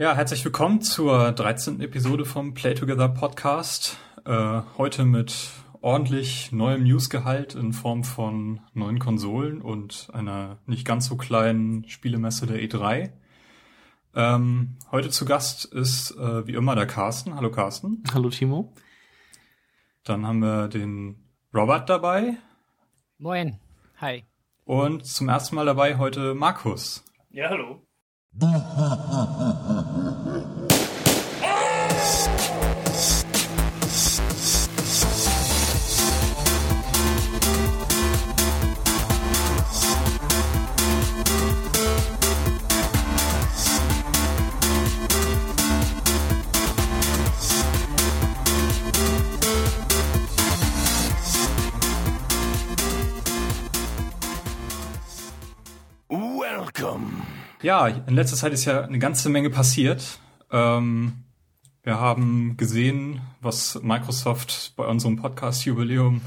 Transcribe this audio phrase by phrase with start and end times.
[0.00, 1.82] Ja, herzlich willkommen zur 13.
[1.82, 3.98] Episode vom Play Together Podcast.
[4.24, 5.50] Äh, heute mit
[5.82, 12.46] ordentlich neuem Newsgehalt in Form von neuen Konsolen und einer nicht ganz so kleinen Spielemesse
[12.46, 13.12] der E3.
[14.14, 17.34] Ähm, heute zu Gast ist äh, wie immer der Carsten.
[17.34, 18.02] Hallo Carsten.
[18.14, 18.72] Hallo Timo.
[20.04, 22.38] Dann haben wir den Robert dabei.
[23.18, 23.60] Moin.
[23.98, 24.24] Hi.
[24.64, 27.04] Und zum ersten Mal dabei heute Markus.
[27.28, 27.86] Ja, hallo.
[57.62, 60.18] Ja, in letzter Zeit ist ja eine ganze Menge passiert.
[60.50, 61.24] Ähm,
[61.82, 66.22] wir haben gesehen, was Microsoft bei unserem Podcast-Jubiläum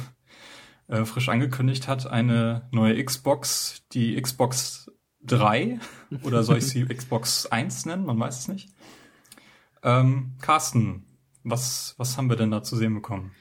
[0.87, 2.05] äh, frisch angekündigt hat.
[2.05, 4.91] Eine neue Xbox, die Xbox
[5.23, 5.79] 3
[6.23, 8.05] oder soll ich sie Xbox 1 nennen?
[8.05, 8.69] Man weiß es nicht.
[9.81, 11.03] Ähm, Carsten,
[11.43, 13.31] was, was haben wir denn da zu sehen bekommen?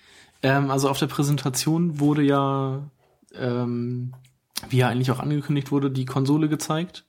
[0.43, 2.91] Ähm, also auf der Präsentation wurde ja,
[3.35, 4.15] ähm,
[4.71, 7.05] wie ja eigentlich auch angekündigt wurde, die Konsole gezeigt.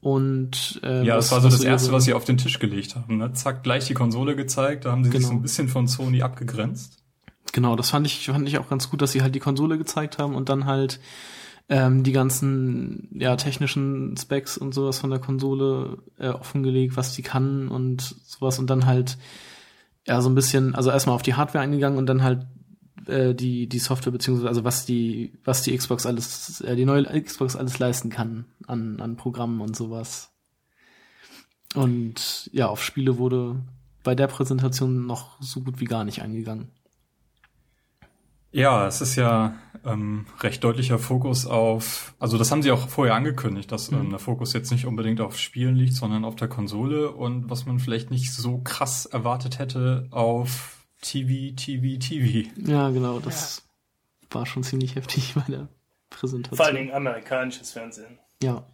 [0.00, 2.58] Und ähm, Ja, das was- war so das Erste, ihre- was sie auf den Tisch
[2.58, 3.18] gelegt haben.
[3.18, 3.32] Ne?
[3.34, 4.84] Zack, gleich die Konsole gezeigt.
[4.86, 5.28] Da haben sie sich Genau.
[5.28, 6.96] so ein bisschen von Sony abgegrenzt.
[7.52, 10.18] Genau, das fand ich, fand ich auch ganz gut, dass sie halt die Konsole gezeigt
[10.18, 11.00] haben und dann halt
[11.68, 17.22] ähm, die ganzen ja, technischen Specs und sowas von der Konsole äh, offengelegt, was die
[17.22, 19.18] kann und sowas und dann halt
[20.06, 22.46] ja so ein bisschen, also erstmal auf die Hardware eingegangen und dann halt
[23.10, 27.04] äh, die die Software beziehungsweise also was die was die Xbox alles äh, die neue
[27.22, 30.32] Xbox alles leisten kann an an Programmen und sowas.
[31.74, 33.62] Und ja, auf Spiele wurde
[34.02, 36.68] bei der Präsentation noch so gut wie gar nicht eingegangen.
[38.52, 43.14] Ja, es ist ja ähm, recht deutlicher Fokus auf, also das haben sie auch vorher
[43.14, 47.12] angekündigt, dass ähm, der Fokus jetzt nicht unbedingt auf Spielen liegt, sondern auf der Konsole
[47.12, 52.48] und was man vielleicht nicht so krass erwartet hätte auf TV, TV, TV.
[52.70, 53.62] Ja, genau, das
[54.30, 55.68] war schon ziemlich heftig bei der
[56.10, 56.56] Präsentation.
[56.56, 58.18] Vor allen Dingen amerikanisches Fernsehen.
[58.42, 58.66] Ja,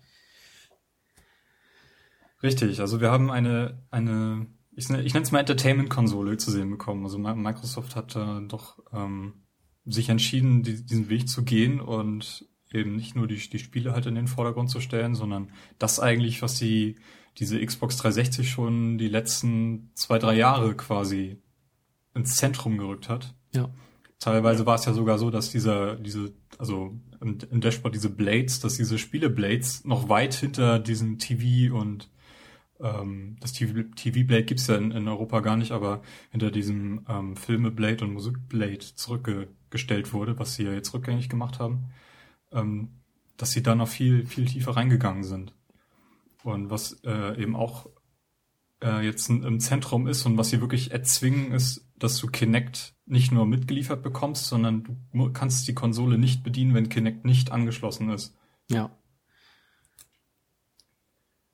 [2.42, 6.70] Richtig, also wir haben eine, eine ich, nenne- ich nenne es mal Entertainment-Konsole zu sehen
[6.70, 7.02] bekommen.
[7.04, 9.42] Also Mi- Microsoft hat da doch ähm,
[9.86, 14.04] sich entschieden, die, diesen Weg zu gehen und eben nicht nur die, die Spiele halt
[14.06, 16.96] in den Vordergrund zu stellen, sondern das eigentlich, was die
[17.38, 21.40] diese Xbox 360 schon die letzten zwei, drei Jahre quasi
[22.16, 23.34] ins Zentrum gerückt hat.
[23.52, 23.70] ja,
[24.18, 28.60] Teilweise war es ja sogar so, dass dieser, diese, also im, im Dashboard diese Blades,
[28.60, 32.10] dass diese Spiele-Blades noch weit hinter diesem TV und
[32.80, 37.36] ähm, das TV, TV-Blade gibt's ja in, in Europa gar nicht, aber hinter diesem ähm,
[37.36, 41.90] Filme-Blade und Musik-Blade zurückgestellt wurde, was sie ja jetzt rückgängig gemacht haben,
[42.52, 42.88] ähm,
[43.36, 45.54] dass sie da noch viel, viel tiefer reingegangen sind.
[46.42, 47.90] Und was äh, eben auch
[48.82, 53.32] äh, jetzt im Zentrum ist und was sie wirklich erzwingen, ist, dass du Kinect nicht
[53.32, 58.36] nur mitgeliefert bekommst, sondern du kannst die Konsole nicht bedienen, wenn Kinect nicht angeschlossen ist.
[58.68, 58.90] ja,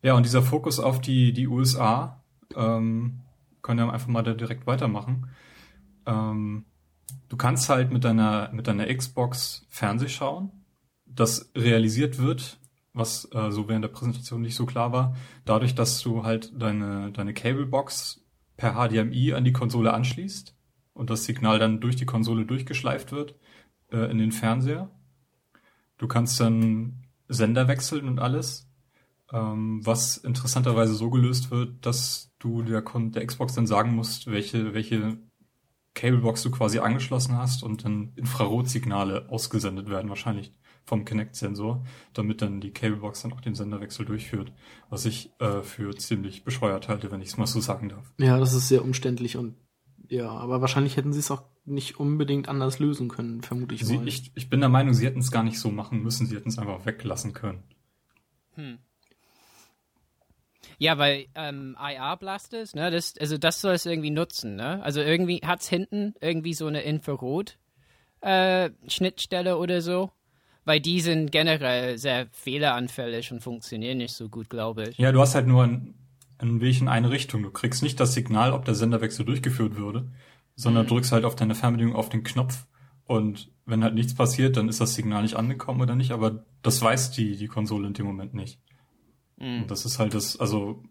[0.03, 2.22] Ja, und dieser Fokus auf die, die USA,
[2.56, 3.20] ähm,
[3.62, 5.28] können wir einfach mal da direkt weitermachen.
[6.06, 6.64] Ähm,
[7.28, 10.50] du kannst halt mit deiner, mit deiner Xbox Fernseh schauen,
[11.06, 12.59] das realisiert wird,
[12.94, 17.12] was äh, so während der Präsentation nicht so klar war, dadurch, dass du halt deine,
[17.12, 18.22] deine Cablebox
[18.62, 20.55] per HDMI an die Konsole anschließt
[20.93, 23.34] und das Signal dann durch die Konsole durchgeschleift wird
[23.91, 24.89] äh, in den Fernseher.
[25.99, 28.71] Du kannst dann Sender wechseln und alles
[29.33, 34.75] ähm, was interessanterweise so gelöst wird, dass du der, der Xbox dann sagen musst, welche,
[34.75, 35.19] welche
[35.95, 42.60] Cablebox du quasi angeschlossen hast und dann Infrarotsignale ausgesendet werden, wahrscheinlich vom Kinect-Sensor, damit dann
[42.60, 44.53] die Cablebox dann auch den Senderwechsel durchführt,
[44.91, 48.12] was ich äh, für ziemlich bescheuert halte, wenn ich es mal so sagen darf.
[48.19, 49.57] ja, das ist sehr umständlich und
[50.09, 53.97] ja, aber wahrscheinlich hätten sie es auch nicht unbedingt anders lösen können, vermute ich Sie,
[53.97, 54.07] mal.
[54.07, 56.51] ich, ich bin der Meinung, sie hätten es gar nicht so machen müssen, sie hätten
[56.51, 57.62] es einfach weglassen können.
[60.78, 64.83] Ja, weil ähm, IR Blasters, ne, das, also das soll es irgendwie nutzen, ne?
[64.83, 67.57] Also irgendwie hat's hinten irgendwie so eine Infrarot
[68.21, 70.10] äh, Schnittstelle oder so,
[70.64, 74.98] weil die sind generell sehr fehleranfällig und funktionieren nicht so gut, glaube ich.
[74.98, 75.94] Ja, du hast halt nur einen,
[76.38, 77.42] einen Weg in eine Richtung.
[77.42, 80.10] Du kriegst nicht das Signal, ob der Senderwechsel durchgeführt würde,
[80.54, 82.66] sondern drückst halt auf deine Fernbedienung auf den Knopf
[83.04, 86.80] und wenn halt nichts passiert, dann ist das Signal nicht angekommen oder nicht, aber das
[86.80, 88.59] weiß die, die Konsole in dem Moment nicht.
[89.38, 90.82] Und das ist halt das, also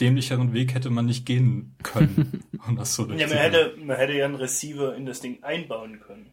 [0.00, 4.12] dämlicheren Weg hätte man nicht gehen können, um das so Ja, man hätte, man hätte
[4.14, 6.30] ja einen Receiver in das Ding einbauen können.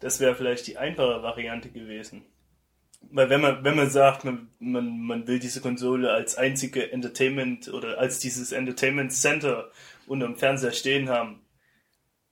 [0.00, 2.24] Das wäre vielleicht die einfache Variante gewesen.
[3.10, 7.68] Weil wenn man, wenn man sagt, man, man, man will diese Konsole als einzige Entertainment
[7.68, 9.70] oder als dieses Entertainment Center
[10.06, 11.40] unterm Fernseher stehen haben,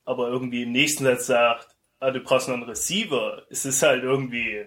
[0.05, 4.03] aber irgendwie im nächsten Satz sagt, ah, du brauchst noch einen Receiver, es ist halt
[4.03, 4.65] irgendwie,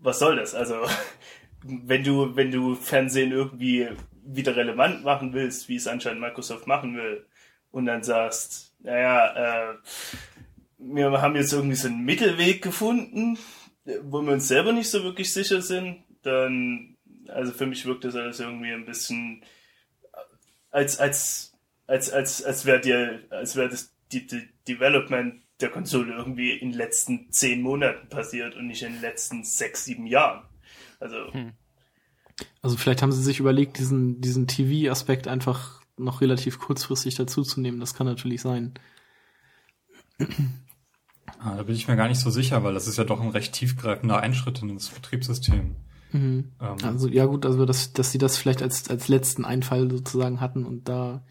[0.00, 0.54] was soll das?
[0.54, 0.76] Also,
[1.62, 3.88] wenn du, wenn du Fernsehen irgendwie
[4.24, 7.26] wieder relevant machen willst, wie es anscheinend Microsoft machen will,
[7.72, 9.74] und dann sagst, naja, äh,
[10.82, 13.38] wir haben jetzt irgendwie so einen Mittelweg gefunden,
[14.02, 16.96] wo wir uns selber nicht so wirklich sicher sind, dann,
[17.28, 19.42] also für mich wirkt das alles irgendwie ein bisschen
[20.70, 21.52] als, als,
[21.86, 26.70] als, als, als wäre dir, als wäre das die, die Development der Konsole irgendwie in
[26.70, 30.42] den letzten zehn Monaten passiert und nicht in den letzten sechs, sieben Jahren.
[30.98, 31.16] Also,
[32.62, 37.80] Also vielleicht haben sie sich überlegt, diesen, diesen TV-Aspekt einfach noch relativ kurzfristig dazuzunehmen.
[37.80, 38.74] Das kann natürlich sein.
[41.44, 43.30] Ah, da bin ich mir gar nicht so sicher, weil das ist ja doch ein
[43.30, 45.76] recht tiefgreifender Einschritt in das Betriebssystem.
[46.60, 50.40] Ähm, Also ja gut, also dass, dass sie das vielleicht als, als letzten Einfall sozusagen
[50.40, 51.24] hatten und da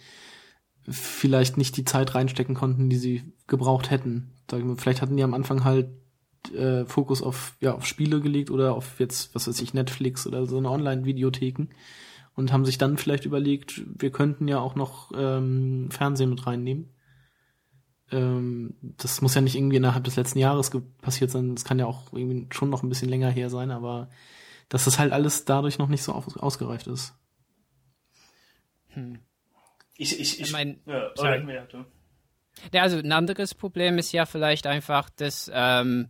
[0.88, 4.34] vielleicht nicht die Zeit reinstecken konnten, die sie gebraucht hätten.
[4.78, 5.90] Vielleicht hatten die am Anfang halt
[6.54, 10.46] äh, Fokus auf, ja, auf Spiele gelegt oder auf jetzt, was weiß ich, Netflix oder
[10.46, 11.68] so eine Online-Videotheken
[12.36, 16.90] und haben sich dann vielleicht überlegt, wir könnten ja auch noch ähm, Fernsehen mit reinnehmen.
[18.12, 20.72] Ähm, das muss ja nicht irgendwie innerhalb des letzten Jahres
[21.02, 24.10] passiert sein, das kann ja auch irgendwie schon noch ein bisschen länger her sein, aber
[24.70, 27.14] dass das halt alles dadurch noch nicht so aus, ausgereift ist.
[29.96, 31.30] ich, ich, ich, Ich mein, ja, sorry.
[32.74, 36.10] ja, also ein anderes Problem ist ja vielleicht einfach, dass ähm,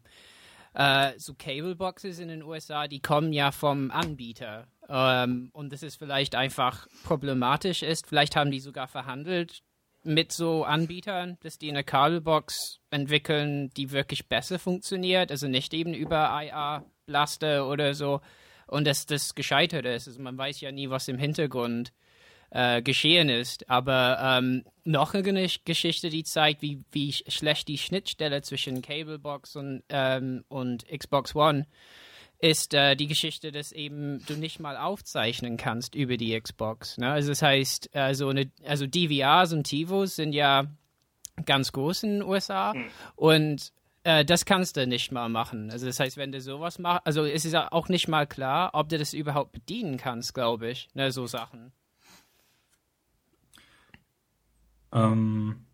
[0.73, 4.67] äh, so Cable-Boxes in den USA, die kommen ja vom Anbieter.
[4.89, 8.07] Ähm, und das ist vielleicht einfach problematisch ist.
[8.07, 9.63] Vielleicht haben die sogar verhandelt
[10.03, 15.31] mit so Anbietern, dass die eine Kabelbox entwickeln, die wirklich besser funktioniert.
[15.31, 18.21] Also nicht eben über IA Blaster oder so.
[18.67, 20.07] Und dass das gescheitert ist.
[20.07, 21.91] Also man weiß ja nie, was im Hintergrund
[22.51, 23.69] äh, geschehen ist.
[23.69, 28.81] Aber ähm, noch eine Gesch- Geschichte, die zeigt, wie, wie sch- schlecht die Schnittstelle zwischen
[28.81, 31.67] Cablebox und, ähm, und Xbox One ist
[32.73, 36.97] äh, die Geschichte, dass eben du nicht mal aufzeichnen kannst über die Xbox.
[36.97, 37.11] Ne?
[37.11, 40.65] Also das heißt, äh, so eine, also DVRs und TiVos sind ja
[41.45, 42.73] ganz groß in den USA
[43.15, 43.71] und
[44.03, 45.69] äh, das kannst du nicht mal machen.
[45.69, 48.71] Also das heißt, wenn du sowas machst, also es ist ja auch nicht mal klar,
[48.73, 51.71] ob du das überhaupt bedienen kannst, glaube ich, ne, so Sachen.
[54.91, 55.65] Ähm,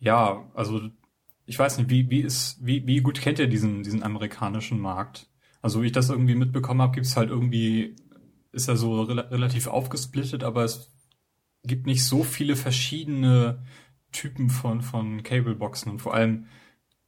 [0.00, 0.88] ja, also
[1.46, 5.28] ich weiß nicht, wie, wie ist, wie, wie gut kennt ihr diesen, diesen amerikanischen Markt?
[5.64, 7.96] Also wie ich das irgendwie mitbekommen habe, gibt es halt irgendwie,
[8.52, 10.92] ist er so rela relativ aufgesplittet, aber es
[11.62, 13.64] gibt nicht so viele verschiedene
[14.12, 15.90] Typen von, von Cableboxen.
[15.90, 16.48] Und vor allem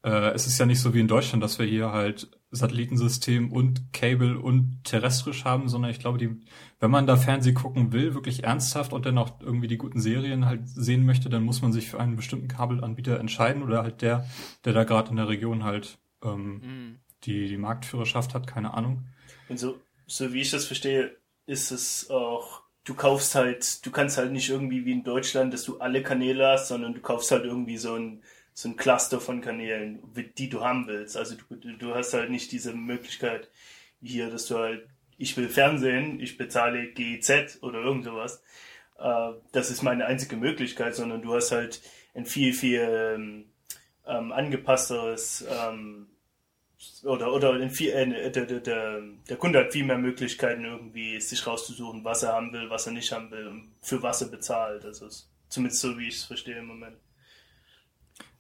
[0.05, 3.93] äh, es ist ja nicht so wie in Deutschland, dass wir hier halt Satellitensystem und
[3.93, 6.41] Cable und terrestrisch haben, sondern ich glaube, die,
[6.81, 10.47] wenn man da Fernseh gucken will, wirklich ernsthaft und dann auch irgendwie die guten Serien
[10.47, 14.25] halt sehen möchte, dann muss man sich für einen bestimmten Kabelanbieter entscheiden oder halt der,
[14.65, 19.05] der da gerade in der Region halt ähm, die, die Marktführerschaft hat, keine Ahnung.
[19.49, 21.17] Und so, so wie ich das verstehe,
[21.47, 25.65] ist es auch, du kaufst halt, du kannst halt nicht irgendwie wie in Deutschland, dass
[25.65, 28.23] du alle Kanäle hast, sondern du kaufst halt irgendwie so ein,
[28.55, 30.03] so ein Cluster von Kanälen,
[30.39, 31.17] die du haben willst.
[31.17, 33.51] Also du, du hast halt nicht diese Möglichkeit
[34.01, 34.87] hier, dass du halt,
[35.19, 38.43] ich will Fernsehen, ich bezahle GEZ oder irgend sowas.
[38.99, 41.83] Äh, das ist meine einzige Möglichkeit, sondern du hast halt
[42.15, 43.45] ein viel, viel ähm,
[44.07, 46.09] ähm, angepassteres ähm,
[47.05, 51.47] oder oder in viel, äh, der, der, der, Kunde hat viel mehr Möglichkeiten irgendwie sich
[51.47, 54.85] rauszusuchen, was er haben will, was er nicht haben will und für was er bezahlt.
[54.85, 56.97] Das ist zumindest so, wie ich es verstehe im Moment.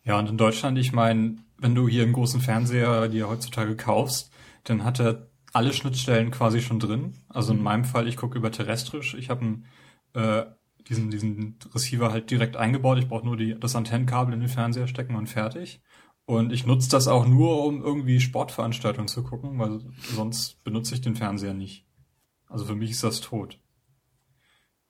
[0.05, 4.31] Ja, und in Deutschland, ich meine, wenn du hier einen großen Fernseher dir heutzutage kaufst,
[4.65, 7.15] dann hat er alle Schnittstellen quasi schon drin.
[7.29, 9.15] Also in meinem Fall, ich gucke über terrestrisch.
[9.15, 9.63] Ich habe
[10.13, 10.45] äh,
[10.89, 12.99] diesen, diesen Receiver halt direkt eingebaut.
[12.99, 15.81] Ich brauche nur die, das Antennenkabel in den Fernseher stecken und fertig.
[16.27, 19.81] Und ich nutze das auch nur, um irgendwie Sportveranstaltungen zu gucken, weil
[20.13, 21.87] sonst benutze ich den Fernseher nicht.
[22.49, 23.61] Also für mich ist das tot.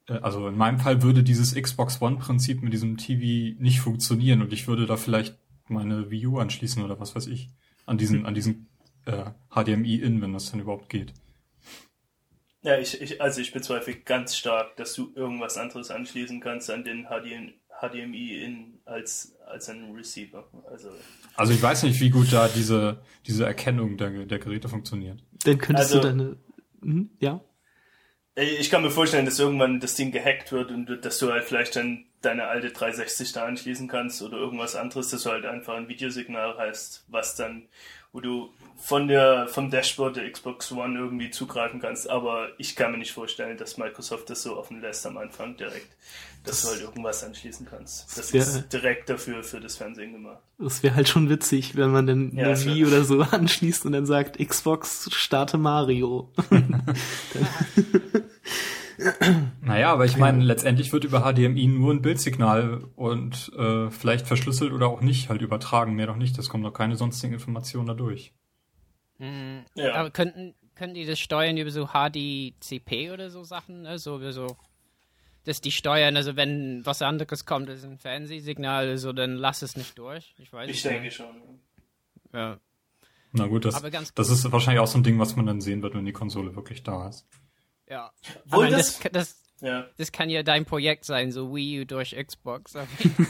[0.08, 4.52] Äh, Also in meinem Fall würde dieses Xbox One-Prinzip mit diesem TV nicht funktionieren und
[4.52, 5.38] ich würde da vielleicht
[5.68, 7.50] meine Wii U anschließen oder was weiß ich.
[7.84, 8.68] An diesen, an diesen
[9.04, 11.12] äh, HDMI-In, wenn das dann überhaupt geht.
[12.62, 16.82] Ja, ich, ich, also ich bezweifle ganz stark, dass du irgendwas anderes anschließen kannst an
[16.82, 20.44] den HDMI, HDMI in als, als einen Receiver.
[20.70, 20.90] Also,
[21.36, 25.22] Also ich weiß nicht, wie gut da diese, diese Erkennung der, der Geräte funktioniert.
[25.44, 26.36] Dann könntest Also- du deine,
[26.82, 27.40] hm, ja,
[28.38, 31.74] Ich kann mir vorstellen, dass irgendwann das Ding gehackt wird und dass du halt vielleicht
[31.74, 35.88] dann deine alte 360 da anschließen kannst oder irgendwas anderes, dass du halt einfach ein
[35.88, 37.62] Videosignal hast, was dann,
[38.16, 42.08] wo du von der, vom Dashboard der Xbox One irgendwie zugreifen kannst.
[42.08, 45.94] Aber ich kann mir nicht vorstellen, dass Microsoft das so offen lässt am Anfang direkt,
[46.42, 48.16] dass das du halt irgendwas anschließen kannst.
[48.16, 50.38] Das ist direkt dafür für das Fernsehen gemacht.
[50.58, 53.92] Das wäre halt schon witzig, wenn man dann ja, eine Wii oder so anschließt und
[53.92, 56.32] dann sagt, Xbox starte Mario.
[59.60, 64.72] Naja, aber ich meine, letztendlich wird über HDMI nur ein Bildsignal und äh, vielleicht verschlüsselt
[64.72, 66.38] oder auch nicht halt übertragen, mehr noch nicht.
[66.38, 68.32] Das kommt noch keine sonstigen Informationen dadurch.
[69.18, 69.64] Mhm.
[69.74, 69.94] Ja.
[69.94, 73.82] Aber könnten, könnten die das steuern über so HDCP oder so Sachen?
[73.82, 73.98] Ne?
[73.98, 74.56] So, so,
[75.44, 79.76] dass die steuern, also wenn was anderes kommt, ist ein Fernsehsignal, also dann lass es
[79.76, 80.34] nicht durch.
[80.38, 81.60] Ich weiß Ich denke schon.
[82.32, 82.58] Ja.
[83.32, 83.82] Na gut, das,
[84.14, 86.56] das ist wahrscheinlich auch so ein Ding, was man dann sehen wird, wenn die Konsole
[86.56, 87.26] wirklich da ist.
[87.88, 88.12] Ja.
[88.46, 89.86] Obwohl das, das, das, ja.
[89.96, 92.74] das kann ja dein Projekt sein, so Wii U durch Xbox.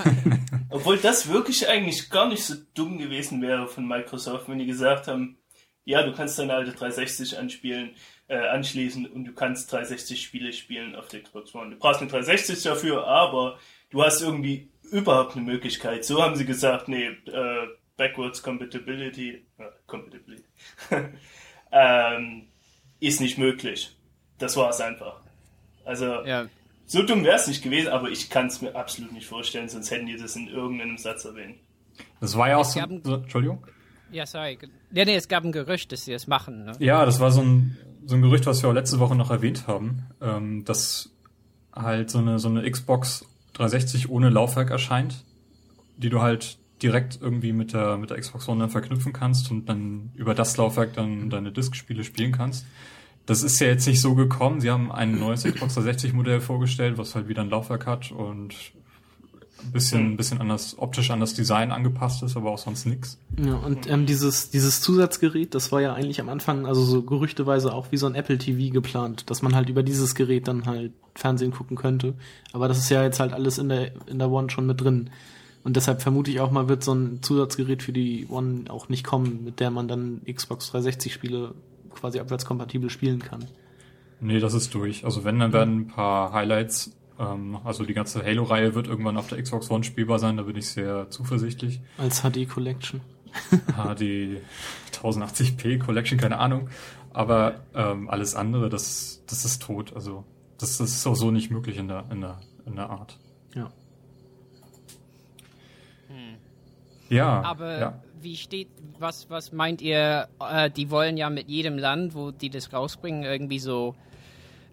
[0.70, 5.08] Obwohl das wirklich eigentlich gar nicht so dumm gewesen wäre von Microsoft, wenn die gesagt
[5.08, 5.38] haben,
[5.84, 7.94] ja, du kannst deine alte 360 anspielen,
[8.28, 11.70] äh, anschließen und du kannst 360 Spiele spielen auf der Xbox One.
[11.70, 13.58] Du brauchst eine 360 dafür, aber
[13.90, 16.04] du hast irgendwie überhaupt eine Möglichkeit.
[16.04, 20.44] So haben sie gesagt, nee, äh, Backwards Compatibility, äh, Compatibility
[21.72, 22.48] ähm,
[22.98, 23.95] ist nicht möglich.
[24.38, 25.20] Das war es einfach.
[25.84, 26.46] Also, ja.
[26.86, 29.90] so dumm wäre es nicht gewesen, aber ich kann es mir absolut nicht vorstellen, sonst
[29.90, 31.56] hätten die das in irgendeinem Satz erwähnt.
[32.20, 32.80] Das war ja auch so.
[32.80, 33.64] Haben, Entschuldigung?
[34.10, 34.58] Ja, sorry.
[34.92, 36.64] Ja, nee, es gab ein Gerücht, dass sie das machen.
[36.64, 36.72] Ne?
[36.78, 39.66] Ja, das war so ein, so ein Gerücht, was wir auch letzte Woche noch erwähnt
[39.66, 41.10] haben, ähm, dass
[41.72, 45.24] halt so eine, so eine Xbox 360 ohne Laufwerk erscheint,
[45.96, 49.68] die du halt direkt irgendwie mit der, mit der Xbox One dann verknüpfen kannst und
[49.68, 52.66] dann über das Laufwerk dann deine Disk-Spiele spielen kannst.
[53.26, 54.60] Das ist ja jetzt nicht so gekommen.
[54.60, 58.54] Sie haben ein neues Xbox 360 Modell vorgestellt, was halt wieder ein Laufwerk hat und
[59.66, 63.18] ein bisschen, ein bisschen anders, optisch an das Design angepasst ist, aber auch sonst nix.
[63.38, 67.72] Ja, und ähm, dieses, dieses Zusatzgerät, das war ja eigentlich am Anfang, also so gerüchteweise
[67.72, 70.92] auch wie so ein Apple TV geplant, dass man halt über dieses Gerät dann halt
[71.14, 72.14] Fernsehen gucken könnte.
[72.52, 75.10] Aber das ist ja jetzt halt alles in der, in der One schon mit drin.
[75.64, 79.04] Und deshalb vermute ich auch mal, wird so ein Zusatzgerät für die One auch nicht
[79.04, 81.54] kommen, mit der man dann Xbox 360 Spiele
[81.96, 83.46] quasi abwärtskompatibel spielen kann.
[84.20, 85.04] Nee, das ist durch.
[85.04, 89.28] Also wenn, dann werden ein paar Highlights, ähm, also die ganze Halo-Reihe wird irgendwann auf
[89.28, 91.80] der Xbox One spielbar sein, da bin ich sehr zuversichtlich.
[91.98, 93.00] Als HD Collection.
[93.50, 94.40] HD
[94.92, 96.70] 1080p Collection, keine Ahnung.
[97.12, 99.94] Aber ähm, alles andere, das, das ist tot.
[99.94, 100.24] Also
[100.58, 103.18] das, das ist auch so nicht möglich in der, in der, in der Art.
[103.54, 103.70] Ja.
[106.08, 106.36] Hm.
[107.08, 107.42] Ja.
[107.42, 108.68] Aber ja wie steht,
[108.98, 113.22] was, was meint ihr, äh, die wollen ja mit jedem Land, wo die das rausbringen,
[113.22, 113.94] irgendwie so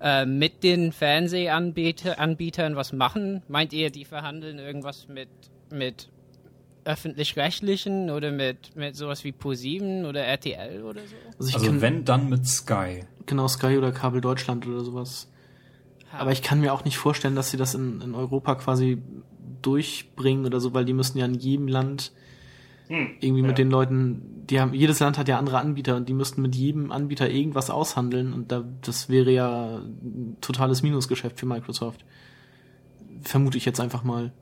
[0.02, 3.44] äh, mit den Fernsehanbietern was machen?
[3.48, 5.30] Meint ihr, die verhandeln irgendwas mit,
[5.72, 6.10] mit
[6.84, 11.16] öffentlich-rechtlichen oder mit, mit sowas wie ProSieben oder RTL oder so?
[11.38, 13.06] Also, also kann, wenn, dann mit Sky.
[13.28, 15.30] Genau, Sky oder Kabel Deutschland oder sowas.
[16.12, 19.00] Aber ich kann mir auch nicht vorstellen, dass sie das in, in Europa quasi
[19.62, 22.12] durchbringen oder so, weil die müssen ja in jedem Land
[22.88, 23.48] hm, irgendwie ja.
[23.48, 26.56] mit den Leuten, die haben, jedes Land hat ja andere Anbieter und die müssten mit
[26.56, 32.06] jedem Anbieter irgendwas aushandeln und da, das wäre ja ein totales Minusgeschäft für Microsoft.
[33.22, 34.34] Vermute ich jetzt einfach mal.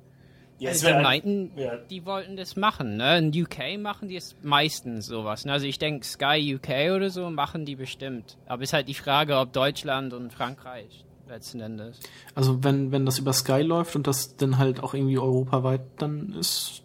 [0.61, 1.77] Ja, also die meinten, ja.
[1.89, 3.17] die wollten das machen, ne?
[3.17, 5.43] In UK machen die es meistens sowas.
[5.43, 5.53] Ne?
[5.53, 8.37] Also ich denke, Sky UK oder so machen die bestimmt.
[8.45, 11.99] Aber ist halt die Frage, ob Deutschland und Frankreich letzten Endes.
[12.35, 16.33] Also wenn, wenn das über Sky läuft und das dann halt auch irgendwie europaweit dann
[16.33, 16.80] ist,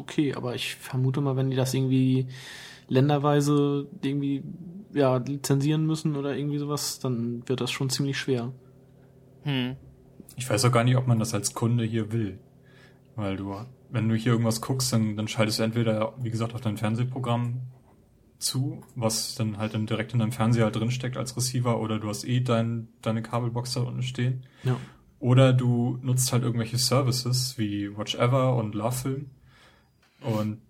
[0.00, 2.26] okay, aber ich vermute mal, wenn die das irgendwie
[2.88, 4.42] länderweise irgendwie
[4.92, 8.52] ja lizenzieren müssen oder irgendwie sowas, dann wird das schon ziemlich schwer.
[9.44, 9.76] Hm.
[10.36, 12.38] Ich weiß auch gar nicht, ob man das als Kunde hier will.
[13.14, 13.54] Weil du,
[13.90, 17.60] wenn du hier irgendwas guckst, dann, dann schaltest du entweder, wie gesagt, auf dein Fernsehprogramm
[18.38, 22.08] zu, was dann halt dann direkt in deinem Fernseher halt drinsteckt als Receiver, oder du
[22.08, 24.46] hast eh dein, deine Kabelbox da unten stehen.
[24.64, 24.76] Ja.
[25.18, 29.26] Oder du nutzt halt irgendwelche Services wie Watch Ever und Lovefilm
[30.22, 30.60] und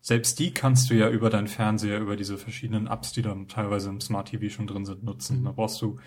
[0.00, 3.90] selbst die kannst du ja über deinen Fernseher, über diese verschiedenen Apps, die dann teilweise
[3.90, 5.40] im Smart TV schon drin sind, nutzen.
[5.40, 5.44] Mhm.
[5.44, 5.98] Da brauchst du,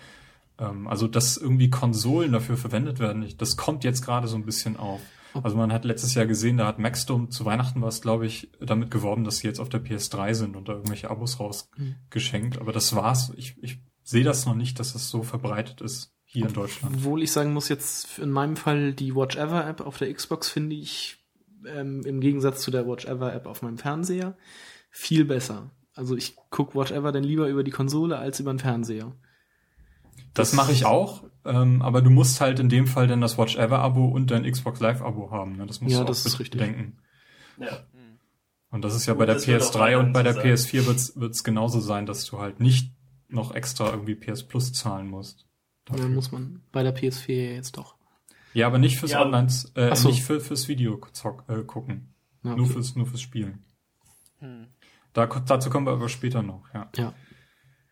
[0.58, 4.76] ähm, also dass irgendwie Konsolen dafür verwendet werden, das kommt jetzt gerade so ein bisschen
[4.76, 5.00] auf.
[5.42, 8.50] Also man hat letztes Jahr gesehen, da hat Maxdome zu Weihnachten war es, glaube ich,
[8.60, 12.56] damit geworben, dass sie jetzt auf der PS3 sind und da irgendwelche Abos rausgeschenkt.
[12.56, 12.60] Mhm.
[12.60, 13.32] Aber das war's.
[13.36, 16.96] Ich, ich sehe das noch nicht, dass es so verbreitet ist hier in Deutschland.
[16.96, 20.48] Obwohl ich sagen muss, jetzt in meinem Fall die Watch Ever App auf der Xbox
[20.48, 21.21] finde ich
[21.66, 24.36] ähm, im Gegensatz zu der Watch Ever App auf meinem Fernseher
[24.90, 25.70] viel besser.
[25.94, 29.12] Also ich gucke Watch Ever dann lieber über die Konsole als über den Fernseher.
[30.34, 33.56] Das mache ich auch, ähm, aber du musst halt in dem Fall dann das Watch
[33.56, 35.56] Ever Abo und dein Xbox Live Abo haben.
[35.56, 35.66] Ne?
[35.66, 36.60] Das musst Ja, du auch das ist richtig.
[36.60, 36.98] bedenken.
[37.58, 37.86] Ja.
[38.70, 40.46] Und das ist ja Gut, bei der das wird auch PS3 und bei der sein.
[40.46, 42.90] PS4 wird's wird's genauso sein, dass du halt nicht
[43.28, 45.46] noch extra irgendwie PS Plus zahlen musst.
[45.84, 46.04] Dafür.
[46.04, 47.96] Dann muss man bei der PS4 jetzt doch.
[48.54, 50.08] Ja, aber nicht fürs Ja, Online, äh, so.
[50.08, 52.14] nicht für, fürs Video zock, äh, gucken.
[52.42, 52.74] Ja, Nur okay.
[52.74, 53.64] fürs, nur fürs Spielen.
[54.38, 54.66] Hm.
[55.12, 56.90] Da, dazu kommen wir aber später noch, ja.
[56.96, 57.14] ja.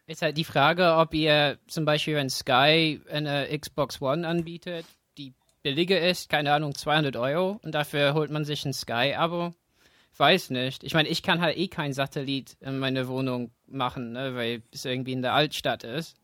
[0.06, 4.84] Ist halt die Frage, ob ihr zum Beispiel, wenn Sky eine Xbox One anbietet,
[5.18, 9.54] die billiger ist, keine Ahnung, 200 Euro und dafür holt man sich ein Sky-Abo.
[10.16, 10.82] Weiß nicht.
[10.82, 14.84] Ich meine, ich kann halt eh kein Satellit in meine Wohnung machen, ne, weil es
[14.84, 16.16] irgendwie in der Altstadt ist.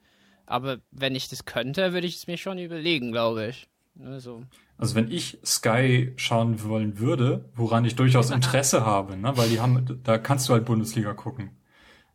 [0.46, 3.68] Aber wenn ich das könnte, würde ich es mir schon überlegen, glaube ich.
[3.98, 4.44] Ne, so.
[4.76, 9.60] Also wenn ich Sky schauen wollen würde, woran ich durchaus Interesse habe, ne, weil die
[9.60, 11.50] haben, da kannst du halt Bundesliga gucken,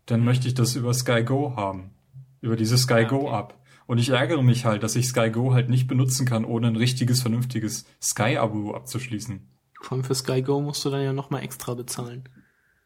[0.05, 1.91] dann möchte ich das über Sky Go haben.
[2.39, 3.39] Über diese Sky Ja, Go okay.
[3.39, 3.57] App.
[3.87, 6.75] Und ich ärgere mich halt, dass ich Sky Go halt nicht benutzen kann, ohne ein
[6.75, 9.49] richtiges, vernünftiges Sky-Abo abzuschließen.
[9.81, 12.23] Vor allem für Sky Go musst du dann ja nochmal extra bezahlen.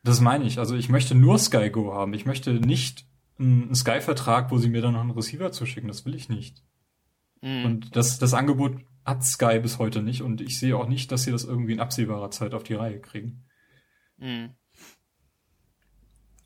[0.03, 0.57] Das meine ich.
[0.57, 2.13] Also ich möchte nur Sky Go haben.
[2.13, 3.05] Ich möchte nicht
[3.37, 5.89] einen Sky-Vertrag, wo sie mir dann noch einen Receiver zuschicken.
[5.89, 6.63] Das will ich nicht.
[7.45, 7.63] Hm.
[7.63, 10.23] Und das, das Angebot hat Sky bis heute nicht.
[10.23, 12.99] Und ich sehe auch nicht, dass sie das irgendwie in absehbarer Zeit auf die Reihe
[12.99, 13.45] kriegen.
[14.17, 14.55] Hm.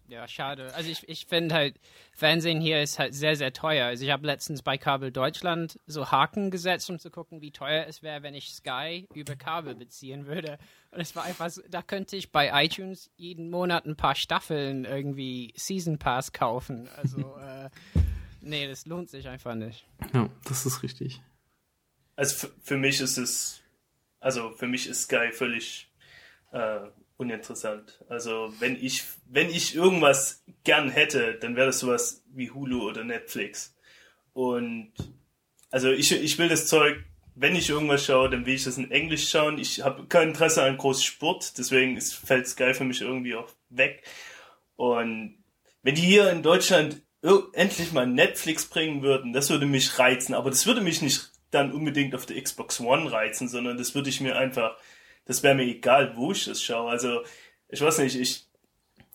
[0.10, 0.74] Ja, schade.
[0.74, 1.80] Also ich, ich finde halt,
[2.12, 3.86] Fernsehen hier ist halt sehr, sehr teuer.
[3.86, 7.86] Also ich habe letztens bei Kabel Deutschland so Haken gesetzt, um zu gucken, wie teuer
[7.88, 10.58] es wäre, wenn ich Sky über Kabel beziehen würde.
[10.92, 14.84] Und es war einfach so, da könnte ich bei iTunes jeden Monat ein paar Staffeln
[14.84, 16.90] irgendwie Season Pass kaufen.
[16.98, 17.70] Also, äh,
[18.42, 19.86] nee, das lohnt sich einfach nicht.
[20.14, 21.22] Ja, das ist richtig.
[22.16, 23.62] Also für, mich ist es,
[24.20, 25.92] also für mich ist Sky völlig
[26.52, 26.80] äh,
[27.18, 28.04] uninteressant.
[28.10, 33.04] Also wenn ich, wenn ich irgendwas gern hätte, dann wäre das sowas wie Hulu oder
[33.04, 33.76] Netflix.
[34.34, 34.94] Und
[35.70, 37.04] also ich, ich will das Zeug,
[37.36, 39.60] wenn ich irgendwas schaue, dann will ich das in Englisch schauen.
[39.60, 43.50] Ich habe kein Interesse an groß Sport, deswegen ist, fällt Sky für mich irgendwie auch
[43.70, 44.04] weg.
[44.76, 45.44] Und
[45.84, 47.02] wenn die hier in Deutschland
[47.54, 50.34] endlich mal Netflix bringen würden, das würde mich reizen.
[50.34, 54.10] Aber das würde mich nicht dann unbedingt auf der Xbox One reizen, sondern das würde
[54.10, 54.78] ich mir einfach,
[55.26, 56.90] das wäre mir egal, wo ich das schaue.
[56.90, 57.22] Also,
[57.68, 58.46] ich weiß nicht, ich,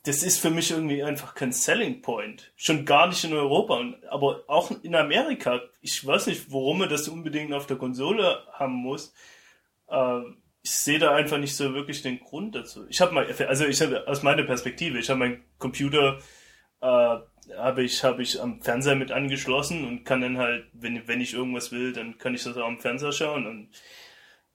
[0.05, 2.53] das ist für mich irgendwie einfach kein Selling Point.
[2.57, 5.63] Schon gar nicht in Europa, aber auch in Amerika.
[5.81, 9.15] Ich weiß nicht, warum man das unbedingt auf der Konsole haben muss.
[9.89, 10.21] Äh,
[10.63, 12.87] ich sehe da einfach nicht so wirklich den Grund dazu.
[12.89, 16.19] Ich habe mal, also ich habe aus meiner Perspektive, ich habe meinen Computer
[16.81, 17.17] äh,
[17.59, 21.35] habe ich habe ich am Fernseher mit angeschlossen und kann dann halt, wenn wenn ich
[21.35, 23.69] irgendwas will, dann kann ich das auch am Fernseher schauen und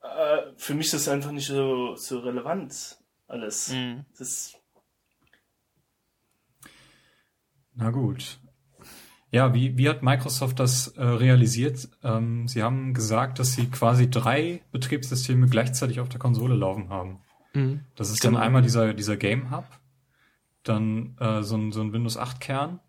[0.01, 2.97] äh, für mich ist das einfach nicht so so relevant
[3.27, 3.69] alles.
[3.73, 4.05] Mhm.
[4.17, 4.53] Das
[7.75, 8.39] Na gut.
[9.31, 11.87] Ja, wie, wie hat Microsoft das äh, realisiert?
[12.03, 17.21] Ähm, sie haben gesagt, dass sie quasi drei Betriebssysteme gleichzeitig auf der Konsole laufen haben.
[17.53, 17.81] Mhm.
[17.95, 18.35] Das ist Genau.
[18.37, 19.65] dann einmal dieser, dieser Game Hub,
[20.63, 22.79] dann äh, so, ein, so ein Windows 8 Kern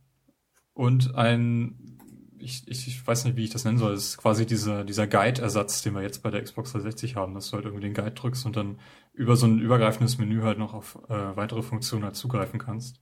[0.73, 1.99] und ein,
[2.39, 5.07] ich, ich, ich weiß nicht, wie ich das nennen soll, das ist quasi dieser, dieser
[5.07, 8.13] Guide-Ersatz, den wir jetzt bei der Xbox 360 haben, dass du halt irgendwie den Guide
[8.13, 8.79] drückst und dann
[9.13, 13.01] über so ein übergreifendes Menü halt noch auf äh, weitere Funktionen halt zugreifen kannst.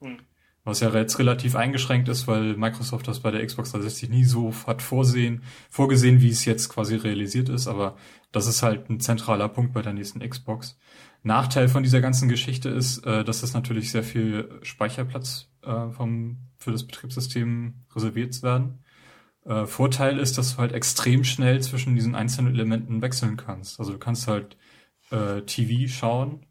[0.00, 0.18] Hm.
[0.64, 4.52] Was ja jetzt relativ eingeschränkt ist, weil Microsoft das bei der Xbox 360 nie so
[4.66, 7.96] hat vorsehen, vorgesehen, wie es jetzt quasi realisiert ist, aber
[8.32, 10.78] das ist halt ein zentraler Punkt bei der nächsten Xbox.
[11.28, 16.38] Nachteil von dieser ganzen Geschichte ist, äh, dass das natürlich sehr viel Speicherplatz äh, vom,
[16.56, 18.80] für das Betriebssystem reserviert werden.
[19.44, 23.78] Äh, Vorteil ist, dass du halt extrem schnell zwischen diesen einzelnen Elementen wechseln kannst.
[23.78, 24.56] Also du kannst halt
[25.10, 26.46] äh, TV schauen,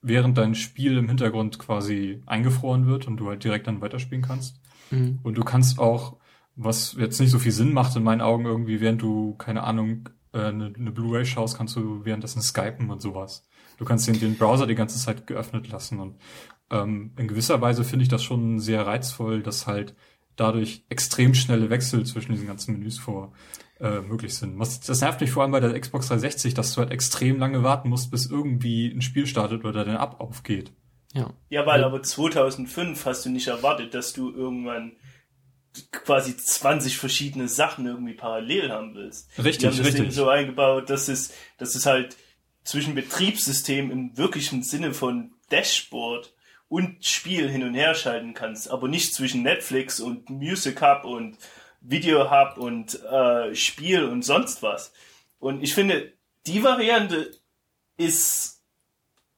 [0.00, 4.60] während dein Spiel im Hintergrund quasi eingefroren wird und du halt direkt dann weiterspielen kannst.
[4.90, 5.18] Mhm.
[5.22, 6.16] Und du kannst auch,
[6.56, 10.08] was jetzt nicht so viel Sinn macht in meinen Augen irgendwie, während du, keine Ahnung,
[10.32, 13.46] äh, eine, eine Blu-ray schaust, kannst du währenddessen skypen und sowas.
[13.78, 16.16] Du kannst den, den Browser die ganze Zeit geöffnet lassen und
[16.70, 19.94] ähm, in gewisser Weise finde ich das schon sehr reizvoll, dass halt
[20.36, 23.32] dadurch extrem schnelle Wechsel zwischen diesen ganzen Menüs vor
[23.80, 24.58] äh, möglich sind.
[24.58, 27.62] Was, das nervt mich vor allem bei der Xbox 360, dass du halt extrem lange
[27.62, 30.72] warten musst, bis irgendwie ein Spiel startet oder dein App aufgeht.
[31.14, 31.32] Ja.
[31.48, 34.92] Ja, weil aber 2005 hast du nicht erwartet, dass du irgendwann
[35.92, 39.28] quasi 20 verschiedene Sachen irgendwie parallel haben willst.
[39.38, 40.02] Richtig, Die haben das richtig.
[40.02, 42.16] Ding so eingebaut, dass es, dass es halt
[42.68, 46.34] zwischen Betriebssystem im wirklichen Sinne von Dashboard
[46.68, 51.38] und Spiel hin und her schalten kannst, aber nicht zwischen Netflix und Music Hub und
[51.80, 54.92] Video Hub und äh, Spiel und sonst was.
[55.38, 56.12] Und ich finde,
[56.46, 57.34] die Variante
[57.96, 58.62] ist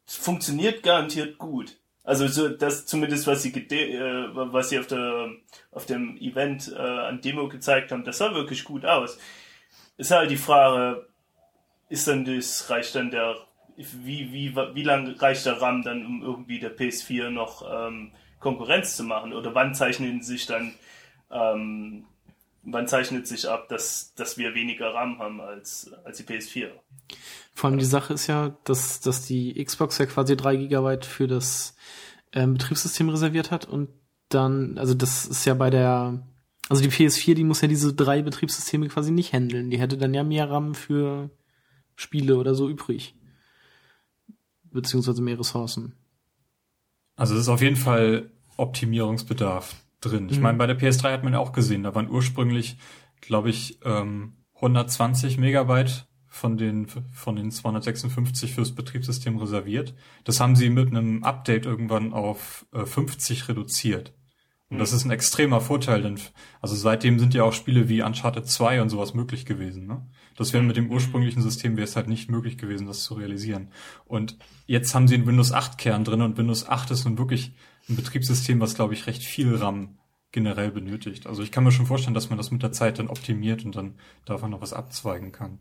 [0.07, 1.77] funktioniert garantiert gut.
[2.03, 5.31] Also so das zumindest was sie äh, was sie auf der
[5.71, 9.19] auf dem Event äh, an Demo gezeigt haben, das sah wirklich gut aus.
[9.99, 11.07] Ist halt die Frage,
[11.91, 13.37] ist dann das reicht dann der
[13.77, 18.97] wie wie wie lange reicht der RAM dann um irgendwie der PS4 noch ähm, Konkurrenz
[18.97, 20.75] zu machen oder wann zeichnen sich dann
[21.31, 22.07] ähm,
[22.63, 26.69] wann zeichnet sich ab, dass, dass wir weniger RAM haben als, als die PS4?
[27.55, 31.27] Vor allem die Sache ist ja, dass, dass die Xbox ja quasi drei Gigabyte für
[31.27, 31.75] das
[32.33, 33.89] ähm, Betriebssystem reserviert hat und
[34.29, 36.23] dann, also das ist ja bei der,
[36.69, 39.71] also die PS4, die muss ja diese drei Betriebssysteme quasi nicht handeln.
[39.71, 41.31] Die hätte dann ja mehr RAM für
[42.01, 43.15] Spiele oder so übrig.
[44.73, 45.95] Beziehungsweise mehr Ressourcen.
[47.17, 50.29] Also es ist auf jeden Fall Optimierungsbedarf drin.
[50.31, 50.45] Ich mhm.
[50.45, 52.79] meine, bei der PS3 hat man ja auch gesehen, da waren ursprünglich,
[53.21, 59.95] glaube ich, ähm, 120 Megabyte von den, von den 256 fürs Betriebssystem reserviert.
[60.25, 64.15] Das haben sie mit einem Update irgendwann auf äh, 50 reduziert.
[64.71, 64.97] Und das mhm.
[64.97, 66.19] ist ein extremer Vorteil, denn
[66.63, 69.87] also seitdem sind ja auch Spiele wie Uncharted 2 und sowas möglich gewesen.
[69.87, 70.07] Ne?
[70.41, 73.71] Das wäre mit dem ursprünglichen System wäre es halt nicht möglich gewesen, das zu realisieren.
[74.07, 77.53] Und jetzt haben sie einen Windows 8 Kern drin und Windows 8 ist nun wirklich
[77.91, 79.99] ein Betriebssystem, was, glaube ich, recht viel RAM
[80.33, 81.27] generell benötigt.
[81.27, 83.77] Also ich kann mir schon vorstellen, dass man das mit der Zeit dann optimiert und
[83.77, 85.59] dann davon noch was abzweigen kann.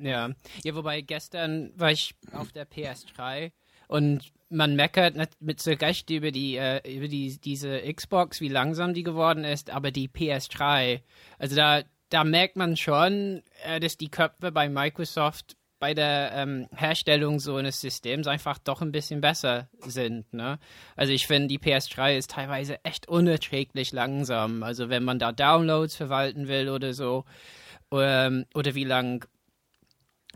[0.00, 0.30] Ja,
[0.62, 3.52] ja, wobei gestern war ich auf der PS3
[3.86, 8.94] und man meckert mit so Recht über die äh, über die diese Xbox, wie langsam
[8.94, 11.02] die geworden ist, aber die PS3,
[11.38, 16.66] also da da merkt man schon, äh, dass die Köpfe bei Microsoft bei der ähm,
[16.74, 20.32] Herstellung so eines Systems einfach doch ein bisschen besser sind.
[20.32, 20.58] Ne?
[20.96, 24.62] Also ich finde, die PS3 ist teilweise echt unerträglich langsam.
[24.62, 27.24] Also wenn man da Downloads verwalten will oder so,
[27.92, 29.26] ähm, oder wie lang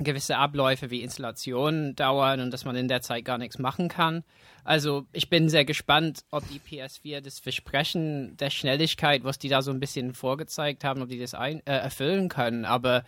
[0.05, 4.25] gewisse Abläufe wie Installationen dauern und dass man in der Zeit gar nichts machen kann.
[4.65, 9.63] Also ich bin sehr gespannt, ob die PS4 das Versprechen der Schnelligkeit, was die da
[9.63, 12.65] so ein bisschen vorgezeigt haben, ob die das ein, äh, erfüllen können.
[12.65, 13.05] Aber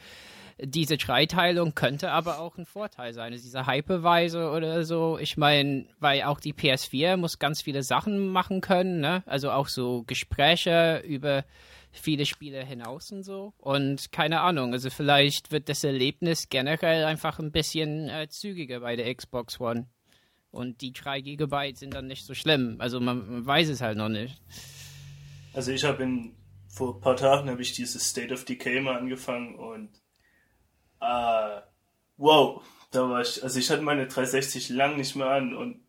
[0.63, 3.33] diese Dreiteilung könnte aber auch ein Vorteil sein.
[3.33, 5.19] Also diese Hyperweise oder so.
[5.19, 9.23] Ich meine, weil auch die PS4 muss ganz viele Sachen machen können, ne?
[9.27, 11.45] Also auch so Gespräche über
[11.93, 13.53] viele Spiele hinaus und so.
[13.59, 18.97] Und keine Ahnung, also vielleicht wird das Erlebnis generell einfach ein bisschen äh, zügiger bei
[18.97, 19.89] der Xbox One.
[20.51, 22.77] Und die 3 GB sind dann nicht so schlimm.
[22.79, 24.41] Also man, man weiß es halt noch nicht.
[25.53, 26.35] Also ich habe in
[26.69, 29.91] vor ein paar Tagen habe ich dieses State of Decay mal angefangen und
[31.01, 31.61] äh,
[32.17, 35.81] wow, da war ich, also ich hatte meine 360 lang nicht mehr an und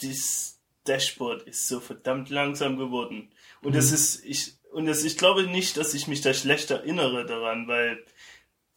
[0.00, 3.32] dieses Dashboard ist so verdammt langsam geworden.
[3.62, 3.76] Und mhm.
[3.76, 7.66] das ist, ich, und das, ich glaube nicht, dass ich mich da schlecht erinnere daran,
[7.66, 8.04] weil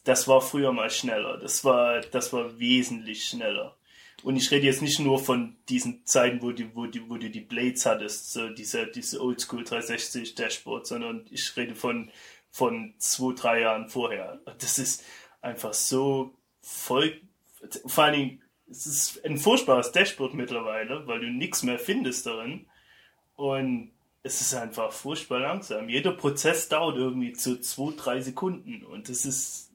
[0.04, 1.38] das war früher mal schneller.
[1.38, 3.78] Das war, das war wesentlich schneller.
[4.24, 7.30] Und ich rede jetzt nicht nur von diesen Zeiten, wo, die, wo, die, wo du
[7.30, 12.12] die Blades hattest, so diese, diese Oldschool 360 Dashboard, sondern ich rede von,
[12.50, 14.42] von zwei, drei Jahren vorher.
[14.58, 15.04] Das ist,
[15.42, 17.22] einfach so voll.
[17.86, 22.68] Vor allen Dingen, es ist ein furchtbares Dashboard mittlerweile, weil du nichts mehr findest darin.
[23.36, 23.92] Und
[24.24, 25.90] es ist einfach furchtbar langsam.
[25.90, 29.72] Jeder Prozess dauert irgendwie zu zwei, drei Sekunden und es ist,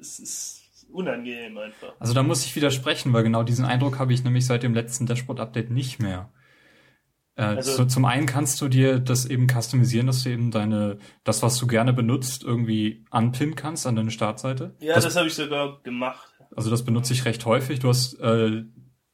[0.00, 1.92] es ist unangenehm einfach.
[1.98, 5.06] Also da muss ich widersprechen, weil genau diesen Eindruck habe ich nämlich seit dem letzten
[5.06, 6.32] Dashboard-Update nicht mehr.
[7.36, 10.98] Äh, also, so, zum einen kannst du dir das eben customisieren, dass du eben deine,
[11.22, 14.74] das, was du gerne benutzt, irgendwie anpinnen kannst an deine Startseite.
[14.80, 16.28] Ja, das, das habe ich sogar gemacht.
[16.54, 17.78] Also das benutze ich recht häufig.
[17.78, 18.64] Du hast, äh,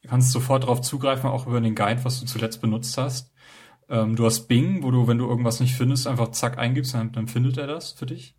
[0.07, 3.31] kannst sofort darauf zugreifen, auch über den Guide, was du zuletzt benutzt hast.
[3.89, 7.11] Ähm, du hast Bing, wo du, wenn du irgendwas nicht findest, einfach zack eingibst, dann,
[7.11, 8.35] dann findet er das für dich.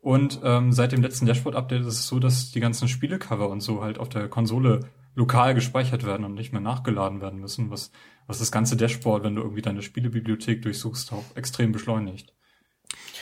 [0.00, 3.82] Und ähm, seit dem letzten Dashboard-Update ist es so, dass die ganzen Spielecover und so
[3.82, 4.80] halt auf der Konsole
[5.14, 7.92] lokal gespeichert werden und nicht mehr nachgeladen werden müssen, was,
[8.26, 12.32] was das ganze Dashboard, wenn du irgendwie deine Spielebibliothek durchsuchst, auch extrem beschleunigt.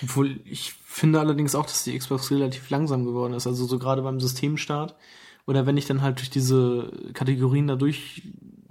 [0.02, 3.46] Obwohl, ich finde allerdings auch, dass die Xbox relativ langsam geworden ist.
[3.46, 4.96] Also so gerade beim Systemstart
[5.46, 8.22] oder wenn ich dann halt durch diese Kategorien da durch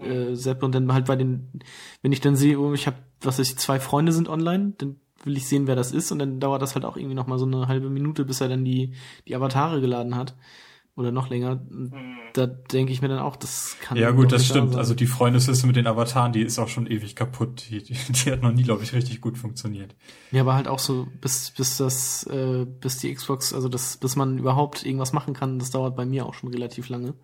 [0.02, 1.62] äh, seppe und dann halt bei den,
[2.02, 4.98] wenn ich dann sehe, oh, ich habe, was weiß ich, zwei Freunde sind online, dann
[5.24, 7.40] will ich sehen, wer das ist und dann dauert das halt auch irgendwie noch mal
[7.40, 8.94] so eine halbe Minute, bis er dann die
[9.28, 10.36] die Avatare geladen hat
[11.00, 11.56] oder noch länger.
[11.70, 12.18] Mhm.
[12.34, 13.98] Da denke ich mir dann auch, das kann.
[13.98, 14.76] Ja gut, das stimmt.
[14.76, 17.66] Also die Freundesliste mit den Avataren, die ist auch schon ewig kaputt.
[17.70, 19.96] Die, die, die hat noch nie, glaube ich, richtig gut funktioniert.
[20.32, 24.18] Ja, aber halt auch so, bis bis das, äh, bis die Xbox, also das, bis
[24.18, 27.16] man überhaupt irgendwas machen kann, das dauert bei mir auch schon relativ lange.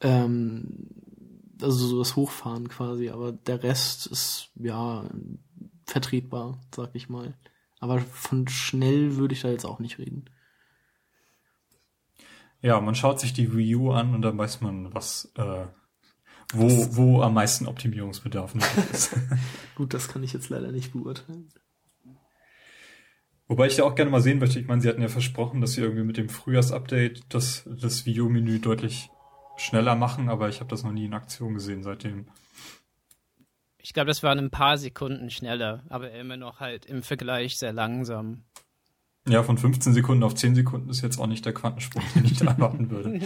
[0.00, 0.88] Ähm,
[1.64, 5.04] also so das Hochfahren quasi, aber der Rest ist ja
[5.86, 7.34] vertretbar, sag ich mal.
[7.80, 10.30] Aber von schnell würde ich da jetzt auch nicht reden.
[12.62, 15.66] Ja, man schaut sich die Wii U an und dann weiß man, was, äh,
[16.54, 19.16] wo, wo am meisten Optimierungsbedarf nötig ist.
[19.74, 21.50] Gut, das kann ich jetzt leider nicht beurteilen.
[23.46, 25.72] Wobei ich ja auch gerne mal sehen möchte, ich meine, sie hatten ja versprochen, dass
[25.72, 29.10] sie irgendwie mit dem Frühjahrsupdate das, das Videomenü deutlich
[29.56, 32.26] schneller machen, aber ich habe das noch nie in Aktion gesehen seitdem.
[33.78, 37.72] Ich glaube, das waren ein paar Sekunden schneller, aber immer noch halt im Vergleich sehr
[37.72, 38.44] langsam.
[39.28, 42.38] Ja, von 15 Sekunden auf 10 Sekunden ist jetzt auch nicht der Quantensprung, den ich
[42.38, 43.20] da erwarten würde.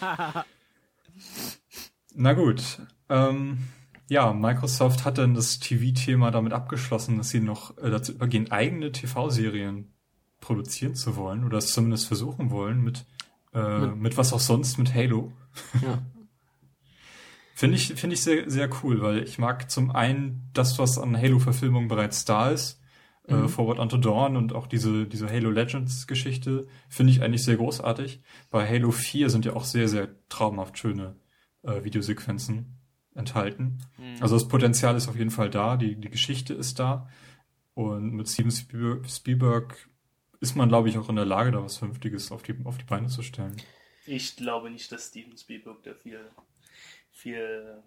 [2.14, 2.80] Na gut.
[3.08, 3.58] Ähm,
[4.08, 8.92] ja, Microsoft hat dann das TV-Thema damit abgeschlossen, dass sie noch äh, dazu übergehen, eigene
[8.92, 9.92] TV-Serien
[10.40, 13.06] produzieren zu wollen oder es zumindest versuchen wollen mit,
[13.52, 15.32] äh, mit, mit was auch sonst, mit Halo.
[15.82, 16.02] Ja.
[17.54, 21.16] Finde ich, finde ich sehr, sehr cool, weil ich mag zum einen das, was an
[21.16, 22.80] Halo-Verfilmungen bereits da ist.
[23.26, 23.48] Äh, Mhm.
[23.48, 28.22] Forward Unto Dawn und auch diese, diese Halo Legends Geschichte finde ich eigentlich sehr großartig.
[28.50, 31.16] Bei Halo 4 sind ja auch sehr, sehr traumhaft schöne
[31.62, 32.78] äh, Videosequenzen
[33.14, 33.78] enthalten.
[34.20, 37.08] Also das Potenzial ist auf jeden Fall da, die, die Geschichte ist da.
[37.74, 39.88] Und mit Steven Spielberg, Spielberg
[40.40, 42.84] ist man, glaube ich, auch in der Lage, da was Vernünftiges auf die, auf die
[42.84, 43.56] Beine zu stellen.
[44.08, 46.20] Ich glaube nicht, dass Steven Spielberg da viel,
[47.10, 47.82] viel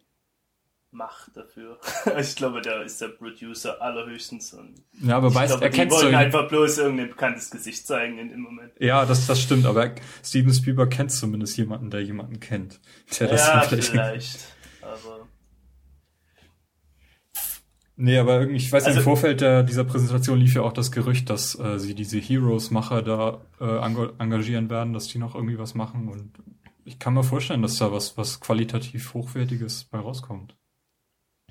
[0.92, 1.80] macht dafür.
[2.20, 4.54] Ich glaube, da ist der Producer allerhöchstens.
[4.54, 8.20] Und Ja, aber weißt, glaube, die erkennst du wollen einfach bloß irgendein bekanntes Gesicht zeigen
[8.20, 8.74] in dem Moment.
[8.80, 12.80] Ja, das, das stimmt, aber Steven Spielberg kennt zumindest jemanden, der jemanden kennt.
[13.20, 13.90] Der das ja, vielleicht.
[13.90, 14.40] vielleicht.
[14.82, 15.21] Aber
[18.04, 20.92] Nee, aber irgendwie, ich weiß, Also- im Vorfeld der, dieser Präsentation lief ja auch das
[20.92, 25.60] Gerücht, dass äh, sie diese Heroes-Macher da äh, enga- engagieren werden, dass die noch irgendwie
[25.60, 26.32] was machen und
[26.84, 30.56] ich kann mir vorstellen, dass da was, was qualitativ Hochwertiges bei rauskommt.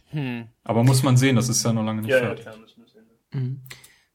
[0.06, 0.48] Hm.
[0.64, 2.44] Aber muss man sehen, das ist ja noch lange nicht ja, ja, fertig.
[2.46, 3.06] klar, müssen wir sehen.
[3.32, 3.60] Mhm.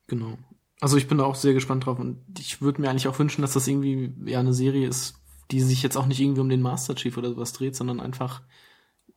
[0.08, 0.38] Genau.
[0.82, 3.44] Also ich bin da auch sehr gespannt drauf und ich würde mir eigentlich auch wünschen,
[3.44, 5.16] dass das irgendwie ja eine Serie ist,
[5.52, 8.42] die sich jetzt auch nicht irgendwie um den Master Chief oder sowas dreht, sondern einfach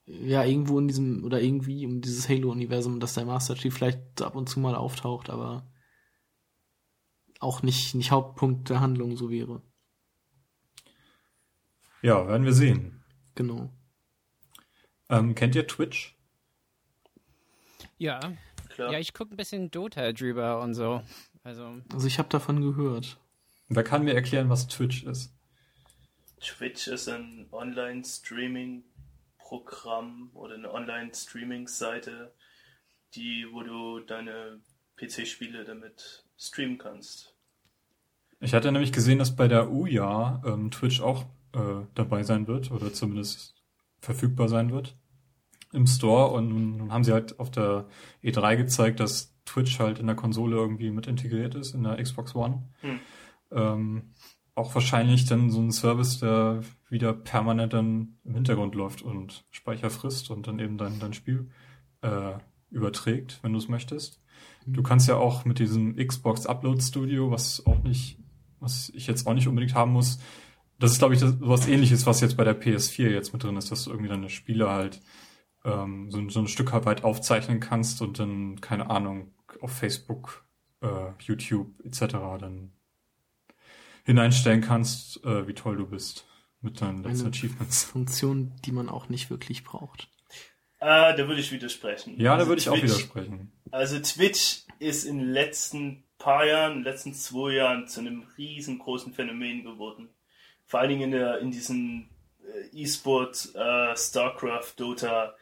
[0.08, 4.34] ja irgendwo in diesem oder irgendwie um dieses Halo-Universum, dass der Master Chief vielleicht ab
[4.36, 5.70] und zu mal auftaucht, aber
[7.40, 9.62] auch nicht, nicht Hauptpunkt der Handlung so wäre.
[12.02, 13.04] Ja, werden wir sehen.
[13.34, 13.70] Genau.
[15.08, 16.16] Ähm, kennt ihr Twitch?
[17.98, 18.20] Ja.
[18.70, 18.92] Klar.
[18.92, 21.02] Ja, ich gucke ein bisschen Dota drüber und so.
[21.42, 23.18] Also, Also ich habe davon gehört.
[23.68, 25.34] Wer kann mir erklären, was Twitch ist?
[26.40, 27.46] Twitch ist ein
[29.48, 32.32] Online-Streaming-Programm oder eine Online-Streaming-Seite,
[33.14, 34.60] die, wo du deine
[34.96, 37.34] PC-Spiele damit streamen kannst.
[38.40, 42.70] Ich hatte nämlich gesehen, dass bei der UJA ähm, Twitch auch äh, dabei sein wird
[42.70, 43.54] oder zumindest
[44.00, 44.96] verfügbar sein wird
[45.72, 47.86] im Store und nun haben sie halt auf der
[48.22, 52.34] E3 gezeigt, dass Twitch halt in der Konsole irgendwie mit integriert ist, in der Xbox
[52.34, 52.62] One.
[52.80, 53.00] Hm.
[53.50, 54.14] Ähm,
[54.58, 59.90] auch wahrscheinlich dann so ein Service, der wieder permanent dann im Hintergrund läuft und Speicher
[59.90, 61.48] frisst und dann eben dein, dein Spiel
[62.02, 62.32] äh,
[62.70, 64.20] überträgt, wenn du es möchtest.
[64.66, 68.18] Du kannst ja auch mit diesem Xbox Upload Studio, was auch nicht,
[68.60, 70.18] was ich jetzt auch nicht unbedingt haben muss,
[70.78, 73.56] das ist, glaube ich, das, was ähnliches, was jetzt bei der PS4 jetzt mit drin
[73.56, 75.00] ist, dass du irgendwie deine Spiele halt
[75.64, 80.46] ähm, so, so ein Stück weit aufzeichnen kannst und dann, keine Ahnung, auf Facebook,
[80.80, 82.14] äh, YouTube etc.
[82.38, 82.72] dann
[84.08, 86.26] hineinstellen kannst, äh, wie toll du bist
[86.62, 87.84] mit deinen letzten Eine- Achievements.
[87.84, 90.08] Funktion, die man auch nicht wirklich braucht.
[90.80, 92.18] Ah, da würde ich widersprechen.
[92.18, 93.52] Ja, da Also würde ich auch Twitch- widersprechen.
[93.70, 98.24] Also Twitch ist in den letzten paar Jahren, in den letzten zwei Jahren zu einem
[98.38, 100.08] riesengroßen Phänomen geworden.
[100.66, 102.08] Vor allen Dingen in, der, in diesen
[102.72, 105.34] äh, E-Sport, äh, StarCraft, Dota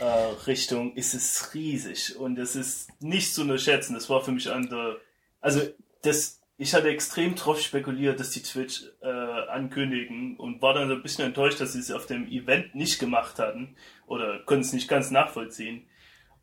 [0.00, 0.04] äh,
[0.46, 3.94] Richtung ist es riesig und es ist nicht zu unterschätzen.
[3.94, 4.96] Das war für mich an der,
[5.40, 5.60] also
[6.02, 10.94] das, ich hatte extrem drauf spekuliert, dass die Twitch äh, ankündigen und war dann so
[10.94, 13.76] ein bisschen enttäuscht, dass sie es auf dem Event nicht gemacht hatten
[14.08, 15.86] oder konnten es nicht ganz nachvollziehen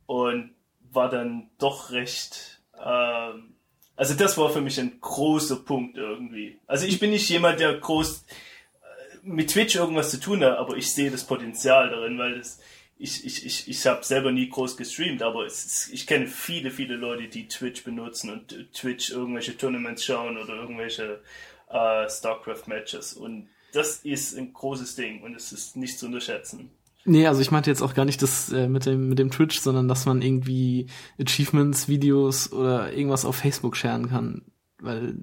[0.05, 2.61] und war dann doch recht.
[2.81, 3.55] Ähm,
[3.97, 6.59] also das war für mich ein großer Punkt irgendwie.
[6.65, 10.77] Also ich bin nicht jemand, der groß äh, mit Twitch irgendwas zu tun hat, aber
[10.77, 12.61] ich sehe das Potenzial darin, weil das,
[12.97, 16.95] ich, ich, ich, ich habe selber nie groß gestreamt, aber ist, ich kenne viele, viele
[16.95, 21.21] Leute, die Twitch benutzen und äh, Twitch irgendwelche Tournaments schauen oder irgendwelche
[21.69, 23.13] äh, StarCraft-Matches.
[23.13, 26.71] Und das ist ein großes Ding und es ist nicht zu unterschätzen.
[27.03, 29.59] Nee, also ich meinte jetzt auch gar nicht das äh, mit dem mit dem Twitch,
[29.59, 30.87] sondern dass man irgendwie
[31.19, 34.41] Achievements, Videos oder irgendwas auf Facebook sharen kann,
[34.79, 35.17] weil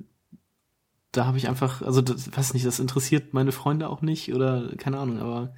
[1.12, 4.75] da habe ich einfach, also das, weiß nicht, das interessiert meine Freunde auch nicht oder
[4.79, 5.55] keine Ahnung, aber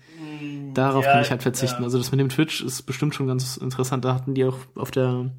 [0.74, 1.78] darauf Ja, kann ich halt verzichten.
[1.78, 1.84] ja.
[1.84, 4.04] Also das mit dem Twitch ist bestimmt schon ganz interessant.
[4.04, 5.30] Da hatten die auch auf der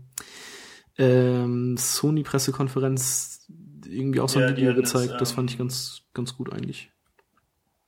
[0.97, 3.45] ähm, Sony Pressekonferenz
[3.85, 5.21] irgendwie auch so ein Ja, die Video hatten das, gezeigt.
[5.21, 6.89] Das, fand ich ähm, ganz ganz gut eigentlich.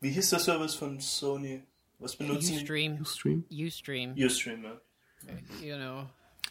[0.02, 1.64] Wie hieß der Service von Sony?
[2.00, 2.62] Was benutzen die?
[2.62, 2.98] Ustream.
[3.02, 3.46] Ustream.
[3.50, 4.14] Ustream.
[4.16, 5.66] Ustream, ja.
[5.66, 6.10] You know.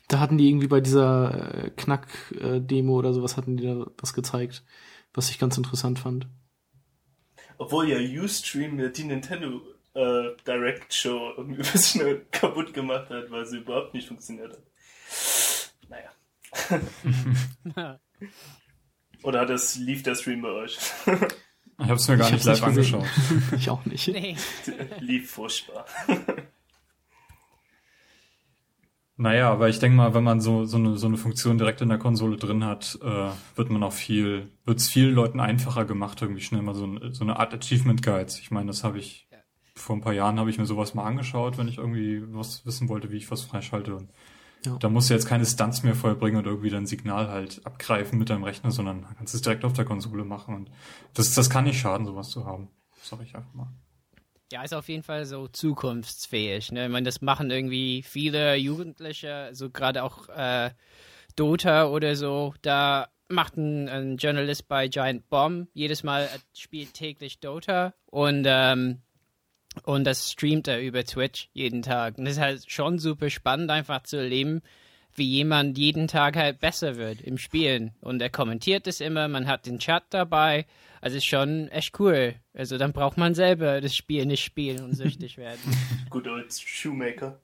[0.08, 4.64] Da hatten die irgendwie bei dieser äh, Knack-Demo oder sowas hatten die da was gezeigt,
[5.16, 6.29] was ich ganz interessant fand.
[7.59, 9.62] Obwohl ja Ustream ja die Nintendo
[9.94, 14.62] äh, Direct Show irgendwie ein bisschen kaputt gemacht hat, weil sie überhaupt nicht funktioniert hat.
[15.88, 16.11] Naja.
[19.22, 20.79] Oder hat das, lief der Stream bei euch?
[21.79, 23.07] Ich habe es mir gar Ich nicht hab's live nicht angeschaut.
[23.57, 24.09] ich auch nicht.
[24.09, 24.37] nee.
[25.00, 25.87] lief furchtbar.
[29.18, 31.88] Naja, aber ich denke mal, wenn man so, so, eine, so eine Funktion direkt in
[31.88, 36.20] der Konsole drin hat, äh, wird man auch viel, wird es vielen Leuten einfacher gemacht,
[36.20, 38.38] irgendwie schnell mal so, ein, so eine Art Achievement Guides.
[38.40, 39.38] Ich meine, das habe ich Ja.
[39.74, 42.90] vor ein paar Jahren habe ich mir sowas mal angeschaut, wenn ich irgendwie was wissen
[42.90, 43.96] wollte, wie ich was freischalte.
[43.96, 44.11] Und
[44.66, 44.76] Ja.
[44.76, 48.29] da musst du jetzt keine Stunts mehr vollbringen und irgendwie dein Signal halt abgreifen mit
[48.29, 50.55] deinem Rechner, sondern kannst es direkt auf der Konsole machen.
[50.55, 50.70] Und
[51.14, 52.68] das, das kann nicht schaden, sowas zu haben.
[53.02, 53.68] Sag ich einfach mal.
[54.52, 56.70] Ja, ist auf jeden Fall so zukunftsfähig.
[56.70, 56.87] Ne?
[56.87, 60.70] Ich meine, das machen irgendwie viele Jugendliche, so gerade auch äh,
[61.35, 62.54] Dota oder so.
[62.62, 68.44] Da macht ein, ein Journalist bei Giant Bomb jedes Mal äh, spielt täglich Dota und
[68.46, 69.02] ähm,
[69.82, 72.16] und das streamt er über Twitch jeden Tag.
[72.16, 74.62] Und das ist halt schon super spannend, einfach zu erleben,
[75.18, 77.94] wie jemand jeden Tag halt besser wird im Spielen.
[78.00, 80.66] Und er kommentiert es immer, man hat den Chat dabei.
[81.00, 82.35] Also ist schon echt cool.
[82.55, 85.61] Also dann braucht man selber das Spiel nicht spielen und süchtig werden.
[86.11, 87.40] Good old Shoemaker.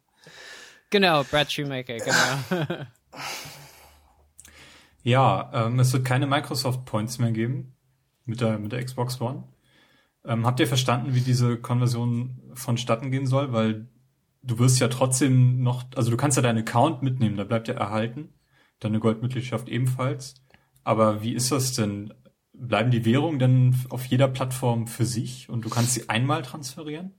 [0.91, 2.87] genau, Brad Shoemaker, genau.
[5.03, 7.75] Ja, ähm, es wird keine Microsoft Points mehr geben
[8.25, 9.45] mit der, mit der Xbox One.
[10.25, 13.53] Ähm, habt ihr verstanden, wie diese Konversion vonstatten gehen soll?
[13.53, 13.89] Weil
[14.43, 17.75] du wirst ja trotzdem noch, also du kannst ja deinen Account mitnehmen, da bleibt ja
[17.75, 18.35] erhalten.
[18.81, 20.35] Deine Goldmitgliedschaft ebenfalls.
[20.83, 22.13] Aber wie ist das denn?
[22.53, 27.15] Bleiben die Währungen denn auf jeder Plattform für sich und du kannst sie einmal transferieren?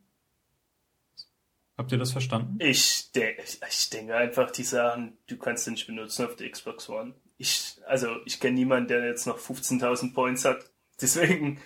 [1.78, 2.58] Habt ihr das verstanden?
[2.60, 3.36] Ich, de
[3.68, 7.16] ich denke einfach, die Sachen, du kannst den nicht benutzen auf der Xbox One.
[7.38, 10.70] Ich, also, ich kenne niemanden, der jetzt noch 15.000 Points hat.
[11.02, 11.60] Deswegen,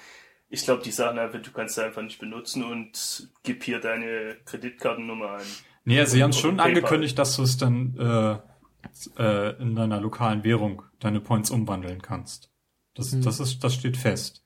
[0.49, 4.38] ich glaube, die Sachen einfach, du kannst sie einfach nicht benutzen und gib hier deine
[4.45, 5.45] Kreditkartennummer ein.
[5.86, 6.67] Nee, also sie haben schon PayPal.
[6.75, 12.51] angekündigt, dass du es dann äh, äh, in deiner lokalen Währung deine Points umwandeln kannst.
[12.95, 14.43] Das, das ist, das steht fest.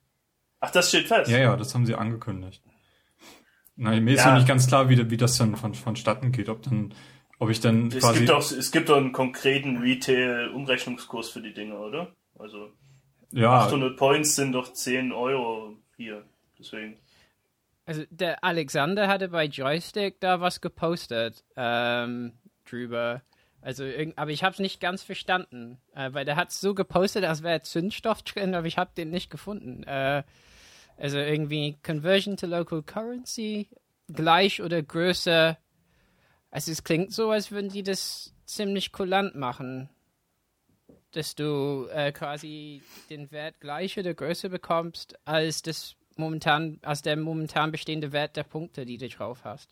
[0.60, 1.30] Ach, das steht fest.
[1.30, 2.62] Ja, ja, das haben sie angekündigt.
[3.76, 4.30] Na, mir ist Ja.
[4.30, 6.94] noch nicht ganz klar, wie, wie das dann von, vonstatten geht, ob dann,
[7.38, 8.18] ob ich dann Es quasi.
[8.18, 12.14] gibt, doch, es gibt doch einen konkreten Retail-Umrechnungskurs für die Dinge, oder?
[12.38, 12.70] Also,
[13.32, 16.24] ja, 800 Points sind doch 10 Euro hier.
[16.58, 16.98] Deswegen.
[17.84, 22.32] Also der Alexander hatte bei Joystick da was gepostet ähm,
[22.64, 23.22] drüber.
[23.60, 23.84] Also,
[24.16, 27.42] aber ich habe es nicht ganz verstanden, äh, weil der hat es so gepostet, als
[27.42, 29.84] wäre Zündstoff drin, aber ich habe den nicht gefunden.
[29.84, 30.24] Äh,
[30.96, 33.68] also irgendwie Conversion to Local Currency
[34.08, 35.56] gleich oder größer.
[36.50, 39.88] Also es klingt so, als würden die das ziemlich kulant machen,
[41.12, 47.16] dass du äh, quasi den Wert gleich oder größer bekommst als das momentan, als der
[47.16, 49.68] momentan bestehende Wert der Punkte, die du drauf hast.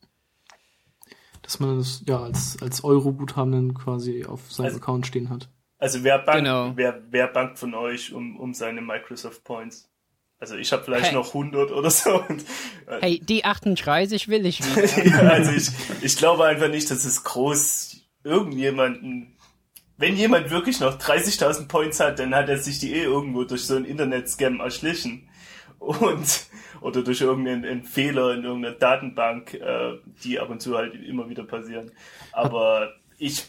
[1.43, 5.49] Dass man das ja als, als Euro-Guthaben dann quasi auf seinem Also- Account stehen hat.
[5.79, 6.73] Also wer bankt, Genau.
[6.77, 9.89] wer, wer bankt von euch um, um seine Microsoft Points?
[10.39, 11.15] Also ich habe vielleicht Hey.
[11.15, 12.23] noch 100 oder so.
[12.23, 12.43] Und,
[12.87, 15.05] äh, Hey, die 38 will ich wieder.
[15.07, 15.69] ja, also ich,
[16.03, 19.37] ich glaube einfach nicht, dass es groß irgendjemanden...
[20.01, 23.67] Wenn jemand wirklich noch 30.000 Points hat, dann hat er sich die eh irgendwo durch
[23.67, 25.29] so einen Internet-Scam erschlichen.
[25.79, 26.47] Und,
[26.81, 31.29] oder durch irgendeinen einen Fehler in irgendeiner Datenbank, äh, die ab und zu halt immer
[31.29, 31.93] wieder passieren.
[32.33, 33.45] Aber ich,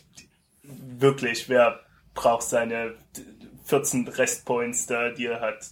[0.64, 1.80] wirklich, wer
[2.14, 2.96] braucht seine
[3.64, 5.68] 14 Restpoints da, die er hat?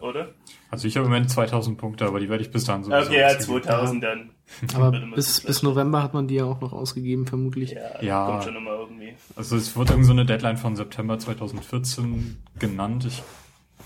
[0.00, 0.32] Oder?
[0.70, 3.20] also ich habe im Moment 2000 Punkte, aber die werde ich bis dahin sowieso Okay,
[3.20, 3.62] ja, ausgeben.
[3.62, 4.30] 2000 dann.
[4.74, 7.72] Aber bis, bis November hat man die ja auch noch ausgegeben, vermutlich.
[7.72, 8.26] Ja, Ja.
[8.26, 9.14] kommt schon immer irgendwie.
[9.36, 13.04] Also es wird irgend so eine Deadline von September 2014 genannt.
[13.06, 13.22] Ich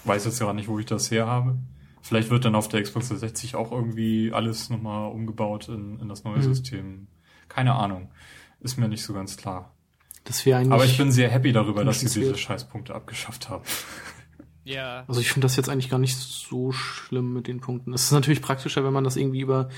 [0.04, 1.56] weiß jetzt gar nicht, wo ich das her habe.
[2.00, 6.24] Vielleicht wird dann auf der Xbox 360 auch irgendwie alles nochmal umgebaut in, in das
[6.24, 6.42] neue Mhm.
[6.42, 7.06] System.
[7.48, 8.10] Keine Ahnung.
[8.60, 9.72] Ist mir nicht so ganz klar.
[10.24, 10.72] Das wäre eigentlich.
[10.72, 12.36] Aber ich bin sehr happy darüber, dass sie diese.
[12.36, 13.64] Scheißpunkte abgeschafft haben.
[14.64, 15.04] ja.
[15.08, 17.92] Also ich finde das jetzt eigentlich gar nicht so schlimm mit den Punkten.
[17.92, 19.68] Es ist natürlich praktischer, wenn man das irgendwie über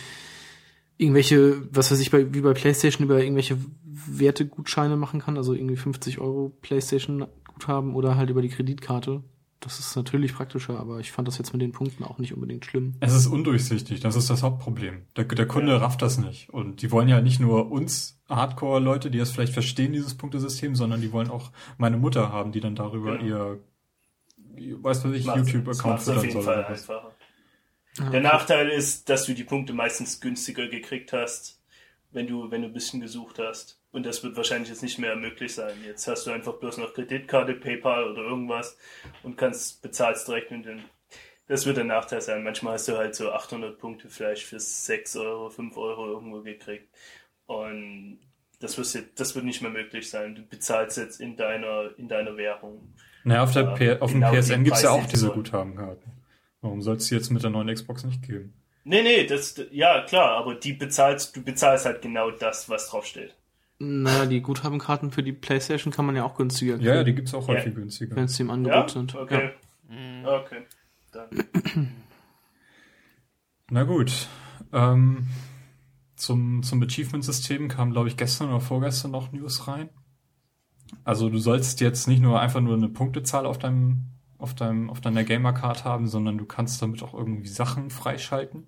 [0.97, 3.59] irgendwelche, was weiß ich, bei, wie bei PlayStation über irgendwelche
[4.07, 9.23] Wertegutscheine machen kann, also irgendwie 50 Euro PlayStation Guthaben oder halt über die Kreditkarte.
[9.61, 12.67] Das ist natürlich praktischer, aber ich fand das jetzt mit den Punkten auch nicht unbedingt
[12.67, 12.97] schlimm.
[13.01, 15.03] Es ist undurchsichtig, das ist das Hauptproblem.
[15.17, 15.79] Der, der Kunde Ja.
[15.79, 16.51] rafft das nicht.
[16.51, 21.01] Und die wollen ja nicht nur uns Hardcore-Leute, die das vielleicht verstehen, dieses Punktesystem, sondern
[21.01, 23.25] die wollen auch meine Mutter haben, die dann darüber Genau.
[24.59, 26.43] ihr, weißt du, ich YouTube-Account füttern soll.
[26.43, 26.81] Fall oder was.
[26.91, 27.11] einfacher.
[28.01, 31.61] Ah, Der Nachteil ist, dass du die Punkte meistens günstiger gekriegt hast,
[32.11, 33.79] wenn du, wenn du ein bisschen gesucht hast.
[33.93, 35.75] Und das wird wahrscheinlich jetzt nicht mehr möglich sein.
[35.87, 38.77] Jetzt hast du einfach bloß noch Kreditkarte, PayPal oder irgendwas
[39.23, 40.83] und kannst bezahlst direkt mit den.
[41.47, 42.43] Das wird der Nachteil sein.
[42.43, 46.89] Manchmal hast du halt so 800 Punkte vielleicht für 6 Euro, 5 Euro irgendwo gekriegt.
[47.47, 48.19] Und
[48.61, 50.35] das wird, jetzt, das wird nicht mehr möglich sein.
[50.35, 52.95] Du bezahlst jetzt in deiner, in deiner Währung.
[53.23, 56.14] Naja, auf, der P auf genau dem PSN gibt es ja auch diese Guthabenkarten.
[56.65, 58.55] Warum soll es die jetzt mit der neuen Xbox nicht geben?
[58.85, 63.35] Nee, nee, das, ja, klar, aber die bezahlst, du bezahlst halt genau das, was draufsteht.
[63.79, 66.87] Naja, die Guthabenkarten für die Playstation kann man ja auch günstiger kriegen.
[66.87, 67.81] Ja, ja die gibt's auch häufig ja.
[67.81, 68.17] günstiger.
[68.17, 68.89] Wenn sie im Angebot ja?
[68.89, 69.15] sind.
[69.15, 69.51] Okay.
[69.91, 70.39] Ja.
[70.39, 70.63] Okay.
[71.13, 71.91] Dann.
[73.71, 74.29] Na gut.
[74.73, 75.29] Ähm,
[76.17, 79.91] zum, zum Achievement-System kam, glaube ich, gestern oder vorgestern noch News rein.
[81.05, 84.14] Also du sollst jetzt nicht nur einfach nur eine Punktezahl auf deinem,
[84.45, 88.67] auf deinem, auf deiner Gamer-Card haben, sondern du kannst damit auch irgendwie Sachen freischalten.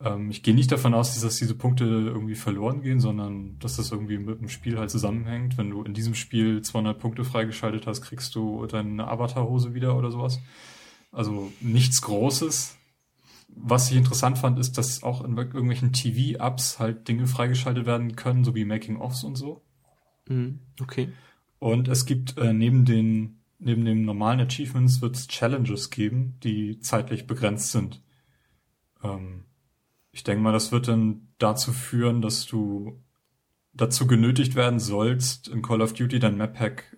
[0.00, 3.92] Ähm, ich gehe nicht davon aus, dass diese Punkte irgendwie verloren gehen, sondern dass das
[3.92, 5.58] irgendwie mit dem Spiel halt zusammenhängt.
[5.58, 10.10] Wenn du in diesem Spiel 200 Punkte freigeschaltet hast, kriegst du deine Avatar-Hose wieder oder
[10.10, 10.40] sowas.
[11.12, 12.78] Also nichts Großes.
[13.48, 18.42] Was ich interessant fand, ist, dass auch in irgendwelchen TV-Apps halt Dinge freigeschaltet werden können,
[18.42, 19.62] so wie Making-ofs und so.
[20.28, 21.10] Mhm, okay.
[21.58, 26.78] Und es gibt äh, neben den neben den normalen Achievements wird es Challenges geben, die
[26.80, 28.02] zeitlich begrenzt sind.
[29.02, 29.44] Ähm,
[30.12, 33.02] ich denke mal, das wird dann dazu führen, dass du
[33.72, 36.96] dazu genötigt werden sollst, in Call of Duty dein Map Pack,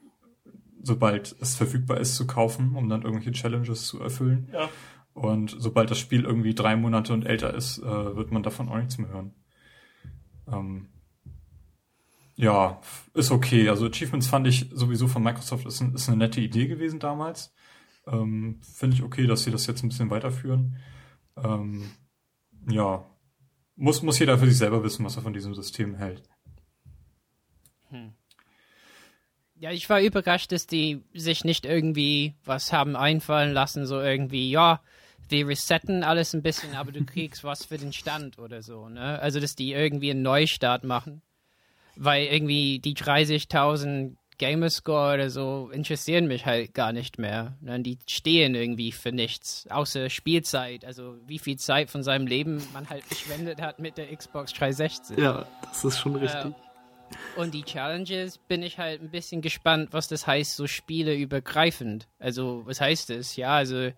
[0.83, 4.49] sobald es verfügbar ist, zu kaufen, um dann irgendwelche Challenges zu erfüllen.
[4.53, 4.69] Ja.
[5.13, 8.77] Und sobald das Spiel irgendwie drei Monate und älter ist, äh, wird man davon auch
[8.77, 9.35] nichts mehr hören.
[10.47, 10.87] Ähm,
[12.39, 12.81] ja,
[13.15, 13.69] ist okay.
[13.69, 17.53] Also Achievements fand ich sowieso von Microsoft ist, ein, ist eine nette Idee gewesen damals.
[18.07, 20.77] Ähm, Finde ich okay, dass sie das jetzt ein bisschen weiterführen.
[21.37, 21.91] Ähm,
[22.71, 23.05] ja,
[23.75, 26.23] muss, muss jeder für sich selber wissen, was er von diesem System hält.
[27.89, 28.13] Hm.
[29.57, 34.49] Ja, ich war überrascht, dass die sich nicht irgendwie was haben einfallen lassen, so irgendwie,
[34.49, 34.81] ja,
[35.29, 39.19] wir resetten alles ein bisschen, aber du kriegst was für den Stand oder so, ne?
[39.19, 41.21] Also, dass die irgendwie einen Neustart machen.
[42.01, 47.57] Weil irgendwie die 30.000 Gamerscore oder so interessieren mich halt gar nicht mehr.
[47.61, 47.81] Ne?
[47.81, 50.85] Die stehen irgendwie für nichts, außer Spielzeit.
[50.85, 55.19] Also wie viel Zeit von seinem Leben man halt verschwendet hat mit der Xbox 360.
[55.19, 56.53] Ja, das ist schon richtig.
[56.53, 56.53] Äh,
[57.37, 62.07] und die Challenges bin ich halt ein bisschen gespannt, was das heißt, so Spiele übergreifend.
[62.19, 63.35] Also was heißt das?
[63.37, 63.91] Ja, also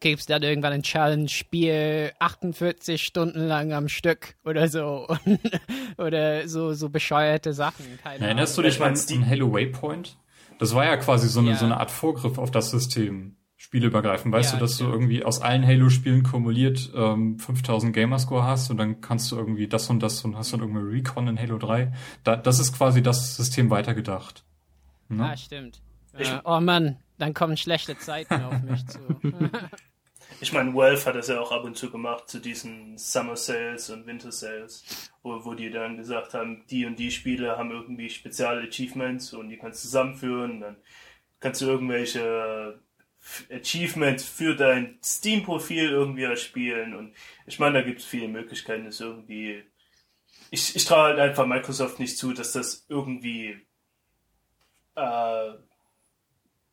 [0.00, 5.08] gibt es dann irgendwann ein Challenge-Spiel 48 Stunden lang am Stück oder so.
[5.98, 7.84] oder so, so bescheuerte Sachen.
[8.02, 8.70] Keine Erinnerst Ahnung.
[8.70, 10.16] du dich mal an Halo Waypoint?
[10.58, 11.56] Das war ja quasi so eine, ja.
[11.56, 13.36] so eine Art Vorgriff auf das System.
[13.58, 14.32] Spieleübergreifend.
[14.34, 14.86] Weißt ja, du, dass ja.
[14.86, 19.66] du irgendwie aus allen Halo-Spielen kumuliert ähm, 5000 Gamerscore hast und dann kannst du irgendwie
[19.66, 21.90] das und das und hast dann irgendwie Recon in Halo 3.
[22.22, 24.44] Da, das ist quasi das System weitergedacht.
[25.08, 25.24] Ne?
[25.24, 25.80] Ah, stimmt.
[26.12, 29.00] Äh, oh Mann, dann kommen schlechte Zeiten auf mich zu.
[30.40, 33.88] Ich meine, Valve hat das ja auch ab und zu gemacht zu diesen Summer Sales
[33.90, 38.10] und Winter Sales, wo, wo die dann gesagt haben, die und die Spiele haben irgendwie
[38.10, 40.60] spezielle Achievements und die kannst du zusammenführen.
[40.60, 40.76] Dann
[41.40, 42.80] kannst du irgendwelche
[43.50, 46.94] Achievements für dein Steam-Profil irgendwie erspielen.
[46.94, 47.14] Und
[47.46, 49.64] ich meine, da gibt es viele Möglichkeiten, das irgendwie.
[50.50, 53.66] Ich, ich traue halt einfach Microsoft nicht zu, dass das irgendwie
[54.96, 55.52] äh,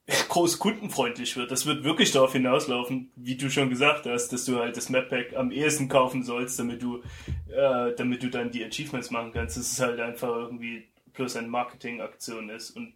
[0.29, 1.51] groß kundenfreundlich wird.
[1.51, 5.09] Das wird wirklich darauf hinauslaufen, wie du schon gesagt hast, dass du halt das Map
[5.09, 7.01] Pack am ehesten kaufen sollst, damit du,
[7.49, 9.57] äh, damit du dann die Achievements machen kannst.
[9.57, 12.71] Das ist halt einfach irgendwie plus eine Marketingaktion ist.
[12.71, 12.93] Und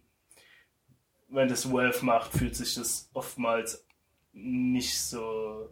[1.28, 3.86] wenn das Valve macht, fühlt sich das oftmals
[4.32, 5.68] nicht so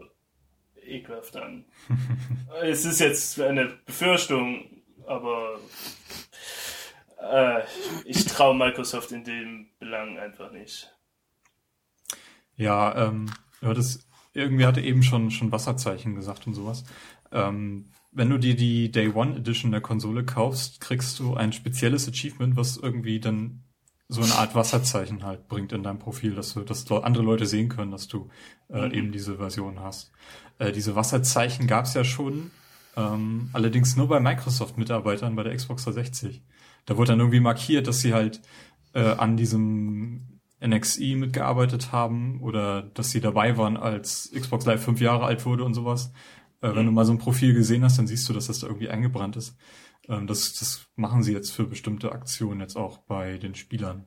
[0.82, 1.64] ekelhaft an.
[2.62, 5.58] es ist jetzt eine Befürchtung, aber
[7.20, 7.62] äh,
[8.04, 10.95] ich traue Microsoft in dem Belang einfach nicht.
[12.56, 13.26] Ja, ähm,
[13.60, 16.84] du hattest, irgendwie hatte eben schon, schon Wasserzeichen gesagt und sowas.
[17.32, 22.08] Ähm, wenn du dir die Day One Edition der Konsole kaufst, kriegst du ein spezielles
[22.08, 23.62] Achievement, was irgendwie dann
[24.08, 27.68] so eine Art Wasserzeichen halt bringt in deinem Profil, dass du, dass andere Leute sehen
[27.68, 28.30] können, dass du
[28.70, 28.94] äh, mhm.
[28.94, 30.12] eben diese Version hast.
[30.58, 32.50] Äh, diese Wasserzeichen gab's ja schon,
[32.96, 36.42] ähm, allerdings nur bei Microsoft-Mitarbeitern bei der Xbox 360.
[36.86, 38.40] Da wurde dann irgendwie markiert, dass sie halt
[38.94, 45.00] äh, an diesem NXI mitgearbeitet haben oder dass sie dabei waren, als Xbox Live fünf
[45.00, 46.12] Jahre alt wurde und sowas.
[46.60, 48.66] Äh, wenn du mal so ein Profil gesehen hast, dann siehst du, dass das da
[48.66, 49.56] irgendwie eingebrannt ist.
[50.08, 54.06] Ähm, das, das machen sie jetzt für bestimmte Aktionen jetzt auch bei den Spielern.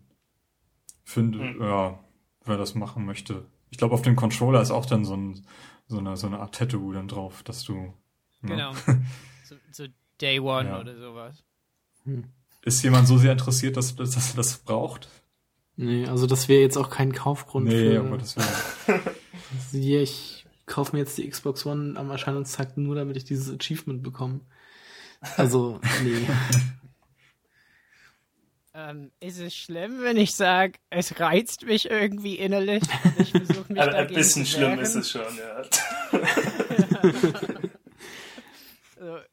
[1.03, 1.61] Finde, mhm.
[1.61, 1.99] ja,
[2.45, 3.45] wer das machen möchte.
[3.69, 5.45] Ich glaube, auf dem Controller ist auch dann so ein,
[5.87, 7.73] so eine, so eine Art Tattoo dann drauf, dass du.
[7.73, 7.93] ne?
[8.41, 8.73] Genau.
[9.43, 9.85] so, so
[10.19, 10.79] Day One Ja.
[10.79, 11.43] oder sowas.
[12.63, 15.07] Ist jemand so sehr interessiert, dass, dass er das braucht?
[15.81, 18.01] Nee, also das wäre jetzt auch kein Kaufgrund Nee, für.
[18.01, 18.99] um Gottes Willen.
[19.71, 24.03] Ja, ich kaufe mir jetzt die Xbox One am Erscheinungstag nur, damit ich dieses Achievement
[24.03, 24.41] bekomme.
[25.37, 26.27] Also, nee.
[28.73, 33.71] Ähm, ist es schlimm, wenn ich sage, es reizt mich irgendwie innerlich und ich versuche
[33.71, 35.63] mich Also ein bisschen zu schlimm ist es schon, ja.
[37.01, 37.68] Also,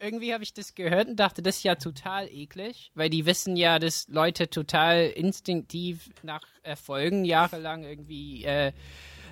[0.06, 3.56] irgendwie habe ich das gehört und dachte, das ist ja total eklig, weil die wissen
[3.56, 8.72] ja, dass Leute total instinktiv nach Erfolgen jahrelang irgendwie äh,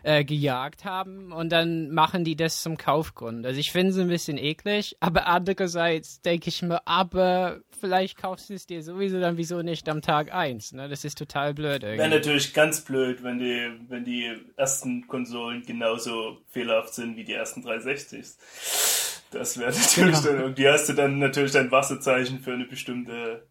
[0.04, 3.46] äh, gejagt haben und dann machen die das zum Kaufgrund.
[3.46, 8.50] Also ich finde es ein bisschen eklig, aber andererseits denke ich mir, aber vielleicht kaufst
[8.50, 10.72] du es dir sowieso dann wieso nicht am Tag eins.
[10.72, 10.88] Ne?
[10.88, 16.38] Das ist total blöd Wäre natürlich ganz blöd, wenn die, wenn die ersten Konsolen genauso
[16.50, 19.13] fehlerhaft sind wie die ersten 360s.
[19.34, 20.36] Das wäre natürlich Genau.
[20.36, 23.46] dann, und die hast du dann natürlich dein Wasserzeichen für eine bestimmte,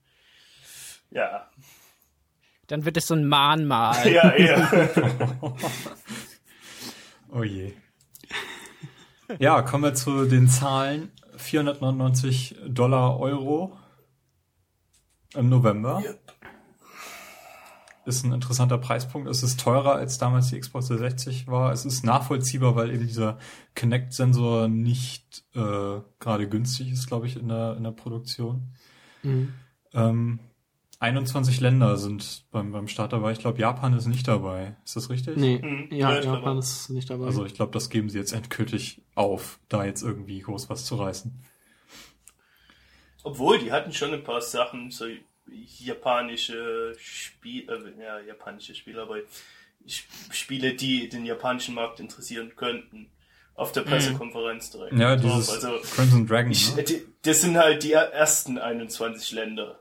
[1.12, 1.50] ja,
[2.68, 4.08] Dann wird es so ein Mahnmal.
[4.12, 4.90] ja, eher.
[7.36, 7.74] Oh je.
[9.40, 11.12] Ja, kommen wir zu den Zahlen.
[11.38, 13.76] 499 Dollar Euro
[15.34, 16.04] im November.
[18.06, 19.30] Ist ein interessanter Preispunkt.
[19.30, 21.72] Es ist teurer als damals die Xbox 360 war.
[21.72, 23.38] Es ist nachvollziehbar, weil eben dieser
[23.76, 28.74] Kinect-Sensor nicht äh, gerade günstig ist, glaube ich, in der, in der Produktion.
[29.24, 29.54] Mhm.
[29.94, 30.40] Ähm,
[31.00, 33.32] 21 Länder sind beim, beim Start dabei.
[33.34, 34.76] Ich glaube, Japan ist nicht dabei.
[34.86, 35.38] Ist das richtig?
[35.38, 35.88] Nee, Mhm.
[35.92, 37.26] ja, Ja, Japan ist nicht dabei.
[37.26, 40.96] Also ich glaube, das geben sie jetzt endgültig auf, da jetzt irgendwie groß was zu
[40.96, 41.34] reißen.
[43.24, 45.06] Obwohl, die hatten schon ein paar Sachen, so
[45.48, 49.18] japanische Spiele, äh, ja, japanische Spiele, aber
[49.86, 53.10] Sp- Spiele, die den japanischen Markt interessieren könnten,
[53.56, 54.94] auf der Pressekonferenz direkt.
[54.98, 56.52] Ja, dieses Also, Crimson Dragon.
[56.52, 56.84] ich, ne?
[56.84, 59.80] die, das sind halt die ersten 21 Länder.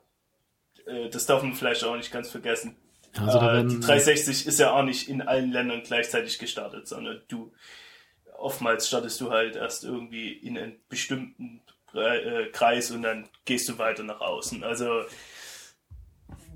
[0.87, 2.77] Äh, Das darf man vielleicht auch nicht ganz vergessen.
[3.17, 6.89] Also da Äh, werden- die 360 ist ja auch nicht in allen Ländern gleichzeitig gestartet,
[6.89, 7.53] sondern du
[8.37, 11.61] oftmals startest du halt erst irgendwie in einen bestimmten
[12.53, 14.65] Kreis und dann gehst du weiter nach außen.
[14.65, 15.03] Also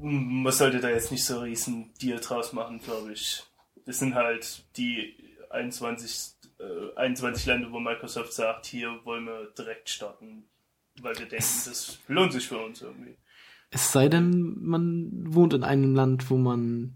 [0.01, 3.43] man sollte da jetzt nicht so riesen Deal draus machen, glaube ich.
[3.85, 5.15] Das sind halt die
[5.51, 10.45] 21, äh, 21 Länder, wo Microsoft sagt, hier wollen wir direkt starten,
[11.01, 13.17] weil wir denken, das lohnt sich für uns irgendwie.
[13.71, 16.95] Es sei denn, man wohnt in einem Land, wo man,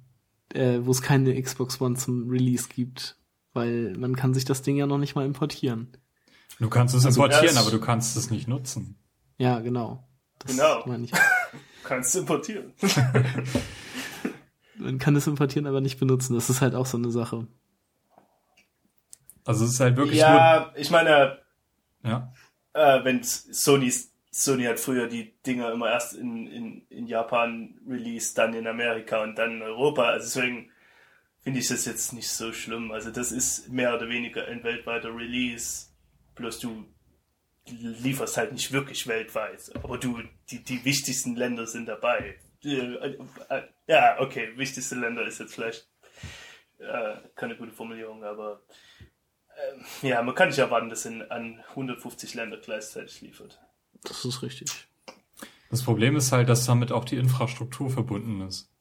[0.52, 3.16] äh, wo es keine Xbox One zum Release gibt,
[3.52, 5.96] weil man kann sich das Ding ja noch nicht mal importieren.
[6.58, 8.96] Du kannst es Also importieren, aber du kannst es nicht nutzen.
[9.38, 10.06] Ja, genau.
[10.38, 10.84] Das Genau.
[10.86, 11.12] meine ich.
[11.90, 12.72] Kannst du importieren.
[14.76, 16.34] Man kann es importieren, aber nicht benutzen.
[16.34, 17.48] Das ist halt auch so eine Sache.
[19.44, 21.40] Also es ist halt wirklich ja, ich meine.
[22.04, 22.32] Ja.
[22.74, 23.92] äh, wenn Sony,
[24.30, 29.24] Sony hat früher die Dinger immer erst in, in, in Japan released, dann in Amerika
[29.24, 30.10] und dann in Europa.
[30.10, 30.70] Also deswegen
[31.40, 32.92] finde ich das jetzt nicht so schlimm.
[32.92, 35.88] Also das ist mehr oder weniger ein weltweiter Release.
[36.36, 36.84] Bloß du
[37.68, 39.70] lieferst halt nicht wirklich weltweit.
[39.82, 42.36] Aber du, die, die wichtigsten Länder sind dabei.
[42.64, 45.88] Äh, äh, äh, Ja, okay, wichtigste Länder ist jetzt vielleicht
[46.78, 48.62] äh, keine gute Formulierung, aber
[49.72, 53.60] ähm, ja, man kann nicht erwarten, dass in an 150 Länder gleichzeitig liefert.
[54.02, 54.88] Das ist richtig.
[55.70, 58.72] Das Problem ist halt, dass damit auch die Infrastruktur verbunden ist.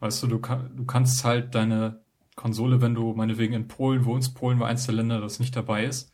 [0.00, 2.04] Weißt du, du, kann, du kannst halt deine
[2.36, 5.84] Konsole, wenn du meinetwegen in Polen wohnst, Polen war eins der Länder, das nicht dabei
[5.84, 6.12] ist,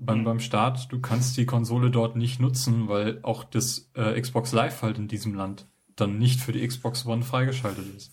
[0.00, 0.24] beim, Mhm.
[0.24, 4.82] beim Start, du kannst die Konsole dort nicht nutzen, weil auch das äh, Xbox Live
[4.82, 8.12] halt in diesem Land dann nicht für die Xbox One freigeschaltet ist.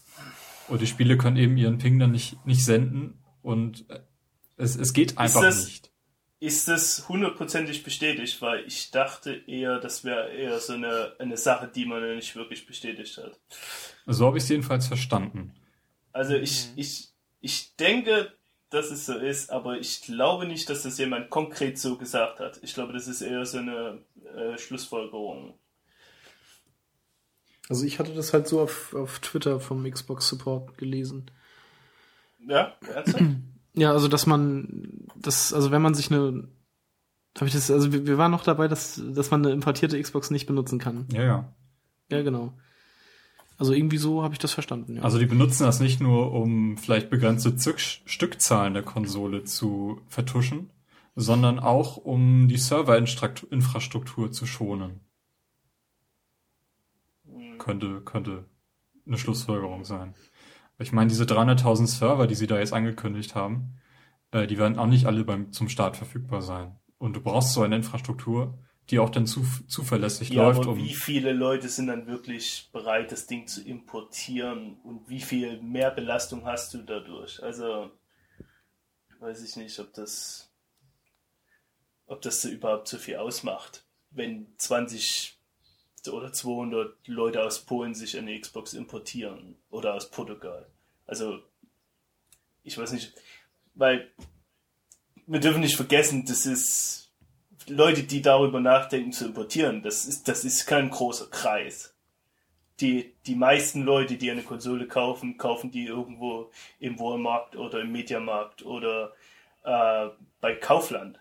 [0.68, 4.00] Und die Spiele können eben ihren Ping dann nicht, nicht senden und äh,
[4.58, 5.92] es, es geht einfach das- nicht.
[6.40, 8.40] Ist das hundertprozentig bestätigt?
[8.44, 12.68] Weil ich dachte eher, das wäre eher so eine, eine Sache, die man nicht wirklich
[12.68, 13.40] bestätigt hat.
[14.06, 15.54] So habe ich es jedenfalls verstanden.
[16.14, 17.08] Also ich, ich,
[17.40, 18.34] ich denke,
[18.70, 22.60] dass es so ist, aber ich glaube nicht, dass das jemand konkret so gesagt hat.
[22.64, 24.00] Ich glaube, das ist eher so eine
[24.36, 25.58] äh, Schlussfolgerung.
[27.70, 31.32] Also ich hatte das halt so auf, auf Twitter vom Xbox Support gelesen.
[32.48, 33.24] Ja, ernsthaft?
[33.74, 36.48] Ja, also dass man das, also wenn man sich eine,
[37.38, 40.32] habe ich das, also wir, wir waren noch dabei, dass, dass man eine importierte Xbox
[40.32, 41.06] nicht benutzen kann.
[41.12, 41.54] Ja, ja.
[42.10, 42.54] Ja, genau.
[43.58, 44.98] Also irgendwie so habe ich das verstanden.
[44.98, 45.02] Ja.
[45.02, 50.70] Also die benutzen das nicht nur, um vielleicht begrenzte Zück Stückzahlen der Konsole zu vertuschen,
[51.16, 55.00] sondern auch, um die Serverinfrastruktur zu schonen.
[57.58, 58.46] Könnte, könnte
[59.08, 60.14] eine Schlussfolgerung sein.
[60.78, 63.80] Ich meine, diese 300.000 Server, die sie da jetzt angekündigt haben,
[64.32, 66.76] äh, die werden auch nicht alle beim, zum Start verfügbar sein.
[67.00, 70.62] Und du brauchst so eine Infrastruktur, die auch dann zu, zuverlässig Ja, läuft.
[70.62, 75.62] aber wie viele Leute sind dann wirklich bereit, das Ding zu importieren und wie viel
[75.62, 77.44] mehr Belastung hast du dadurch?
[77.44, 77.92] Also,
[79.20, 80.50] weiß ich nicht, ob das,
[82.06, 85.38] ob das so überhaupt so viel ausmacht, wenn 20
[86.10, 90.66] oder 200 Leute aus Polen sich eine Xbox importieren oder aus Portugal.
[91.06, 91.40] Also,
[92.64, 93.14] ich weiß nicht,
[93.76, 94.10] weil
[95.26, 97.07] wir dürfen nicht vergessen, das ist
[97.70, 101.94] Leute, die darüber nachdenken zu importieren, das ist, das ist kein großer Kreis.
[102.80, 107.92] Die, die meisten Leute, die eine Konsole kaufen, kaufen die irgendwo im Walmart oder im
[107.92, 109.14] Mediamarkt oder
[109.64, 110.10] äh,
[110.40, 111.20] bei Kaufland.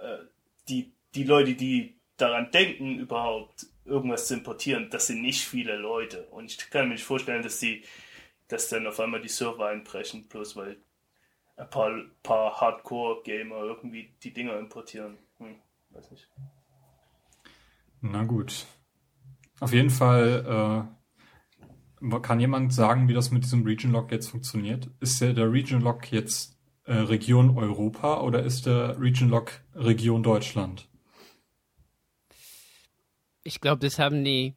[0.00, 0.24] Äh,
[0.68, 6.24] die, die Leute, die daran denken, überhaupt irgendwas zu importieren, das sind nicht viele Leute.
[6.30, 7.84] Und ich kann mir nicht vorstellen, dass die,
[8.48, 10.76] dass dann auf einmal die Server einbrechen, bloß weil
[11.56, 15.18] ein paar, paar Hardcore-Gamer irgendwie die Dinger importieren.
[15.98, 16.28] Weiß nicht.
[18.00, 18.66] na gut.
[19.58, 20.88] Auf jeden Fall
[22.00, 24.88] äh, kann jemand sagen, wie das mit diesem Region Lock jetzt funktioniert.
[25.00, 30.22] Ist der, der Region Lock jetzt äh, Region Europa oder ist der Region Lock Region
[30.22, 30.88] Deutschland?
[33.42, 34.54] Ich glaube, das haben die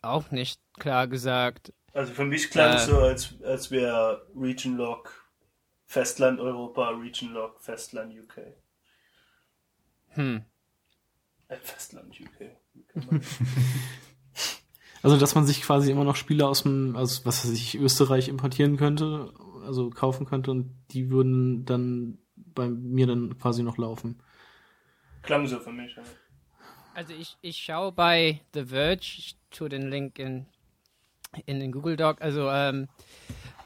[0.00, 1.74] auch nicht klar gesagt.
[1.92, 2.76] Also für mich klang Äh.
[2.76, 5.30] es so, als, als wäre Region Lock
[5.84, 8.54] Festland Europa, Region Lock Festland UK.
[10.14, 10.44] Hm.
[11.48, 12.50] Äh, Festland UK.
[15.02, 18.28] Also, dass man sich quasi immer noch Spiele aus dem, aus was weiß ich, Österreich
[18.28, 19.34] importieren könnte,
[19.66, 24.22] also kaufen könnte und die würden dann bei mir dann quasi noch laufen.
[25.20, 25.94] klang so für mich.
[25.94, 26.02] Ja.
[26.94, 30.46] Also ich, ich schaue bei The Verge, ich tue den Link in,
[31.44, 32.88] in den Google Doc, also ähm,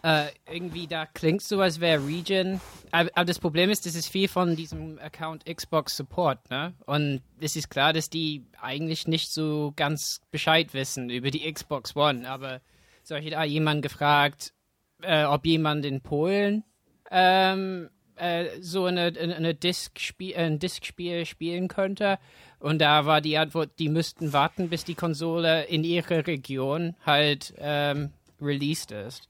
[0.09, 4.09] äh, irgendwie da klingt so, als wäre Region, aber, aber das Problem ist, das ist
[4.09, 6.73] viel von diesem Account Xbox Support, ne?
[6.87, 11.95] Und es ist klar, dass die eigentlich nicht so ganz Bescheid wissen über die Xbox
[11.95, 12.63] One, aber
[13.03, 14.55] solche da jemand gefragt,
[15.03, 16.65] äh, ob jemand in Polen
[17.11, 22.19] ähm, äh, so eine, eine, eine Disk-Spiel, ein Disk-Spiel spielen könnte.
[22.61, 27.53] Und da war die Antwort, die müssten warten, bis die Konsole in ihrer Region halt
[27.59, 29.29] ähm, released ist.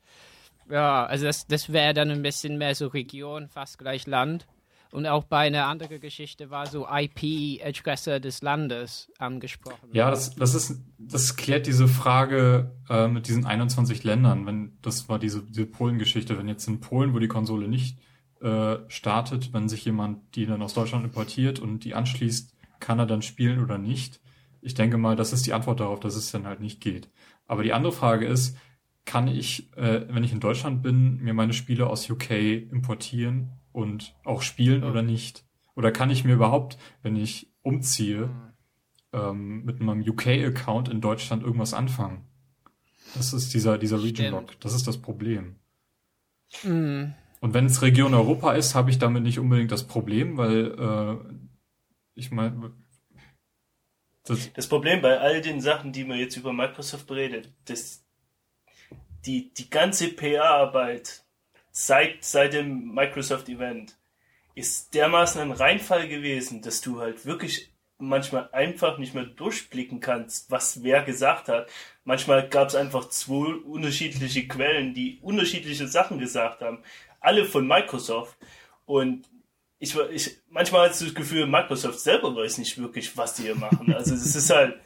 [0.71, 4.47] Ja, also das, das wäre dann ein bisschen mehr so Region, fast gleich Land.
[4.91, 9.91] Und auch bei einer anderen Geschichte war so IP-Adresse des Landes angesprochen.
[9.93, 14.47] Ja, das, das ist, das klärt diese Frage äh, mit diesen 21 Ländern.
[14.47, 17.99] Wenn das war diese, diese Polen-Geschichte, wenn jetzt in Polen, wo die Konsole nicht
[18.41, 23.07] äh, startet, wenn sich jemand die dann aus Deutschland importiert und die anschließt, kann er
[23.07, 24.21] dann spielen oder nicht?
[24.63, 27.11] Ich denke mal, das ist die Antwort darauf, dass es dann halt nicht geht.
[27.47, 28.57] Aber die andere Frage ist,
[29.09, 32.31] kann ich, äh, wenn ich in Deutschland bin, mir meine Spiele aus UK
[32.71, 35.47] importieren und auch spielen oder nicht?
[35.75, 38.29] Oder kann ich mir überhaupt, wenn ich umziehe,
[39.15, 42.27] ähm, mit meinem UK-Account in Deutschland irgendwas anfangen?
[43.15, 44.51] Das ist dieser, dieser Region Stimmt.
[44.51, 44.61] Lock.
[44.61, 45.57] Das ist das Problem.
[46.63, 50.75] Mm, Und wenn es Region Europa ist, habe ich damit nicht unbedingt das Problem, weil
[50.79, 51.35] äh,
[52.15, 52.75] ich meine,
[54.25, 58.05] das, Das Problem bei all den Sachen, die man jetzt über Microsoft beredet, das,
[59.27, 61.25] die, die ganze PR-Arbeit
[61.71, 63.97] seit, seit dem Microsoft-Event
[64.55, 70.51] ist dermaßen ein Reinfall gewesen, dass du halt wirklich manchmal einfach nicht mehr durchblicken kannst,
[70.51, 71.69] was wer gesagt hat.
[72.05, 76.83] Manchmal gab es einfach zwei unterschiedliche Quellen, die unterschiedliche Sachen gesagt haben.
[77.21, 78.37] Alle von Microsoft.
[78.87, 79.29] Und
[79.79, 83.57] ich, ich manchmal hast du das Gefühl, Microsoft selber weiß nicht wirklich, was die hier
[83.57, 83.93] machen.
[83.93, 84.81] Also es ist halt,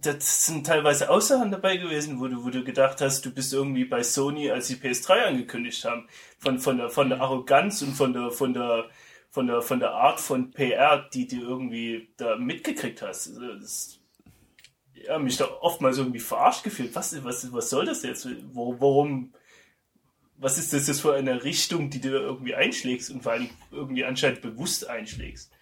[0.00, 3.84] das sind teilweise Aussagen dabei gewesen, wo du, wo du gedacht hast, du bist irgendwie
[3.84, 8.12] bei Sony, als die PS3 angekündigt haben, von, von der, von der Arroganz und von
[8.12, 8.86] der, von der,
[9.30, 13.28] von der, von der Art von PR, die du irgendwie da mitgekriegt hast.
[13.28, 14.00] Also das,
[14.94, 16.94] ja, mich da oftmals irgendwie verarscht gefühlt.
[16.94, 18.28] Was, was, was soll das jetzt?
[18.52, 19.32] Wo, warum,
[20.36, 24.04] was ist das jetzt für eine Richtung, die du irgendwie einschlägst und vor allem irgendwie
[24.04, 25.52] anscheinend bewusst einschlägst?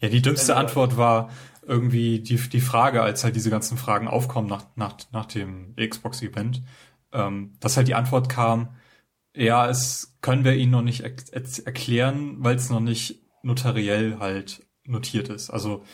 [0.00, 1.30] Ja, die dümmste Antwort war
[1.66, 6.62] irgendwie die, die Frage, als halt diese ganzen Fragen aufkommen nach, nach, nach dem Xbox-Event,
[7.12, 8.76] ähm, dass halt die Antwort kam,
[9.36, 14.18] ja, es können wir Ihnen noch nicht er er- erklären, weil es noch nicht notariell
[14.18, 15.50] halt notiert ist.
[15.50, 15.84] Also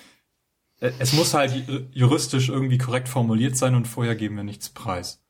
[0.80, 4.70] äh, es muss halt ju- juristisch irgendwie korrekt formuliert sein und vorher geben wir nichts
[4.70, 5.20] preis.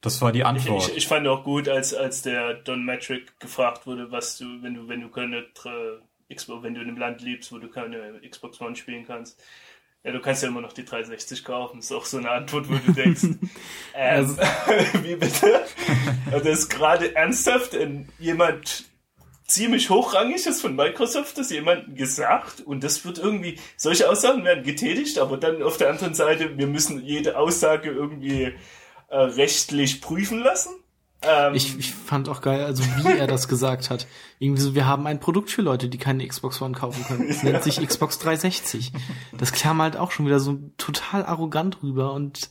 [0.00, 0.88] Das war die Ich, Antwort.
[0.88, 4.74] ich, ich fand auch gut, als, als der Don Metric gefragt wurde, was du, wenn
[4.74, 5.44] du, wenn du keine
[6.34, 9.42] Xbox, wenn du in einem Land lebst, wo du keine Xbox One spielen kannst,
[10.04, 11.76] ja, du kannst ja immer noch die 360 kaufen.
[11.76, 13.22] Das ist auch so eine Antwort, wo du denkst,
[13.94, 14.36] ähm,
[15.02, 15.64] wie bitte?
[16.32, 18.84] Also das ist gerade ernsthaft, wenn jemand
[19.46, 24.64] ziemlich hochrangig ist von Microsoft, das jemandem gesagt und das wird irgendwie, solche Aussagen werden
[24.64, 28.54] getätigt, aber dann auf der anderen Seite, wir müssen jede Aussage irgendwie
[29.08, 30.70] äh, rechtlich prüfen lassen.
[31.24, 34.06] Ähm, ich, ich fand auch geil, also wie er das gesagt hat.
[34.38, 37.28] Irgendwie so, wir haben ein Produkt für Leute, die keine Xbox One kaufen können.
[37.28, 38.92] Das nennt sich Xbox 360.
[39.38, 42.50] Das kam halt auch schon wieder so total arrogant rüber und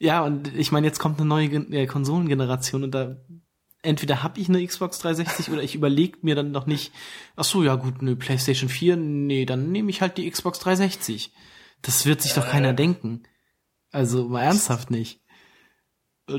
[0.00, 3.16] ja, und ich meine, jetzt kommt eine neue äh, Konsolengeneration und da
[3.82, 6.92] entweder habe ich eine Xbox 360 oder ich überlege mir dann noch nicht,
[7.36, 11.32] ach so, ja gut, eine PlayStation 4, nee, dann nehme ich halt die Xbox 360.
[11.82, 13.24] Das wird sich äh, doch keiner denken.
[13.90, 15.20] Also mal ernsthaft nicht.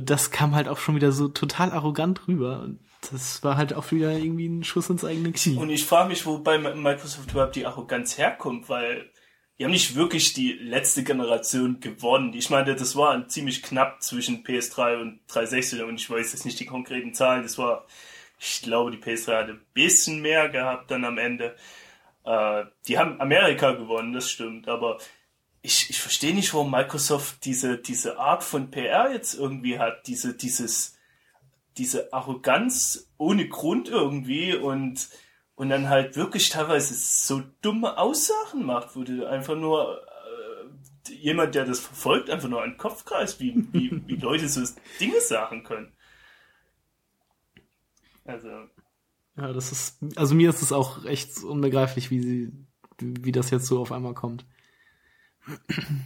[0.01, 2.61] Das kam halt auch schon wieder so total arrogant rüber.
[2.61, 2.79] Und
[3.11, 5.57] das war halt auch wieder irgendwie ein Schuss ins eigene Knie.
[5.57, 9.09] Und ich frage mich, wo bei Microsoft überhaupt die Arroganz herkommt, weil
[9.57, 12.33] die haben nicht wirklich die letzte Generation gewonnen.
[12.33, 16.59] Ich meine, das war ziemlich knapp zwischen PS3 und 360 und ich weiß jetzt nicht
[16.59, 17.43] die konkreten Zahlen.
[17.43, 17.85] Das war,
[18.39, 21.57] ich glaube, die PS3 hatte ein bisschen mehr gehabt dann am Ende.
[22.23, 24.97] Äh, die haben Amerika gewonnen, das stimmt, aber
[25.61, 30.33] ich, ich verstehe nicht, warum Microsoft diese, diese Art von PR jetzt irgendwie hat, diese,
[30.33, 30.97] dieses,
[31.77, 35.09] diese Arroganz ohne Grund irgendwie und
[35.59, 40.01] und dann halt wirklich teilweise so dumme Aussagen macht, wo du einfach nur
[41.07, 44.63] äh, jemand, der das verfolgt, einfach nur einen Kopf kreist, wie, wie, wie Leute so
[45.01, 45.91] Dinge sagen können.
[48.23, 48.47] Also.
[49.35, 52.53] Ja, das ist, also mir ist es auch echt unbegreiflich, wie sie,
[53.01, 54.45] wie das jetzt so auf einmal kommt.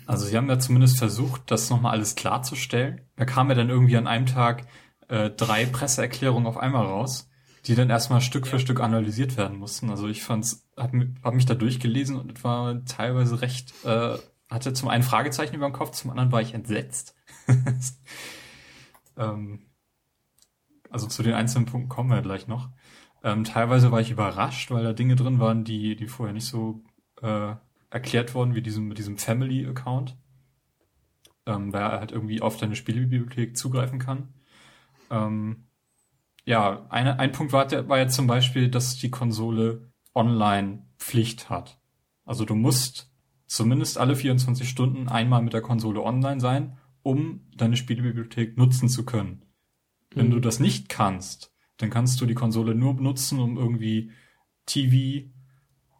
[0.06, 3.02] Also sie haben ja zumindest versucht, das nochmal alles klarzustellen.
[3.16, 4.66] Da kam ja dann irgendwie an einem Tag
[5.08, 7.30] äh, drei Presseerklärungen auf einmal raus
[7.66, 9.89] die dann erstmal Stück für Stück analysiert werden mussten.
[9.89, 10.91] Also ich fand's, hab,
[11.24, 14.18] hab mich da durchgelesen und war teilweise recht, äh,
[14.50, 17.16] hatte zum einen Fragezeichen über dem Kopf, zum anderen war ich entsetzt.
[19.18, 19.66] ähm,
[20.89, 22.70] also zu den einzelnen Punkten kommen wir gleich noch.
[23.24, 26.84] Ähm, teilweise war ich überrascht, weil da Dinge drin waren, die, die vorher nicht so
[27.22, 27.56] äh,
[27.94, 30.18] erklärt wurden, wie diesem, mit diesem Family-Account.
[31.46, 34.34] Ähm, weil er halt irgendwie auf deine Spielebibliothek zugreifen kann.
[35.12, 35.66] Ähm,
[36.46, 41.80] ja, eine, ein Punkt war, war jetzt zum Beispiel, dass die Konsole Online-Pflicht hat.
[42.26, 43.12] Also du musst
[43.46, 49.06] zumindest alle 24 Stunden einmal mit der Konsole online sein, um deine Spielebibliothek nutzen zu
[49.06, 49.44] können.
[50.16, 50.32] Wenn mhm.
[50.32, 54.12] du das nicht kannst, dann kannst du die Konsole nur benutzen, um irgendwie
[54.66, 55.30] TV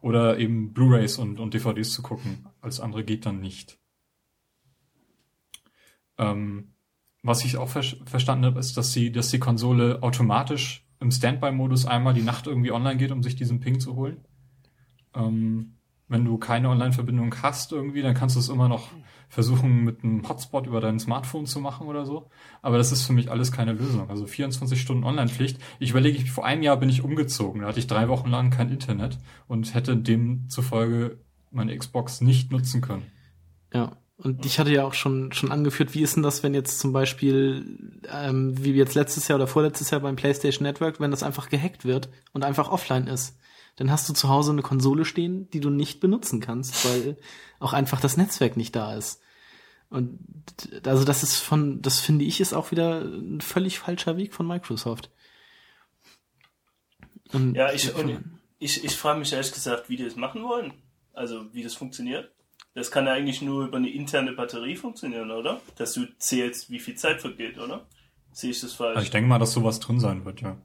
[0.04, 2.46] oder eben Blu-rays und, und DVDs zu gucken.
[2.60, 3.78] Alles andere geht dann nicht.
[6.18, 6.74] Ähm,
[7.22, 11.86] was ich auch ver verstanden habe, ist, dass die, dass die Konsole automatisch im Standby-Modus
[11.86, 14.26] einmal die Nacht irgendwie online geht, um sich diesen Ping zu holen.
[15.14, 15.73] Ähm,
[16.08, 18.88] wenn du keine Online-Verbindung hast irgendwie, dann kannst du es immer noch
[19.28, 22.30] versuchen, mit einem Hotspot über dein Smartphone zu machen oder so.
[22.62, 24.08] Aber das ist für mich alles keine Lösung.
[24.10, 25.58] Also 24 Stunden Online-Pflicht.
[25.78, 27.62] Ich überlege, vor einem Jahr bin ich umgezogen.
[27.62, 31.18] Da hatte ich drei Wochen lang kein Internet und hätte demzufolge
[31.50, 33.10] meine Xbox nicht nutzen können.
[33.72, 33.96] Ja.
[34.16, 36.92] Und ich hatte ja auch schon, schon angeführt, wie ist denn das, wenn jetzt zum
[36.92, 41.48] Beispiel, ähm, wie jetzt letztes Jahr oder vorletztes Jahr beim PlayStation Network, wenn das einfach
[41.48, 43.36] gehackt wird und einfach offline ist?
[43.76, 47.16] Dann hast du zu Hause eine Konsole stehen, die du nicht benutzen kannst, weil
[47.58, 49.20] auch einfach das Netzwerk nicht da ist.
[49.90, 50.18] Und
[50.86, 54.46] also das ist von, das finde ich, ist auch wieder ein völlig falscher Weg von
[54.46, 55.10] Microsoft.
[57.32, 58.24] Und ja, ich, und
[58.58, 60.72] ich, ich frage mich ehrlich gesagt, wie die das machen wollen.
[61.12, 62.30] Also wie das funktioniert.
[62.74, 65.60] Das kann ja eigentlich nur über eine interne Batterie funktionieren, oder?
[65.76, 67.86] Dass du zählst, wie viel Zeit vergeht, oder?
[68.32, 68.96] Sehe ich das falsch?
[68.96, 70.56] Also ich denke mal, dass sowas drin sein wird, ja.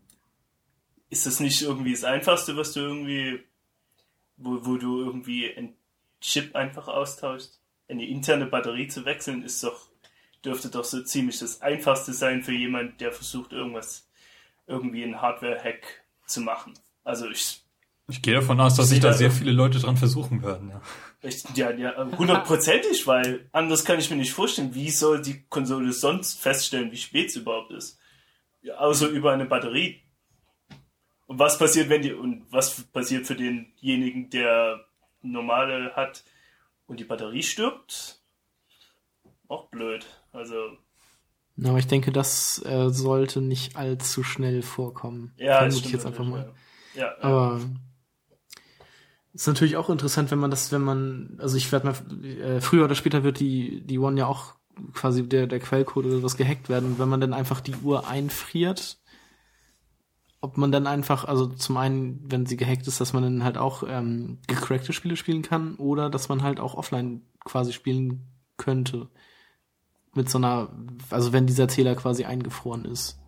[1.10, 3.44] Ist das nicht irgendwie das Einfachste, was du irgendwie,
[4.38, 5.76] wo, wo du irgendwie einen
[6.22, 7.60] Chip einfach austauschst?
[7.88, 9.88] Eine interne Batterie zu wechseln ist doch,
[10.46, 14.08] dürfte doch so ziemlich das Einfachste sein für jemand, der versucht, irgendwas,
[14.68, 16.74] irgendwie einen Hardware-Hack zu machen.
[17.04, 17.64] Also ich
[18.10, 20.70] ich gehe davon aus, dass sich da sehr viele Leute dran versuchen werden.
[20.70, 20.82] Ja.
[21.54, 26.40] Ja, ja, hundertprozentig, weil anders kann ich mir nicht vorstellen, wie soll die Konsole sonst
[26.40, 28.00] feststellen, wie spät es überhaupt ist.
[28.62, 30.02] Ja, außer über eine Batterie.
[31.30, 34.84] Und was passiert, wenn die, und was passiert für denjenigen, der
[35.22, 36.24] normale hat
[36.88, 38.20] und die Batterie stirbt?
[39.48, 40.08] Auch blöd.
[40.32, 40.56] Also.
[41.64, 45.32] Aber ich denke, das äh, sollte nicht allzu schnell vorkommen.
[45.38, 46.52] Ja, das ich jetzt einfach mal.
[46.96, 47.62] Ja, Aber
[49.32, 52.86] ist natürlich auch interessant, wenn man das, wenn man, also ich werde mal, äh, früher
[52.86, 54.56] oder später wird die, die One ja auch
[54.94, 56.98] quasi der, der Quellcode oder was gehackt werden.
[56.98, 58.98] Wenn man dann einfach die Uhr einfriert,
[60.42, 63.58] ob man dann einfach, also zum einen, wenn sie gehackt ist, dass man dann halt
[63.58, 68.28] auch ähm, gecrackte Spiele spielen kann oder dass man halt auch offline quasi spielen
[68.58, 69.10] könnte.
[70.16, 70.70] Mit so einer,
[71.10, 73.20] also wenn dieser Zähler quasi eingefroren ist.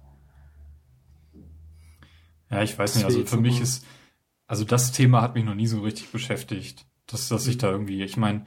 [2.50, 3.86] Ja, ich weiß nicht, also für mich ist,
[4.48, 7.60] also das Thema hat mich noch nie so richtig beschäftigt, dass, dass ich Mhm.
[7.60, 8.40] da irgendwie, ich meine,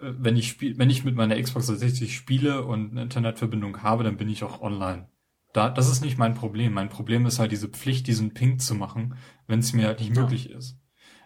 [0.00, 4.04] äh, wenn ich spiel, wenn ich mit meiner Xbox 360 spiele und eine Internetverbindung habe,
[4.04, 5.08] dann bin ich auch online.
[5.52, 6.72] Da, das ist nicht mein Problem.
[6.72, 10.14] Mein Problem ist halt diese Pflicht, diesen Ping zu machen, wenn es mir halt nicht
[10.16, 10.22] Ja.
[10.22, 10.78] möglich ist.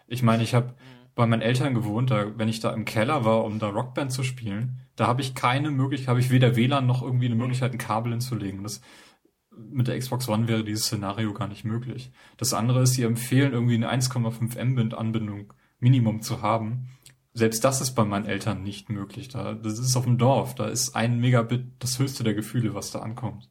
[0.07, 0.75] Ich meine, ich habe
[1.15, 4.23] bei meinen Eltern gewohnt, da, wenn ich da im Keller war, um da Rockband zu
[4.23, 7.79] spielen, da habe ich keine Möglichkeit, habe ich weder WLAN noch irgendwie eine Möglichkeit, ein
[7.79, 8.63] Kabel hinzulegen.
[8.63, 8.81] Das,
[9.57, 12.11] mit der Xbox One wäre dieses Szenario gar nicht möglich.
[12.37, 16.89] Das andere ist, sie empfehlen irgendwie eine 1,5 Mbit Anbindung Minimum zu haben.
[17.33, 19.27] Selbst das ist bei meinen Eltern nicht möglich.
[19.29, 20.55] Da, das ist auf dem Dorf.
[20.55, 23.49] Da ist ein Megabit das höchste der Gefühle, was da ankommt.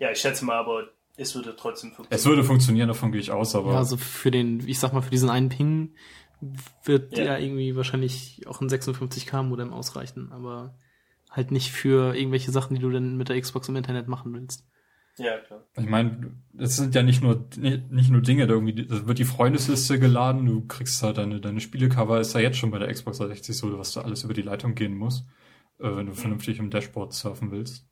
[0.00, 2.18] Ja, ich schätze mal, aber es würde trotzdem funktionieren.
[2.18, 5.02] Es würde funktionieren, davon gehe ich aus, aber Ja, also für den, ich sag mal,
[5.02, 5.94] für diesen einen Ping
[6.84, 7.24] wird Ja.
[7.24, 10.76] ja, irgendwie wahrscheinlich auch ein 56k Modem ausreichen, aber
[11.30, 14.66] halt nicht für irgendwelche Sachen, die du dann mit der Xbox im Internet machen willst.
[15.18, 15.64] Ja, klar.
[15.78, 19.18] ich meine, das sind ja nicht nur nicht, nicht nur Dinge, da irgendwie da wird
[19.18, 22.92] die Freundesliste geladen, du kriegst halt deine deine Spielecover ist ja jetzt schon bei der
[22.92, 25.24] Xbox 360 so, was da alles über die Leitung gehen muss,
[25.78, 27.86] äh, wenn du vernünftig im Dashboard surfen willst.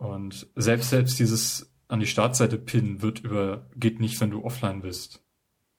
[0.00, 4.80] Und selbst selbst dieses an die Startseite pinnen wird über geht nicht, wenn du offline
[4.80, 5.22] bist.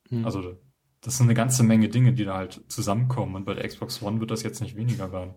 [0.09, 0.25] Hm.
[0.25, 0.57] Also
[1.01, 4.19] das sind eine ganze Menge Dinge, die da halt zusammenkommen und bei der Xbox One
[4.19, 5.33] wird das jetzt nicht weniger werden.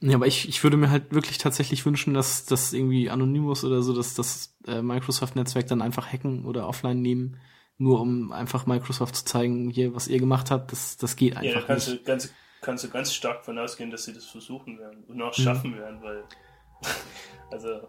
[0.00, 3.82] Ja, aber ich, ich würde mir halt wirklich tatsächlich wünschen, dass das irgendwie Anonymous oder
[3.82, 7.38] so, dass das äh, Microsoft-Netzwerk dann einfach hacken oder offline nehmen,
[7.78, 11.40] nur um einfach Microsoft zu zeigen, hier, was ihr gemacht habt, das, das geht Ja,
[11.40, 12.00] da einfach kannst nicht.
[12.00, 15.36] du, ganz, kannst du ganz stark von ausgehen, dass sie das versuchen werden und auch
[15.36, 15.42] Mhm.
[15.42, 16.24] schaffen werden, weil,
[17.50, 17.88] also,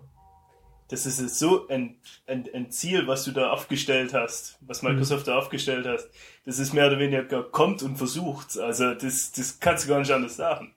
[0.89, 4.89] das ist so ein, ein, ein Ziel, was du da aufgestellt hast, was Mhm.
[4.89, 6.09] Microsoft da aufgestellt hast.
[6.45, 8.57] Das ist mehr oder weniger kommt und versucht.
[8.57, 10.73] Also, das, das kannst du gar nicht anders sagen.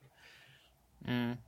[1.04, 1.38] Mhm.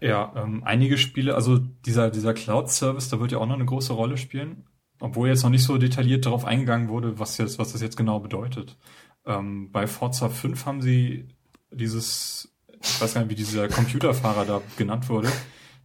[0.00, 3.92] Ja, ähm, einige Spiele, also dieser, dieser Cloud-Service, da wird ja auch noch eine große
[3.92, 4.66] Rolle spielen,
[4.98, 8.18] obwohl jetzt noch nicht so detailliert darauf eingegangen wurde, was jetzt, was das jetzt genau
[8.18, 8.76] bedeutet.
[9.24, 11.28] Ähm, bei Forza 5 haben sie
[11.70, 12.51] dieses,
[12.82, 15.28] ich weiß gar nicht, wie dieser Computerfahrer da genannt wurde,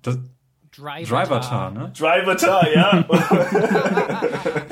[0.02, 0.18] das
[0.76, 1.92] Driver, Driver-Tar, ne?
[1.98, 3.06] Driver Tar, ja.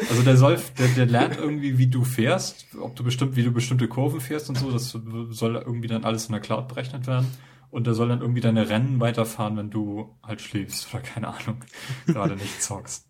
[0.10, 3.52] Also der soll, der, der lernt irgendwie, wie du fährst, ob du bestimmt, wie du
[3.52, 7.28] bestimmte Kurven fährst und so, das soll irgendwie dann alles in der Cloud berechnet werden.
[7.72, 11.64] Und der soll dann irgendwie deine Rennen weiterfahren, wenn du halt schläfst oder keine Ahnung,
[12.06, 13.08] gerade nicht zockst.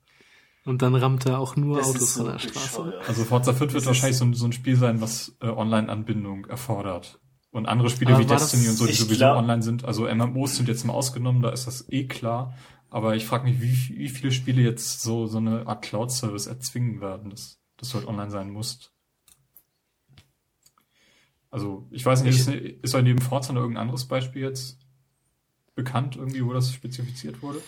[0.64, 2.94] Und dann rammt er auch nur Das Autos so von der Straße.
[3.08, 5.48] Also Forza 5 wird Das wahrscheinlich ist- so, ein- so ein Spiel sein, was äh,
[5.48, 7.20] Online-Anbindung erfordert.
[7.56, 10.14] Und andere Spiele Aber wie Destiny und so, die Ich sowieso glaub- online sind, also
[10.14, 12.54] MMOs sind jetzt mal ausgenommen, da ist das eh klar.
[12.90, 17.00] Aber ich frage mich, wie, wie viele Spiele jetzt so, so eine Art Cloud-Service erzwingen
[17.00, 18.92] werden, dass, dass du halt online sein musst.
[21.50, 24.78] Also, ich weiß nicht, ist, ist euch neben Forza noch irgendein anderes Beispiel jetzt
[25.76, 27.62] bekannt, irgendwie, wo das spezifiziert wurde?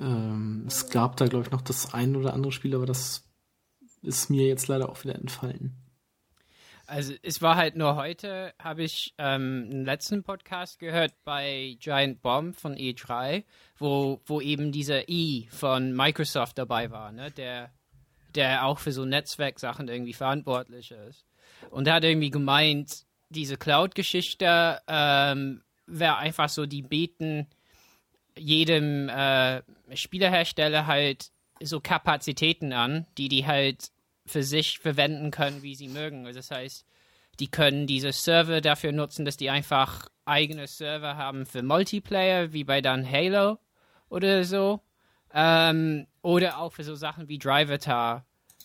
[0.00, 3.24] Ähm, es gab da, glaube ich, noch das ein oder andere Spiel, aber das
[4.02, 5.87] ist mir jetzt leider auch wieder entfallen.
[6.88, 12.22] Also es war halt nur heute, habe ich ähm, einen letzten Podcast gehört bei Giant
[12.22, 13.44] Bomb von E3,
[13.76, 17.30] wo, wo eben dieser E von Microsoft dabei war, ne?
[17.30, 17.70] der,
[18.34, 21.26] der auch für so Netzwerksachen irgendwie verantwortlich ist.
[21.68, 27.48] Und er hat irgendwie gemeint, diese Cloud-Geschichte ähm, wäre einfach so, die bieten
[28.34, 29.60] jedem äh,
[29.94, 33.90] Spielerhersteller halt so Kapazitäten an, die die halt
[34.28, 36.26] für sich verwenden können, wie sie mögen.
[36.26, 36.86] Also das heißt,
[37.40, 42.64] die können diese Server dafür nutzen, dass die einfach eigene Server haben für Multiplayer, wie
[42.64, 43.58] bei dann Halo
[44.08, 44.80] oder so.
[45.32, 48.24] Ähm, oder auch für so Sachen wie Drivatar.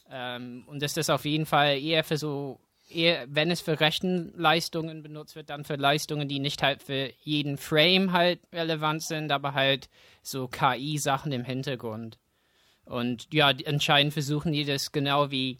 [0.09, 2.59] Ähm, und dass das auf jeden Fall eher für so,
[2.89, 7.57] eher, wenn es für Rechenleistungen benutzt wird, dann für Leistungen, die nicht halt für jeden
[7.57, 9.89] Frame halt relevant sind, aber halt
[10.21, 12.17] so KI-Sachen im Hintergrund.
[12.85, 15.59] Und ja, anscheinend versuchen die das genau wie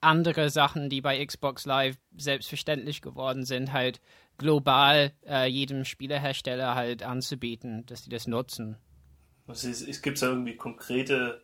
[0.00, 4.00] andere Sachen, die bei Xbox Live selbstverständlich geworden sind, halt
[4.36, 8.76] global äh, jedem Spielerhersteller halt anzubieten, dass die das nutzen.
[9.46, 11.42] Was ist, es gibt da irgendwie konkrete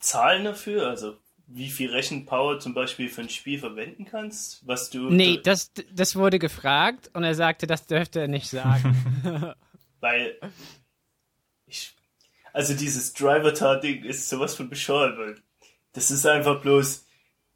[0.00, 0.88] Zahlen dafür?
[0.88, 4.66] Also wie viel Rechenpower zum Beispiel für ein Spiel verwenden kannst?
[4.66, 5.10] Was du.
[5.10, 8.96] Nee, das, das wurde gefragt und er sagte, das dürfte er nicht sagen.
[10.00, 10.38] Weil.
[12.52, 15.36] Also dieses Driver-Tar-Ding ist sowas von bescheuert, weil
[15.92, 17.06] das ist einfach bloß,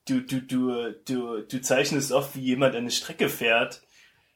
[0.07, 3.83] du, du, du, du, du zeichnest oft, wie jemand eine Strecke fährt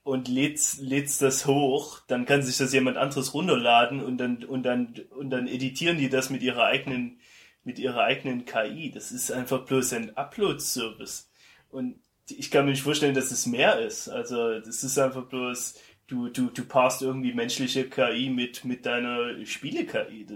[0.02, 4.62] und lädst, lädst das hoch, dann kann sich das jemand anderes runterladen und dann, und
[4.62, 7.18] dann, und dann editieren die das mit ihrer eigenen,
[7.64, 8.92] mit ihrer eigenen KI.
[8.92, 11.28] Das ist einfach bloß ein Upload-Service.
[11.70, 11.96] Und
[12.28, 14.08] ich kann mir nicht vorstellen, dass es mehr ist.
[14.08, 15.74] Also, das ist einfach bloß,
[16.06, 20.26] du, du, du passt irgendwie menschliche KI mit, mit deiner Spiele-KI.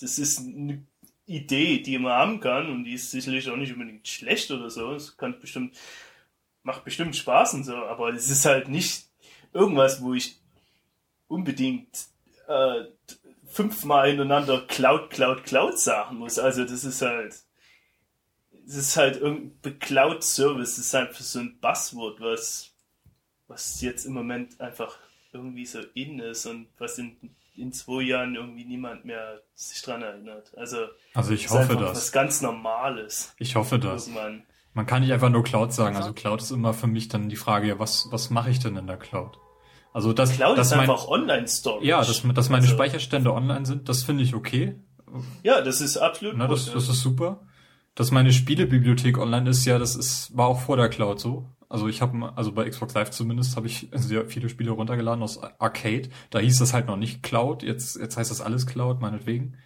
[0.00, 0.86] Das ist, n-
[1.26, 4.92] Idee, die man haben kann und die ist sicherlich auch nicht unbedingt schlecht oder so.
[4.92, 5.74] Es kann bestimmt,
[6.62, 9.06] macht bestimmt Spaß und so, aber es ist halt nicht
[9.52, 10.36] irgendwas, wo ich
[11.28, 12.06] unbedingt
[12.48, 12.84] äh,
[13.46, 16.38] fünfmal hintereinander Cloud, Cloud, Cloud sagen muss.
[16.38, 17.34] Also das ist halt,
[18.66, 22.73] es ist halt irgendein Cloud Service, das ist einfach so ein Buzzword, was,
[23.48, 24.96] was jetzt im Moment einfach
[25.32, 27.16] irgendwie so in ist und was in,
[27.56, 30.52] in zwei Jahren irgendwie niemand mehr sich dran erinnert.
[30.56, 30.78] Also,
[31.14, 31.90] Also ich hoffe das.
[31.96, 33.34] was ganz Normales.
[33.38, 34.06] Ich hoffe das.
[34.08, 34.44] Irgendwann.
[34.72, 35.96] Man kann nicht einfach nur Cloud sagen.
[35.96, 38.76] Also Cloud ist immer für mich dann die Frage, ja, was, was mache ich denn
[38.76, 39.38] in der Cloud?
[39.92, 41.86] Also das, Cloud das ist mein, einfach Online-Storage.
[41.86, 44.74] ja, dass, dass meine Also, Speicherstände online sind, das finde ich okay.
[45.44, 46.92] Ja, das ist absolut Na, das, gut, das ja.
[46.92, 47.40] ist super.
[47.94, 51.48] Dass meine Spielebibliothek online ist, ja, das ist, war auch vor der Cloud so.
[51.74, 55.42] Also ich habe, also bei Xbox Live zumindest, habe ich sehr viele Spiele runtergeladen aus
[55.58, 56.08] Arcade.
[56.30, 57.64] Da hieß das halt noch nicht Cloud.
[57.64, 59.56] Jetzt, jetzt heißt das alles Cloud, meinetwegen.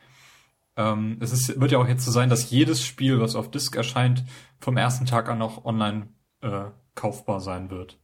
[0.75, 3.77] Ähm, es ist, wird ja auch jetzt so sein, dass jedes Spiel, was auf Disk
[3.77, 4.25] erscheint,
[4.59, 6.09] vom ersten Tag an auch online
[6.41, 8.01] äh, kaufbar sein wird.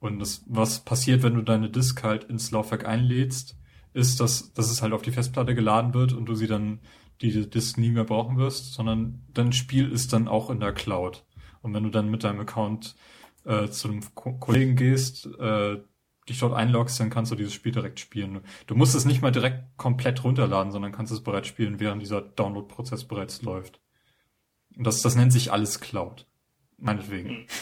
[0.00, 3.56] Und das, was passiert, wenn du deine Disk halt ins Laufwerk einlädst,
[3.92, 6.80] ist, dass, dass es halt auf die Festplatte geladen wird und du sie dann
[7.20, 11.24] die Disk nie mehr brauchen wirst, sondern dein Spiel ist dann auch in der Cloud.
[11.62, 12.96] Und wenn du dann mit deinem Account
[13.48, 15.78] äh, zu einem Ko Kollegen gehst, äh,
[16.28, 18.40] dich dort einloggst, dann kannst du dieses Spiel direkt spielen.
[18.66, 22.20] Du musst es nicht mal direkt komplett runterladen, sondern kannst es bereits spielen, während dieser
[22.20, 23.80] Download-Prozess bereits läuft.
[24.76, 26.26] Und das, das nennt sich alles Cloud.
[26.76, 27.46] Meinetwegen.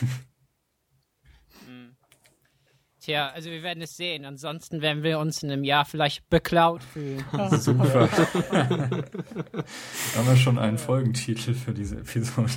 [3.06, 4.24] Tja, also wir werden es sehen.
[4.24, 7.24] Ansonsten werden wir uns in einem Jahr vielleicht beklaut fühlen.
[7.52, 8.08] Super.
[8.08, 8.58] da
[10.16, 12.50] haben wir schon einen Folgentitel für diese Episode.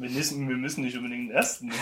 [0.00, 1.78] Wir müssen, wir müssen nicht unbedingt den ersten nehmen.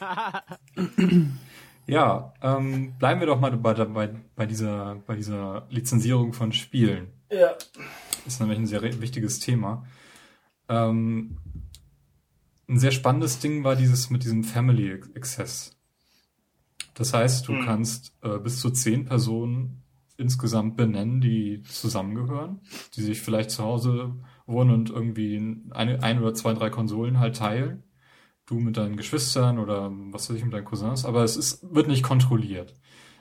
[1.86, 7.08] Ja ähm, bleiben wir doch mal bei, bei, bei, dieser, bei dieser Lizenzierung von Spielen.
[7.30, 7.54] ja.
[8.26, 9.84] ist nämlich ein sehr wichtiges Thema.
[10.68, 11.38] Ähm,
[12.68, 15.76] ein sehr spannendes Ding war dieses mit diesem Family Access.
[16.94, 17.64] Das heißt, du Hm.
[17.64, 19.82] kannst äh, bis zu zehn Personen
[20.16, 22.60] insgesamt benennen, die zusammengehören,
[22.94, 24.14] die sich vielleicht zu Hause
[24.50, 25.36] wohnen und irgendwie
[25.70, 27.84] eine, ein oder zwei, drei Konsolen halt teilen.
[28.46, 31.88] Du mit deinen Geschwistern oder was weiß ich mit deinen Cousins, aber es ist, wird
[31.88, 32.74] nicht kontrolliert.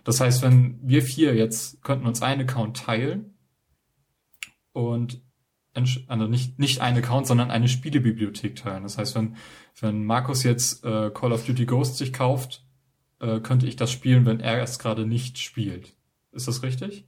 [0.04, 3.36] Das heißt, wenn wir vier jetzt könnten uns einen Account teilen
[4.74, 5.22] und
[6.08, 8.84] also nicht, nicht einen Account, sondern eine Spielebibliothek teilen.
[8.84, 9.36] Das heißt, wenn,
[9.80, 12.66] wenn Markus jetzt äh, Call of Duty Ghost sich kauft,
[13.20, 15.96] äh, könnte ich das spielen, wenn er es gerade nicht spielt.
[16.32, 17.06] Ist das richtig?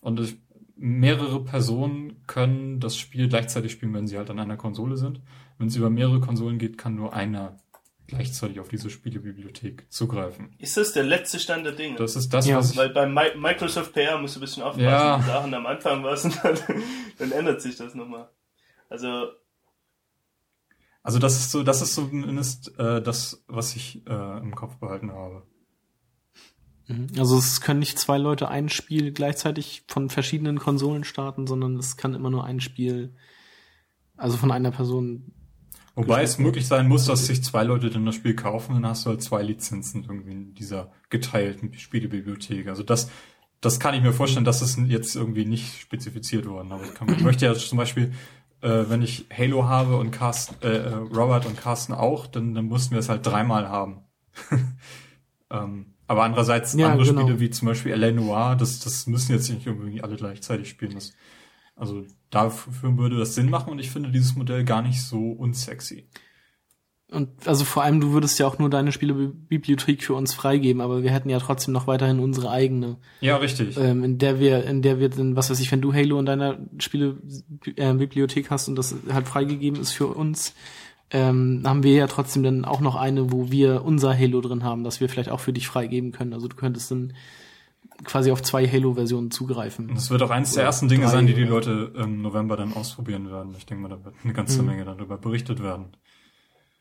[0.00, 0.36] Und ich,
[0.76, 5.20] mehrere Personen können das Spiel gleichzeitig spielen, wenn sie halt an einer Konsole sind.
[5.58, 7.56] Wenn es über mehrere Konsolen geht, kann nur einer
[8.06, 10.54] gleichzeitig auf diese Spielebibliothek zugreifen.
[10.58, 11.96] Ist das der letzte Stand der Dinge?
[11.96, 12.58] Das ist das, Ja.
[12.58, 14.84] was ich, Weil bei Mi Microsoft PR musst du ein bisschen aufpassen.
[14.84, 15.18] Ja.
[15.18, 16.56] Die Sachen am Anfang was und dann,
[17.18, 18.28] dann ändert sich das nochmal.
[18.88, 19.30] Also,
[21.02, 25.10] also das ist so, das ist zumindest äh, das, was ich äh, im Kopf behalten
[25.10, 25.42] habe.
[26.88, 27.08] Mhm.
[27.18, 31.96] Also es können nicht zwei Leute ein Spiel gleichzeitig von verschiedenen Konsolen starten, sondern es
[31.96, 33.14] kann immer nur ein Spiel,
[34.16, 35.32] also von einer Person.
[35.94, 39.06] Wobei es möglich sein muss, dass sich zwei Leute dann das Spiel kaufen, dann hast
[39.06, 42.68] du halt zwei Lizenzen irgendwie in dieser geteilten Spielebibliothek.
[42.68, 43.10] Also das,
[43.62, 46.70] das kann ich mir vorstellen, dass es jetzt irgendwie nicht spezifiziert worden.
[46.72, 48.12] Aber ich, möchte ja zum Beispiel,
[48.60, 52.66] äh, wenn ich Halo habe und Carsten, äh, äh, Robert und Carsten auch, dann, dann
[52.66, 54.02] mussten wir es halt dreimal haben.
[55.50, 57.22] ähm, aber andererseits Ja, andere genau.
[57.22, 58.12] Spiele wie zum Beispiel L.A.
[58.12, 60.94] Noir, das, das müssen jetzt nicht irgendwie alle gleichzeitig spielen.
[60.94, 61.12] Das,
[61.74, 66.08] also dafür würde das Sinn machen und ich finde dieses Modell gar nicht so unsexy.
[67.08, 71.04] Und also vor allem, du würdest ja auch nur deine Spielebibliothek für uns freigeben, aber
[71.04, 73.76] wir hätten ja trotzdem noch weiterhin unsere eigene, Ja, richtig.
[73.76, 76.26] ähm, in der wir, in der wir dann, was weiß ich, wenn du Halo in
[76.26, 80.54] deiner Spielebibliothek hast und das halt freigegeben ist für uns,
[81.10, 84.84] ähm, haben wir ja trotzdem dann auch noch eine, wo wir unser Halo drin haben,
[84.84, 86.32] das wir vielleicht auch für dich freigeben können.
[86.32, 87.12] Also du könntest dann
[88.04, 89.88] quasi auf zwei Halo-Versionen zugreifen.
[89.94, 91.44] Das wird auch eins der ersten Dinge drei, sein, die die?
[91.44, 93.54] Leute im November dann ausprobieren werden.
[93.56, 94.68] Ich denke mal, da wird eine ganze Mhm.
[94.68, 95.96] Menge darüber berichtet werden.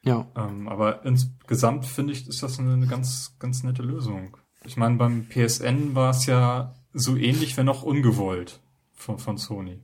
[0.03, 0.28] Ja.
[0.36, 4.38] Ähm, aber insgesamt finde ich, ist das eine, eine ganz, ganz nette Lösung.
[4.65, 8.59] Ich meine, beim PSN war es ja so ähnlich, wenn auch ungewollt
[8.93, 9.80] von, von Sony.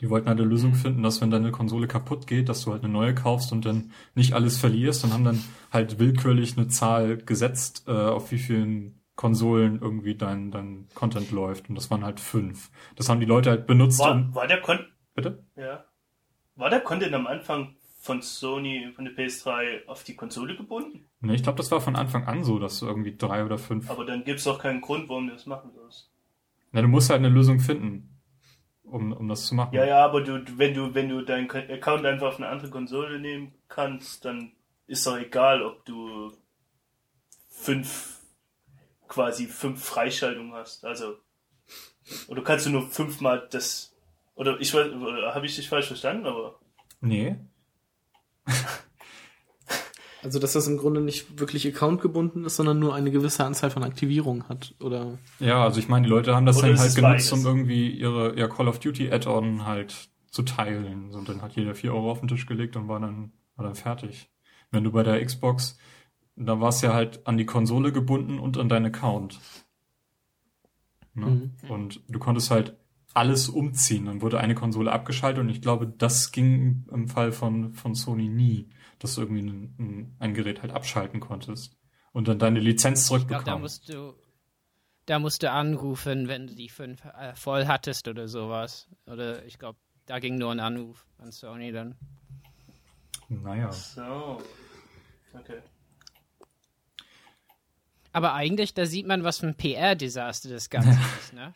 [0.00, 2.84] Die wollten halt eine Lösung finden, dass wenn deine Konsole kaputt geht, dass du halt
[2.84, 5.42] eine neue kaufst und dann nicht alles verlierst und haben dann
[5.72, 11.68] halt willkürlich eine Zahl gesetzt, äh, auf wie vielen Konsolen irgendwie dein, dein Content läuft.
[11.68, 12.70] Und das waren halt fünf.
[12.94, 14.78] Das haben die Leute halt benutzt, war, um, war der Con
[15.14, 15.44] bitte?
[15.56, 15.84] ja.
[16.54, 21.08] War der Content am Anfang von Sony, von der PS3 auf die Konsole gebunden?
[21.20, 23.90] Nee, ich glaube, das war von Anfang an so, dass du irgendwie drei oder fünf
[23.90, 26.10] Aber dann gibt's doch keinen Grund, warum du das machen sollst.
[26.72, 28.17] Na, du musst halt eine Lösung finden,
[28.90, 29.74] um, um das zu machen.
[29.74, 33.18] Ja, ja, aber du, wenn du, wenn du deinen Account einfach auf eine andere Konsole
[33.18, 34.52] nehmen kannst, dann
[34.86, 36.32] ist doch egal, ob du
[37.48, 38.20] fünf,
[39.06, 40.84] quasi fünf Freischaltungen hast.
[40.84, 41.16] Also,
[42.28, 43.94] oder kannst du nur fünfmal das,
[44.34, 44.92] oder ich weiß,
[45.34, 46.58] habe ich dich falsch verstanden, aber.
[47.00, 47.36] Nee.
[50.22, 53.84] Also, dass das im Grunde nicht wirklich accountgebunden ist, sondern nur eine gewisse Anzahl von
[53.84, 55.18] Aktivierungen hat, oder?
[55.38, 57.32] Ja, also ich meine, die Leute haben das Oder dann halt genutzt, beides?
[57.32, 61.14] um irgendwie ihre ihr Call of Duty Add-on halt zu teilen.
[61.14, 63.76] Und dann hat jeder vier Euro auf den Tisch gelegt und war dann, war dann
[63.76, 64.28] fertig.
[64.70, 65.78] Wenn du bei der Xbox,
[66.36, 69.38] da war es ja halt an die Konsole gebunden und an deinen Account.
[71.14, 71.26] Ne?
[71.26, 71.70] Mhm.
[71.70, 72.76] Und du konntest halt
[73.14, 74.06] alles umziehen.
[74.06, 78.28] Dann wurde eine Konsole abgeschaltet und ich glaube, das ging im Fall von, von Sony
[78.28, 81.76] nie, dass du irgendwie ein, ein, ein Gerät halt abschalten konntest
[82.12, 83.62] und dann deine Lizenz glaube, da zurückbekommen.
[83.62, 84.14] musst du,
[85.06, 88.88] da musst du anrufen, wenn du die fünf äh, voll hattest oder sowas.
[89.06, 91.96] Oder ich glaube, da ging nur ein Anruf an Sony dann.
[93.28, 93.70] naja.
[93.72, 94.42] So.
[95.32, 95.60] Okay.
[98.12, 100.90] Aber eigentlich, da sieht man, was für ein PR-Desaster das Ganze
[101.20, 101.52] ist, ne?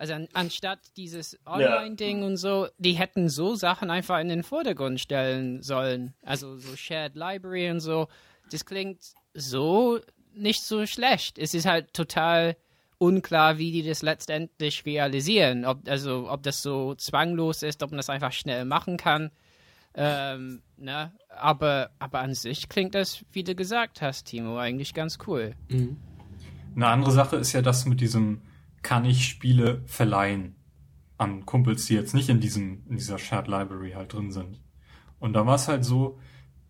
[0.00, 4.98] Also an, anstatt dieses Online-Ding und so, die hätten so Sachen einfach in den Vordergrund
[4.98, 6.14] stellen sollen.
[6.22, 8.08] Also so Shared Library und so.
[8.50, 9.00] Das klingt
[9.34, 10.00] so
[10.32, 11.38] nicht so schlecht.
[11.38, 12.56] Es ist halt total
[12.96, 15.66] unklar, wie die das letztendlich realisieren.
[15.66, 19.30] Ob, also, ob das so zwanglos ist, ob man das einfach schnell machen kann.
[19.94, 21.12] Ähm, ne?
[21.28, 25.54] aber, aber an sich klingt das, wie du gesagt hast, Timo, eigentlich ganz cool.
[25.68, 25.98] Mhm.
[26.74, 28.40] Eine andere Sache ist ja das mit diesem,
[28.82, 30.56] kann ich Spiele verleihen
[31.18, 34.60] an Kumpels, die jetzt nicht in diesem, in dieser Shared Library halt drin sind.
[35.18, 36.18] Und da war es halt so,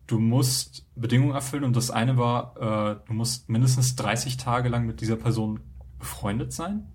[0.08, 4.86] du musst Bedingungen erfüllen und das eine war, äh, du musst mindestens 30 Tage lang
[4.86, 5.60] mit dieser Person
[5.98, 6.88] befreundet sein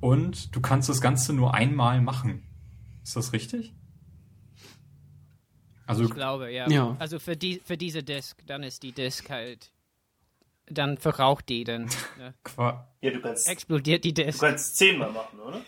[0.00, 2.42] und du kannst das Ganze nur einmal machen.
[3.04, 3.72] Ist das richtig?
[5.86, 6.68] Also Ich glaube, ja.
[6.68, 6.96] Ja.
[6.98, 9.70] Also für, die, für diese Disk, dann ist die Disk halt,
[10.70, 11.88] dann verraucht die dann.
[12.18, 12.34] Ne?
[13.00, 14.40] Ja, du kannst, Explodiert die du Disk.
[14.40, 15.60] kannst zehnmal machen, oder?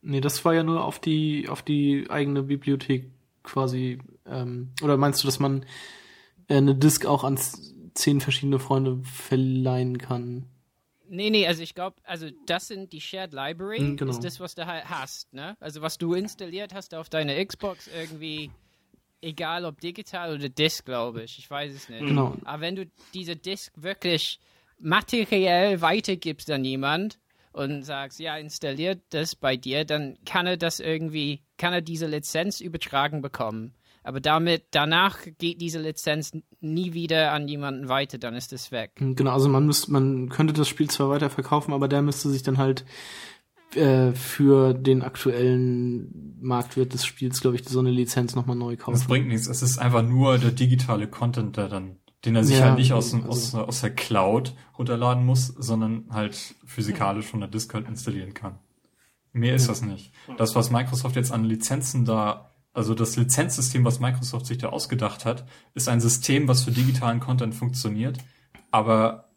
[0.00, 3.10] Nee, das war ja nur auf die, auf die eigene Bibliothek
[3.42, 5.64] quasi, ähm, oder meinst du, dass man
[6.48, 7.38] äh, eine Disk auch an
[7.94, 10.46] zehn verschiedene Freunde verleihen kann?
[11.08, 14.10] Nee, nee, also ich glaube, also das sind die Shared Library, Mhm, genau.
[14.10, 15.56] ist das, was du halt hast, ne?
[15.60, 18.50] Also was du installiert hast auf deiner Xbox irgendwie,
[19.20, 22.00] egal ob digital oder Disk, glaube ich, ich weiß es nicht.
[22.00, 22.36] Genau.
[22.44, 24.38] Aber wenn du diese Disk wirklich
[24.78, 27.18] materiell weitergibst an jemand
[27.52, 32.06] und sagst, ja, installiert das bei dir, dann kann er das irgendwie, kann er diese
[32.06, 33.74] Lizenz übertragen bekommen.
[34.02, 38.92] Aber damit, danach geht diese Lizenz nie wieder an jemanden weiter, dann ist es weg.
[38.96, 42.44] Genau, also man müsste, man könnte das Spiel zwar weiter verkaufen, aber der müsste sich
[42.44, 42.84] dann halt
[43.76, 48.84] äh, für den aktuellen Marktwert des Spiels, glaube ich, so eine Lizenz nochmal neu Das
[48.84, 49.06] kaufen.
[49.08, 49.46] bringt nichts.
[49.48, 52.92] Es ist einfach nur der digitale Content, der dann, den er sich Ja, halt nicht
[52.92, 57.88] aus, also- aus, aus der Cloud runterladen muss, sondern halt physikalisch von der Disk halt
[57.88, 58.58] installieren kann.
[59.32, 60.12] Mehr ist das nicht.
[60.38, 65.24] Das, was Microsoft jetzt an Lizenzen da, also das Lizenzsystem, was Microsoft sich da ausgedacht
[65.26, 68.18] hat, ist ein System, was für digitalen Content funktioniert,
[68.70, 69.30] aber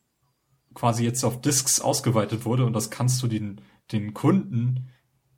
[0.73, 3.59] quasi jetzt auf Disks ausgeweitet wurde und das kannst du den,
[3.91, 4.89] den Kunden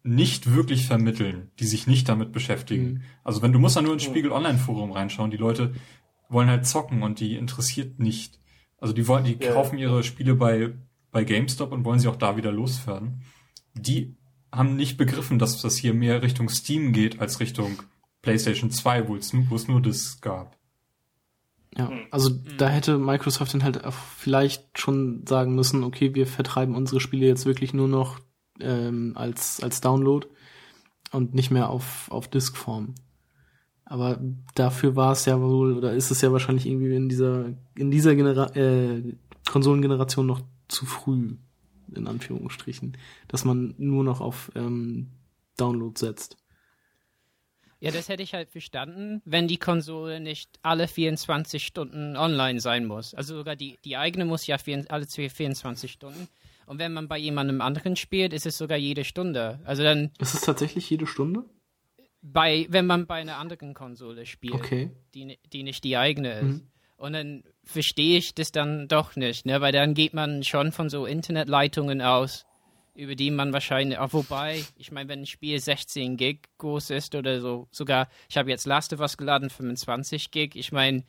[0.03, 3.03] nicht wirklich vermitteln, die sich nicht damit beschäftigen.
[3.23, 5.73] Also wenn du musst da nur ins Spiegel Online Forum reinschauen, die Leute
[6.29, 8.39] wollen halt zocken und die interessiert nicht.
[8.77, 9.53] Also die wollen, die Ja.
[9.53, 10.73] kaufen ihre Spiele bei
[11.11, 13.21] bei GameStop und wollen sie auch da wieder loswerden.
[13.73, 14.15] Die
[14.49, 17.83] haben nicht begriffen, dass das hier mehr Richtung Steam geht als Richtung
[18.21, 20.57] PlayStation 2, wo es nur, wo es nur Discs gab.
[21.77, 21.99] Ja, Hm.
[22.11, 27.01] also da hätte Microsoft dann halt auch vielleicht schon sagen müssen, okay, wir vertreiben unsere
[27.01, 28.19] Spiele jetzt wirklich nur noch
[28.63, 30.27] ähm, als, als Download
[31.11, 32.95] und nicht mehr auf, auf Diskform.
[33.85, 34.21] Aber
[34.55, 38.15] dafür war es ja wohl, oder ist es ja wahrscheinlich irgendwie in dieser, in dieser
[38.15, 39.03] Genera äh,
[39.49, 41.35] Konsolengeneration noch zu früh,
[41.93, 42.97] in Anführungsstrichen,
[43.27, 45.09] dass man nur noch auf ähm,
[45.57, 46.37] Download setzt.
[47.81, 52.85] Ja, das hätte ich halt verstanden, wenn die Konsole nicht alle 24 Stunden online sein
[52.85, 53.15] muss.
[53.15, 56.27] Also sogar die, die eigene muss ja vier, alle 24 Stunden.
[56.71, 59.59] Und wenn man bei jemandem anderen spielt, ist es sogar jede Stunde.
[59.65, 61.43] Also dann Ist es tatsächlich jede Stunde?
[62.21, 64.89] bei, wenn man bei einer anderen Konsole spielt, Okay.
[65.13, 66.61] die, die nicht die eigene ist.
[66.61, 66.67] Mhm.
[66.95, 69.59] Und dann verstehe ich das dann doch nicht, ne?
[69.59, 72.45] Weil dann geht man schon von so Internetleitungen aus,
[72.95, 77.15] über die man wahrscheinlich, auch wobei, ich meine, wenn ein Spiel 16 Gig groß ist
[77.15, 81.03] oder so, sogar, ich habe jetzt Last of Us geladen, 25 Gig, ich meine,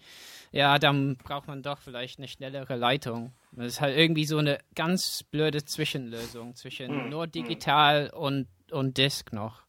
[0.52, 3.32] ja, dann braucht man doch vielleicht eine schnellere Leitung.
[3.52, 8.98] Das ist halt irgendwie so eine ganz blöde Zwischenlösung zwischen Hm, nur digital und, und
[8.98, 9.64] Disk noch.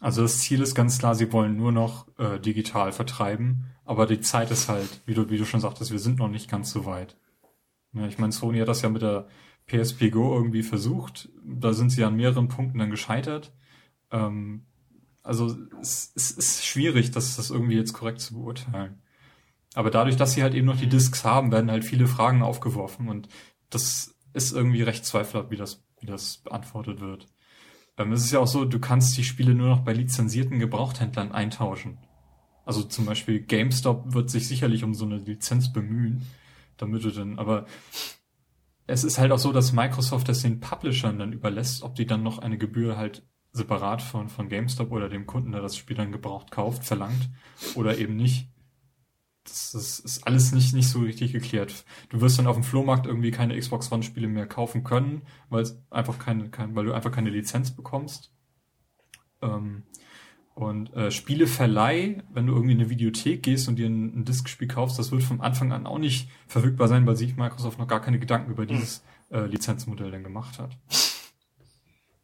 [0.00, 4.20] Also das Ziel ist ganz klar, sie wollen nur noch äh, digital vertreiben, aber die
[4.20, 6.84] Zeit ist halt, wie du, wie du schon sagtest, wir sind noch nicht ganz so
[6.84, 7.16] weit.
[7.92, 9.28] Ja, ich meine, Sony hat das ja mit der
[9.66, 11.28] PSP Go irgendwie versucht.
[11.44, 13.52] Da sind sie an mehreren Punkten dann gescheitert.
[14.10, 14.66] Ähm,
[15.22, 19.00] also es, es ist schwierig, das, das irgendwie jetzt korrekt zu beurteilen.
[19.74, 23.08] Aber dadurch, dass sie halt eben noch die Discs haben, werden halt viele Fragen aufgeworfen
[23.08, 23.28] und
[23.70, 27.26] das ist irgendwie recht zweifelhaft, wie das, wie das beantwortet wird.
[27.96, 31.32] Ähm, es ist ja auch so, du kannst die Spiele nur noch bei lizenzierten Gebrauchthändlern
[31.32, 31.98] eintauschen.
[32.64, 36.26] Also zum Beispiel GameStop wird sich sicherlich um so eine Lizenz bemühen,
[36.76, 37.66] damit du dann, aber
[38.86, 42.22] es ist halt auch so, dass Microsoft das den Publishern dann überlässt, ob die dann
[42.22, 43.22] noch eine Gebühr halt
[43.52, 47.30] separat von, von GameStop oder dem Kunden, der das Spiel dann gebraucht kauft, verlangt
[47.74, 48.48] oder eben nicht.
[49.48, 51.84] Das, das ist alles nicht, nicht so richtig geklärt.
[52.10, 55.62] Du wirst dann auf dem Flohmarkt irgendwie keine Xbox One Spiele mehr kaufen können, weil
[55.62, 58.32] es einfach keine, kein, weil du einfach keine Lizenz bekommst.
[59.42, 59.84] Ähm,
[60.54, 64.66] und äh, Spieleverleih, wenn du irgendwie in eine Videothek gehst und dir ein, ein Diskspiel
[64.66, 68.00] kaufst, das wird von Anfang an auch nicht verfügbar sein, weil sich Microsoft noch gar
[68.00, 70.76] keine Gedanken über dieses äh, Lizenzmodell dann gemacht hat.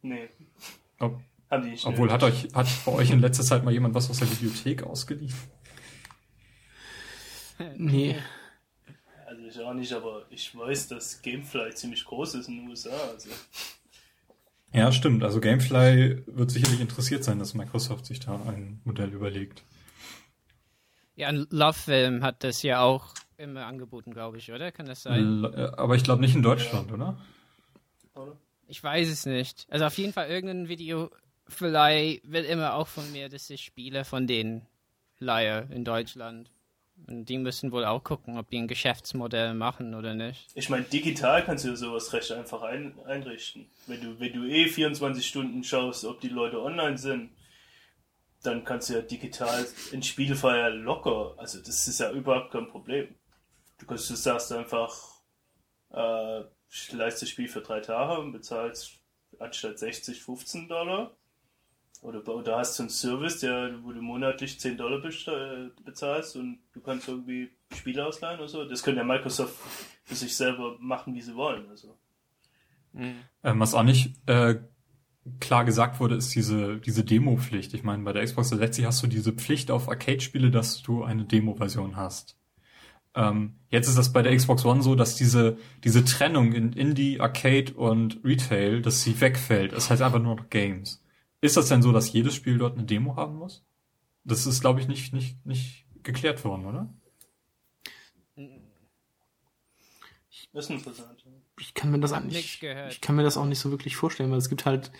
[0.01, 0.27] Nee,
[0.99, 1.21] Ob,
[1.85, 4.83] obwohl hat euch hat bei euch in letzter Zeit mal jemand was aus der Videothek
[4.83, 5.33] ausgeliehen?
[7.77, 8.15] Nee.
[9.25, 12.91] Also ich auch nicht, aber ich weiß, dass Gamefly ziemlich groß ist in den USA.
[13.11, 13.29] Also.
[14.71, 15.23] Ja, stimmt.
[15.23, 19.63] Also Gamefly wird sicherlich interessiert sein, dass Microsoft sich da ein Modell überlegt.
[21.15, 24.71] Ja, und Love Film hat das ja auch immer angeboten, glaube ich, oder?
[24.71, 25.43] Kann das sein?
[25.43, 27.17] L- äh, Aber ich glaube nicht in Deutschland, oder?
[28.15, 28.37] Oder?
[28.67, 29.65] Ich weiß es nicht.
[29.69, 34.27] Also auf jeden Fall irgendein Videoverleih will immer auch von mir, dass ich Spiele von
[34.27, 34.65] denen
[35.19, 36.51] leihe in Deutschland.
[37.07, 40.47] Und die müssen wohl auch gucken, ob die ein Geschäftsmodell machen oder nicht.
[40.55, 43.67] Ich meine, digital kannst du sowas recht einfach ein, einrichten.
[43.87, 47.29] Wenn du, wenn du eh 24 Stunden schaust, ob die Leute online sind,
[48.43, 51.33] dann kannst du ja digital in Spielfeier locker.
[51.37, 53.13] Also das ist ja überhaupt kein Problem.
[53.79, 54.95] Du kannst, du sagst einfach,
[55.91, 58.99] äh, ich leiste das Spiel für drei Tage und bezahlst
[59.39, 61.11] anstatt 60, 15 Dollar.
[62.01, 66.59] Oder, oder hast du einen Service, der, wo du monatlich 10 Dollar äh, bezahlst und
[66.73, 68.65] du kannst irgendwie Spiele ausleihen oder so.
[68.65, 69.55] Das können ja Microsoft
[70.03, 71.69] für sich selber machen, wie sie wollen.
[71.69, 71.97] Also.
[72.95, 74.55] Ähm, was auch nicht äh,
[75.39, 77.73] klar gesagt wurde, ist diese, diese Demo-Pflicht.
[77.73, 81.25] Ich meine, bei der Xbox 360 hast du diese Pflicht auf Arcade-Spiele, dass du eine
[81.25, 82.37] Demo-Version hast.
[83.15, 87.19] Ähm, jetzt ist das bei der Xbox One so, dass diese, diese Trennung in Indie,
[87.19, 89.73] Arcade und Retail, dass sie wegfällt.
[89.73, 91.01] Das heißt einfach nur noch Games.
[91.45, 93.63] Ist das denn so, dass jedes Spiel dort eine Demo haben muss?
[94.23, 96.93] Das ist, glaube ich, nicht, nicht, nicht geklärt worden, oder?
[100.53, 101.25] Ist interessant.
[101.59, 102.13] Ich kann mir das
[102.59, 102.91] gehört.
[102.91, 104.91] ich kann mir das auch nicht so wirklich vorstellen, weil es gibt halt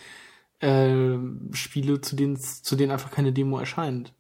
[0.59, 1.17] äh,
[1.53, 4.13] Spiele, zu denen zu denen einfach keine Demo erscheint.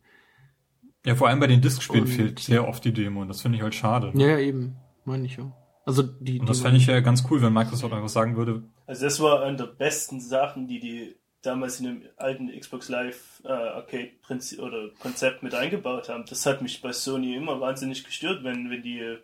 [1.05, 3.57] Ja, vor allem bei den Disk-Spielen Und- fehlt sehr oft die Demo und das finde
[3.57, 4.11] ich halt schade.
[4.15, 5.51] Ja, ja, eben, meine ich ja.
[5.85, 9.03] Also die, Und das fände ich ja ganz cool, wenn Microsoft einfach sagen würde, Also
[9.05, 11.15] das war eine der besten Sachen, die die
[11.45, 16.25] damals in dem alten Xbox Live äh, Arcade Prinzip oder Konzept mit eingebaut haben.
[16.27, 19.17] Das hat mich bei Sony immer wahnsinnig gestört, wenn, wenn die äh,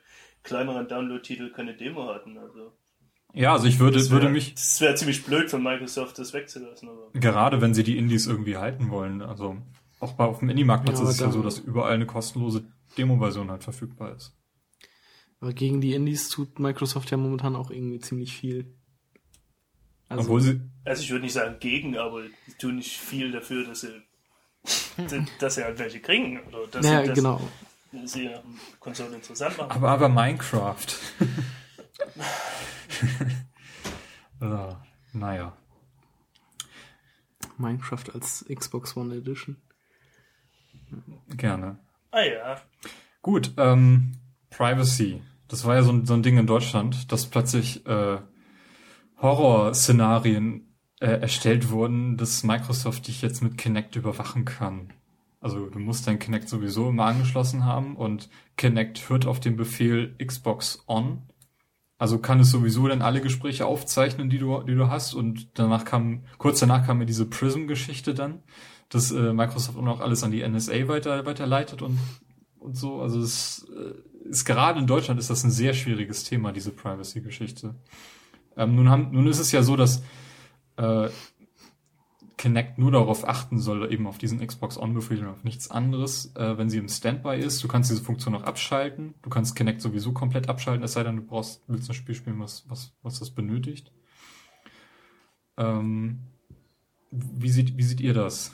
[0.44, 2.38] kleineren Download-Titel keine Demo hatten.
[2.38, 2.72] Also
[3.34, 6.34] ja, also ich würde, das würde wär- mich, Das wäre ziemlich blöd von Microsoft, das
[6.34, 6.90] wegzulassen.
[6.90, 9.58] Aber gerade wenn sie die Indies irgendwie halten wollen, also
[10.02, 12.66] auch bei, auf dem Indie-Marktplatz Ja, ist es ja so, dass überall eine kostenlose
[12.98, 14.36] Demo-Version halt verfügbar ist.
[15.40, 18.76] Aber gegen die Indies tut Microsoft ja momentan auch irgendwie ziemlich viel.
[20.12, 23.66] Also, Obwohl sie, also ich würde nicht sagen gegen, aber die tun nicht viel dafür,
[23.66, 24.02] dass sie,
[25.40, 26.42] dass sie halt welche kriegen.
[26.48, 27.42] Oder dass naja, sie, dass genau.
[28.04, 28.30] sie
[28.82, 29.72] Konsole interessant machen.
[29.72, 30.76] aber, aber Minecraft.
[34.42, 34.82] ja,
[35.14, 35.58] naja.
[37.58, 39.56] Minecraft als Xbox One Edition.
[41.38, 41.80] Gerne.
[42.12, 42.62] Ah ja,
[43.22, 44.18] Gut, ähm,
[44.50, 45.22] Privacy.
[45.48, 48.18] Das war ja so ein, so ein Ding in Deutschland, dass plötzlich äh,
[49.22, 54.94] Horrorszenarien äh, erstellt wurden, dass Microsoft dich jetzt mit Kinect überwachen kann.
[55.40, 60.16] Also du musst dein Kinect sowieso immer angeschlossen haben und Kinect hört auf den Befehl
[60.24, 61.24] Xbox on.
[61.98, 65.14] Also kann es sowieso dann alle Gespräche aufzeichnen, die du, die du hast.
[65.14, 68.42] Und danach kam, kurz danach kam mir diese Prism-Geschichte dann,
[68.90, 72.00] dass äh, Microsoft auch noch alles an die NSA weiter, weiterleitet und,
[72.60, 73.02] und so.
[73.02, 77.76] Also es äh, ist gerade in Deutschland ist das ein sehr schwieriges Thema, diese Privacy-Geschichte.
[78.58, 80.04] Ähm, nun, haben, nun ist es ja so, dass
[80.78, 81.10] äh,
[82.42, 86.58] Kinect nur darauf achten soll, eben auf diesen Xbox On-Befehl und auf nichts anderes, äh,
[86.58, 87.64] wenn sie im Standby ist.
[87.64, 89.14] Du kannst diese Funktion auch abschalten.
[89.22, 92.40] Du kannst Kinect sowieso komplett abschalten, es sei denn, du brauchst, willst ein Spiel spielen,
[92.40, 93.92] was, was, was das benötigt.
[95.58, 96.22] Ähm,
[97.12, 98.52] wie, sieht, wie seht ihr das?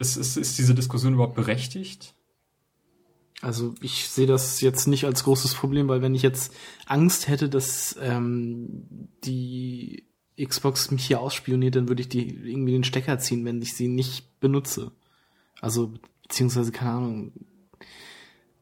[0.00, 2.16] Ist, ist, ist diese Diskussion überhaupt berechtigt?
[3.42, 6.54] Also ich sehe das jetzt nicht als großes Problem, weil wenn ich jetzt
[6.86, 8.86] Angst hätte, dass ähm,
[9.24, 10.04] die
[10.40, 13.88] Xbox mich hier ausspioniert, dann würde ich die irgendwie den Stecker ziehen, wenn ich sie
[13.88, 14.92] nicht benutze.
[15.60, 15.92] Also,
[16.22, 17.32] beziehungsweise, keine Ahnung.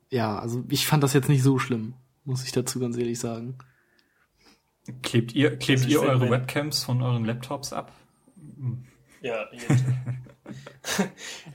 [0.09, 1.93] Ja, also ich fand das jetzt nicht so schlimm,
[2.25, 3.59] muss ich dazu ganz ehrlich sagen.
[5.03, 7.93] Klebt ihr, klebt also ihr eure Webcams von euren Laptops ab?
[9.21, 9.85] Ja, jetzt.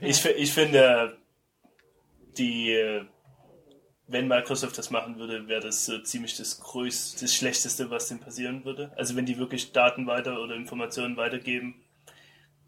[0.00, 1.18] ich, ich finde,
[2.38, 3.04] die
[4.08, 8.20] wenn Microsoft das machen würde, wäre das so ziemlich das größte, das Schlechteste, was dem
[8.20, 8.92] passieren würde.
[8.96, 11.74] Also wenn die wirklich Daten weiter oder Informationen weitergeben,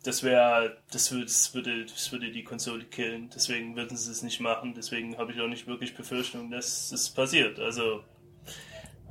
[0.02, 3.30] das wäre, das würde, das würde, das würde die Konsole killen.
[3.34, 4.74] Deswegen würden sie es nicht machen.
[4.76, 7.58] Deswegen habe ich auch nicht wirklich Befürchtung, dass es passiert.
[7.58, 8.02] Also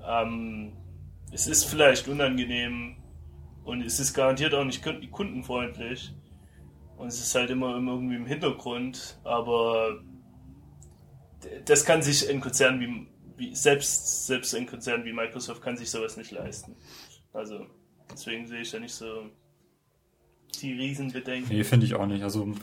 [0.06, 0.74] ähm,
[1.32, 2.98] es ist vielleicht unangenehm
[3.64, 6.14] und es ist garantiert auch nicht kundenfreundlich.
[6.98, 10.02] Und es ist halt immer irgendwie im Hintergrund, aber
[11.66, 13.08] das kann sich ein Konzern wie,
[13.38, 16.76] wie, selbst, selbst ein Konzern wie Microsoft kann sich sowas nicht leisten.
[17.34, 17.68] Also
[18.12, 19.30] deswegen sehe ich da nicht so
[20.62, 21.56] die Riesenbedenken.
[21.56, 22.24] Nee, finde ich auch nicht.
[22.24, 22.54] Also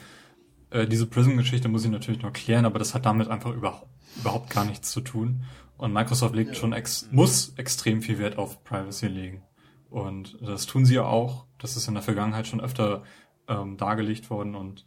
[0.69, 4.49] äh, diese Prism-Geschichte muss ich natürlich noch klären, aber das hat damit einfach überhaupt, überhaupt
[4.49, 5.43] gar nichts zu tun.
[5.77, 6.55] Und Microsoft legt ja.
[6.55, 9.43] schon ex muss extrem viel Wert auf Privacy legen.
[9.89, 11.45] Und das tun sie ja auch.
[11.57, 13.03] Das ist in der Vergangenheit schon öfter
[13.47, 14.85] ähm, dargelegt worden und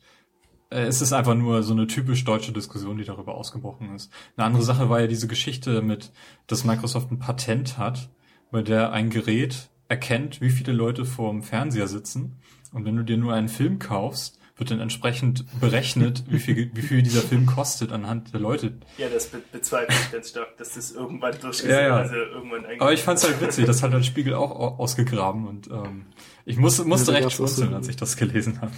[0.70, 4.12] es ist einfach nur so eine typisch deutsche Diskussion, die darüber ausgebrochen ist.
[4.36, 6.12] Eine andere Sache war ja diese Geschichte mit,
[6.46, 8.10] dass Microsoft ein Patent hat,
[8.50, 12.36] bei der ein Gerät erkennt, wie viele Leute vorm Fernseher sitzen.
[12.72, 16.82] Und wenn du dir nur einen Film kaufst, wird dann entsprechend berechnet, wie viel, wie
[16.82, 18.74] viel dieser Film kostet anhand der Leute.
[18.98, 21.96] Ja, das be bezweifle ich ganz stark, dass das irgendwann durchgesetzt ja, ja.
[21.96, 26.06] also irgendwann Aber ich fand's halt witzig, das hat dann Spiegel auch ausgegraben und ähm,
[26.44, 28.72] ich musste, musste ja, recht schmunzeln, als ich das gelesen habe.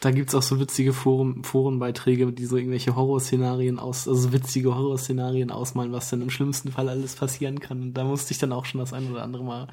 [0.00, 5.50] Da gibt's auch so witzige Foren, Forenbeiträge, die so irgendwelche Horrorszenarien aus, also witzige Horrorszenarien
[5.50, 7.80] ausmalen, was denn im schlimmsten Fall alles passieren kann.
[7.80, 9.68] Und da musste ich dann auch schon das ein oder andere Mal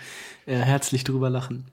[0.46, 1.72] äh, herzlich drüber lachen.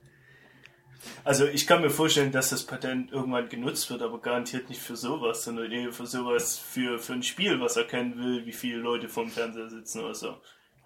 [1.23, 4.95] Also ich kann mir vorstellen, dass das Patent irgendwann genutzt wird, aber garantiert nicht für
[4.95, 9.07] sowas, sondern eher für sowas, für, für ein Spiel, was erkennen will, wie viele Leute
[9.07, 10.35] vorm Fernseher sitzen oder so.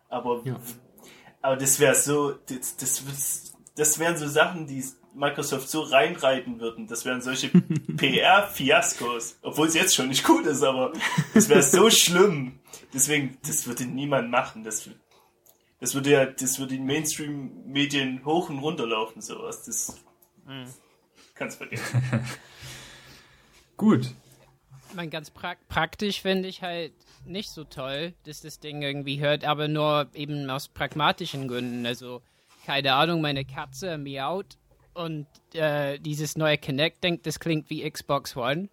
[0.09, 0.59] Aber, ja.
[1.41, 6.87] aber das wäre so, das, das, das wären so Sachen, die Microsoft so reinreiten würden.
[6.87, 7.49] Das wären solche
[7.97, 9.37] PR-Fiaskos.
[9.41, 10.93] Obwohl es jetzt schon nicht gut ist, aber
[11.33, 12.59] das wäre so schlimm.
[12.93, 14.63] Deswegen, das würde niemand machen.
[14.63, 14.89] Das,
[15.79, 19.63] das würde ja, das würde in Mainstream-Medien hoch und runter laufen, sowas.
[19.65, 20.01] Das
[20.45, 20.67] mhm.
[21.35, 22.03] kannst vergessen.
[23.77, 24.11] gut.
[24.93, 26.93] Mein ganz pra praktisch finde ich halt
[27.25, 31.85] nicht so toll, dass das Ding irgendwie hört, aber nur eben aus pragmatischen Gründen.
[31.85, 32.21] Also,
[32.65, 34.57] keine Ahnung, meine Katze miaut
[34.93, 38.69] und äh, dieses neue Kinect denkt, das klingt wie Xbox One.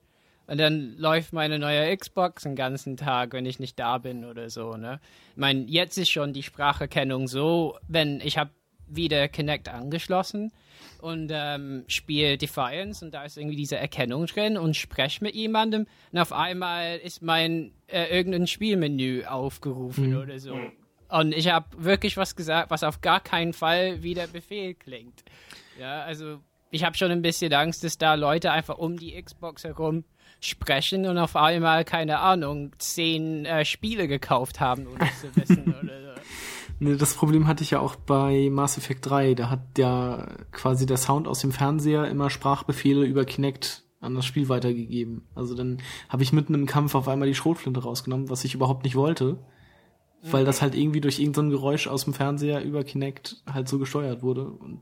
[0.47, 4.49] Und dann läuft meine neue Xbox den ganzen Tag, wenn ich nicht da bin oder
[4.49, 4.99] so, ne?
[5.33, 8.51] Ich meine, jetzt ist schon die Spracherkennung so, wenn ich habe
[8.87, 10.51] wieder Kinect angeschlossen
[11.03, 15.87] und ähm, spiele Defiance und da ist irgendwie diese Erkennung drin und spreche mit jemandem
[16.13, 20.19] und auf einmal ist mein äh, irgendein Spielmenü aufgerufen mhm.
[20.19, 20.59] oder so.
[21.09, 25.25] Und ich habe wirklich was gesagt, was auf gar keinen Fall wie der Befehl klingt.
[25.79, 26.41] Ja, also
[26.71, 30.05] ich habe schon ein bisschen Angst, dass da Leute einfach um die Xbox herum
[30.41, 36.15] sprechen und auf einmal, keine Ahnung, zehn äh, Spiele gekauft haben, ohne zu wissen oder
[36.15, 36.21] so.
[36.81, 39.35] Nee, das Problem hatte ich ja auch bei Mass Effect 3.
[39.35, 44.25] Da hat ja quasi der Sound aus dem Fernseher immer Sprachbefehle über Kinect an das
[44.25, 45.27] Spiel weitergegeben.
[45.35, 45.79] Also dann
[46.09, 49.39] habe ich mitten im Kampf auf einmal die Schrotflinte rausgenommen, was ich überhaupt nicht wollte.
[50.23, 53.81] Weil das halt irgendwie durch irgendein so Geräusch aus dem Fernseher über Kinect halt so
[53.81, 54.45] gesteuert wurde.
[54.45, 54.81] Und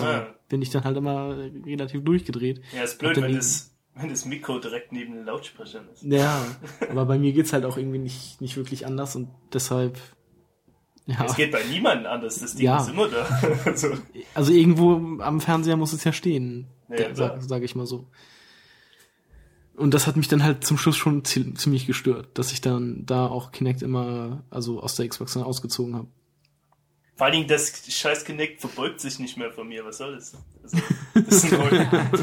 [0.00, 0.34] ja.
[0.48, 2.60] bin ich dann halt immer relativ durchgedreht.
[2.74, 6.02] Ja, ist blöd, wenn das, wenn das Mikro direkt neben den Lautsprechern ist.
[6.02, 6.44] Ja,
[6.90, 9.98] aber bei mir geht's halt auch irgendwie nicht, nicht wirklich anders und deshalb.
[11.06, 11.24] Ja.
[11.24, 12.80] Es geht bei niemandem anders, das Ding ja.
[12.80, 13.26] ist immer da.
[13.64, 13.92] also.
[14.34, 18.08] also irgendwo am Fernseher muss es ja stehen, ja, sag, sag ich mal so.
[19.76, 23.26] Und das hat mich dann halt zum Schluss schon ziemlich gestört, dass ich dann da
[23.26, 26.08] auch Kinect immer, also aus der Xbox dann ausgezogen habe.
[27.16, 29.84] Vor allen Dingen, das scheiß Kinect verbeugt sich nicht mehr von mir.
[29.86, 30.34] Was soll das?
[30.62, 30.78] Also,
[31.14, 32.20] das, ist das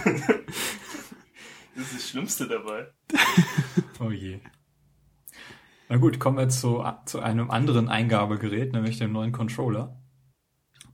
[1.76, 2.88] ist das Schlimmste dabei.
[4.00, 4.40] Oh je.
[5.90, 10.00] Na gut, kommen wir zu, zu einem anderen Eingabegerät, nämlich dem neuen Controller.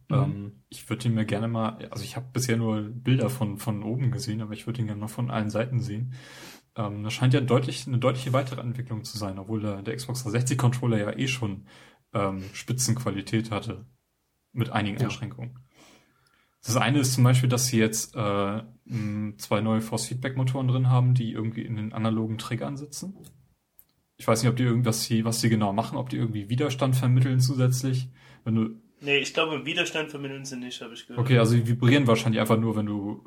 [0.07, 0.15] Mhm.
[0.15, 3.83] Ähm, ich würde ihn mir gerne mal, also ich habe bisher nur Bilder von, von
[3.83, 6.13] oben gesehen, aber ich würde ihn gerne mal von allen Seiten sehen.
[6.75, 10.23] Ähm, das scheint ja deutlich, eine deutliche weitere Entwicklung zu sein, obwohl der, der Xbox
[10.23, 11.65] 360 Controller ja eh schon
[12.13, 13.85] ähm, Spitzenqualität hatte.
[14.51, 15.05] Mit einigen ja.
[15.05, 15.59] Einschränkungen.
[16.63, 18.61] Das eine ist zum Beispiel, dass sie jetzt äh,
[19.37, 23.15] zwei neue Force-Feedback-Motoren drin haben, die irgendwie in den analogen Triggern sitzen.
[24.17, 26.95] Ich weiß nicht, ob die irgendwas, sie, was sie genau machen, ob die irgendwie Widerstand
[26.95, 28.09] vermitteln zusätzlich.
[28.43, 31.25] Wenn du Nee, ich glaube, Widerstand vermitteln sie nicht, habe ich gehört.
[31.25, 33.23] Okay, also die vibrieren wahrscheinlich einfach nur, wenn du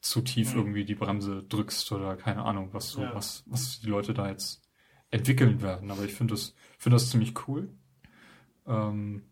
[0.00, 0.60] zu tief mhm.
[0.60, 3.14] irgendwie die Bremse drückst oder keine Ahnung, was so, ja.
[3.14, 4.62] was, was die Leute da jetzt
[5.10, 5.90] entwickeln werden.
[5.90, 7.74] Aber ich finde das, finde das ziemlich cool.
[8.70, 9.22] Ähm,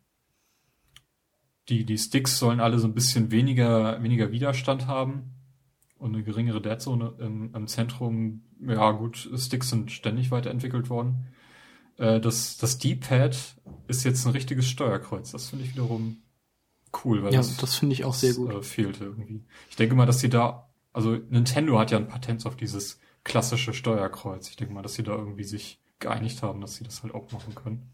[1.68, 5.34] die, die Sticks sollen alle so ein bisschen weniger, weniger Widerstand haben
[5.98, 8.42] und eine geringere Deadzone im, im Zentrum.
[8.60, 11.28] Ja, gut, Sticks sind ständig weiterentwickelt worden.
[11.96, 13.36] Äh, das, das D-Pad
[13.86, 15.32] ist jetzt ein richtiges Steuerkreuz.
[15.32, 16.18] Das finde ich wiederum
[17.04, 18.52] cool, weil ja, das, das finde ich auch sehr gut.
[18.52, 19.44] Äh, fehlte irgendwie.
[19.68, 23.74] Ich denke mal, dass sie da, also Nintendo hat ja ein Patent auf dieses klassische
[23.74, 24.48] Steuerkreuz.
[24.48, 27.30] Ich denke mal, dass sie da irgendwie sich geeinigt haben, dass sie das halt auch
[27.32, 27.92] machen können.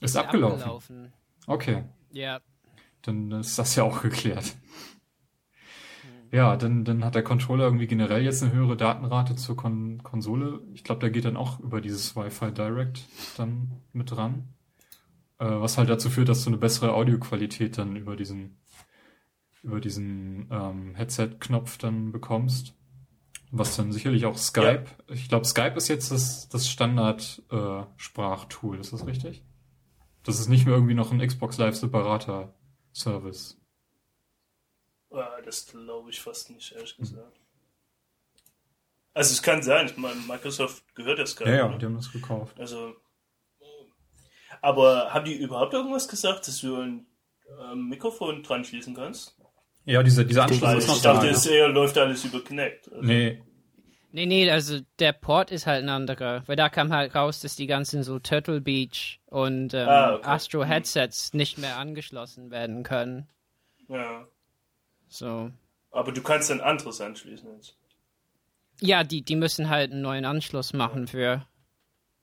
[0.00, 0.60] Ist, ist abgelaufen.
[0.60, 1.12] abgelaufen.
[1.46, 1.84] Okay.
[2.12, 2.40] Ja.
[3.02, 4.56] Dann ist das ja auch geklärt.
[6.30, 10.60] Ja, dann, dann hat der Controller irgendwie generell jetzt eine höhere Datenrate zur Kon Konsole.
[10.74, 13.00] Ich glaube, der geht dann auch über dieses Wi-Fi Direct
[13.38, 14.48] dann mit dran.
[15.38, 18.58] Äh, was halt dazu führt, dass du eine bessere Audioqualität dann über diesen,
[19.62, 22.74] über diesen ähm, Headset-Knopf dann bekommst.
[23.50, 24.84] Was dann sicherlich auch Skype.
[25.08, 25.14] Ja.
[25.14, 29.42] Ich glaube, Skype ist jetzt das, das Standard-Sprachtool, äh, ist das richtig?
[30.24, 32.54] Das ist nicht mehr irgendwie noch ein Xbox Live separater
[32.92, 33.56] Service.
[35.10, 37.40] Ah, das glaube ich fast nicht, ehrlich gesagt.
[39.14, 41.56] Also es kann sein, ich meine, Microsoft gehört das gar nicht.
[41.56, 42.58] Ja, ja, die haben das gekauft.
[42.60, 42.94] Also,
[44.60, 47.06] aber haben die überhaupt irgendwas gesagt, dass du ein
[47.48, 49.36] äh, Mikrofon dran schließen kannst?
[49.84, 51.66] Ja, diese, diese Anschluss ist noch Ich dachte, da, es ja.
[51.66, 52.92] läuft alles über Kinect.
[52.92, 53.02] Also.
[53.02, 53.42] Nee.
[54.18, 57.54] Nee, nee, also der Port ist halt ein anderer, weil da kam halt raus, dass
[57.54, 60.26] die ganzen so Turtle Beach und ähm, ah, okay.
[60.26, 63.28] Astro Headsets nicht mehr angeschlossen werden können.
[63.86, 64.26] Ja.
[65.06, 65.52] So.
[65.92, 67.76] Aber du kannst ein anderes anschließen jetzt.
[68.80, 71.46] Ja, die, die müssen halt einen neuen Anschluss machen für.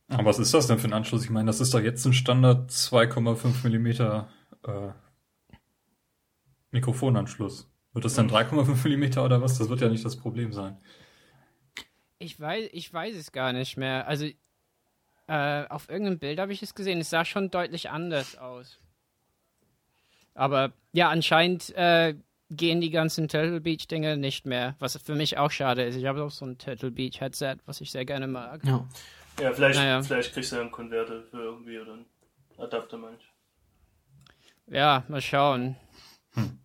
[0.10, 1.24] Aber was ist das denn für ein Anschluss?
[1.24, 4.28] Ich meine, das ist doch jetzt ein Standard 2,5 Millimeter
[4.68, 4.90] äh,
[6.72, 7.70] Mikrofonanschluss.
[7.94, 9.58] Wird das dann 3,5 Millimeter oder was?
[9.58, 10.78] Das wird ja nicht das Problem sein.
[12.26, 14.07] Ich weiß, ich weiß es gar nicht mehr.
[14.07, 14.26] Also
[15.27, 16.99] äh, auf irgendeinem Bild habe ich es gesehen.
[16.99, 18.80] Es sah schon deutlich anders aus.
[20.34, 22.15] Aber ja, anscheinend äh,
[22.49, 25.95] gehen die ganzen Turtle Beach Dinge nicht mehr, was für mich auch schade ist.
[25.95, 28.65] Ich habe auch so ein Turtle Beach Headset, was ich sehr gerne mag.
[28.65, 28.88] Ja,
[29.39, 30.02] ja vielleicht, naja.
[30.02, 32.06] vielleicht kriegst du einen Konverter für irgendwie oder einen
[32.57, 33.19] Adapter, meine
[34.65, 35.76] Ja, mal schauen.
[36.34, 36.60] Hm.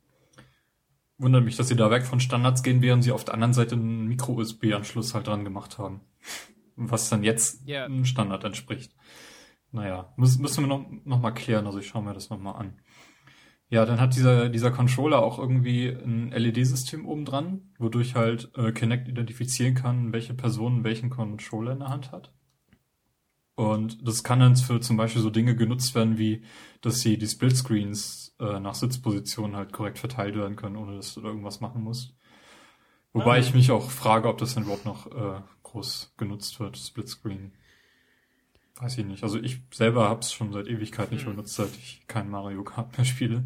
[1.20, 3.74] Wundert mich, dass sie da weg von Standards gehen, während sie auf der anderen Seite
[3.74, 6.00] einen Micro-USB-Anschluss halt dran gemacht haben.
[6.76, 7.84] Was dann jetzt yeah.
[7.84, 8.96] einem Standard entspricht.
[9.70, 12.52] Naja, müssen, müssen wir noch, noch mal klären, also ich schaue mir das noch mal
[12.52, 12.80] an.
[13.68, 18.72] Ja, dann hat dieser, dieser Controller auch irgendwie ein LED-System oben dran, wodurch halt äh,
[18.72, 22.32] Kinect identifizieren kann, welche Person welchen Controller in der Hand hat.
[23.60, 26.42] Und das kann dann für zum Beispiel so Dinge genutzt werden, wie,
[26.80, 31.20] dass sie die Splitscreens äh, nach Sitzposition halt korrekt verteilt werden können, ohne dass du
[31.20, 32.14] da irgendwas machen musst.
[33.12, 33.38] Wobei ah.
[33.38, 37.52] ich mich auch frage, ob das dann überhaupt noch äh, groß genutzt wird, Splitscreen.
[38.76, 39.24] Weiß ich nicht.
[39.24, 41.32] Also ich selber habe es schon seit Ewigkeit nicht hm.
[41.32, 43.44] benutzt, seit ich kein Mario Kart mehr spiele.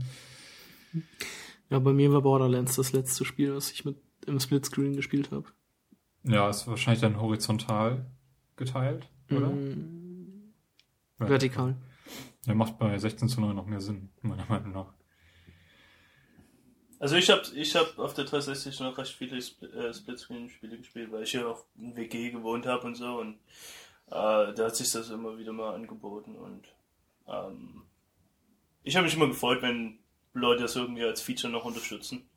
[1.70, 3.96] Ja, bei mir war Borderlands das letzte Spiel, was ich mit
[4.28, 5.46] im Splitscreen gespielt habe.
[6.22, 8.06] Ja, ist wahrscheinlich dann horizontal
[8.54, 9.48] geteilt, oder?
[9.48, 9.93] Mm,
[11.28, 11.76] vertikal.
[12.46, 14.92] Ja, macht bei 16 zu 9 noch mehr Sinn, meiner Meinung nach.
[16.98, 21.24] Also ich habe ich hab auf der 360 noch recht viele äh, Splitscreen-Spiele gespielt, weil
[21.24, 23.34] ich ja auch in WG gewohnt habe und so und
[24.06, 26.68] äh, da hat sich das immer wieder mal angeboten und
[27.26, 27.82] ähm,
[28.82, 29.98] ich habe mich immer gefreut, wenn
[30.34, 32.28] Leute das irgendwie als Feature noch unterstützen.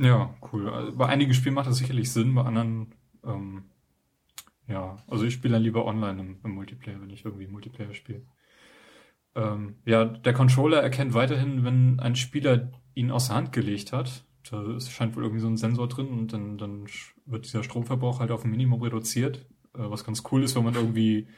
[0.00, 0.68] Ja, cool.
[0.70, 2.94] Also bei einigen Spielen macht das sicherlich Sinn, bei anderen,
[3.24, 3.70] ähm,
[4.68, 8.22] ja, also ich spiele dann lieber online im, im, Multiplayer, wenn ich irgendwie Multiplayer spiele.
[9.34, 14.24] Ähm, ja, der Controller erkennt weiterhin, wenn ein Spieler ihn aus der Hand gelegt hat.
[14.50, 16.86] Da scheint wohl irgendwie so ein Sensor drin und dann, dann
[17.24, 20.74] wird dieser Stromverbrauch halt auf ein Minimum reduziert äh, was ganz cool ist, wenn man
[20.74, 21.28] irgendwie,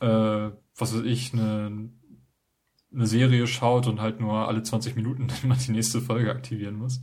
[0.00, 1.90] äh, was weiß ich, eine,
[2.92, 6.76] eine Serie schaut und halt nur alle 20 Minuten dann mal die nächste Folge aktivieren
[6.76, 7.02] muss.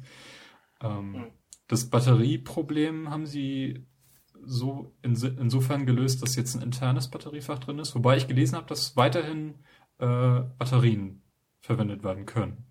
[0.81, 1.25] Ähm, mhm.
[1.67, 3.85] Das Batterieproblem haben sie
[4.45, 8.67] so in, insofern gelöst, dass jetzt ein internes Batteriefach drin ist, wobei ich gelesen habe,
[8.67, 9.55] dass weiterhin
[9.99, 11.21] äh, Batterien
[11.61, 12.65] verwendet werden können.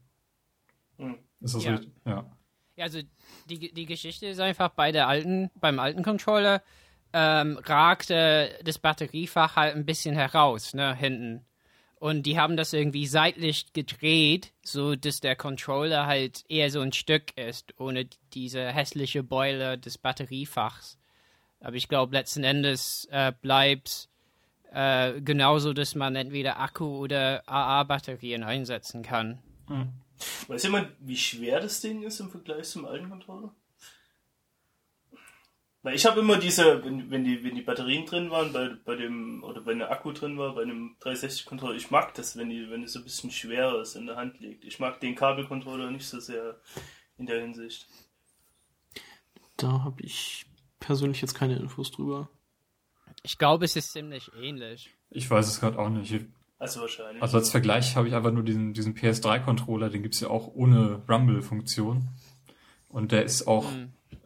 [0.99, 1.17] Hm.
[1.41, 1.73] Ist das Ja.
[1.73, 1.91] richtig?
[2.05, 2.31] Ja.
[2.77, 3.01] Ja, also
[3.49, 6.63] die, die Geschichte ist einfach bei der alten, beim alten Controller
[7.13, 11.45] ähm, ragte das Batteriefach halt ein bisschen heraus, ne, hinten.
[12.01, 16.93] Und die haben das irgendwie seitlich gedreht, so dass der Controller halt eher so ein
[16.93, 20.99] Stück ist, ohne diese hässliche Beule des Batteriefachs.
[21.65, 24.11] Aber ich glaube, letzten Endes äh, bleibt
[24.71, 29.39] äh, genauso, dass man entweder Akku oder AA-Batterien einsetzen kann.
[30.47, 33.55] Weiß jemand, wie schwer das Ding ist im Vergleich zum alten Controller?
[35.83, 38.97] Weil ich habe immer diese, wenn, wenn, die, wenn die Batterien drin waren, bei, bei
[38.97, 42.71] dem, oder wenn der Akku drin war, bei einem 360-Controller, ich mag das, wenn die,
[42.71, 44.65] wenn es so ein bisschen schwerer ist in der Hand liegt.
[44.65, 46.61] Ich mag den Kabelcontroller nicht so sehr
[47.17, 47.87] in der Hinsicht.
[49.57, 50.47] Da habe ich
[50.85, 52.29] persönlich jetzt keine Infos drüber.
[53.23, 54.91] Ich glaube, es ist ziemlich ähnlich.
[55.11, 56.27] Ich weiß es gerade auch nicht.
[56.59, 57.23] Also wahrscheinlich.
[57.23, 61.03] Also als Vergleich habe ich einfach nur diesen, diesen PS3-Controller, den gibt's ja auch ohne
[61.09, 62.09] Rumble-Funktion.
[62.89, 63.71] Und der ist auch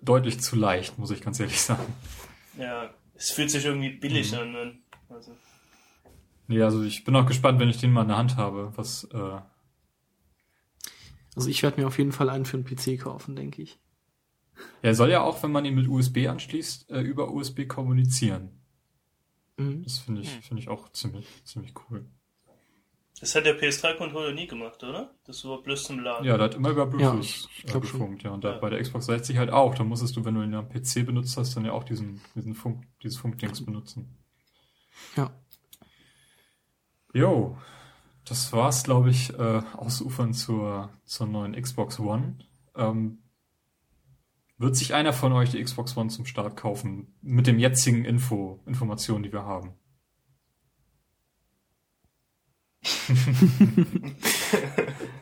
[0.03, 1.95] deutlich zu leicht, muss ich ganz ehrlich sagen.
[2.59, 4.53] ja, es fühlt sich irgendwie billig an.
[4.53, 4.79] Dann.
[5.09, 5.33] Also,
[6.49, 9.05] Nee, also ich bin auch gespannt, wenn ich den mal in der Hand habe, was,
[9.13, 9.41] äh,
[11.37, 13.79] Also ich werde mir auf jeden Fall einen für den PC kaufen, denke ich.
[14.83, 18.51] Er soll ja auch, wenn man ihn mit USB anschließt, äh, über USB kommunizieren.
[19.57, 19.83] Mhm.
[19.83, 22.07] Das finde ich, finde ich auch ziemlich, ziemlich cool.
[23.21, 25.13] das hat der PS3-Controller nie gemacht, oder?
[25.25, 26.25] Das war bloß zum Laden.
[26.25, 28.31] Ja, der hat immer über Bluetooth ich äh, gefunkt, ja.
[28.31, 28.59] Und da, Ja.
[28.59, 29.75] bei der Xbox 60 halt auch.
[29.75, 32.55] Da musstest du, wenn du ihn am PC benutzt hast, dann ja auch diesen, diesen
[32.55, 34.17] Funk, dieses Funkdings benutzen.
[35.17, 35.31] Ja.
[37.15, 37.57] Jo,
[38.25, 42.39] das war's, glaube ich, äh, ausufern zur, zur neuen Xbox One.
[42.77, 43.19] Ähm,
[44.59, 47.15] wird sich einer von euch die Xbox One zum Start kaufen?
[47.23, 49.75] Mit dem jetzigen Info, Informationen, die wir haben.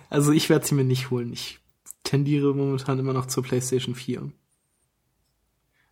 [0.08, 1.32] Also ich werde sie mir nicht holen.
[1.32, 1.58] Ich
[2.04, 4.30] tendiere momentan immer noch zur PlayStation 4.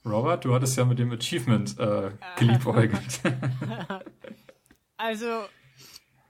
[0.07, 3.21] Robert, du hattest ja mit dem Achievement äh, geliebäugelt.
[4.97, 5.27] Also,